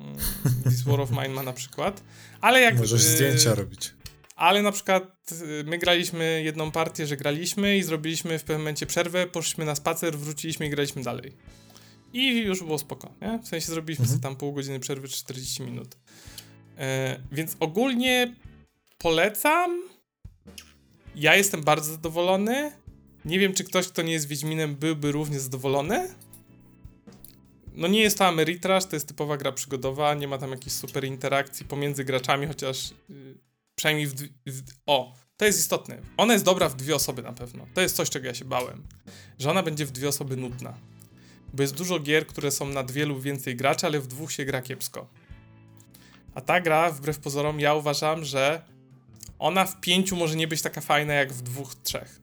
Mm, 0.00 0.16
This 0.64 0.82
War 0.82 1.00
of 1.00 1.10
Mine 1.10 1.28
ma 1.28 1.42
na 1.42 1.52
przykład. 1.52 2.02
Ale 2.40 2.60
jak... 2.60 2.78
Możesz 2.78 3.02
y, 3.04 3.10
zdjęcia 3.10 3.54
robić. 3.54 3.92
Ale 4.36 4.62
na 4.62 4.72
przykład 4.72 5.32
y, 5.32 5.64
my 5.64 5.78
graliśmy 5.78 6.42
jedną 6.44 6.70
partię, 6.70 7.06
że 7.06 7.16
graliśmy 7.16 7.78
i 7.78 7.82
zrobiliśmy 7.82 8.38
w 8.38 8.42
pewnym 8.42 8.60
momencie 8.60 8.86
przerwę, 8.86 9.26
poszliśmy 9.26 9.64
na 9.64 9.74
spacer, 9.74 10.18
wróciliśmy 10.18 10.66
i 10.66 10.70
graliśmy 10.70 11.02
dalej. 11.02 11.32
I 12.12 12.36
już 12.36 12.64
było 12.64 12.78
spoko, 12.78 13.14
nie? 13.22 13.38
W 13.38 13.48
sensie 13.48 13.66
zrobiliśmy 13.66 14.02
mhm. 14.02 14.18
sobie 14.18 14.22
tam 14.22 14.36
pół 14.36 14.52
godziny 14.52 14.80
przerwy, 14.80 15.08
40 15.08 15.62
minut. 15.62 15.96
E, 16.78 17.20
więc 17.32 17.56
ogólnie 17.60 18.34
polecam. 18.98 19.82
Ja 21.16 21.36
jestem 21.36 21.62
bardzo 21.62 21.92
zadowolony. 21.92 22.72
Nie 23.24 23.38
wiem, 23.38 23.54
czy 23.54 23.64
ktoś, 23.64 23.88
kto 23.88 24.02
nie 24.02 24.12
jest 24.12 24.28
Wiedźminem, 24.28 24.76
byłby 24.76 25.12
równie 25.12 25.40
zadowolony. 25.40 26.14
No 27.74 27.88
nie 27.88 28.00
jest 28.00 28.18
to 28.18 28.26
Ameritrash, 28.26 28.86
to 28.86 28.96
jest 28.96 29.08
typowa 29.08 29.36
gra 29.36 29.52
przygodowa, 29.52 30.14
nie 30.14 30.28
ma 30.28 30.38
tam 30.38 30.50
jakiejś 30.50 30.72
super 30.72 31.04
interakcji 31.04 31.66
pomiędzy 31.66 32.04
graczami, 32.04 32.46
chociaż 32.46 32.90
yy, 33.08 33.34
przynajmniej 33.82 34.06
w, 34.06 34.14
w, 34.46 34.62
O, 34.86 35.14
to 35.36 35.44
jest 35.44 35.58
istotne. 35.58 35.98
Ona 36.16 36.32
jest 36.32 36.44
dobra 36.44 36.68
w 36.68 36.76
dwie 36.76 36.94
osoby 36.94 37.22
na 37.22 37.32
pewno. 37.32 37.66
To 37.74 37.80
jest 37.80 37.96
coś, 37.96 38.10
czego 38.10 38.26
ja 38.26 38.34
się 38.34 38.44
bałem. 38.44 38.86
Że 39.38 39.50
ona 39.50 39.62
będzie 39.62 39.86
w 39.86 39.90
dwie 39.90 40.08
osoby 40.08 40.36
nudna. 40.36 40.74
Bo 41.52 41.62
jest 41.62 41.74
dużo 41.74 41.98
gier, 42.00 42.26
które 42.26 42.50
są 42.50 42.68
na 42.68 42.82
dwie 42.82 43.06
lub 43.06 43.22
więcej 43.22 43.56
graczy, 43.56 43.86
ale 43.86 44.00
w 44.00 44.06
dwóch 44.06 44.32
się 44.32 44.44
gra 44.44 44.62
kiepsko. 44.62 45.06
A 46.34 46.40
ta 46.40 46.60
gra, 46.60 46.90
wbrew 46.90 47.18
pozorom, 47.18 47.60
ja 47.60 47.74
uważam, 47.74 48.24
że 48.24 48.62
ona 49.38 49.64
w 49.64 49.80
pięciu 49.80 50.16
może 50.16 50.36
nie 50.36 50.48
być 50.48 50.62
taka 50.62 50.80
fajna 50.80 51.14
jak 51.14 51.32
w 51.32 51.42
dwóch, 51.42 51.74
trzech. 51.74 52.20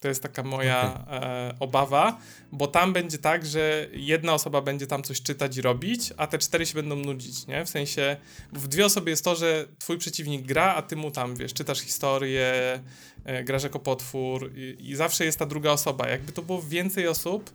To 0.00 0.08
jest 0.08 0.22
taka 0.22 0.42
moja 0.42 1.04
e, 1.10 1.54
obawa, 1.58 2.18
bo 2.52 2.66
tam 2.66 2.92
będzie 2.92 3.18
tak, 3.18 3.46
że 3.46 3.88
jedna 3.92 4.34
osoba 4.34 4.62
będzie 4.62 4.86
tam 4.86 5.02
coś 5.02 5.22
czytać 5.22 5.56
i 5.56 5.62
robić, 5.62 6.12
a 6.16 6.26
te 6.26 6.38
cztery 6.38 6.66
się 6.66 6.74
będą 6.74 6.96
nudzić, 6.96 7.46
nie? 7.46 7.64
W 7.64 7.68
sensie, 7.68 8.16
w 8.52 8.68
dwie 8.68 8.86
osoby 8.86 9.10
jest 9.10 9.24
to, 9.24 9.36
że 9.36 9.66
twój 9.78 9.98
przeciwnik 9.98 10.46
gra, 10.46 10.74
a 10.74 10.82
ty 10.82 10.96
mu 10.96 11.10
tam, 11.10 11.36
wiesz, 11.36 11.54
czytasz 11.54 11.80
historię, 11.80 12.52
e, 13.24 13.44
grasz 13.44 13.62
jako 13.62 13.78
potwór 13.78 14.50
i, 14.54 14.76
i 14.90 14.96
zawsze 14.96 15.24
jest 15.24 15.38
ta 15.38 15.46
druga 15.46 15.70
osoba. 15.70 16.08
Jakby 16.08 16.32
to 16.32 16.42
było 16.42 16.62
więcej 16.62 17.08
osób, 17.08 17.50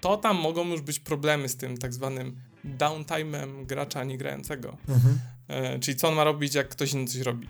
to 0.00 0.16
tam 0.16 0.36
mogą 0.36 0.68
już 0.68 0.80
być 0.80 0.98
problemy 0.98 1.48
z 1.48 1.56
tym 1.56 1.78
tak 1.78 1.94
zwanym 1.94 2.36
downtime'em 2.64 3.66
gracza 3.66 4.04
nie 4.04 4.18
grającego. 4.18 4.76
Mhm. 4.88 5.18
E, 5.48 5.78
czyli 5.78 5.96
co 5.96 6.08
on 6.08 6.14
ma 6.14 6.24
robić, 6.24 6.54
jak 6.54 6.68
ktoś 6.68 6.92
inny 6.92 7.06
coś 7.06 7.20
robi. 7.20 7.48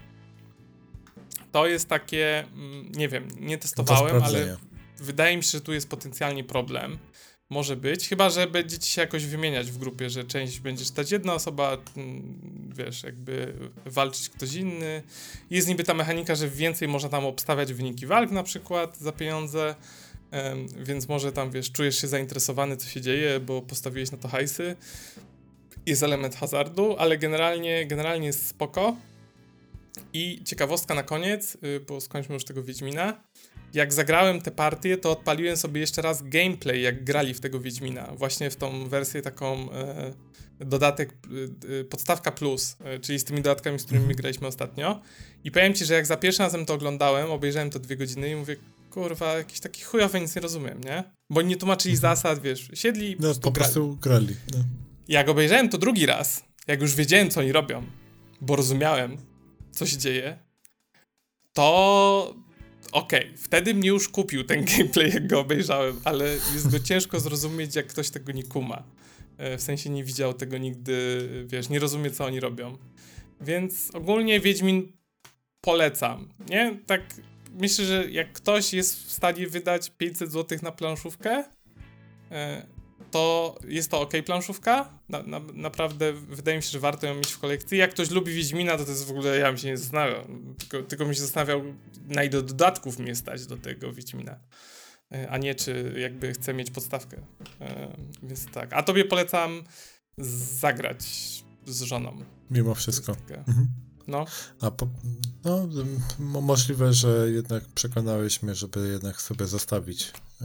To 1.53 1.67
jest 1.67 1.89
takie, 1.89 2.45
mm, 2.55 2.93
nie 2.93 3.09
wiem, 3.09 3.29
nie 3.41 3.59
testowałem, 3.59 4.23
ale 4.23 4.57
wydaje 4.99 5.37
mi 5.37 5.43
się, 5.43 5.51
że 5.51 5.61
tu 5.61 5.73
jest 5.73 5.89
potencjalnie 5.89 6.45
problem. 6.45 6.99
Może 7.51 7.77
być, 7.77 8.09
chyba 8.09 8.31
że 8.31 8.47
będziecie 8.47 8.87
się 8.87 9.01
jakoś 9.01 9.27
wymieniać 9.27 9.71
w 9.71 9.79
grupie, 9.79 10.11
że 10.11 10.25
część 10.25 10.61
będzie 10.61 10.85
czytać 10.85 11.13
jedna 11.13 11.35
osoba, 11.35 11.79
mm, 11.97 12.73
wiesz, 12.77 13.03
jakby 13.03 13.55
walczyć 13.87 14.29
ktoś 14.29 14.55
inny. 14.55 15.03
Jest 15.51 15.69
niby 15.69 15.85
ta 15.85 15.95
mechanika, 15.95 16.35
że 16.35 16.49
więcej 16.49 16.89
można 16.89 17.09
tam 17.09 17.27
obstawiać 17.27 17.73
wyniki 17.73 18.07
walk 18.07 18.31
na 18.31 18.43
przykład 18.43 18.99
za 18.99 19.13
pieniądze 19.13 19.75
więc 20.79 21.09
może 21.09 21.33
tam, 21.33 21.51
wiesz, 21.51 21.73
czujesz 21.73 22.01
się 22.01 22.09
zainteresowany, 22.09 22.77
co 22.77 22.89
się 22.89 23.01
dzieje, 23.01 23.41
bo 23.41 23.63
postawiłeś 23.63 24.11
na 24.11 24.19
to 24.19 24.29
hajsy. 24.29 24.77
Jest 25.87 26.03
element 26.03 26.37
hazardu, 26.37 26.97
ale 26.99 27.19
generalnie, 27.19 27.87
generalnie 27.87 28.27
jest 28.27 28.47
spoko. 28.47 28.97
I 30.13 30.41
ciekawostka 30.45 30.95
na 30.95 31.03
koniec, 31.03 31.55
y, 31.65 31.81
bo 31.89 32.01
skończmy 32.01 32.35
już 32.35 32.45
tego 32.45 32.63
Wiedźmina. 32.63 33.21
Jak 33.75 33.93
zagrałem 33.93 34.41
te 34.41 34.51
partie, 34.51 34.97
to 34.97 35.11
odpaliłem 35.11 35.57
sobie 35.57 35.81
jeszcze 35.81 36.03
raz 36.03 36.23
gameplay, 36.23 36.83
jak 36.83 37.05
grali 37.05 37.35
w 37.35 37.41
tego 37.41 37.61
Wiedźmina. 37.61 38.13
Właśnie 38.17 38.51
w 38.51 38.57
tą 38.57 38.89
wersję 38.89 39.23
taką 39.23 39.73
e, 39.73 40.13
dodatek, 40.61 41.13
e, 41.81 41.85
podstawka 41.85 42.33
plus, 42.33 42.77
e, 42.81 42.99
czyli 42.99 43.19
z 43.19 43.25
tymi 43.25 43.43
dodatkami, 43.43 43.79
z 43.79 43.83
którymi 43.83 44.05
mhm. 44.05 44.17
graliśmy 44.17 44.47
ostatnio. 44.47 45.01
I 45.45 45.51
powiem 45.51 45.75
ci, 45.75 45.85
że 45.85 45.95
jak 45.95 46.07
za 46.07 46.17
pierwszym 46.17 46.45
razem 46.45 46.67
to 46.67 46.75
oglądałem, 46.75 47.31
obejrzałem 47.31 47.71
to 47.71 47.79
dwie 47.79 47.97
godziny 47.97 48.31
i 48.31 48.37
mówię, 48.37 48.57
kurwa, 48.91 49.35
jakiś 49.35 49.61
taki 49.61 49.83
chujowy, 49.83 50.21
nic 50.21 50.37
nie 50.37 50.43
rozumiem, 50.43 50.81
nie? 50.85 51.05
Bo 51.31 51.43
nie 51.43 51.57
tłumaczyli 51.57 51.95
mhm. 51.95 52.17
zasad, 52.17 52.43
wiesz, 52.43 52.69
siedli 52.75 53.17
No, 53.21 53.35
po 53.35 53.53
prostu 53.53 53.99
grali. 54.03 54.37
No. 54.53 54.59
Jak 55.09 55.29
obejrzałem 55.29 55.69
to 55.69 55.79
drugi 55.79 56.07
raz, 56.07 56.45
jak 56.67 56.81
już 56.83 56.95
wiedziałem, 56.95 57.31
co 57.31 57.41
oni 57.41 57.53
robią, 57.53 57.83
bo 58.41 58.57
rozumiałem, 58.57 59.17
co 59.79 59.87
się 59.87 59.97
dzieje, 59.97 60.39
to 61.53 62.35
okej, 62.93 63.25
okay, 63.25 63.39
wtedy 63.39 63.75
mnie 63.75 63.89
już 63.89 64.09
kupił 64.09 64.45
ten 64.45 64.65
gameplay, 64.77 65.11
jak 65.11 65.27
go 65.27 65.41
obejrzałem, 65.41 66.01
ale 66.05 66.25
jest 66.29 66.71
go 66.71 66.81
ciężko 66.81 67.21
zrozumieć, 67.21 67.77
jak 67.77 67.87
ktoś 67.87 68.11
tego 68.11 68.33
nie 68.33 68.43
kuma. 68.43 68.83
E, 69.39 69.59
w 69.59 69.63
sensie 69.63 69.91
nie 69.91 70.05
widział 70.05 70.35
tego 70.35 70.59
nigdy, 70.59 71.29
wiesz, 71.47 71.69
nie 71.69 71.79
rozumie, 71.79 72.11
co 72.11 72.25
oni 72.25 72.41
robią. 72.41 72.79
Więc 73.41 73.91
ogólnie 73.95 74.41
Wiedźmin 74.41 74.93
polecam, 75.61 76.29
nie? 76.51 76.79
Tak 76.87 77.03
myślę, 77.55 77.85
że 77.85 78.11
jak 78.11 78.33
ktoś 78.33 78.73
jest 78.73 79.07
w 79.07 79.13
stanie 79.13 79.47
wydać 79.47 79.91
500 79.91 80.33
zł 80.33 80.59
na 80.63 80.73
planszówkę, 80.73 81.45
e, 82.31 82.67
to 83.11 83.59
jest 83.69 83.91
to 83.91 84.01
ok 84.01 84.13
planszówka. 84.27 84.99
Na, 85.09 85.23
na, 85.23 85.41
naprawdę 85.55 86.13
wydaje 86.13 86.57
mi 86.57 86.63
się, 86.63 86.71
że 86.71 86.81
warto 86.81 87.07
ją 87.07 87.15
mieć 87.15 87.33
w 87.33 87.39
kolekcji. 87.39 87.79
Jak 87.79 87.91
ktoś 87.91 88.11
lubi 88.11 88.35
Wiedźmina, 88.35 88.77
to 88.77 88.85
to 88.85 88.91
jest 88.91 89.07
w 89.07 89.11
ogóle, 89.11 89.39
ja 89.39 89.47
bym 89.47 89.59
się 89.59 89.69
nie 89.69 89.77
zastanawiał. 89.77 90.25
Tylko, 90.59 90.89
tylko 90.89 91.05
mi 91.05 91.15
się 91.15 91.21
zastanawiał, 91.21 91.63
na 92.07 92.25
ile 92.25 92.43
dodatków 92.43 92.99
mnie 92.99 93.15
stać 93.15 93.47
do 93.47 93.57
tego 93.57 93.93
Wiedźmina. 93.93 94.39
E, 95.13 95.31
a 95.31 95.39
nie, 95.39 95.55
czy 95.55 95.95
jakby 95.99 96.33
chcę 96.33 96.55
mieć 96.55 96.71
podstawkę. 96.71 97.17
E, 97.61 97.97
więc 98.23 98.47
tak. 98.47 98.73
A 98.73 98.83
tobie 98.83 99.05
polecam 99.05 99.65
zagrać 100.61 101.05
z 101.67 101.83
żoną. 101.83 102.25
Mimo 102.51 102.75
wszystko. 102.75 103.17
Mhm. 103.31 103.69
No. 104.09 104.25
A 104.61 104.71
po, 104.71 104.89
no, 105.45 105.69
możliwe, 106.41 106.93
że 106.93 107.31
jednak 107.31 107.65
przekonałeś 107.65 108.43
mnie, 108.43 108.55
żeby 108.55 108.89
jednak 108.89 109.23
sobie 109.23 109.47
zostawić 109.47 110.13
y, 110.43 110.45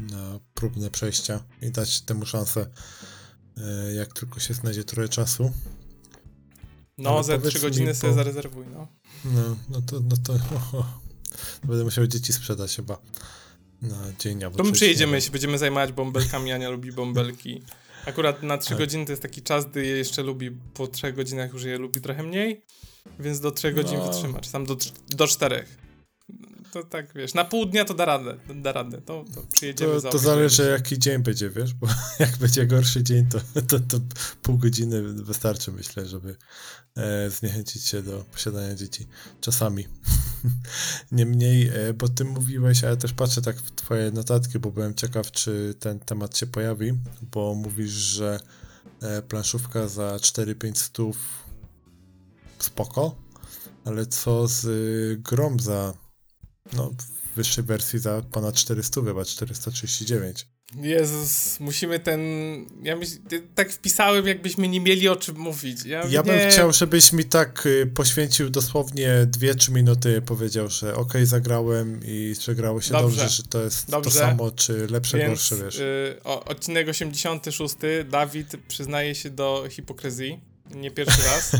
na 0.00 0.40
próbne 0.54 0.90
przejścia 0.90 1.42
i 1.62 1.70
dać 1.70 2.00
temu 2.00 2.26
szansę, 2.26 2.66
y, 3.90 3.94
jak 3.94 4.12
tylko 4.12 4.40
się 4.40 4.54
znajdzie 4.54 4.84
trochę 4.84 5.08
czasu. 5.08 5.52
No, 6.98 7.10
Ale 7.10 7.24
za 7.24 7.38
3 7.38 7.60
godziny 7.60 7.94
sobie 7.94 8.12
zarezerwuj, 8.12 8.64
no. 8.72 8.88
No, 9.24 9.56
no 9.68 9.82
to, 9.82 10.00
no 10.00 10.16
to 10.16 10.34
będę 11.68 11.84
musiał 11.84 12.06
dzieci 12.06 12.32
sprzedać 12.32 12.76
chyba 12.76 12.98
na 13.82 13.96
dzień 14.18 14.44
albo 14.44 14.56
To 14.56 14.64
my 14.64 14.72
przyjedziemy, 14.72 15.20
się 15.20 15.30
będziemy 15.30 15.58
zajmować 15.58 15.92
bąbelkami, 15.92 16.52
Ania 16.52 16.70
lubi 16.70 16.92
bąbelki. 16.92 17.62
Akurat 18.06 18.42
na 18.42 18.58
3 18.58 18.68
tak. 18.68 18.78
godziny 18.78 19.04
to 19.06 19.12
jest 19.12 19.22
taki 19.22 19.42
czas, 19.42 19.66
gdy 19.66 19.86
je 19.86 19.96
jeszcze 19.96 20.22
lubi, 20.22 20.50
po 20.50 20.86
3 20.86 21.12
godzinach 21.12 21.52
już 21.52 21.62
je 21.62 21.78
lubi 21.78 22.00
trochę 22.00 22.22
mniej, 22.22 22.64
więc 23.18 23.40
do 23.40 23.50
3 23.50 23.72
godzin 23.72 23.98
no. 23.98 24.12
wytrzyma, 24.12 24.40
czy 24.40 24.52
tam 24.52 24.66
do, 24.66 24.76
do 25.08 25.26
4 25.26 25.64
to 26.72 26.84
tak, 26.84 27.14
wiesz, 27.14 27.34
na 27.34 27.44
pół 27.44 27.66
dnia 27.66 27.84
to 27.84 27.94
da 27.94 28.04
radę, 28.04 28.36
da 28.54 28.72
radę, 28.72 29.00
to, 29.02 29.24
to 29.34 29.42
przyjedziemy 29.52 29.92
To, 29.92 30.00
za 30.00 30.10
to 30.10 30.18
zależy 30.18 30.70
jaki 30.70 30.98
dzień 30.98 31.22
będzie, 31.22 31.50
wiesz, 31.50 31.74
bo 31.74 31.86
jak 32.18 32.36
będzie 32.36 32.66
gorszy 32.66 33.02
dzień, 33.02 33.26
to, 33.26 33.62
to, 33.62 33.80
to 33.80 33.98
pół 34.42 34.58
godziny 34.58 35.02
wystarczy, 35.02 35.72
myślę, 35.72 36.06
żeby 36.06 36.36
e, 36.96 37.30
zniechęcić 37.30 37.84
się 37.84 38.02
do 38.02 38.24
posiadania 38.32 38.74
dzieci. 38.74 39.06
Czasami. 39.40 39.88
Niemniej, 41.12 41.68
e, 41.68 41.94
bo 41.94 42.08
ty 42.08 42.24
mówiłeś, 42.24 42.84
a 42.84 42.88
ja 42.88 42.96
też 42.96 43.12
patrzę 43.12 43.42
tak 43.42 43.56
w 43.56 43.70
twoje 43.70 44.10
notatki, 44.10 44.58
bo 44.58 44.70
byłem 44.70 44.94
ciekaw, 44.94 45.32
czy 45.32 45.74
ten 45.80 46.00
temat 46.00 46.38
się 46.38 46.46
pojawi, 46.46 46.92
bo 47.32 47.54
mówisz, 47.54 47.90
że 47.90 48.40
e, 49.02 49.22
planszówka 49.22 49.88
za 49.88 50.16
4-5 50.16 50.74
stów 50.74 51.16
spoko, 52.58 53.14
ale 53.84 54.06
co 54.06 54.48
z 54.48 54.64
y, 54.64 55.20
grom 55.22 55.60
za 55.60 55.94
no, 56.72 56.90
w 56.90 57.36
wyższej 57.36 57.64
wersji 57.64 57.98
za 57.98 58.22
ponad 58.22 58.54
400, 58.54 59.02
chyba 59.02 59.24
439. 59.24 60.46
Jezus, 60.76 61.60
musimy 61.60 62.00
ten. 62.00 62.20
Ja 62.82 62.96
myśl, 62.96 63.12
tak 63.54 63.72
wpisałem, 63.72 64.26
jakbyśmy 64.26 64.68
nie 64.68 64.80
mieli 64.80 65.08
o 65.08 65.16
czym 65.16 65.38
mówić. 65.38 65.84
Ja, 65.84 66.04
ja 66.08 66.22
bym 66.22 66.50
chciał, 66.50 66.72
żebyś 66.72 67.12
mi 67.12 67.24
tak 67.24 67.66
y, 67.66 67.86
poświęcił 67.94 68.50
dosłownie 68.50 69.26
2-3 69.38 69.72
minuty, 69.72 70.22
powiedział, 70.22 70.68
że 70.68 70.94
ok, 70.94 71.12
zagrałem 71.22 72.00
i 72.04 72.34
że 72.40 72.54
grało 72.54 72.80
się 72.80 72.92
dobrze, 72.92 73.16
dobrze 73.16 73.28
że 73.28 73.42
to 73.42 73.62
jest 73.62 73.90
dobrze. 73.90 74.10
to 74.10 74.16
samo, 74.16 74.50
czy 74.50 74.86
lepsze, 74.86 75.18
Więc, 75.18 75.28
gorsze, 75.28 75.56
wiesz. 75.64 75.78
Yy, 75.78 76.22
odcinek 76.22 76.88
86. 76.88 77.74
Dawid 78.10 78.56
przyznaje 78.68 79.14
się 79.14 79.30
do 79.30 79.64
hipokryzji 79.70 80.49
nie 80.74 80.90
pierwszy 80.90 81.22
raz, 81.22 81.54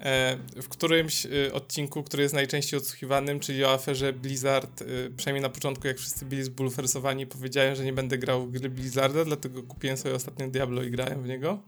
e, 0.00 0.36
w 0.62 0.68
którymś 0.68 1.26
e, 1.26 1.52
odcinku, 1.52 2.02
który 2.02 2.22
jest 2.22 2.34
najczęściej 2.34 2.80
odsłuchiwanym, 2.80 3.40
czyli 3.40 3.64
o 3.64 3.72
aferze 3.72 4.12
Blizzard, 4.12 4.82
e, 4.82 4.86
przynajmniej 5.16 5.42
na 5.42 5.48
początku, 5.48 5.86
jak 5.86 5.98
wszyscy 5.98 6.24
byli 6.24 6.42
zbulwersowani, 6.42 7.26
powiedziałem, 7.26 7.74
że 7.74 7.84
nie 7.84 7.92
będę 7.92 8.18
grał 8.18 8.46
w 8.46 8.50
gry 8.50 8.70
Blizzarda, 8.70 9.24
dlatego 9.24 9.62
kupiłem 9.62 9.96
sobie 9.96 10.14
ostatnio 10.14 10.48
Diablo 10.48 10.82
i 10.82 10.90
grałem 10.90 11.22
w 11.22 11.26
niego. 11.26 11.62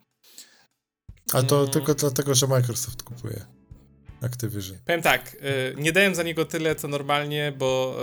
A 1.32 1.42
to 1.42 1.56
hmm. 1.56 1.72
tylko 1.72 1.94
dlatego, 1.94 2.34
że 2.34 2.46
Microsoft 2.46 3.02
kupuje. 3.02 3.44
Activision. 4.22 4.78
Powiem 4.86 5.02
tak, 5.02 5.36
nie 5.76 5.92
dałem 5.92 6.14
za 6.14 6.22
niego 6.22 6.44
tyle, 6.44 6.74
co 6.74 6.88
normalnie, 6.88 7.52
bo 7.58 7.98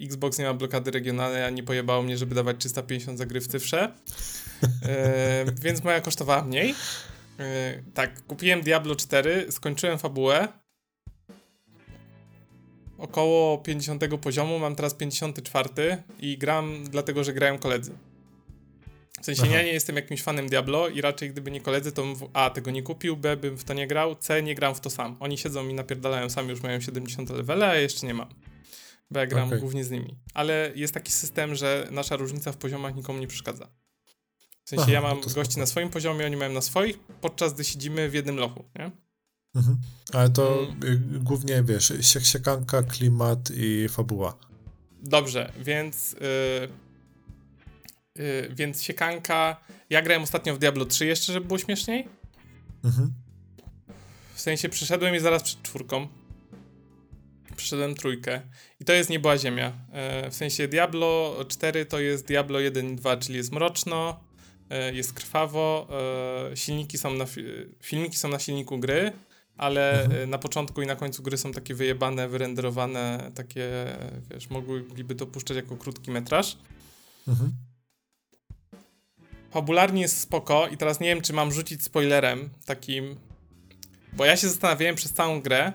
Xbox 0.00 0.38
nie 0.38 0.44
ma 0.44 0.54
blokady 0.54 0.90
regionalnej, 0.90 1.44
a 1.44 1.50
nie 1.50 1.62
pojebało 1.62 2.02
mnie, 2.02 2.16
żeby 2.16 2.34
dawać 2.34 2.56
350 2.58 3.18
za 3.18 3.26
gry 3.26 3.40
w 3.40 3.46
cyfrze. 3.46 3.92
więc 5.64 5.84
moja 5.84 6.00
kosztowała 6.00 6.44
mniej. 6.44 6.74
Yy, 7.40 7.84
tak, 7.94 8.26
kupiłem 8.26 8.60
Diablo 8.60 8.96
4, 8.96 9.46
skończyłem 9.52 9.98
fabułę. 9.98 10.48
Około 12.98 13.58
50 13.58 14.04
poziomu, 14.20 14.58
mam 14.58 14.76
teraz 14.76 14.94
54 14.94 16.02
i 16.18 16.38
gram 16.38 16.84
dlatego, 16.84 17.24
że 17.24 17.32
grają 17.32 17.58
koledzy. 17.58 17.92
W 19.20 19.24
sensie 19.24 19.42
Aha. 19.44 19.52
ja 19.52 19.62
nie 19.62 19.72
jestem 19.72 19.96
jakimś 19.96 20.22
fanem 20.22 20.48
Diablo 20.48 20.88
i 20.88 21.00
raczej 21.00 21.30
gdyby 21.30 21.50
nie 21.50 21.60
koledzy, 21.60 21.92
to 21.92 22.02
bym 22.02 22.14
w, 22.14 22.30
A 22.32 22.50
tego 22.50 22.70
nie 22.70 22.82
kupił, 22.82 23.16
B 23.16 23.36
bym 23.36 23.56
w 23.56 23.64
to 23.64 23.74
nie 23.74 23.86
grał, 23.86 24.14
C 24.14 24.42
nie 24.42 24.54
gram 24.54 24.74
w 24.74 24.80
to 24.80 24.90
sam. 24.90 25.16
Oni 25.20 25.38
siedzą 25.38 25.68
i 25.68 25.74
napierdalają 25.74 26.30
sami, 26.30 26.50
już 26.50 26.62
mają 26.62 26.80
70 26.80 27.30
levele, 27.30 27.68
a 27.68 27.74
jeszcze 27.74 28.06
nie 28.06 28.14
mam. 28.14 28.28
Bo 29.10 29.20
ja 29.20 29.26
gram 29.26 29.46
okay. 29.46 29.58
głównie 29.58 29.84
z 29.84 29.90
nimi. 29.90 30.18
Ale 30.34 30.72
jest 30.74 30.94
taki 30.94 31.12
system, 31.12 31.54
że 31.54 31.88
nasza 31.90 32.16
różnica 32.16 32.52
w 32.52 32.56
poziomach 32.56 32.96
nikomu 32.96 33.18
nie 33.18 33.26
przeszkadza. 33.26 33.68
W 34.70 34.72
sensie 34.72 34.82
Aha, 34.82 34.92
ja 34.92 35.00
mam 35.00 35.20
gości 35.34 35.58
na 35.58 35.66
swoim 35.66 35.90
poziomie, 35.90 36.26
oni 36.26 36.36
mają 36.36 36.52
na 36.52 36.60
swoich, 36.60 36.98
podczas 36.98 37.54
gdy 37.54 37.64
siedzimy 37.64 38.10
w 38.10 38.14
jednym 38.14 38.36
lochu, 38.36 38.64
nie? 38.78 38.90
Mhm. 39.54 39.78
Ale 40.12 40.30
to 40.30 40.66
mm. 40.82 41.20
głównie, 41.24 41.62
wiesz, 41.62 41.92
siekanka, 42.22 42.82
klimat 42.82 43.50
i 43.54 43.88
fabuła. 43.88 44.36
Dobrze, 45.02 45.52
więc... 45.60 46.12
Yy, 46.12 46.68
yy, 48.24 48.54
więc 48.54 48.82
siekanka... 48.82 49.60
Ja 49.90 50.02
grałem 50.02 50.22
ostatnio 50.22 50.54
w 50.54 50.58
Diablo 50.58 50.84
3 50.84 51.06
jeszcze, 51.06 51.32
żeby 51.32 51.46
było 51.46 51.58
śmieszniej. 51.58 52.08
Mhm. 52.84 53.12
W 54.34 54.40
sensie 54.40 54.68
przyszedłem 54.68 55.14
i 55.14 55.20
zaraz 55.20 55.42
przed 55.42 55.62
czwórką. 55.62 56.08
Przyszedłem 57.56 57.94
trójkę. 57.94 58.40
I 58.80 58.84
to 58.84 58.92
jest 58.92 59.10
Nieba 59.10 59.38
Ziemia. 59.38 59.72
Yy, 60.22 60.30
w 60.30 60.34
sensie 60.34 60.68
Diablo 60.68 61.36
4 61.48 61.86
to 61.86 62.00
jest 62.00 62.26
Diablo 62.26 62.60
1 62.60 62.90
i 62.90 62.96
2, 62.96 63.16
czyli 63.16 63.36
jest 63.36 63.52
mroczno. 63.52 64.29
E, 64.70 64.94
jest 64.94 65.12
krwawo, 65.12 65.88
e, 66.52 66.56
silniki 66.56 66.98
są 66.98 67.14
na, 67.14 67.24
filmiki 67.82 68.18
są 68.18 68.28
na 68.28 68.38
silniku 68.38 68.78
gry, 68.78 69.12
ale 69.56 70.02
mhm. 70.02 70.22
E, 70.22 70.26
na 70.26 70.38
początku 70.38 70.82
i 70.82 70.86
na 70.86 70.96
końcu 70.96 71.22
gry 71.22 71.38
są 71.38 71.52
takie 71.52 71.74
wyjebane, 71.74 72.28
wyrenderowane, 72.28 73.30
takie, 73.34 73.68
wiesz, 74.30 74.50
mogliby 74.50 75.14
to 75.14 75.26
puszczać 75.26 75.56
jako 75.56 75.76
krótki 75.76 76.10
metraż. 76.10 76.56
Mhm. 77.28 77.52
Fabularnie 79.50 80.02
jest 80.02 80.20
spoko 80.20 80.68
i 80.68 80.76
teraz 80.76 81.00
nie 81.00 81.08
wiem, 81.08 81.20
czy 81.20 81.32
mam 81.32 81.52
rzucić 81.52 81.84
spoilerem 81.84 82.50
takim, 82.64 83.16
bo 84.12 84.24
ja 84.24 84.36
się 84.36 84.48
zastanawiałem 84.48 84.96
przez 84.96 85.12
całą 85.12 85.40
grę, 85.40 85.72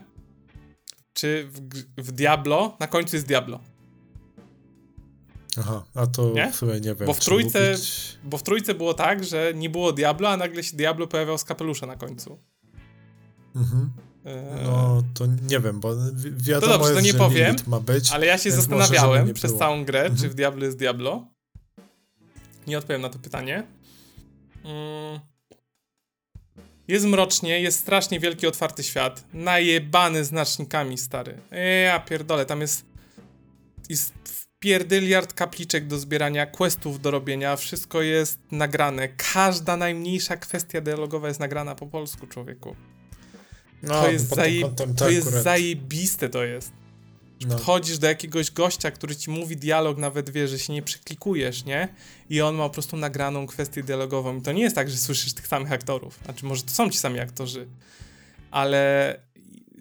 czy 1.14 1.48
w, 1.52 1.60
w 1.98 2.12
Diablo, 2.12 2.78
na 2.80 2.88
końcu 2.88 3.16
jest 3.16 3.28
Diablo. 3.28 3.60
Aha, 5.60 5.84
a 5.96 6.08
to 6.08 6.32
nie? 6.34 6.52
w 6.52 6.62
nie 6.62 6.96
wiem. 6.96 7.06
Bo 7.06 7.14
w, 7.14 7.20
trójce, 7.20 7.72
mówić... 7.72 8.18
bo 8.24 8.38
w 8.38 8.44
trójce 8.44 8.74
było 8.74 8.94
tak, 8.94 9.24
że 9.24 9.54
nie 9.56 9.70
było 9.70 9.92
Diablo, 9.94 10.30
a 10.30 10.38
nagle 10.38 10.64
się 10.64 10.78
Diablo 10.78 11.08
pojawiał 11.08 11.38
z 11.38 11.44
kapelusza 11.44 11.86
na 11.86 11.96
końcu. 11.96 12.40
Mhm. 13.56 13.92
E, 14.26 14.64
no, 14.64 15.04
to 15.14 15.26
nie 15.26 15.60
wiem, 15.60 15.80
bo 15.80 15.96
wiadomo 16.38 16.74
to 16.74 16.78
dobrze, 16.78 16.94
jest, 16.94 16.96
to 16.96 17.06
nie 17.06 17.12
że 17.12 17.18
powiem, 17.18 17.56
ma 17.68 17.80
być. 17.80 18.12
Ale 18.12 18.26
ja 18.26 18.38
się 18.38 18.52
zastanawiałem 18.52 19.34
przez 19.34 19.52
było. 19.52 19.60
całą 19.60 19.86
grę, 19.86 20.00
mhm. 20.00 20.20
czy 20.20 20.30
w 20.30 20.34
Diablo 20.34 20.66
jest 20.66 20.78
Diablo. 20.78 21.28
Nie 22.68 22.78
odpowiem 22.78 23.02
na 23.02 23.10
to 23.10 23.20
pytanie. 23.20 23.64
Mm. 24.64 25.20
Jest 26.88 27.06
mrocznie, 27.06 27.62
jest 27.62 27.80
strasznie 27.80 28.20
wielki, 28.20 28.48
otwarty 28.48 28.84
świat. 28.84 29.24
Najebany 29.34 30.26
znacznikami, 30.26 30.98
stary. 30.98 31.38
Ja 31.86 32.00
pierdolę, 32.00 32.46
tam 32.46 32.62
jest... 32.62 32.86
Jest 33.90 34.14
pierdyliard 34.66 35.34
kapliczek 35.34 35.88
do 35.88 36.00
zbierania, 36.00 36.46
questów 36.46 37.02
do 37.02 37.12
robienia, 37.12 37.56
wszystko 37.56 38.02
jest 38.02 38.40
nagrane. 38.52 39.10
Każda 39.34 39.78
najmniejsza 39.78 40.38
kwestia 40.38 40.82
dialogowa 40.82 41.28
jest 41.28 41.40
nagrana 41.40 41.76
po 41.76 41.88
polsku, 41.88 42.28
człowieku. 42.28 42.76
No, 43.84 44.02
to 44.02 44.12
jest, 44.12 44.36
zaje... 44.36 44.70
to 44.98 45.10
jest 45.10 45.28
zajebiste, 45.28 46.30
to 46.30 46.44
jest. 46.44 46.72
No. 47.48 47.58
Wchodzisz 47.58 47.98
do 47.98 48.08
jakiegoś 48.08 48.52
gościa, 48.52 48.92
który 48.92 49.16
ci 49.16 49.32
mówi 49.32 49.58
dialog, 49.58 49.98
nawet 49.98 50.30
wie, 50.30 50.48
że 50.48 50.60
się 50.60 50.74
nie 50.74 50.82
przeklikujesz, 50.82 51.66
nie? 51.66 51.88
I 52.30 52.42
on 52.42 52.56
ma 52.56 52.64
po 52.64 52.74
prostu 52.74 52.98
nagraną 52.98 53.48
kwestię 53.48 53.84
dialogową. 53.84 54.38
I 54.38 54.42
to 54.42 54.52
nie 54.52 54.62
jest 54.62 54.76
tak, 54.76 54.90
że 54.90 54.98
słyszysz 54.98 55.34
tych 55.34 55.48
samych 55.48 55.72
aktorów. 55.72 56.20
Znaczy, 56.24 56.46
może 56.46 56.64
to 56.64 56.72
są 56.72 56.90
ci 56.90 56.98
sami 56.98 57.20
aktorzy, 57.20 57.68
ale 58.52 59.20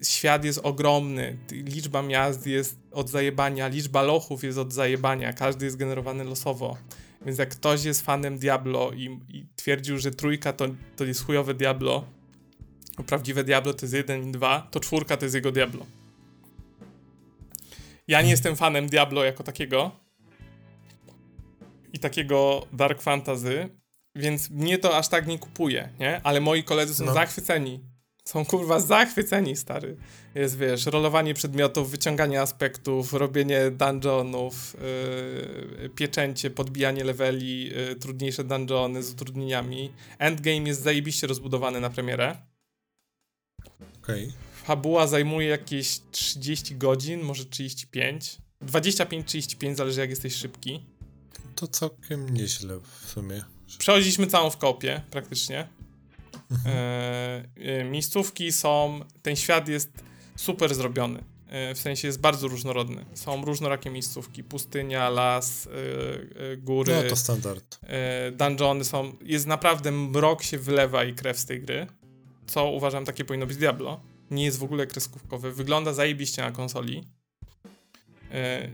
świat 0.03 0.45
jest 0.45 0.59
ogromny, 0.63 1.37
liczba 1.51 2.01
miast 2.01 2.47
jest 2.47 2.79
od 2.91 3.09
zajebania, 3.09 3.67
liczba 3.67 4.01
lochów 4.01 4.43
jest 4.43 4.57
od 4.57 4.73
zajebania, 4.73 5.33
każdy 5.33 5.65
jest 5.65 5.77
generowany 5.77 6.23
losowo. 6.23 6.77
Więc 7.25 7.37
jak 7.37 7.49
ktoś 7.49 7.83
jest 7.83 8.01
fanem 8.01 8.37
Diablo 8.37 8.91
i, 8.91 9.19
i 9.29 9.47
twierdził, 9.55 9.99
że 9.99 10.11
trójka 10.11 10.53
to, 10.53 10.65
to 10.95 11.05
jest 11.05 11.25
chujowe 11.25 11.53
Diablo, 11.53 12.05
a 12.97 13.03
prawdziwe 13.03 13.43
Diablo 13.43 13.73
to 13.73 13.85
jest 13.85 13.93
jeden 13.93 14.29
i 14.29 14.31
dwa, 14.31 14.67
to 14.71 14.79
czwórka 14.79 15.17
to 15.17 15.25
jest 15.25 15.35
jego 15.35 15.51
Diablo. 15.51 15.85
Ja 18.07 18.21
nie 18.21 18.29
jestem 18.29 18.55
fanem 18.55 18.87
Diablo 18.87 19.23
jako 19.23 19.43
takiego 19.43 19.91
i 21.93 21.99
takiego 21.99 22.67
Dark 22.73 23.01
Fantasy, 23.01 23.69
więc 24.15 24.49
mnie 24.49 24.77
to 24.77 24.97
aż 24.97 25.07
tak 25.07 25.27
nie 25.27 25.39
kupuje, 25.39 25.89
nie? 25.99 26.21
Ale 26.23 26.41
moi 26.41 26.63
koledzy 26.63 26.95
są 26.95 27.05
no. 27.05 27.13
zachwyceni 27.13 27.94
są 28.27 28.45
kurwa 28.45 28.79
zachwyceni, 28.79 29.55
stary. 29.55 29.97
Jest, 30.35 30.57
wiesz, 30.57 30.85
rolowanie 30.85 31.33
przedmiotów, 31.33 31.91
wyciąganie 31.91 32.41
aspektów, 32.41 33.13
robienie 33.13 33.71
dungeonów, 33.71 34.75
yy, 35.81 35.89
pieczęcie, 35.89 36.49
podbijanie 36.49 37.03
leveli, 37.03 37.69
yy, 37.69 37.95
trudniejsze 37.95 38.43
dungeony 38.43 39.03
z 39.03 39.11
utrudnieniami. 39.11 39.91
Endgame 40.19 40.67
jest 40.67 40.81
zajebiście 40.81 41.27
rozbudowany 41.27 41.79
na 41.79 41.89
premierę. 41.89 42.37
Okej. 44.03 44.23
Okay. 44.23 44.33
Fabuła 44.63 45.07
zajmuje 45.07 45.47
jakieś 45.47 45.99
30 46.11 46.75
godzin, 46.75 47.21
może 47.21 47.45
35. 47.45 48.37
25-35, 48.61 49.75
zależy 49.75 49.99
jak 49.99 50.09
jesteś 50.09 50.35
szybki. 50.35 50.85
To 51.55 51.67
całkiem 51.67 52.29
nieźle 52.29 52.79
w 52.79 53.09
sumie. 53.09 53.43
Przechodziliśmy 53.77 54.27
całą 54.27 54.49
w 54.49 54.57
kopie, 54.57 55.01
praktycznie. 55.11 55.67
Mhm. 56.55 56.75
E, 56.77 57.43
e, 57.55 57.83
miejscówki 57.83 58.51
są, 58.51 58.99
ten 59.21 59.35
świat 59.35 59.67
jest 59.67 59.91
super 60.35 60.75
zrobiony. 60.75 61.23
w 61.75 61.79
sensie 61.79 62.07
jest 62.07 62.19
bardzo 62.19 62.47
różnorodny. 62.47 63.05
Są 63.13 63.45
różnorakie 63.45 63.89
miejscówki, 63.89 64.43
pustynia, 64.43 65.09
las, 65.09 65.69
góry. 66.57 66.93
No 67.03 67.09
to 67.09 67.15
standard. 67.15 67.79
Dungeony 68.31 68.83
są, 68.83 69.13
jest 69.21 69.45
naprawdę 69.47 69.91
mrok 69.91 70.43
się 70.43 70.57
wylewa 70.57 71.03
i 71.03 71.13
krew 71.13 71.37
z 71.39 71.45
tej 71.45 71.61
gry, 71.61 71.87
co 72.47 72.69
uważam 72.71 73.05
takie 73.05 73.25
powinno 73.25 73.45
być 73.45 73.57
Diablo. 73.57 74.01
Nie 74.31 74.45
jest 74.45 74.59
w 74.59 74.63
ogóle 74.63 74.87
kreskówkowy, 74.87 75.51
wygląda 75.51 75.93
zajebiście 75.93 76.41
na 76.41 76.51
konsoli. 76.51 77.03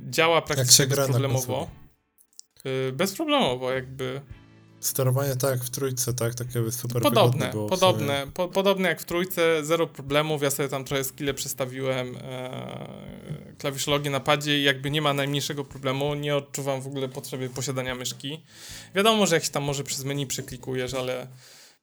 Działa 0.10 0.42
praktycznie 0.42 0.88
bezproblemowo. 0.88 1.70
Bezproblemowo 2.94 3.72
jakby 3.72 4.22
Sterowanie 4.82 5.36
tak 5.36 5.52
jak 5.52 5.64
w 5.64 5.70
trójce, 5.70 6.14
tak? 6.14 6.36
Takie 6.36 6.72
super 6.72 7.02
Podobne, 7.02 7.52
podobne, 7.70 8.28
po, 8.34 8.48
podobne 8.48 8.90
jak 8.90 9.02
w 9.02 9.06
trójce, 9.06 9.66
zero 9.66 9.88
problemów. 9.88 10.42
Ja 10.42 10.52
sobie 10.52 10.70
tam 10.70 10.84
trochę 10.84 11.04
skille 11.04 11.34
przestawiłem 11.34 12.18
e, 12.18 13.54
klawiszologię 13.58 14.10
na 14.10 14.20
padzie 14.20 14.60
i 14.60 14.64
jakby 14.64 14.92
nie 14.92 15.02
ma 15.02 15.14
najmniejszego 15.14 15.64
problemu. 15.64 16.14
Nie 16.16 16.36
odczuwam 16.36 16.82
w 16.82 16.88
ogóle 16.88 17.10
potrzeby 17.10 17.50
posiadania 17.50 17.96
myszki. 17.96 18.44
Wiadomo, 18.96 19.26
że 19.28 19.36
jak 19.36 19.44
się 19.44 19.52
tam 19.52 19.64
może 19.64 19.84
przez 19.84 20.04
menu 20.04 20.28
przeklikujesz, 20.28 20.94
ale 20.94 21.28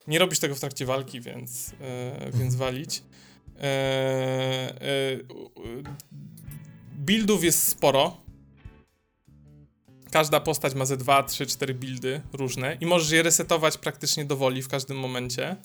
nie 0.07 0.19
robisz 0.19 0.39
tego 0.39 0.55
w 0.55 0.61
trakcie 0.61 0.87
walki, 0.87 1.21
więc, 1.21 1.73
e, 1.81 2.15
mhm. 2.15 2.33
więc 2.33 2.55
walić. 2.55 3.03
E, 3.61 3.63
e, 3.63 5.19
buildów 6.99 7.45
jest 7.45 7.69
sporo 7.69 8.28
Każda 10.11 10.41
postać 10.41 10.75
ma 10.75 10.85
ze 10.85 10.97
2, 10.97 11.23
3, 11.23 11.47
4 11.47 11.75
buildy 11.75 12.21
różne 12.33 12.77
i 12.81 12.87
możesz 12.87 13.11
je 13.11 13.23
resetować 13.23 13.79
praktycznie 13.79 14.25
do 14.25 14.37
woli 14.37 14.63
w 14.63 14.69
każdym 14.69 14.99
momencie. 14.99 15.57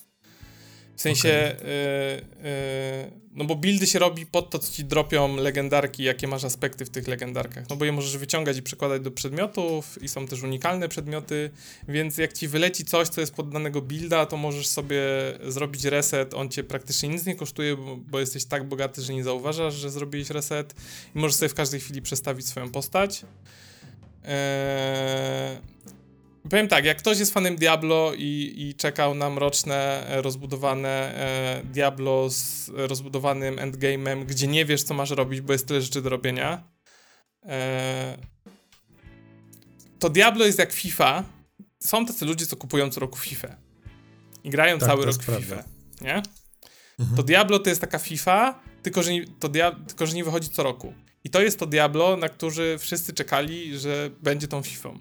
W 0.96 1.02
sensie, 1.02 1.56
okay. 1.58 1.70
y, 1.70 3.12
no 3.32 3.46
bo 3.46 3.56
buildy 3.56 3.88
się 3.88 4.00
robi 4.00 4.26
pod 4.26 4.50
to, 4.50 4.60
co 4.60 4.74
ci 4.74 4.86
dropią 4.86 5.36
legendarki, 5.36 6.04
jakie 6.04 6.28
masz 6.28 6.44
aspekty 6.44 6.86
w 6.86 6.90
tych 6.90 7.08
legendarkach. 7.08 7.70
No 7.70 7.76
bo 7.76 7.86
je 7.86 7.92
możesz 7.92 8.18
wyciągać 8.18 8.58
i 8.58 8.64
przekładać 8.64 9.02
do 9.02 9.12
przedmiotów 9.12 10.04
i 10.04 10.08
są 10.08 10.28
też 10.28 10.44
unikalne 10.44 10.90
przedmioty, 10.90 11.50
więc 11.88 12.18
jak 12.18 12.34
ci 12.34 12.48
wyleci 12.48 12.86
coś, 12.86 13.08
co 13.08 13.22
jest 13.22 13.34
pod 13.34 13.50
danego 13.50 13.82
builda, 13.82 14.26
to 14.26 14.38
możesz 14.38 14.68
sobie 14.68 15.02
zrobić 15.48 15.86
reset, 15.86 16.34
on 16.34 16.50
cię 16.50 16.64
praktycznie 16.64 17.10
nic 17.10 17.26
nie 17.26 17.36
kosztuje, 17.36 17.78
bo, 17.78 17.98
bo 17.98 18.20
jesteś 18.20 18.46
tak 18.46 18.68
bogaty, 18.68 19.02
że 19.02 19.14
nie 19.14 19.24
zauważasz, 19.24 19.74
że 19.74 19.92
zrobiłeś 19.92 20.30
reset 20.30 20.76
i 21.16 21.20
możesz 21.20 21.36
sobie 21.36 21.50
w 21.50 21.56
każdej 21.56 21.80
chwili 21.80 22.02
przestawić 22.02 22.48
swoją 22.48 22.72
postać. 22.72 23.26
Eee, 24.24 25.58
powiem 26.50 26.68
tak, 26.68 26.86
jak 26.86 26.98
ktoś 26.98 27.20
jest 27.20 27.34
fanem 27.34 27.56
Diablo 27.56 28.14
i, 28.18 28.54
i 28.58 28.76
czekał 28.76 29.16
na 29.16 29.30
mroczne, 29.30 30.08
e, 30.08 30.22
rozbudowane 30.22 30.90
e, 30.90 31.62
Diablo 31.64 32.30
z 32.30 32.72
rozbudowanym 32.76 33.56
endgame'em, 33.56 34.26
gdzie 34.26 34.48
nie 34.48 34.66
wiesz, 34.66 34.84
co 34.84 34.94
masz 34.94 35.10
robić, 35.10 35.42
bo 35.42 35.54
jest 35.54 35.68
tyle 35.68 35.82
rzeczy 35.82 36.02
do 36.02 36.10
robienia, 36.10 36.64
e, 37.46 38.18
to 40.00 40.10
Diablo 40.10 40.46
jest 40.46 40.60
jak 40.60 40.74
FIFA. 40.74 41.24
Są 41.80 42.06
tacy 42.06 42.26
ludzie, 42.26 42.46
co 42.46 42.56
kupują 42.56 42.90
co 42.90 43.00
roku 43.00 43.18
FIFA 43.18 43.56
i 44.44 44.50
grają 44.50 44.80
tak, 44.80 44.90
cały 44.90 45.06
rok 45.06 45.16
w 45.16 45.26
FIFA, 45.26 45.64
nie? 46.02 46.22
Mhm. 47.00 47.18
To 47.18 47.24
Diablo 47.24 47.60
to 47.60 47.70
jest 47.70 47.82
taka 47.82 48.00
FIFA, 48.00 48.60
tylko 48.82 49.04
że, 49.04 49.12
nie, 49.14 49.26
to 49.40 49.50
dia 49.50 49.72
tylko 49.88 50.06
że 50.08 50.16
nie 50.16 50.24
wychodzi 50.24 50.50
co 50.50 50.64
roku. 50.64 50.94
I 51.24 51.30
to 51.30 51.42
jest 51.42 51.60
to 51.60 51.66
Diablo, 51.66 52.18
na 52.18 52.30
który 52.30 52.78
wszyscy 52.78 53.14
czekali, 53.14 53.80
że 53.80 54.10
będzie 54.22 54.48
tą 54.48 54.64
FIFA. 54.64 54.94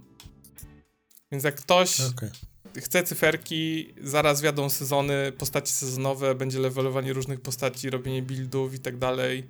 Więc 1.33 1.45
jak 1.45 1.55
ktoś 1.55 2.01
okay. 2.01 2.31
chce 2.77 3.03
cyferki, 3.03 3.95
zaraz 4.03 4.43
wiadą 4.43 4.71
sezony, 4.71 5.33
postaci 5.39 5.73
sezonowe, 5.73 6.35
będzie 6.35 6.59
levelowanie 6.59 7.13
różnych 7.13 7.41
postaci, 7.41 7.91
robienie 7.91 8.23
buildów 8.23 8.75
i 8.75 8.79
tak 8.79 8.99
dalej. 8.99 9.49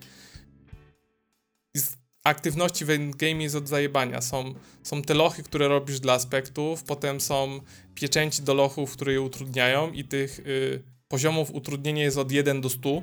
Aktywności 2.25 2.85
w 2.85 2.91
endgame 2.91 3.43
jest 3.43 3.55
od 3.55 3.69
zajebania. 3.69 4.21
Są, 4.21 4.55
są 4.83 5.03
te 5.03 5.15
lochy, 5.15 5.43
które 5.43 5.69
robisz 5.69 6.01
dla 6.01 6.13
aspektów, 6.13 6.85
potem 6.85 7.21
są 7.21 7.61
pieczęci 7.95 8.43
do 8.43 8.55
lochów, 8.55 8.93
które 8.93 9.13
je 9.13 9.21
utrudniają 9.21 9.93
i 9.93 10.05
tych 10.05 10.39
y, 10.39 10.83
poziomów 11.09 11.55
utrudnienia 11.55 12.03
jest 12.03 12.19
od 12.19 12.33
1 12.33 12.61
do 12.61 12.71
100 12.71 13.03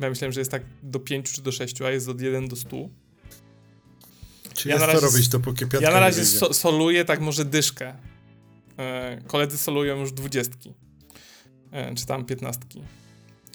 ja 0.00 0.10
myślałem, 0.10 0.32
że 0.32 0.40
jest 0.40 0.50
tak 0.50 0.62
do 0.82 1.00
5 1.00 1.32
czy 1.32 1.42
do 1.42 1.52
6, 1.52 1.82
a 1.82 1.90
jest 1.90 2.08
od 2.08 2.20
1 2.20 2.48
do 2.48 2.56
100. 2.56 2.68
Czy 4.54 4.68
ja 4.68 4.74
jest 4.74 4.80
na 4.80 4.86
razie, 4.86 5.00
to 5.00 5.06
robić, 5.06 5.28
dopóki 5.28 5.58
piątka 5.58 5.80
Ja 5.80 5.90
na 5.90 6.00
razie 6.00 6.24
so, 6.24 6.54
soluję 6.54 7.04
tak 7.04 7.20
może 7.20 7.44
dyszkę. 7.44 7.94
E, 8.78 9.20
koledzy 9.26 9.58
solują 9.58 10.00
już 10.00 10.12
dwudziestki. 10.12 10.74
E, 11.72 11.94
czy 11.94 12.06
tam 12.06 12.24
piętnastki. 12.24 12.82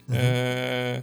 Mhm. 0.09 0.25
E, 0.25 1.01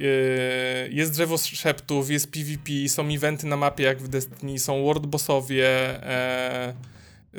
e, 0.00 0.88
jest 0.90 1.12
drzewo 1.12 1.38
szeptów, 1.38 2.10
jest 2.10 2.30
PvP, 2.30 2.88
są 2.88 3.08
eventy 3.08 3.46
na 3.46 3.56
mapie 3.56 3.84
jak 3.84 4.02
w 4.02 4.08
Destiny, 4.08 4.58
są 4.58 4.82
world 4.82 5.06
bossowie, 5.06 5.68
e, 6.08 6.74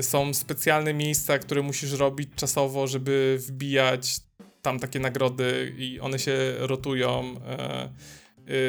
są 0.02 0.34
specjalne 0.34 0.94
miejsca, 0.94 1.40
które 1.40 1.62
musisz 1.62 1.92
robić 1.92 2.30
czasowo, 2.36 2.88
żeby 2.88 3.38
wbijać 3.40 4.20
tam 4.64 4.80
takie 4.80 5.00
nagrody 5.00 5.76
i 5.78 6.00
one 6.00 6.20
się 6.20 6.56
rotują. 6.58 7.36
E, 7.48 7.90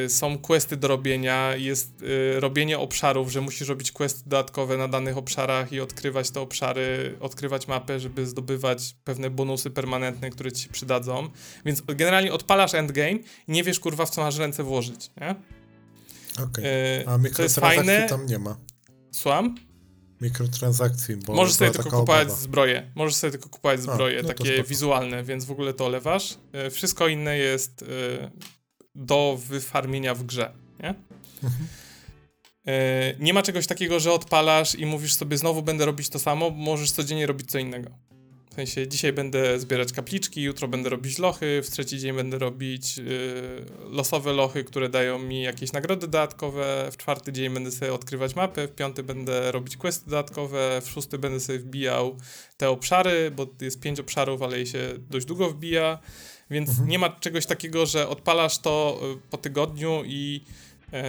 e, 0.04 0.08
są 0.08 0.38
questy 0.38 0.76
do 0.76 0.88
robienia, 0.88 1.56
jest 1.56 2.02
e, 2.36 2.40
robienie 2.40 2.78
obszarów, 2.78 3.32
że 3.32 3.40
musisz 3.40 3.68
robić 3.68 3.92
questy 3.92 4.22
dodatkowe 4.26 4.76
na 4.76 4.88
danych 4.88 5.16
obszarach 5.16 5.72
i 5.72 5.80
odkrywać 5.80 6.30
te 6.30 6.40
obszary, 6.40 7.16
odkrywać 7.20 7.68
mapę, 7.68 8.00
żeby 8.00 8.26
zdobywać 8.26 8.96
pewne 9.04 9.30
bonusy 9.30 9.70
permanentne, 9.70 10.30
które 10.30 10.52
ci 10.52 10.62
się 10.62 10.68
przydadzą. 10.68 11.28
Więc 11.64 11.82
generalnie 11.86 12.32
odpalasz 12.32 12.74
endgame 12.74 13.18
i 13.48 13.52
nie 13.52 13.62
wiesz 13.62 13.80
kurwa 13.80 14.06
w 14.06 14.10
co 14.10 14.22
masz 14.22 14.36
ręce 14.36 14.62
włożyć, 14.62 15.10
nie? 15.20 15.34
Okej. 16.42 17.02
Okay. 17.02 17.14
A 17.14 17.18
mikrotransakcji 17.18 18.08
tam 18.08 18.26
nie 18.26 18.38
ma. 18.38 18.56
Słucham? 19.10 19.54
Mikrotransakcji, 20.24 21.16
bo 21.16 21.34
Możesz 21.34 21.54
sobie 21.54 21.70
tylko 21.70 21.90
kupować 21.90 22.32
zbroje. 22.32 22.90
Możesz 22.94 23.14
sobie 23.14 23.30
tylko 23.30 23.48
kupować 23.48 23.82
zbroje, 23.82 24.18
A, 24.18 24.22
no 24.22 24.28
takie 24.28 24.62
wizualne, 24.62 25.24
więc 25.24 25.44
w 25.44 25.50
ogóle 25.50 25.74
to 25.74 25.86
olewasz. 25.86 26.38
E, 26.52 26.70
wszystko 26.70 27.08
inne 27.08 27.38
jest 27.38 27.82
e, 27.82 28.30
do 28.94 29.38
wyfarmienia 29.48 30.14
w 30.14 30.24
grze, 30.24 30.52
nie? 30.82 30.94
Mhm. 31.42 31.66
E, 32.66 33.14
nie 33.18 33.34
ma 33.34 33.42
czegoś 33.42 33.66
takiego, 33.66 34.00
że 34.00 34.12
odpalasz 34.12 34.74
i 34.74 34.86
mówisz 34.86 35.14
sobie 35.14 35.38
znowu 35.38 35.62
będę 35.62 35.86
robić 35.86 36.08
to 36.08 36.18
samo, 36.18 36.50
możesz 36.50 36.92
codziennie 36.92 37.26
robić 37.26 37.50
co 37.50 37.58
innego. 37.58 37.90
W 38.54 38.56
sensie 38.56 38.88
dzisiaj 38.88 39.12
będę 39.12 39.60
zbierać 39.60 39.92
kapliczki, 39.92 40.42
jutro 40.42 40.68
będę 40.68 40.90
robić 40.90 41.18
lochy, 41.18 41.62
w 41.62 41.70
trzeci 41.70 41.98
dzień 41.98 42.16
będę 42.16 42.38
robić 42.38 42.96
yy, 42.96 43.04
losowe 43.90 44.32
lochy, 44.32 44.64
które 44.64 44.88
dają 44.88 45.18
mi 45.18 45.42
jakieś 45.42 45.72
nagrody 45.72 46.00
dodatkowe, 46.00 46.88
w 46.92 46.96
czwarty 46.96 47.32
dzień 47.32 47.54
będę 47.54 47.70
sobie 47.70 47.92
odkrywać 47.94 48.36
mapę, 48.36 48.68
w 48.68 48.74
piąty 48.74 49.02
będę 49.02 49.52
robić 49.52 49.76
questy 49.76 50.10
dodatkowe, 50.10 50.80
w 50.84 50.90
szósty 50.90 51.18
będę 51.18 51.40
sobie 51.40 51.58
wbijał 51.58 52.16
te 52.56 52.70
obszary, 52.70 53.30
bo 53.30 53.46
jest 53.60 53.80
pięć 53.80 54.00
obszarów, 54.00 54.42
ale 54.42 54.58
je 54.58 54.66
się 54.66 54.78
dość 55.10 55.26
długo 55.26 55.50
wbija, 55.50 55.98
więc 56.50 56.70
mhm. 56.70 56.88
nie 56.88 56.98
ma 56.98 57.10
czegoś 57.10 57.46
takiego, 57.46 57.86
że 57.86 58.08
odpalasz 58.08 58.58
to 58.58 59.00
y, 59.16 59.30
po 59.30 59.38
tygodniu 59.38 60.02
i 60.06 60.40
yy, 60.92 61.00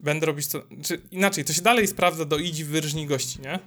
będę 0.00 0.26
robić 0.26 0.48
to, 0.48 0.62
czy 0.82 1.00
inaczej, 1.10 1.44
to 1.44 1.52
się 1.52 1.62
dalej 1.62 1.86
sprawdza 1.86 2.24
do 2.24 2.38
idzi 2.38 2.64
wyrżnij 2.64 3.06
gości, 3.06 3.40
nie? 3.40 3.58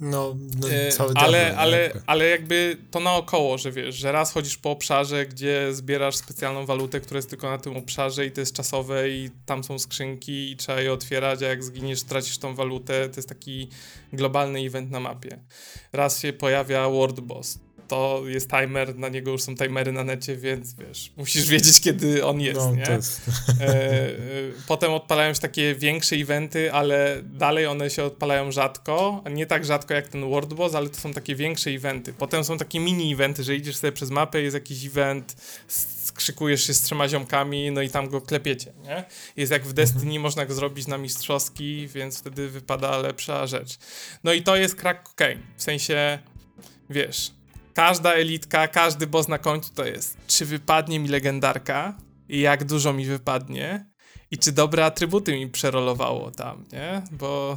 No, 0.00 0.36
no 0.60 0.70
e, 0.70 0.92
cały 0.92 1.12
ale, 1.14 1.56
ale, 1.56 1.82
jakby. 1.82 2.02
ale 2.06 2.28
jakby 2.28 2.76
to 2.90 3.00
naokoło, 3.00 3.58
że 3.58 3.72
wiesz, 3.72 3.94
że 3.94 4.12
raz 4.12 4.32
chodzisz 4.32 4.56
po 4.56 4.70
obszarze, 4.70 5.26
gdzie 5.26 5.74
zbierasz 5.74 6.16
specjalną 6.16 6.66
walutę, 6.66 7.00
która 7.00 7.18
jest 7.18 7.30
tylko 7.30 7.50
na 7.50 7.58
tym 7.58 7.76
obszarze 7.76 8.26
i 8.26 8.30
to 8.30 8.40
jest 8.40 8.56
czasowe 8.56 9.10
i 9.10 9.30
tam 9.46 9.64
są 9.64 9.78
skrzynki 9.78 10.50
i 10.50 10.56
trzeba 10.56 10.80
je 10.80 10.92
otwierać, 10.92 11.42
a 11.42 11.46
jak 11.46 11.64
zginiesz, 11.64 12.02
tracisz 12.02 12.38
tą 12.38 12.54
walutę. 12.54 13.08
To 13.08 13.16
jest 13.16 13.28
taki 13.28 13.68
globalny 14.12 14.58
event 14.58 14.90
na 14.90 15.00
mapie. 15.00 15.38
Raz 15.92 16.20
się 16.20 16.32
pojawia 16.32 16.88
World 16.88 17.20
Boss 17.20 17.67
to 17.88 18.22
jest 18.26 18.50
timer, 18.50 18.98
na 18.98 19.08
niego 19.08 19.30
już 19.30 19.42
są 19.42 19.54
timery 19.54 19.92
na 19.92 20.04
necie, 20.04 20.36
więc 20.36 20.74
wiesz, 20.74 21.12
musisz 21.16 21.48
wiedzieć, 21.48 21.80
kiedy 21.80 22.24
on 22.24 22.40
jest, 22.40 22.60
no, 22.60 22.74
nie? 22.74 22.86
Jest. 22.90 23.22
E, 23.60 23.64
e, 23.66 24.16
potem 24.66 24.92
odpalają 24.92 25.34
się 25.34 25.40
takie 25.40 25.74
większe 25.74 26.16
eventy, 26.16 26.72
ale 26.72 27.22
dalej 27.22 27.66
one 27.66 27.90
się 27.90 28.04
odpalają 28.04 28.52
rzadko, 28.52 29.24
nie 29.30 29.46
tak 29.46 29.64
rzadko 29.64 29.94
jak 29.94 30.08
ten 30.08 30.30
World 30.30 30.54
Boss, 30.54 30.74
ale 30.74 30.88
to 30.88 31.00
są 31.00 31.12
takie 31.12 31.34
większe 31.34 31.70
eventy. 31.70 32.12
Potem 32.12 32.44
są 32.44 32.58
takie 32.58 32.80
mini 32.80 33.12
eventy, 33.12 33.44
że 33.44 33.56
idziesz 33.56 33.76
sobie 33.76 33.92
przez 33.92 34.10
mapę, 34.10 34.42
jest 34.42 34.54
jakiś 34.54 34.86
event, 34.86 35.36
skrzykujesz 36.18 36.66
się 36.66 36.74
z 36.74 36.82
trzema 36.82 37.08
ziomkami, 37.08 37.70
no 37.70 37.82
i 37.82 37.90
tam 37.90 38.08
go 38.08 38.20
klepiecie, 38.20 38.72
nie? 38.84 39.04
Jest 39.36 39.52
jak 39.52 39.66
w 39.66 39.72
Destiny, 39.72 40.02
mhm. 40.02 40.22
można 40.22 40.46
go 40.46 40.54
zrobić 40.54 40.86
na 40.86 40.98
mistrzowski, 40.98 41.88
więc 41.94 42.18
wtedy 42.18 42.48
wypada 42.48 42.98
lepsza 42.98 43.46
rzecz. 43.46 43.78
No 44.24 44.32
i 44.32 44.42
to 44.42 44.56
jest 44.56 44.74
crack 44.74 45.02
cocaine, 45.02 45.42
w 45.56 45.62
sensie, 45.62 46.18
wiesz, 46.90 47.37
każda 47.78 48.12
elitka, 48.14 48.68
każdy 48.68 49.06
boss 49.06 49.28
na 49.28 49.38
końcu 49.38 49.74
to 49.74 49.84
jest, 49.84 50.18
czy 50.26 50.46
wypadnie 50.46 51.00
mi 51.00 51.08
legendarka 51.08 51.98
i 52.28 52.40
jak 52.40 52.64
dużo 52.64 52.92
mi 52.92 53.06
wypadnie 53.06 53.86
i 54.30 54.38
czy 54.38 54.52
dobre 54.52 54.84
atrybuty 54.84 55.32
mi 55.32 55.48
przerolowało 55.48 56.30
tam, 56.30 56.64
nie? 56.72 57.02
Bo 57.12 57.56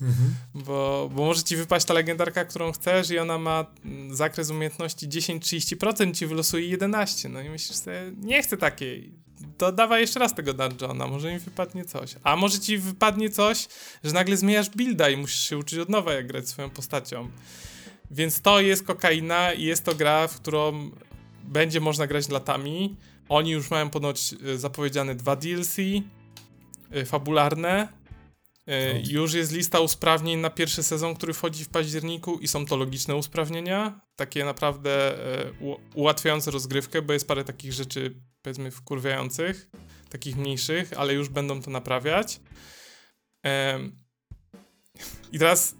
Mhm. 0.00 0.34
Bo, 0.54 1.10
bo 1.14 1.24
może 1.24 1.42
ci 1.42 1.56
wypaść 1.56 1.86
ta 1.86 1.94
legendarka, 1.94 2.44
którą 2.44 2.72
chcesz 2.72 3.10
i 3.10 3.18
ona 3.18 3.38
ma 3.38 3.66
zakres 4.10 4.50
umiejętności 4.50 5.08
10-30%, 5.08 6.14
ci 6.14 6.26
wylosuje 6.26 6.66
11. 6.66 7.28
No 7.28 7.40
i 7.40 7.48
myślisz 7.48 7.78
sobie, 7.78 8.12
nie 8.16 8.42
chcę 8.42 8.56
takiej. 8.56 9.14
To 9.58 9.72
dawaj 9.72 10.00
jeszcze 10.00 10.20
raz 10.20 10.34
tego 10.34 10.54
dungeona, 10.54 11.06
może 11.06 11.32
mi 11.32 11.38
wypadnie 11.38 11.84
coś. 11.84 12.14
A 12.22 12.36
może 12.36 12.60
ci 12.60 12.78
wypadnie 12.78 13.30
coś, 13.30 13.68
że 14.04 14.12
nagle 14.12 14.36
zmieniasz 14.36 14.70
builda 14.70 15.10
i 15.10 15.16
musisz 15.16 15.48
się 15.48 15.58
uczyć 15.58 15.78
od 15.78 15.88
nowa, 15.88 16.12
jak 16.12 16.26
grać 16.26 16.48
swoją 16.48 16.70
postacią. 16.70 17.28
Więc 18.10 18.40
to 18.40 18.60
jest 18.60 18.86
kokaina 18.86 19.52
i 19.52 19.62
jest 19.62 19.84
to 19.84 19.94
gra, 19.94 20.28
w 20.28 20.36
którą 20.36 20.90
będzie 21.44 21.80
można 21.80 22.06
grać 22.06 22.28
latami. 22.28 22.96
Oni 23.28 23.50
już 23.50 23.70
mają 23.70 23.90
ponoć 23.90 24.34
e, 24.46 24.58
zapowiedziane 24.58 25.14
dwa 25.14 25.36
DLC 25.36 25.76
e, 26.90 27.04
fabularne. 27.04 27.88
E, 28.66 29.00
już 29.00 29.34
jest 29.34 29.52
lista 29.52 29.80
usprawnień 29.80 30.40
na 30.40 30.50
pierwszy 30.50 30.82
sezon, 30.82 31.14
który 31.14 31.32
wchodzi 31.32 31.64
w 31.64 31.68
październiku 31.68 32.38
i 32.38 32.48
są 32.48 32.66
to 32.66 32.76
logiczne 32.76 33.16
usprawnienia, 33.16 34.00
takie 34.16 34.44
naprawdę 34.44 35.18
ułatwiające 35.94 36.50
rozgrywkę, 36.50 37.02
bo 37.02 37.12
jest 37.12 37.28
parę 37.28 37.44
takich 37.44 37.72
rzeczy, 37.72 38.14
powiedzmy, 38.42 38.70
wkurwiających, 38.70 39.70
takich 40.08 40.36
mniejszych, 40.36 40.92
ale 40.96 41.14
już 41.14 41.28
będą 41.28 41.62
to 41.62 41.70
naprawiać. 41.70 42.40
I 45.32 45.38
teraz, 45.38 45.74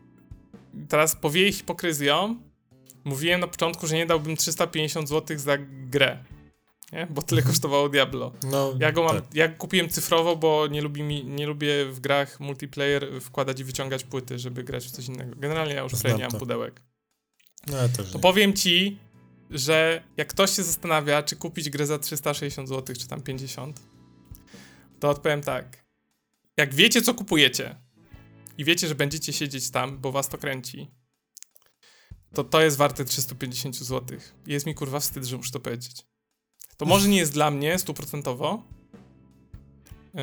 teraz 0.88 1.16
powieje 1.16 1.52
hipokryzją, 1.52 2.36
Mówiłem 3.04 3.40
na 3.40 3.46
początku, 3.46 3.86
że 3.86 3.96
nie 3.96 4.06
dałbym 4.06 4.36
350 4.36 5.08
zł 5.08 5.38
za 5.38 5.58
grę. 5.90 6.24
Nie? 6.92 7.06
Bo 7.10 7.22
tyle 7.22 7.38
mhm. 7.38 7.52
kosztowało 7.54 7.88
Diablo. 7.88 8.32
No, 8.42 8.74
ja 8.80 8.92
go 8.92 9.04
mam, 9.04 9.16
tak. 9.16 9.34
ja 9.34 9.48
kupiłem 9.48 9.88
cyfrowo, 9.88 10.36
bo 10.36 10.66
nie, 10.66 10.82
lubi 10.82 11.02
mi, 11.02 11.24
nie 11.24 11.46
lubię 11.46 11.84
w 11.84 12.00
grach 12.00 12.40
multiplayer 12.40 13.20
wkładać 13.20 13.60
i 13.60 13.64
wyciągać 13.64 14.04
płyty, 14.04 14.38
żeby 14.38 14.64
grać 14.64 14.86
w 14.86 14.90
coś 14.90 15.06
innego. 15.06 15.36
Generalnie 15.36 15.74
ja 15.74 15.82
już 15.82 15.92
tutaj 15.92 16.16
nie 16.16 16.28
mam 16.28 16.38
pudełek. 16.38 16.82
No, 17.66 17.76
ja 17.76 17.88
też 17.88 18.10
to 18.10 18.18
nie. 18.18 18.22
powiem 18.22 18.52
ci, 18.52 18.98
że 19.50 20.02
jak 20.16 20.28
ktoś 20.28 20.50
się 20.50 20.62
zastanawia, 20.62 21.22
czy 21.22 21.36
kupić 21.36 21.70
grę 21.70 21.86
za 21.86 21.98
360 21.98 22.68
zł, 22.68 22.96
czy 22.96 23.08
tam 23.08 23.22
50, 23.22 23.80
to 25.00 25.10
odpowiem 25.10 25.42
tak. 25.42 25.84
Jak 26.56 26.74
wiecie, 26.74 27.02
co 27.02 27.14
kupujecie 27.14 27.76
i 28.60 28.64
wiecie, 28.64 28.88
że 28.88 28.94
będziecie 28.94 29.32
siedzieć 29.32 29.70
tam, 29.70 29.98
bo 29.98 30.12
was 30.12 30.28
to 30.28 30.38
kręci, 30.38 30.90
to 32.34 32.44
to 32.44 32.60
jest 32.60 32.76
warte 32.76 33.04
350 33.04 33.76
zł. 33.76 34.18
Jest 34.46 34.66
mi 34.66 34.74
kurwa 34.74 35.00
wstyd, 35.00 35.24
że 35.24 35.36
muszę 35.36 35.52
to 35.52 35.60
powiedzieć. 35.60 36.06
To 36.76 36.86
może 36.86 37.08
nie 37.08 37.18
jest 37.18 37.32
dla 37.32 37.50
mnie 37.50 37.78
stuprocentowo, 37.78 38.62
yy, 40.14 40.20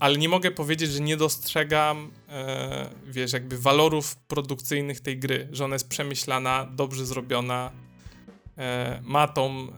ale 0.00 0.18
nie 0.18 0.28
mogę 0.28 0.50
powiedzieć, 0.50 0.90
że 0.90 1.00
nie 1.00 1.16
dostrzegam, 1.16 2.10
yy, 2.28 3.12
wiesz, 3.12 3.32
jakby 3.32 3.58
walorów 3.58 4.16
produkcyjnych 4.16 5.00
tej 5.00 5.18
gry, 5.18 5.48
że 5.52 5.64
ona 5.64 5.74
jest 5.74 5.88
przemyślana, 5.88 6.68
dobrze 6.72 7.06
zrobiona, 7.06 7.72
yy, 8.56 8.62
ma 9.02 9.28
tą, 9.28 9.68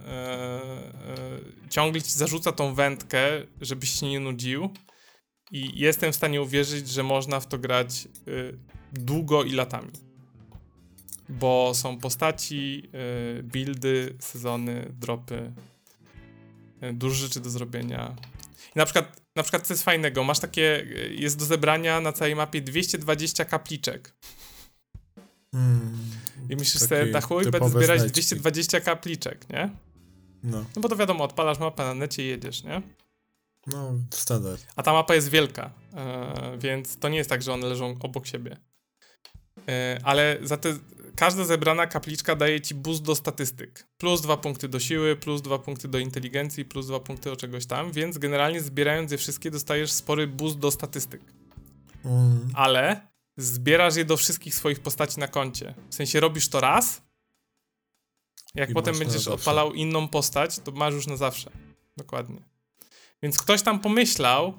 ciągle 1.71 2.03
ci 2.03 2.13
zarzuca 2.13 2.53
tą 2.53 2.75
wędkę, 2.75 3.21
żebyś 3.61 4.01
się 4.01 4.07
nie 4.07 4.21
nudził 4.21 4.71
i 5.51 5.81
jestem 5.81 6.13
w 6.13 6.17
stanie 6.17 6.43
uwierzyć, 6.43 6.89
że 6.89 7.03
można 7.03 7.41
w 7.41 7.47
to 7.47 7.59
grać 7.59 8.09
długo 8.93 9.45
i 9.45 9.53
latami 9.53 9.91
bo 11.31 11.73
są 11.75 11.99
postaci, 11.99 12.89
y, 13.39 13.43
buildy, 13.43 14.17
sezony, 14.19 14.93
dropy, 15.01 15.53
y, 16.83 16.93
dużo 16.93 17.15
rzeczy 17.15 17.41
do 17.41 17.51
zrobienia. 17.51 18.17
I 18.77 18.79
na 18.79 18.85
przykład, 18.85 19.21
na 19.37 19.43
przykład 19.43 19.67
co 19.67 19.75
jest 19.75 19.85
fajnego, 19.85 20.25
masz 20.25 20.39
takie, 20.39 20.81
y, 20.81 21.15
jest 21.19 21.39
do 21.39 21.45
zebrania 21.45 22.01
na 22.01 22.13
całej 22.13 22.37
mapie 22.37 22.61
220 22.61 23.45
kapliczek. 23.45 24.15
Hmm, 25.53 26.11
I 26.51 26.57
myślisz 26.57 26.83
sobie, 26.83 27.07
da 27.07 27.21
chuj, 27.21 27.45
będę 27.45 27.69
zbierać 27.69 28.01
znajdźki. 28.01 28.21
220 28.21 28.81
kapliczek, 28.81 29.51
nie? 29.51 29.71
No. 30.43 30.65
no 30.77 30.83
bo 30.83 30.89
to 30.89 30.97
wiadomo, 30.97 31.25
odpalasz 31.25 31.59
mapę 31.59 31.85
na 31.85 31.95
necie 31.95 32.23
i 32.23 32.27
jedziesz, 32.27 32.65
nie? 32.65 32.83
No, 33.67 33.93
standard. 34.11 34.67
A 34.77 34.83
ta 34.83 34.93
mapa 34.93 35.15
jest 35.15 35.29
wielka, 35.29 35.71
yy, 36.53 36.59
więc 36.59 36.99
to 36.99 37.09
nie 37.09 37.19
jest 37.19 37.31
tak, 37.31 37.43
że 37.43 37.53
one 37.53 37.67
leżą 37.67 37.97
obok 38.01 38.27
siebie. 38.27 38.57
Yy, 39.57 39.65
ale 40.03 40.39
za 40.43 40.57
te 40.57 40.79
każda 41.17 41.45
zebrana 41.45 41.87
kapliczka 41.87 42.37
daje 42.37 42.61
ci 42.61 42.75
boost 42.75 43.03
do 43.03 43.15
statystyk. 43.15 43.87
Plus 43.99 44.21
dwa 44.21 44.37
punkty 44.37 44.69
do 44.69 44.81
siły, 44.81 45.17
plus 45.17 45.43
dwa 45.43 45.59
punkty 45.59 45.89
do 45.89 45.99
inteligencji, 45.99 46.65
plus 46.65 46.87
dwa 46.87 47.01
punkty 47.01 47.31
do 47.31 47.37
czegoś 47.37 47.67
tam, 47.67 47.93
więc 47.93 48.19
generalnie 48.19 48.61
zbierając 48.61 49.13
je 49.13 49.19
wszystkie 49.19 49.51
dostajesz 49.51 49.93
spory 49.93 50.27
boost 50.27 50.59
do 50.59 50.71
statystyk. 50.71 51.21
Mm. 52.05 52.51
Ale 52.55 53.09
zbierasz 53.37 53.97
je 53.97 54.05
do 54.05 54.17
wszystkich 54.17 54.55
swoich 54.55 54.81
postaci 54.81 55.21
na 55.21 55.29
koncie. 55.29 55.75
W 55.91 55.95
sensie 55.95 56.21
robisz 56.21 56.49
to 56.49 56.61
raz, 56.61 57.03
jak 58.55 58.71
I 58.71 58.75
potem 58.75 58.99
będziesz 58.99 59.29
odpalał 59.29 59.73
inną 59.73 60.09
postać, 60.09 60.59
to 60.59 60.73
masz 60.73 60.95
już 60.95 61.07
na 61.07 61.17
zawsze. 61.17 61.51
Dokładnie. 61.97 62.50
Więc 63.23 63.39
ktoś 63.39 63.63
tam 63.63 63.81
pomyślał, 63.81 64.55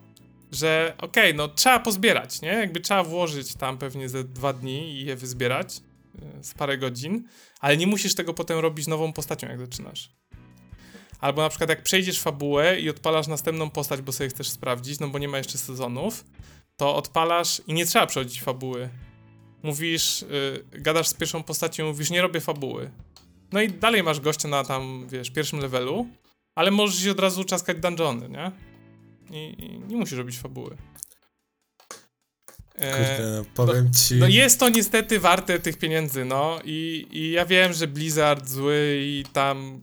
że 0.52 0.94
okej, 0.98 1.24
okay, 1.24 1.34
no 1.34 1.48
trzeba 1.48 1.80
pozbierać, 1.80 2.42
nie? 2.42 2.50
Jakby 2.50 2.80
trzeba 2.80 3.04
włożyć 3.04 3.56
tam 3.56 3.78
pewnie 3.78 4.10
ze 4.10 4.24
dwa 4.24 4.54
dni 4.54 4.92
i 4.92 5.06
je 5.06 5.16
wyzbierać. 5.16 5.82
E, 6.40 6.44
z 6.44 6.54
parę 6.54 6.78
godzin, 6.78 7.24
ale 7.60 7.78
nie 7.78 7.88
musisz 7.88 8.16
tego 8.16 8.34
potem 8.34 8.60
robić 8.60 8.88
nową 8.88 9.14
postacią, 9.14 9.48
jak 9.48 9.60
zaczynasz. 9.60 10.12
Albo 11.20 11.42
na 11.42 11.50
przykład 11.50 11.70
jak 11.70 11.84
przejdziesz 11.84 12.20
fabułę 12.20 12.80
i 12.80 12.90
odpalasz 12.90 13.28
następną 13.28 13.70
postać, 13.70 14.02
bo 14.02 14.12
sobie 14.12 14.30
chcesz 14.30 14.50
sprawdzić, 14.50 15.00
no 15.00 15.08
bo 15.08 15.20
nie 15.20 15.28
ma 15.28 15.38
jeszcze 15.38 15.58
sezonów, 15.58 16.26
to 16.78 16.96
odpalasz 16.96 17.62
i 17.68 17.74
nie 17.74 17.86
trzeba 17.86 18.08
przechodzić 18.08 18.42
fabuły. 18.42 18.90
Mówisz, 19.64 20.22
yy, 20.72 20.82
gadasz 20.82 21.08
z 21.08 21.14
pierwszą 21.14 21.44
postacią, 21.44 21.88
mówisz, 21.88 22.10
nie 22.10 22.22
robię 22.22 22.42
fabuły. 22.42 22.92
No 23.52 23.62
i 23.62 23.70
dalej 23.70 24.04
masz 24.04 24.20
gościa 24.20 24.48
na 24.48 24.64
tam, 24.64 25.08
wiesz, 25.10 25.32
pierwszym 25.32 25.60
levelu, 25.60 26.08
ale 26.56 26.72
możesz 26.72 27.04
się 27.04 27.12
od 27.12 27.20
razu 27.20 27.44
czaskać 27.44 27.78
dungeony, 27.78 28.30
nie? 28.30 28.52
I, 29.32 29.66
i 29.66 29.80
nie 29.80 29.98
musisz 29.98 30.18
robić 30.18 30.38
fabuły. 30.38 30.78
Kurde, 32.74 33.32
no, 33.32 33.40
e, 33.40 33.46
powiem 33.56 33.94
ci. 33.94 34.16
No 34.16 34.28
jest 34.28 34.60
to 34.60 34.70
niestety 34.70 35.20
warte 35.20 35.60
tych 35.60 35.78
pieniędzy, 35.78 36.26
no 36.26 36.60
i, 36.64 37.08
i 37.12 37.32
ja 37.32 37.46
wiem, 37.46 37.74
że 37.74 37.88
Blizzard 37.88 38.50
zły 38.50 39.00
i 39.04 39.24
tam 39.34 39.82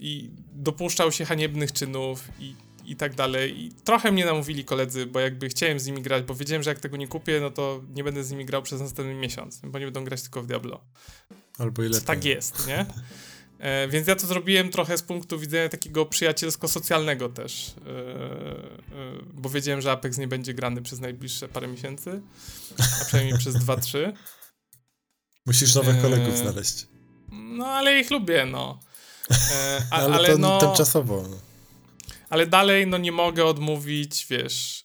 i 0.00 0.30
dopuszczał 0.52 1.12
się 1.12 1.24
haniebnych 1.24 1.72
czynów 1.72 2.28
i, 2.40 2.54
i 2.84 2.96
tak 2.96 3.14
dalej. 3.14 3.64
I 3.64 3.72
trochę 3.84 4.12
mnie 4.12 4.24
namówili 4.24 4.64
koledzy, 4.64 5.06
bo 5.06 5.20
jakby 5.20 5.48
chciałem 5.48 5.80
z 5.80 5.86
nimi 5.86 6.02
grać, 6.02 6.24
bo 6.24 6.34
wiedziałem, 6.34 6.62
że 6.62 6.70
jak 6.70 6.80
tego 6.80 6.96
nie 6.96 7.08
kupię, 7.08 7.40
no 7.40 7.50
to 7.50 7.82
nie 7.94 8.04
będę 8.04 8.24
z 8.24 8.30
nimi 8.30 8.44
grał 8.44 8.62
przez 8.62 8.80
następny 8.80 9.14
miesiąc, 9.14 9.60
bo 9.64 9.78
nie 9.78 9.84
będą 9.84 10.04
grać 10.04 10.22
tylko 10.22 10.42
w 10.42 10.46
Diablo. 10.46 10.80
Albo 11.58 11.82
ile. 11.82 12.00
Tak 12.00 12.24
jest, 12.24 12.66
nie? 12.66 12.86
E, 13.60 13.88
więc 13.88 14.08
ja 14.08 14.16
to 14.16 14.26
zrobiłem 14.26 14.70
trochę 14.70 14.98
z 14.98 15.02
punktu 15.02 15.38
widzenia 15.38 15.68
takiego 15.68 16.04
przyjacielsko-socjalnego 16.04 17.32
też, 17.32 17.74
e, 17.86 17.90
e, 17.90 19.12
bo 19.32 19.50
wiedziałem, 19.50 19.80
że 19.80 19.92
Apex 19.92 20.18
nie 20.18 20.28
będzie 20.28 20.54
grany 20.54 20.82
przez 20.82 21.00
najbliższe 21.00 21.48
parę 21.48 21.68
miesięcy, 21.68 22.20
a 22.78 23.04
przynajmniej 23.04 23.38
przez 23.38 23.56
2-3. 23.56 24.12
Musisz 25.46 25.74
nowych 25.74 26.02
kolegów 26.02 26.38
znaleźć. 26.38 26.86
No, 27.32 27.66
ale 27.66 28.00
ich 28.00 28.10
lubię, 28.10 28.46
no. 28.46 28.80
A, 29.90 29.94
ale, 29.96 30.14
ale 30.14 30.28
to 30.28 30.38
no, 30.38 30.60
tymczasowo. 30.60 31.24
Ale 32.30 32.46
dalej, 32.46 32.86
no 32.86 32.98
nie 32.98 33.12
mogę 33.12 33.44
odmówić, 33.44 34.26
wiesz, 34.30 34.84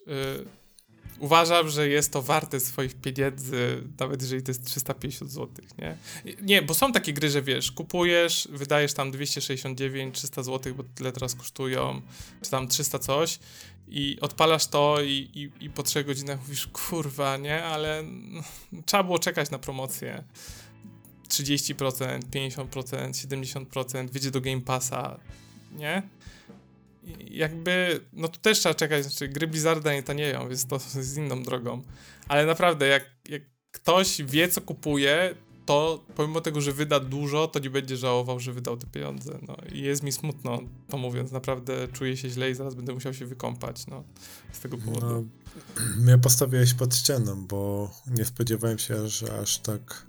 uważam, 1.20 1.70
że 1.70 1.90
jest 1.90 2.14
to 2.14 2.22
warte 2.22 2.60
swoich 2.60 2.96
pieniędzy, 2.96 3.84
nawet 4.00 4.22
jeżeli 4.22 4.44
to 4.44 4.52
jest 4.52 4.66
350 4.66 5.32
zł, 5.32 5.66
nie? 5.78 5.98
Nie, 6.42 6.62
bo 6.62 6.74
są 6.74 6.92
takie 6.92 7.14
gry, 7.14 7.30
że 7.30 7.42
wiesz, 7.42 7.72
kupujesz, 7.72 8.48
wydajesz 8.52 8.94
tam 8.94 9.12
269, 9.12 10.16
300 10.16 10.44
zł, 10.44 10.76
bo 10.76 10.84
tyle 10.96 11.12
teraz 11.12 11.36
kosztują, 11.36 12.02
czy 12.42 12.52
tam 12.52 12.68
300 12.68 13.00
coś 13.00 13.40
i 13.88 14.18
odpalasz 14.22 14.68
to 14.68 15.02
i, 15.02 15.30
i, 15.34 15.66
i 15.66 15.70
po 15.70 15.84
3 15.84 16.04
godzinach 16.04 16.40
mówisz, 16.40 16.68
kurwa, 16.68 17.38
nie? 17.38 17.64
Ale 17.64 18.04
trzeba 18.86 19.04
było 19.04 19.20
czekać 19.20 19.50
na 19.50 19.60
promocję. 19.60 20.24
30%, 21.30 22.20
50%, 22.20 22.66
70%, 23.12 24.10
wyjdzie 24.10 24.32
do 24.32 24.42
Game 24.42 24.62
Passa, 24.62 25.20
nie? 25.78 26.04
Jakby, 27.20 28.00
no 28.14 28.28
to 28.28 28.40
też 28.40 28.60
trzeba 28.60 28.76
czekać, 28.76 29.04
znaczy 29.04 29.28
gry 29.28 29.48
Blizzarda 29.48 29.94
nie 29.94 30.04
tanieją, 30.04 30.50
więc 30.50 30.66
to 30.66 30.76
jest 30.96 31.18
inną 31.18 31.44
drogą. 31.44 31.82
Ale 32.28 32.46
naprawdę, 32.46 32.88
jak, 32.88 33.04
jak 33.30 33.42
ktoś 33.72 34.22
wie, 34.22 34.50
co 34.50 34.62
kupuje, 34.62 35.36
to 35.66 36.06
pomimo 36.16 36.42
tego, 36.42 36.62
że 36.62 36.72
wyda 36.74 37.00
dużo, 37.00 37.48
to 37.48 37.60
nie 37.60 37.70
będzie 37.70 37.98
żałował, 37.98 38.40
że 38.40 38.54
wydał 38.54 38.78
te 38.78 38.88
pieniądze. 38.88 39.40
No 39.48 39.58
i 39.74 39.82
jest 39.82 40.04
mi 40.04 40.12
smutno, 40.12 40.60
to 40.90 40.98
mówiąc, 40.98 41.32
naprawdę 41.32 41.88
czuję 41.94 42.18
się 42.18 42.30
źle 42.30 42.52
i 42.52 42.56
zaraz 42.56 42.76
będę 42.76 42.94
musiał 42.94 43.14
się 43.14 43.26
wykąpać, 43.26 43.88
no, 43.88 44.04
z 44.52 44.60
tego 44.60 44.78
powodu. 44.78 45.06
No, 45.06 45.24
mnie 46.04 46.18
postawiłeś 46.18 46.74
pod 46.74 46.96
ścianą, 46.96 47.48
bo 47.48 47.92
nie 48.08 48.26
spodziewałem 48.26 48.80
się, 48.80 49.08
że 49.08 49.40
aż 49.40 49.58
tak 49.58 50.06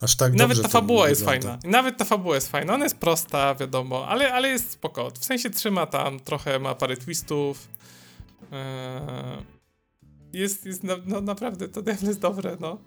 Aż 0.00 0.16
tak 0.16 0.34
Nawet 0.34 0.62
ta 0.62 0.68
fabuła 0.68 1.08
jest 1.08 1.24
fajna. 1.24 1.58
Nawet 1.64 1.96
ta 1.96 2.04
fabuła 2.04 2.34
jest 2.34 2.50
fajna. 2.50 2.74
Ona 2.74 2.84
jest 2.84 2.96
prosta, 2.96 3.54
wiadomo, 3.54 4.08
ale, 4.08 4.32
ale 4.32 4.48
jest 4.48 4.70
spoko. 4.70 5.10
W 5.10 5.24
sensie 5.24 5.50
trzyma 5.50 5.86
tam, 5.86 6.20
trochę 6.20 6.58
ma 6.58 6.74
parę 6.74 6.96
twistów. 6.96 7.68
Eee, 8.52 9.58
jest, 10.32 10.66
jest 10.66 10.84
no, 10.84 10.96
no 11.06 11.20
naprawdę, 11.20 11.68
to 11.68 11.82
Diablo 11.82 12.08
jest 12.08 12.20
dobre, 12.20 12.56
no. 12.60 12.78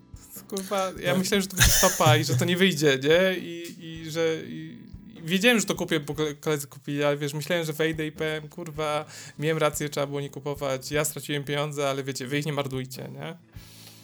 Kurwa, 0.48 0.92
ja 1.02 1.14
myślałem, 1.14 1.42
że 1.42 1.48
to 1.48 1.56
będzie 1.56 1.72
stopa 1.72 2.16
i 2.16 2.24
że 2.24 2.36
to 2.36 2.44
nie 2.44 2.56
wyjdzie, 2.56 2.98
nie? 3.02 3.38
I, 3.38 3.76
i 3.80 4.10
że... 4.10 4.36
I, 4.46 4.78
wiedziałem, 5.24 5.60
że 5.60 5.66
to 5.66 5.74
kupię, 5.74 6.00
bo 6.00 6.14
koledzy 6.40 6.66
kupili, 6.66 7.04
ale 7.04 7.16
wiesz, 7.16 7.34
myślałem, 7.34 7.64
że 7.64 7.72
wejdę 7.72 8.06
i 8.06 8.12
powiem, 8.12 8.48
kurwa, 8.48 9.04
miałem 9.38 9.58
rację, 9.58 9.88
trzeba 9.88 10.06
było 10.06 10.20
nie 10.20 10.30
kupować, 10.30 10.90
ja 10.90 11.04
straciłem 11.04 11.44
pieniądze, 11.44 11.90
ale 11.90 12.04
wiecie, 12.04 12.26
wy 12.26 12.38
ich 12.38 12.46
nie 12.46 12.52
marnujcie, 12.52 13.08
nie? 13.12 13.36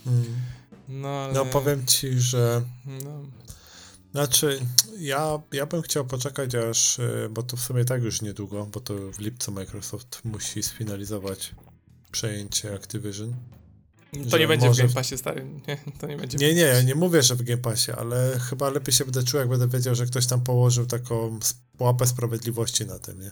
Mm. 0.06 0.24
No, 0.89 1.09
ale... 1.09 1.35
No 1.35 1.44
powiem 1.47 1.86
ci, 1.86 2.20
że... 2.20 2.62
No. 3.05 3.23
Znaczy, 4.12 4.60
ja, 4.98 5.40
ja 5.52 5.66
bym 5.66 5.82
chciał 5.82 6.05
poczekać 6.05 6.55
aż, 6.55 6.98
y, 6.98 7.28
bo 7.31 7.43
to 7.43 7.56
w 7.56 7.60
sumie 7.60 7.85
tak 7.85 8.02
już 8.02 8.23
niedługo, 8.23 8.66
bo 8.66 8.81
to 8.81 8.94
w 9.12 9.19
lipcu 9.19 9.52
Microsoft 9.52 10.20
musi 10.24 10.62
sfinalizować 10.62 11.55
przejęcie 12.12 12.74
Activision. 12.74 13.35
To 14.31 14.39
nie 14.39 14.48
będzie 14.48 14.66
może- 14.66 14.82
w 14.82 14.86
Game 14.86 14.94
Passie, 14.94 15.19
stary. 15.19 15.44
Nie, 15.69 15.78
to 16.01 16.06
nie 16.06 16.16
będzie. 16.16 16.39
Nie, 16.39 16.55
nie, 16.55 16.60
ja 16.60 16.82
nie 16.82 16.94
mówię, 16.94 17.23
że 17.23 17.35
w 17.35 17.43
Game 17.43 17.62
Passie, 17.62 17.93
ale 17.93 18.40
chyba 18.51 18.70
lepiej 18.70 18.94
się 18.94 19.05
będę 19.05 19.23
czuł, 19.23 19.40
jak 19.40 19.48
będę 19.48 19.69
wiedział, 19.69 19.94
że 19.94 20.06
ktoś 20.06 20.27
tam 20.27 20.40
położył 20.40 20.86
taką 20.86 21.39
łapę 21.78 22.06
sprawiedliwości 22.06 22.86
na 22.86 22.98
tym, 22.98 23.20
nie? 23.20 23.31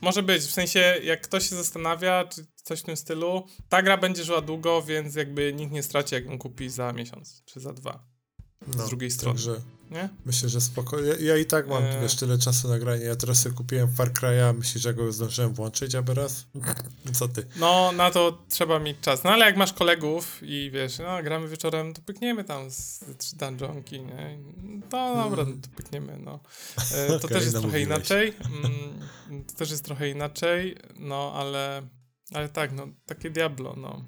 Może 0.00 0.22
być, 0.22 0.42
w 0.42 0.50
sensie, 0.50 0.80
jak 1.04 1.20
ktoś 1.20 1.48
się 1.48 1.56
zastanawia, 1.56 2.24
czy 2.24 2.46
coś 2.64 2.80
w 2.80 2.82
tym 2.82 2.96
stylu, 2.96 3.46
ta 3.68 3.82
gra 3.82 3.96
będzie 3.96 4.24
żyła 4.24 4.40
długo, 4.40 4.82
więc 4.82 5.14
jakby 5.14 5.52
nikt 5.54 5.72
nie 5.72 5.82
straci, 5.82 6.14
jak 6.14 6.24
ją 6.26 6.38
kupi 6.38 6.68
za 6.70 6.92
miesiąc, 6.92 7.42
czy 7.44 7.60
za 7.60 7.72
dwa. 7.72 8.04
No, 8.76 8.86
Z 8.86 8.88
drugiej 8.88 9.10
strony. 9.10 9.34
Także 9.38 9.60
Nie? 9.90 10.08
myślę, 10.24 10.48
że 10.48 10.60
spoko. 10.60 11.00
Ja, 11.00 11.14
ja 11.20 11.36
i 11.36 11.44
tak 11.46 11.68
mam, 11.68 11.82
E. 11.84 12.00
wiesz, 12.00 12.16
tyle 12.16 12.38
czasu 12.38 12.68
na 12.68 12.78
granie. 12.78 13.04
Ja 13.04 13.16
teraz 13.16 13.42
sobie 13.42 13.54
kupiłem 13.54 13.92
Far 13.94 14.12
Cry'a, 14.12 14.54
myślisz, 14.58 14.82
że 14.82 14.94
go 14.94 15.12
zdążyłem 15.12 15.54
włączyć, 15.54 15.94
aby 15.94 16.14
raz? 16.14 16.46
Co 17.18 17.28
ty? 17.28 17.46
No, 17.56 17.92
na 17.92 18.10
to 18.10 18.38
trzeba 18.48 18.78
mieć 18.78 19.00
czas. 19.00 19.24
No 19.24 19.30
ale 19.30 19.46
jak 19.46 19.56
masz 19.56 19.72
kolegów 19.72 20.38
i 20.42 20.70
wiesz, 20.72 20.98
no 20.98 21.22
gramy 21.22 21.48
wieczorem, 21.48 21.94
to 21.94 22.02
pykniemy 22.02 22.44
tam 22.44 22.70
z 22.70 23.04
trzy 23.18 23.36
dungeonki, 23.36 24.00
nie? 24.02 24.38
To 24.90 25.14
dobra, 25.14 25.44
no, 25.44 25.52
to 25.62 25.68
pykniemy, 25.76 26.18
no. 26.18 26.40
E, 26.94 27.06
To 27.08 27.16
Okej, 27.16 27.28
też 27.28 27.42
jest 27.44 27.50
trochę 27.52 27.66
namówiłeś. 27.66 27.86
inaczej. 27.86 28.32
Mm, 28.64 29.46
To 29.46 29.52
też 29.54 29.70
jest 29.70 29.84
trochę 29.84 30.08
inaczej, 30.10 30.76
no 30.98 31.32
ale, 31.36 31.88
ale 32.32 32.48
tak, 32.48 32.72
no, 32.72 32.86
takie 33.06 33.30
Diablo, 33.30 33.74
no. 33.76 34.04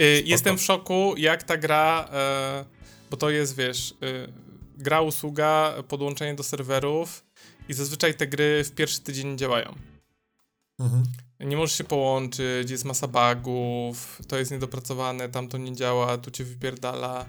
Y, 0.00 0.22
Jestem 0.24 0.58
w 0.58 0.62
szoku, 0.62 1.14
jak 1.16 1.42
ta 1.42 1.56
gra, 1.56 2.08
e, 2.12 2.64
bo 3.10 3.16
to 3.16 3.30
jest, 3.30 3.56
wiesz, 3.56 3.90
y, 3.90 4.32
gra, 4.76 5.00
usługa, 5.00 5.74
podłączenie 5.88 6.34
do 6.34 6.42
serwerów 6.42 7.24
i 7.68 7.74
zazwyczaj 7.74 8.14
te 8.14 8.26
gry 8.26 8.64
w 8.64 8.74
pierwszy 8.74 9.00
tydzień 9.00 9.28
nie 9.28 9.36
działają. 9.36 9.74
Mhm. 10.78 11.02
Nie 11.40 11.56
możesz 11.56 11.78
się 11.78 11.84
połączyć, 11.84 12.70
jest 12.70 12.84
masa 12.84 13.08
bugów, 13.08 14.22
to 14.28 14.38
jest 14.38 14.50
niedopracowane, 14.50 15.28
tam 15.28 15.48
to 15.48 15.58
nie 15.58 15.72
działa, 15.72 16.18
tu 16.18 16.30
cię 16.30 16.44
wypierdala. 16.44 17.26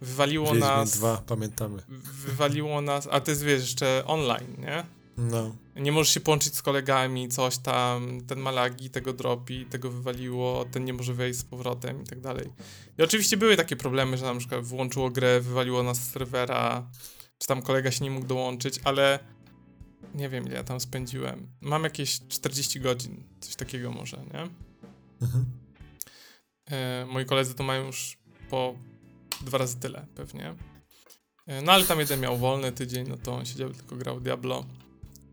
Wywaliło 0.00 0.46
Wiedźmin 0.46 0.60
nas. 0.60 0.98
2, 0.98 1.22
pamiętamy. 1.26 1.82
Wywaliło 2.26 2.80
nas, 2.80 3.08
a 3.10 3.20
jest 3.28 3.44
wiesz, 3.44 3.60
jeszcze 3.60 4.02
online, 4.06 4.56
nie? 4.58 4.86
No. 5.16 5.56
Nie 5.76 5.92
możesz 5.92 6.14
się 6.14 6.20
połączyć 6.20 6.56
z 6.56 6.62
kolegami, 6.62 7.28
coś 7.28 7.58
tam, 7.58 8.20
ten 8.26 8.38
ma 8.38 8.50
lagi, 8.50 8.90
tego 8.90 9.12
dropi, 9.12 9.66
tego 9.66 9.90
wywaliło, 9.90 10.64
ten 10.64 10.84
nie 10.84 10.92
może 10.92 11.14
wejść 11.14 11.38
z 11.38 11.44
powrotem 11.44 12.02
i 12.02 12.06
tak 12.06 12.20
dalej. 12.20 12.48
I 12.98 13.02
oczywiście 13.02 13.36
były 13.36 13.56
takie 13.56 13.76
problemy, 13.76 14.16
że 14.16 14.24
na 14.24 14.34
przykład 14.34 14.64
włączyło 14.64 15.10
grę, 15.10 15.40
wywaliło 15.40 15.82
nas 15.82 15.98
z 15.98 16.10
serwera, 16.10 16.90
czy 17.38 17.48
tam 17.48 17.62
kolega 17.62 17.90
się 17.90 18.04
nie 18.04 18.10
mógł 18.10 18.26
dołączyć, 18.26 18.80
ale 18.84 19.18
nie 20.14 20.28
wiem 20.28 20.46
ile 20.46 20.54
ja 20.54 20.64
tam 20.64 20.80
spędziłem. 20.80 21.48
Mam 21.60 21.84
jakieś 21.84 22.20
40 22.28 22.80
godzin, 22.80 23.24
coś 23.40 23.56
takiego 23.56 23.90
może, 23.90 24.16
nie? 24.16 24.48
Mhm. 25.22 25.44
E, 26.70 27.06
moi 27.06 27.24
koledzy 27.24 27.54
to 27.54 27.62
mają 27.62 27.86
już 27.86 28.18
po 28.50 28.74
dwa 29.40 29.58
razy 29.58 29.76
tyle 29.76 30.06
pewnie. 30.14 30.54
E, 31.46 31.62
no 31.62 31.72
ale 31.72 31.84
tam 31.84 32.00
jeden 32.00 32.20
miał 32.20 32.38
wolny 32.38 32.72
tydzień, 32.72 33.08
no 33.08 33.16
to 33.16 33.34
on 33.34 33.46
siedział 33.46 33.70
tylko 33.70 33.96
grał 33.96 34.20
Diablo. 34.20 34.64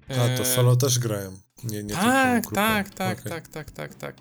A, 0.10 0.38
to 0.38 0.44
E, 0.44 0.56
solo 0.56 0.76
też 0.76 1.00
grałem. 1.00 1.38
Nie, 1.64 1.84
nie 1.84 1.94
tak, 1.94 2.42
grupą. 2.42 2.56
tak, 2.56 2.90
tak, 2.90 3.20
Okej. 3.20 3.32
tak, 3.32 3.48
tak, 3.48 3.72
tak, 3.72 3.96
tak. 3.96 4.16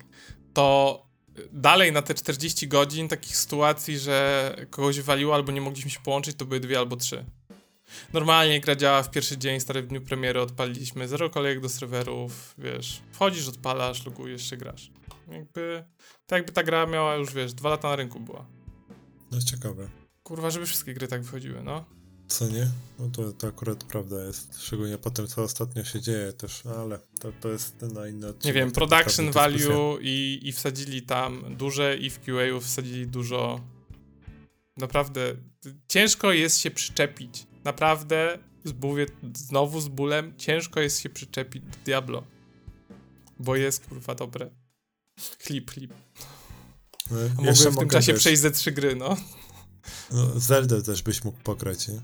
To 0.53 1.05
dalej 1.53 1.91
na 1.91 2.01
te 2.01 2.13
40 2.13 2.67
godzin 2.67 3.07
takich 3.07 3.37
sytuacji, 3.37 3.99
że 3.99 4.55
kogoś 4.69 4.97
wywaliło 4.97 5.35
albo 5.35 5.51
nie 5.51 5.61
mogliśmy 5.61 5.91
się 5.91 5.99
połączyć, 5.99 6.37
to 6.37 6.45
były 6.45 6.59
dwie 6.59 6.77
albo 6.79 6.95
trzy. 6.95 7.25
Normalnie 8.13 8.61
gra 8.61 8.75
działa 8.75 9.03
w 9.03 9.11
pierwszy 9.11 9.37
dzień, 9.37 9.59
stary 9.59 9.81
w 9.81 9.87
dniu 9.87 10.01
premiery 10.01 10.41
odpaliliśmy, 10.41 11.07
zero 11.07 11.29
kolejek 11.29 11.59
do 11.61 11.69
serwerów, 11.69 12.53
wiesz, 12.57 13.01
wchodzisz, 13.11 13.47
odpalasz, 13.47 14.05
logujesz 14.05 14.49
się, 14.49 14.57
grasz. 14.57 14.91
Jakby, 15.31 15.83
tak 16.27 16.37
jakby 16.37 16.51
ta 16.51 16.63
gra 16.63 16.85
miała 16.85 17.15
już, 17.15 17.33
wiesz, 17.33 17.53
dwa 17.53 17.69
lata 17.69 17.89
na 17.89 17.95
rynku 17.95 18.19
była. 18.19 18.45
No 19.31 19.41
ciekawe. 19.41 19.89
Kurwa, 20.23 20.49
żeby 20.49 20.65
wszystkie 20.65 20.93
gry 20.93 21.07
tak 21.07 21.21
wychodziły, 21.23 21.63
no. 21.63 21.85
Co 22.29 22.47
nie? 22.47 22.67
No 22.99 23.09
to, 23.09 23.33
to 23.33 23.47
akurat 23.47 23.83
prawda 23.83 24.23
jest. 24.23 24.61
Szczególnie 24.61 24.97
po 24.97 25.11
tym, 25.11 25.27
co 25.27 25.43
ostatnio 25.43 25.83
się 25.83 26.01
dzieje 26.01 26.33
też, 26.33 26.63
no 26.65 26.71
ale 26.75 26.99
to, 27.19 27.31
to 27.41 27.49
jest 27.49 27.81
na 27.81 28.07
inny 28.07 28.27
odcinek. 28.27 28.45
Nie 28.45 28.53
wiem, 28.61 28.71
production 28.71 29.31
value 29.31 29.97
i, 30.01 30.39
i 30.43 30.51
wsadzili 30.51 31.01
tam 31.01 31.55
duże 31.57 31.97
i 31.97 32.09
w 32.09 32.19
QA 32.19 32.59
wsadzili 32.61 33.07
dużo. 33.07 33.59
Naprawdę 34.77 35.35
ciężko 35.87 36.31
jest 36.33 36.57
się 36.57 36.71
przyczepić. 36.71 37.47
Naprawdę, 37.63 38.39
z- 38.63 38.73
mówię 38.83 39.05
znowu 39.35 39.81
z 39.81 39.87
bólem, 39.87 40.33
ciężko 40.37 40.79
jest 40.79 40.99
się 40.99 41.09
przyczepić 41.09 41.63
do 41.63 41.77
Diablo. 41.85 42.23
Bo 43.39 43.55
jest 43.55 43.85
kurwa 43.85 44.15
dobre. 44.15 44.49
Chlip, 45.43 45.71
chlip. 45.71 45.93
No, 47.11 47.17
A 47.37 47.41
mogłem 47.41 47.73
w 47.73 47.77
tym 47.77 47.89
czasie 47.89 48.13
wiesz, 48.13 48.19
przejść 48.21 48.41
ze 48.41 48.51
trzy 48.51 48.71
gry, 48.71 48.95
no. 48.95 49.17
No, 50.11 50.39
Zeldę 50.39 50.83
też 50.83 51.01
byś 51.03 51.23
mógł 51.23 51.37
pograć, 51.43 51.87
nie? 51.87 52.01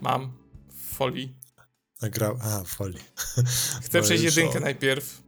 Mam. 0.00 0.32
W 0.74 0.94
folii. 0.96 1.34
A 2.02 2.08
grał... 2.08 2.38
A, 2.42 2.64
folii. 2.64 3.00
Chcę 3.82 3.98
No 3.98 4.04
przejść 4.04 4.24
jedynkę 4.24 4.58
o- 4.58 4.60
najpierw. 4.60 5.22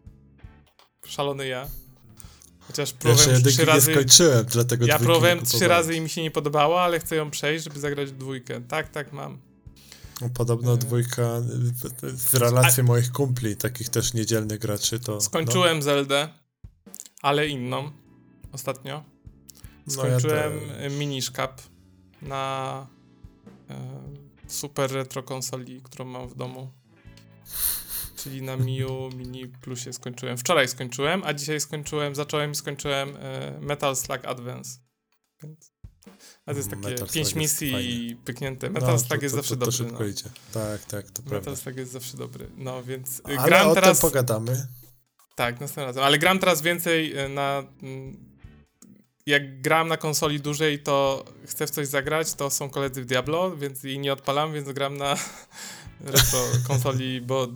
Szalony 1.07 1.47
ja. 1.47 1.69
Chociaż 2.61 2.91
Ja 2.91 2.97
próbowałem 2.99 3.31
już 3.31 3.43
trzy 3.43 3.49
jedynki 3.51 3.59
nie 3.59 3.65
razy... 3.65 3.93
skończyłem, 3.93 4.45
dlatego 4.47 4.87
Ja 4.87 4.99
próbowałem 4.99 5.45
trzy 5.45 5.69
razy 5.69 5.95
i 5.95 6.01
mi 6.01 6.11
się 6.11 6.23
nie 6.23 6.31
podobało, 6.31 6.83
ale 6.83 7.01
chcę 7.01 7.17
ją 7.17 7.31
przejść, 7.31 7.65
żeby 7.65 7.81
zagrać 7.81 8.09
w 8.11 8.17
dwójkę. 8.17 8.61
Tak, 8.61 8.89
tak 8.89 9.13
mam. 9.13 9.39
No, 10.21 10.29
Podobno 10.35 10.75
E. 10.75 10.77
dwójka, 10.79 11.41
z 12.15 12.35
relacji 12.35 12.83
moich 12.83 13.13
kumpli, 13.13 13.57
takich 13.57 13.89
też 13.89 14.15
niedzielnych 14.15 14.59
graczy, 14.59 15.01
to... 15.01 15.21
Skończyłem 15.21 15.83
Zeldę, 15.83 16.29
ale 17.23 17.49
inną 17.49 17.91
ostatnio. 18.53 19.05
no, 19.87 19.93
Skończyłem 19.93 20.53
no 20.67 20.73
ja 20.83 20.91
na 22.23 22.87
e, 23.71 23.75
super 24.53 24.91
retro 24.93 25.23
konsoli, 25.23 25.83
którą 25.83 26.05
mam 26.05 26.29
w 26.29 26.35
domu. 26.35 26.71
Czyli 28.17 28.43
na 28.43 28.57
Miu 28.57 29.11
Mini 29.17 29.49
Plusie 29.49 29.93
skończyłem. 29.93 30.39
Wczoraj 30.39 30.69
skończyłem, 30.69 31.23
a 31.25 31.35
dzisiaj 31.35 31.61
skończyłem, 31.61 32.15
zacząłem 32.15 32.53
i 32.53 32.55
skończyłem 32.55 33.17
e, 33.17 33.59
Metal 33.61 33.97
Slug 33.97 34.25
Advance. 34.25 34.71
Więc, 35.43 35.73
a 36.47 36.53
to 36.53 36.57
jest 36.57 36.71
takie 36.71 36.83
Metal 36.83 36.99
Slug 36.99 37.13
5 37.13 37.27
jest 37.27 37.37
misji 37.37 37.73
i 38.11 38.17
pyknięte. 38.17 38.67
No, 38.67 38.73
Metal 38.73 38.99
to- 38.99 38.99
Slug 38.99 39.23
jest 39.23 39.35
to- 39.35 39.43
zawsze 39.43 39.57
to, 39.57 39.61
to 39.61 39.71
dobry. 39.71 39.77
szybko 39.77 40.03
no. 40.03 40.09
idzie. 40.09 40.25
Tak, 40.53 40.85
tak, 40.85 41.11
to 41.11 41.23
prawda. 41.23 41.37
Metal 41.37 41.57
Slug 41.57 41.77
jest 41.77 41.93
zawsze 41.93 42.17
dobry. 42.17 42.49
No 42.57 42.83
więc 42.83 43.19
y, 43.19 43.23
Ale 43.27 43.49
gram 43.49 43.69
o 43.69 43.75
teraz. 43.75 44.01
tym 44.01 44.11
pogadamy. 44.11 44.67
Tak, 45.37 45.61
następnym 45.61 45.87
razem. 45.87 46.03
Ale 46.05 46.19
gram 46.19 46.39
teraz 46.39 46.63
więcej 46.63 47.19
y, 47.19 47.29
na. 47.29 47.63
Jak 49.27 49.61
gram 49.61 49.89
na 49.89 49.97
konsoli 49.97 50.41
dłużej, 50.41 50.79
to 50.83 51.25
chcę 51.47 51.67
w 51.67 51.71
coś 51.71 51.89
zagrać, 51.89 52.35
to 52.35 52.51
są 52.51 52.71
koledzy 52.71 53.03
w 53.03 53.07
Diablo, 53.07 53.57
więc 53.57 53.85
i 53.85 53.99
nie 53.99 54.13
odpalam, 54.13 54.53
więc 54.53 54.69
gram 54.69 54.97
na 54.97 55.15
retro 56.01 56.39
konsoli, 56.69 57.21
bo 57.21 57.49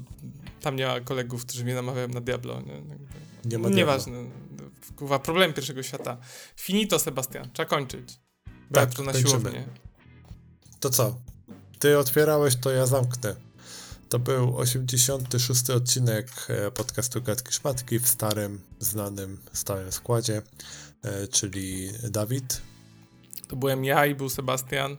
tam 0.60 0.76
nie 0.76 0.86
ma 0.86 1.00
kolegów, 1.00 1.46
którzy 1.46 1.64
mnie 1.64 1.74
namawiają 1.74 2.08
na 2.08 2.20
Diablo. 2.20 2.60
Nie, 2.60 2.82
Nie 3.44 3.58
ma 3.58 3.68
Nieważne. 3.68 4.12
Kurwa, 4.96 5.18
problem 5.18 5.52
pierwszego 5.52 5.82
świata. 5.82 6.16
Finito, 6.56 6.98
Sebastian. 6.98 7.50
Trzeba 7.52 7.68
kończyć. 7.68 8.20
Bo 8.70 8.80
Tak, 8.80 8.98
na 8.98 9.12
kończymy. 9.12 9.28
siłownię. 9.28 9.66
To 10.80 10.90
co? 10.90 11.18
Ty 11.78 11.98
otwierałeś, 11.98 12.56
to 12.56 12.70
ja 12.70 12.86
zamknę. 12.86 13.36
To 14.08 14.18
był 14.18 14.58
86 14.58 15.70
odcinek 15.70 16.28
e, 16.48 16.70
podcastu 16.70 17.22
Gadki 17.22 17.52
Szmatki 17.52 17.98
w 17.98 18.08
starym, 18.08 18.60
znanym, 18.78 19.38
stałym 19.52 19.92
składzie, 19.92 20.42
czyli 21.30 21.90
Dawid. 22.10 22.62
To 23.48 23.56
byłem 23.56 23.84
ja 23.84 24.06
i 24.06 24.14
był 24.14 24.28
Sebastian. 24.28 24.96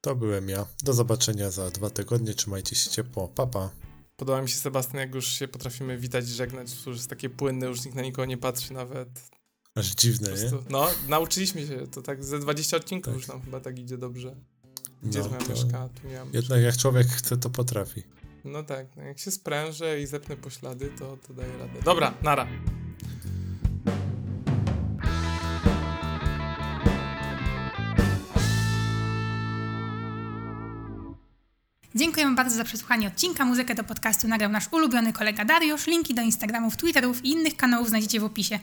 To 0.00 0.14
byłem 0.16 0.48
ja. 0.48 0.66
Do 0.82 0.92
zobaczenia 0.92 1.50
za 1.50 1.70
dwa 1.70 1.90
tygodnie. 1.90 2.34
Trzymajcie 2.34 2.76
się 2.76 2.90
ciepło. 2.90 3.28
Papa. 3.28 3.70
Podoba 4.16 4.42
mi 4.42 4.48
się 4.48 4.56
Sebastian, 4.56 5.00
jak 5.00 5.14
już 5.14 5.26
się 5.26 5.48
potrafimy 5.48 5.98
witać 5.98 6.24
i 6.24 6.32
żegnać, 6.32 6.68
już 6.86 6.96
jest 6.96 7.10
takie 7.10 7.30
płynne, 7.30 7.66
już 7.66 7.84
nikt 7.84 7.96
na 7.96 8.02
nikogo 8.02 8.26
nie 8.26 8.36
patrzy 8.38 8.72
nawet. 8.72 9.08
Aż 9.74 9.94
dziwne, 9.94 10.30
nie? 10.30 10.36
prostu, 10.36 10.64
no, 10.70 10.86
nauczyliśmy 11.08 11.66
się, 11.66 11.86
to 11.86 12.02
tak 12.02 12.24
ze 12.24 12.38
20 12.38 12.76
odcinków 12.76 13.12
Tak. 13.12 13.14
już 13.14 13.28
nam 13.28 13.42
chyba 13.42 13.60
tak 13.60 13.78
idzie 13.78 13.98
dobrze. 13.98 14.36
Gdzie 15.02 15.18
No, 15.18 15.28
to 15.28 15.48
myszka? 15.48 15.88
Tu 16.02 16.08
miałam 16.08 16.28
Jednak 16.32 16.60
jak 16.62 16.76
człowiek 16.76 17.06
chce, 17.06 17.36
to 17.36 17.50
potrafi. 17.50 18.02
No 18.44 18.62
tak, 18.62 18.96
jak 18.96 19.18
się 19.18 19.30
sprężę 19.30 20.00
i 20.00 20.06
zepnę 20.06 20.36
poślady, 20.36 20.90
to, 20.98 21.16
to 21.26 21.34
daje 21.34 21.58
radę. 21.58 21.82
Dobra, 21.84 22.14
nara. 22.22 22.48
Dziękujemy 31.94 32.34
bardzo 32.34 32.56
za 32.56 32.64
przesłuchanie 32.64 33.06
odcinka. 33.06 33.44
Muzykę 33.44 33.74
do 33.74 33.84
podcastu 33.84 34.28
nagrał 34.28 34.50
nasz 34.50 34.64
ulubiony 34.72 35.12
kolega 35.12 35.44
Dariusz. 35.44 35.86
Linki 35.86 36.14
do 36.14 36.22
Instagramów, 36.22 36.76
Twitterów 36.76 37.24
i 37.24 37.30
innych 37.30 37.56
kanałów 37.56 37.88
znajdziecie 37.88 38.20
w 38.20 38.24
opisie. 38.24 38.58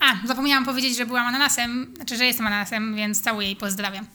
A, 0.00 0.26
zapomniałam 0.26 0.64
powiedzieć, 0.64 0.96
że 0.96 1.06
byłam 1.06 1.26
ananasem, 1.26 1.92
znaczy, 1.96 2.16
że 2.16 2.24
jestem 2.26 2.46
ananasem, 2.46 2.96
więc 2.96 3.20
całuję 3.20 3.50
i 3.50 3.56
pozdrawiam. 3.56 4.06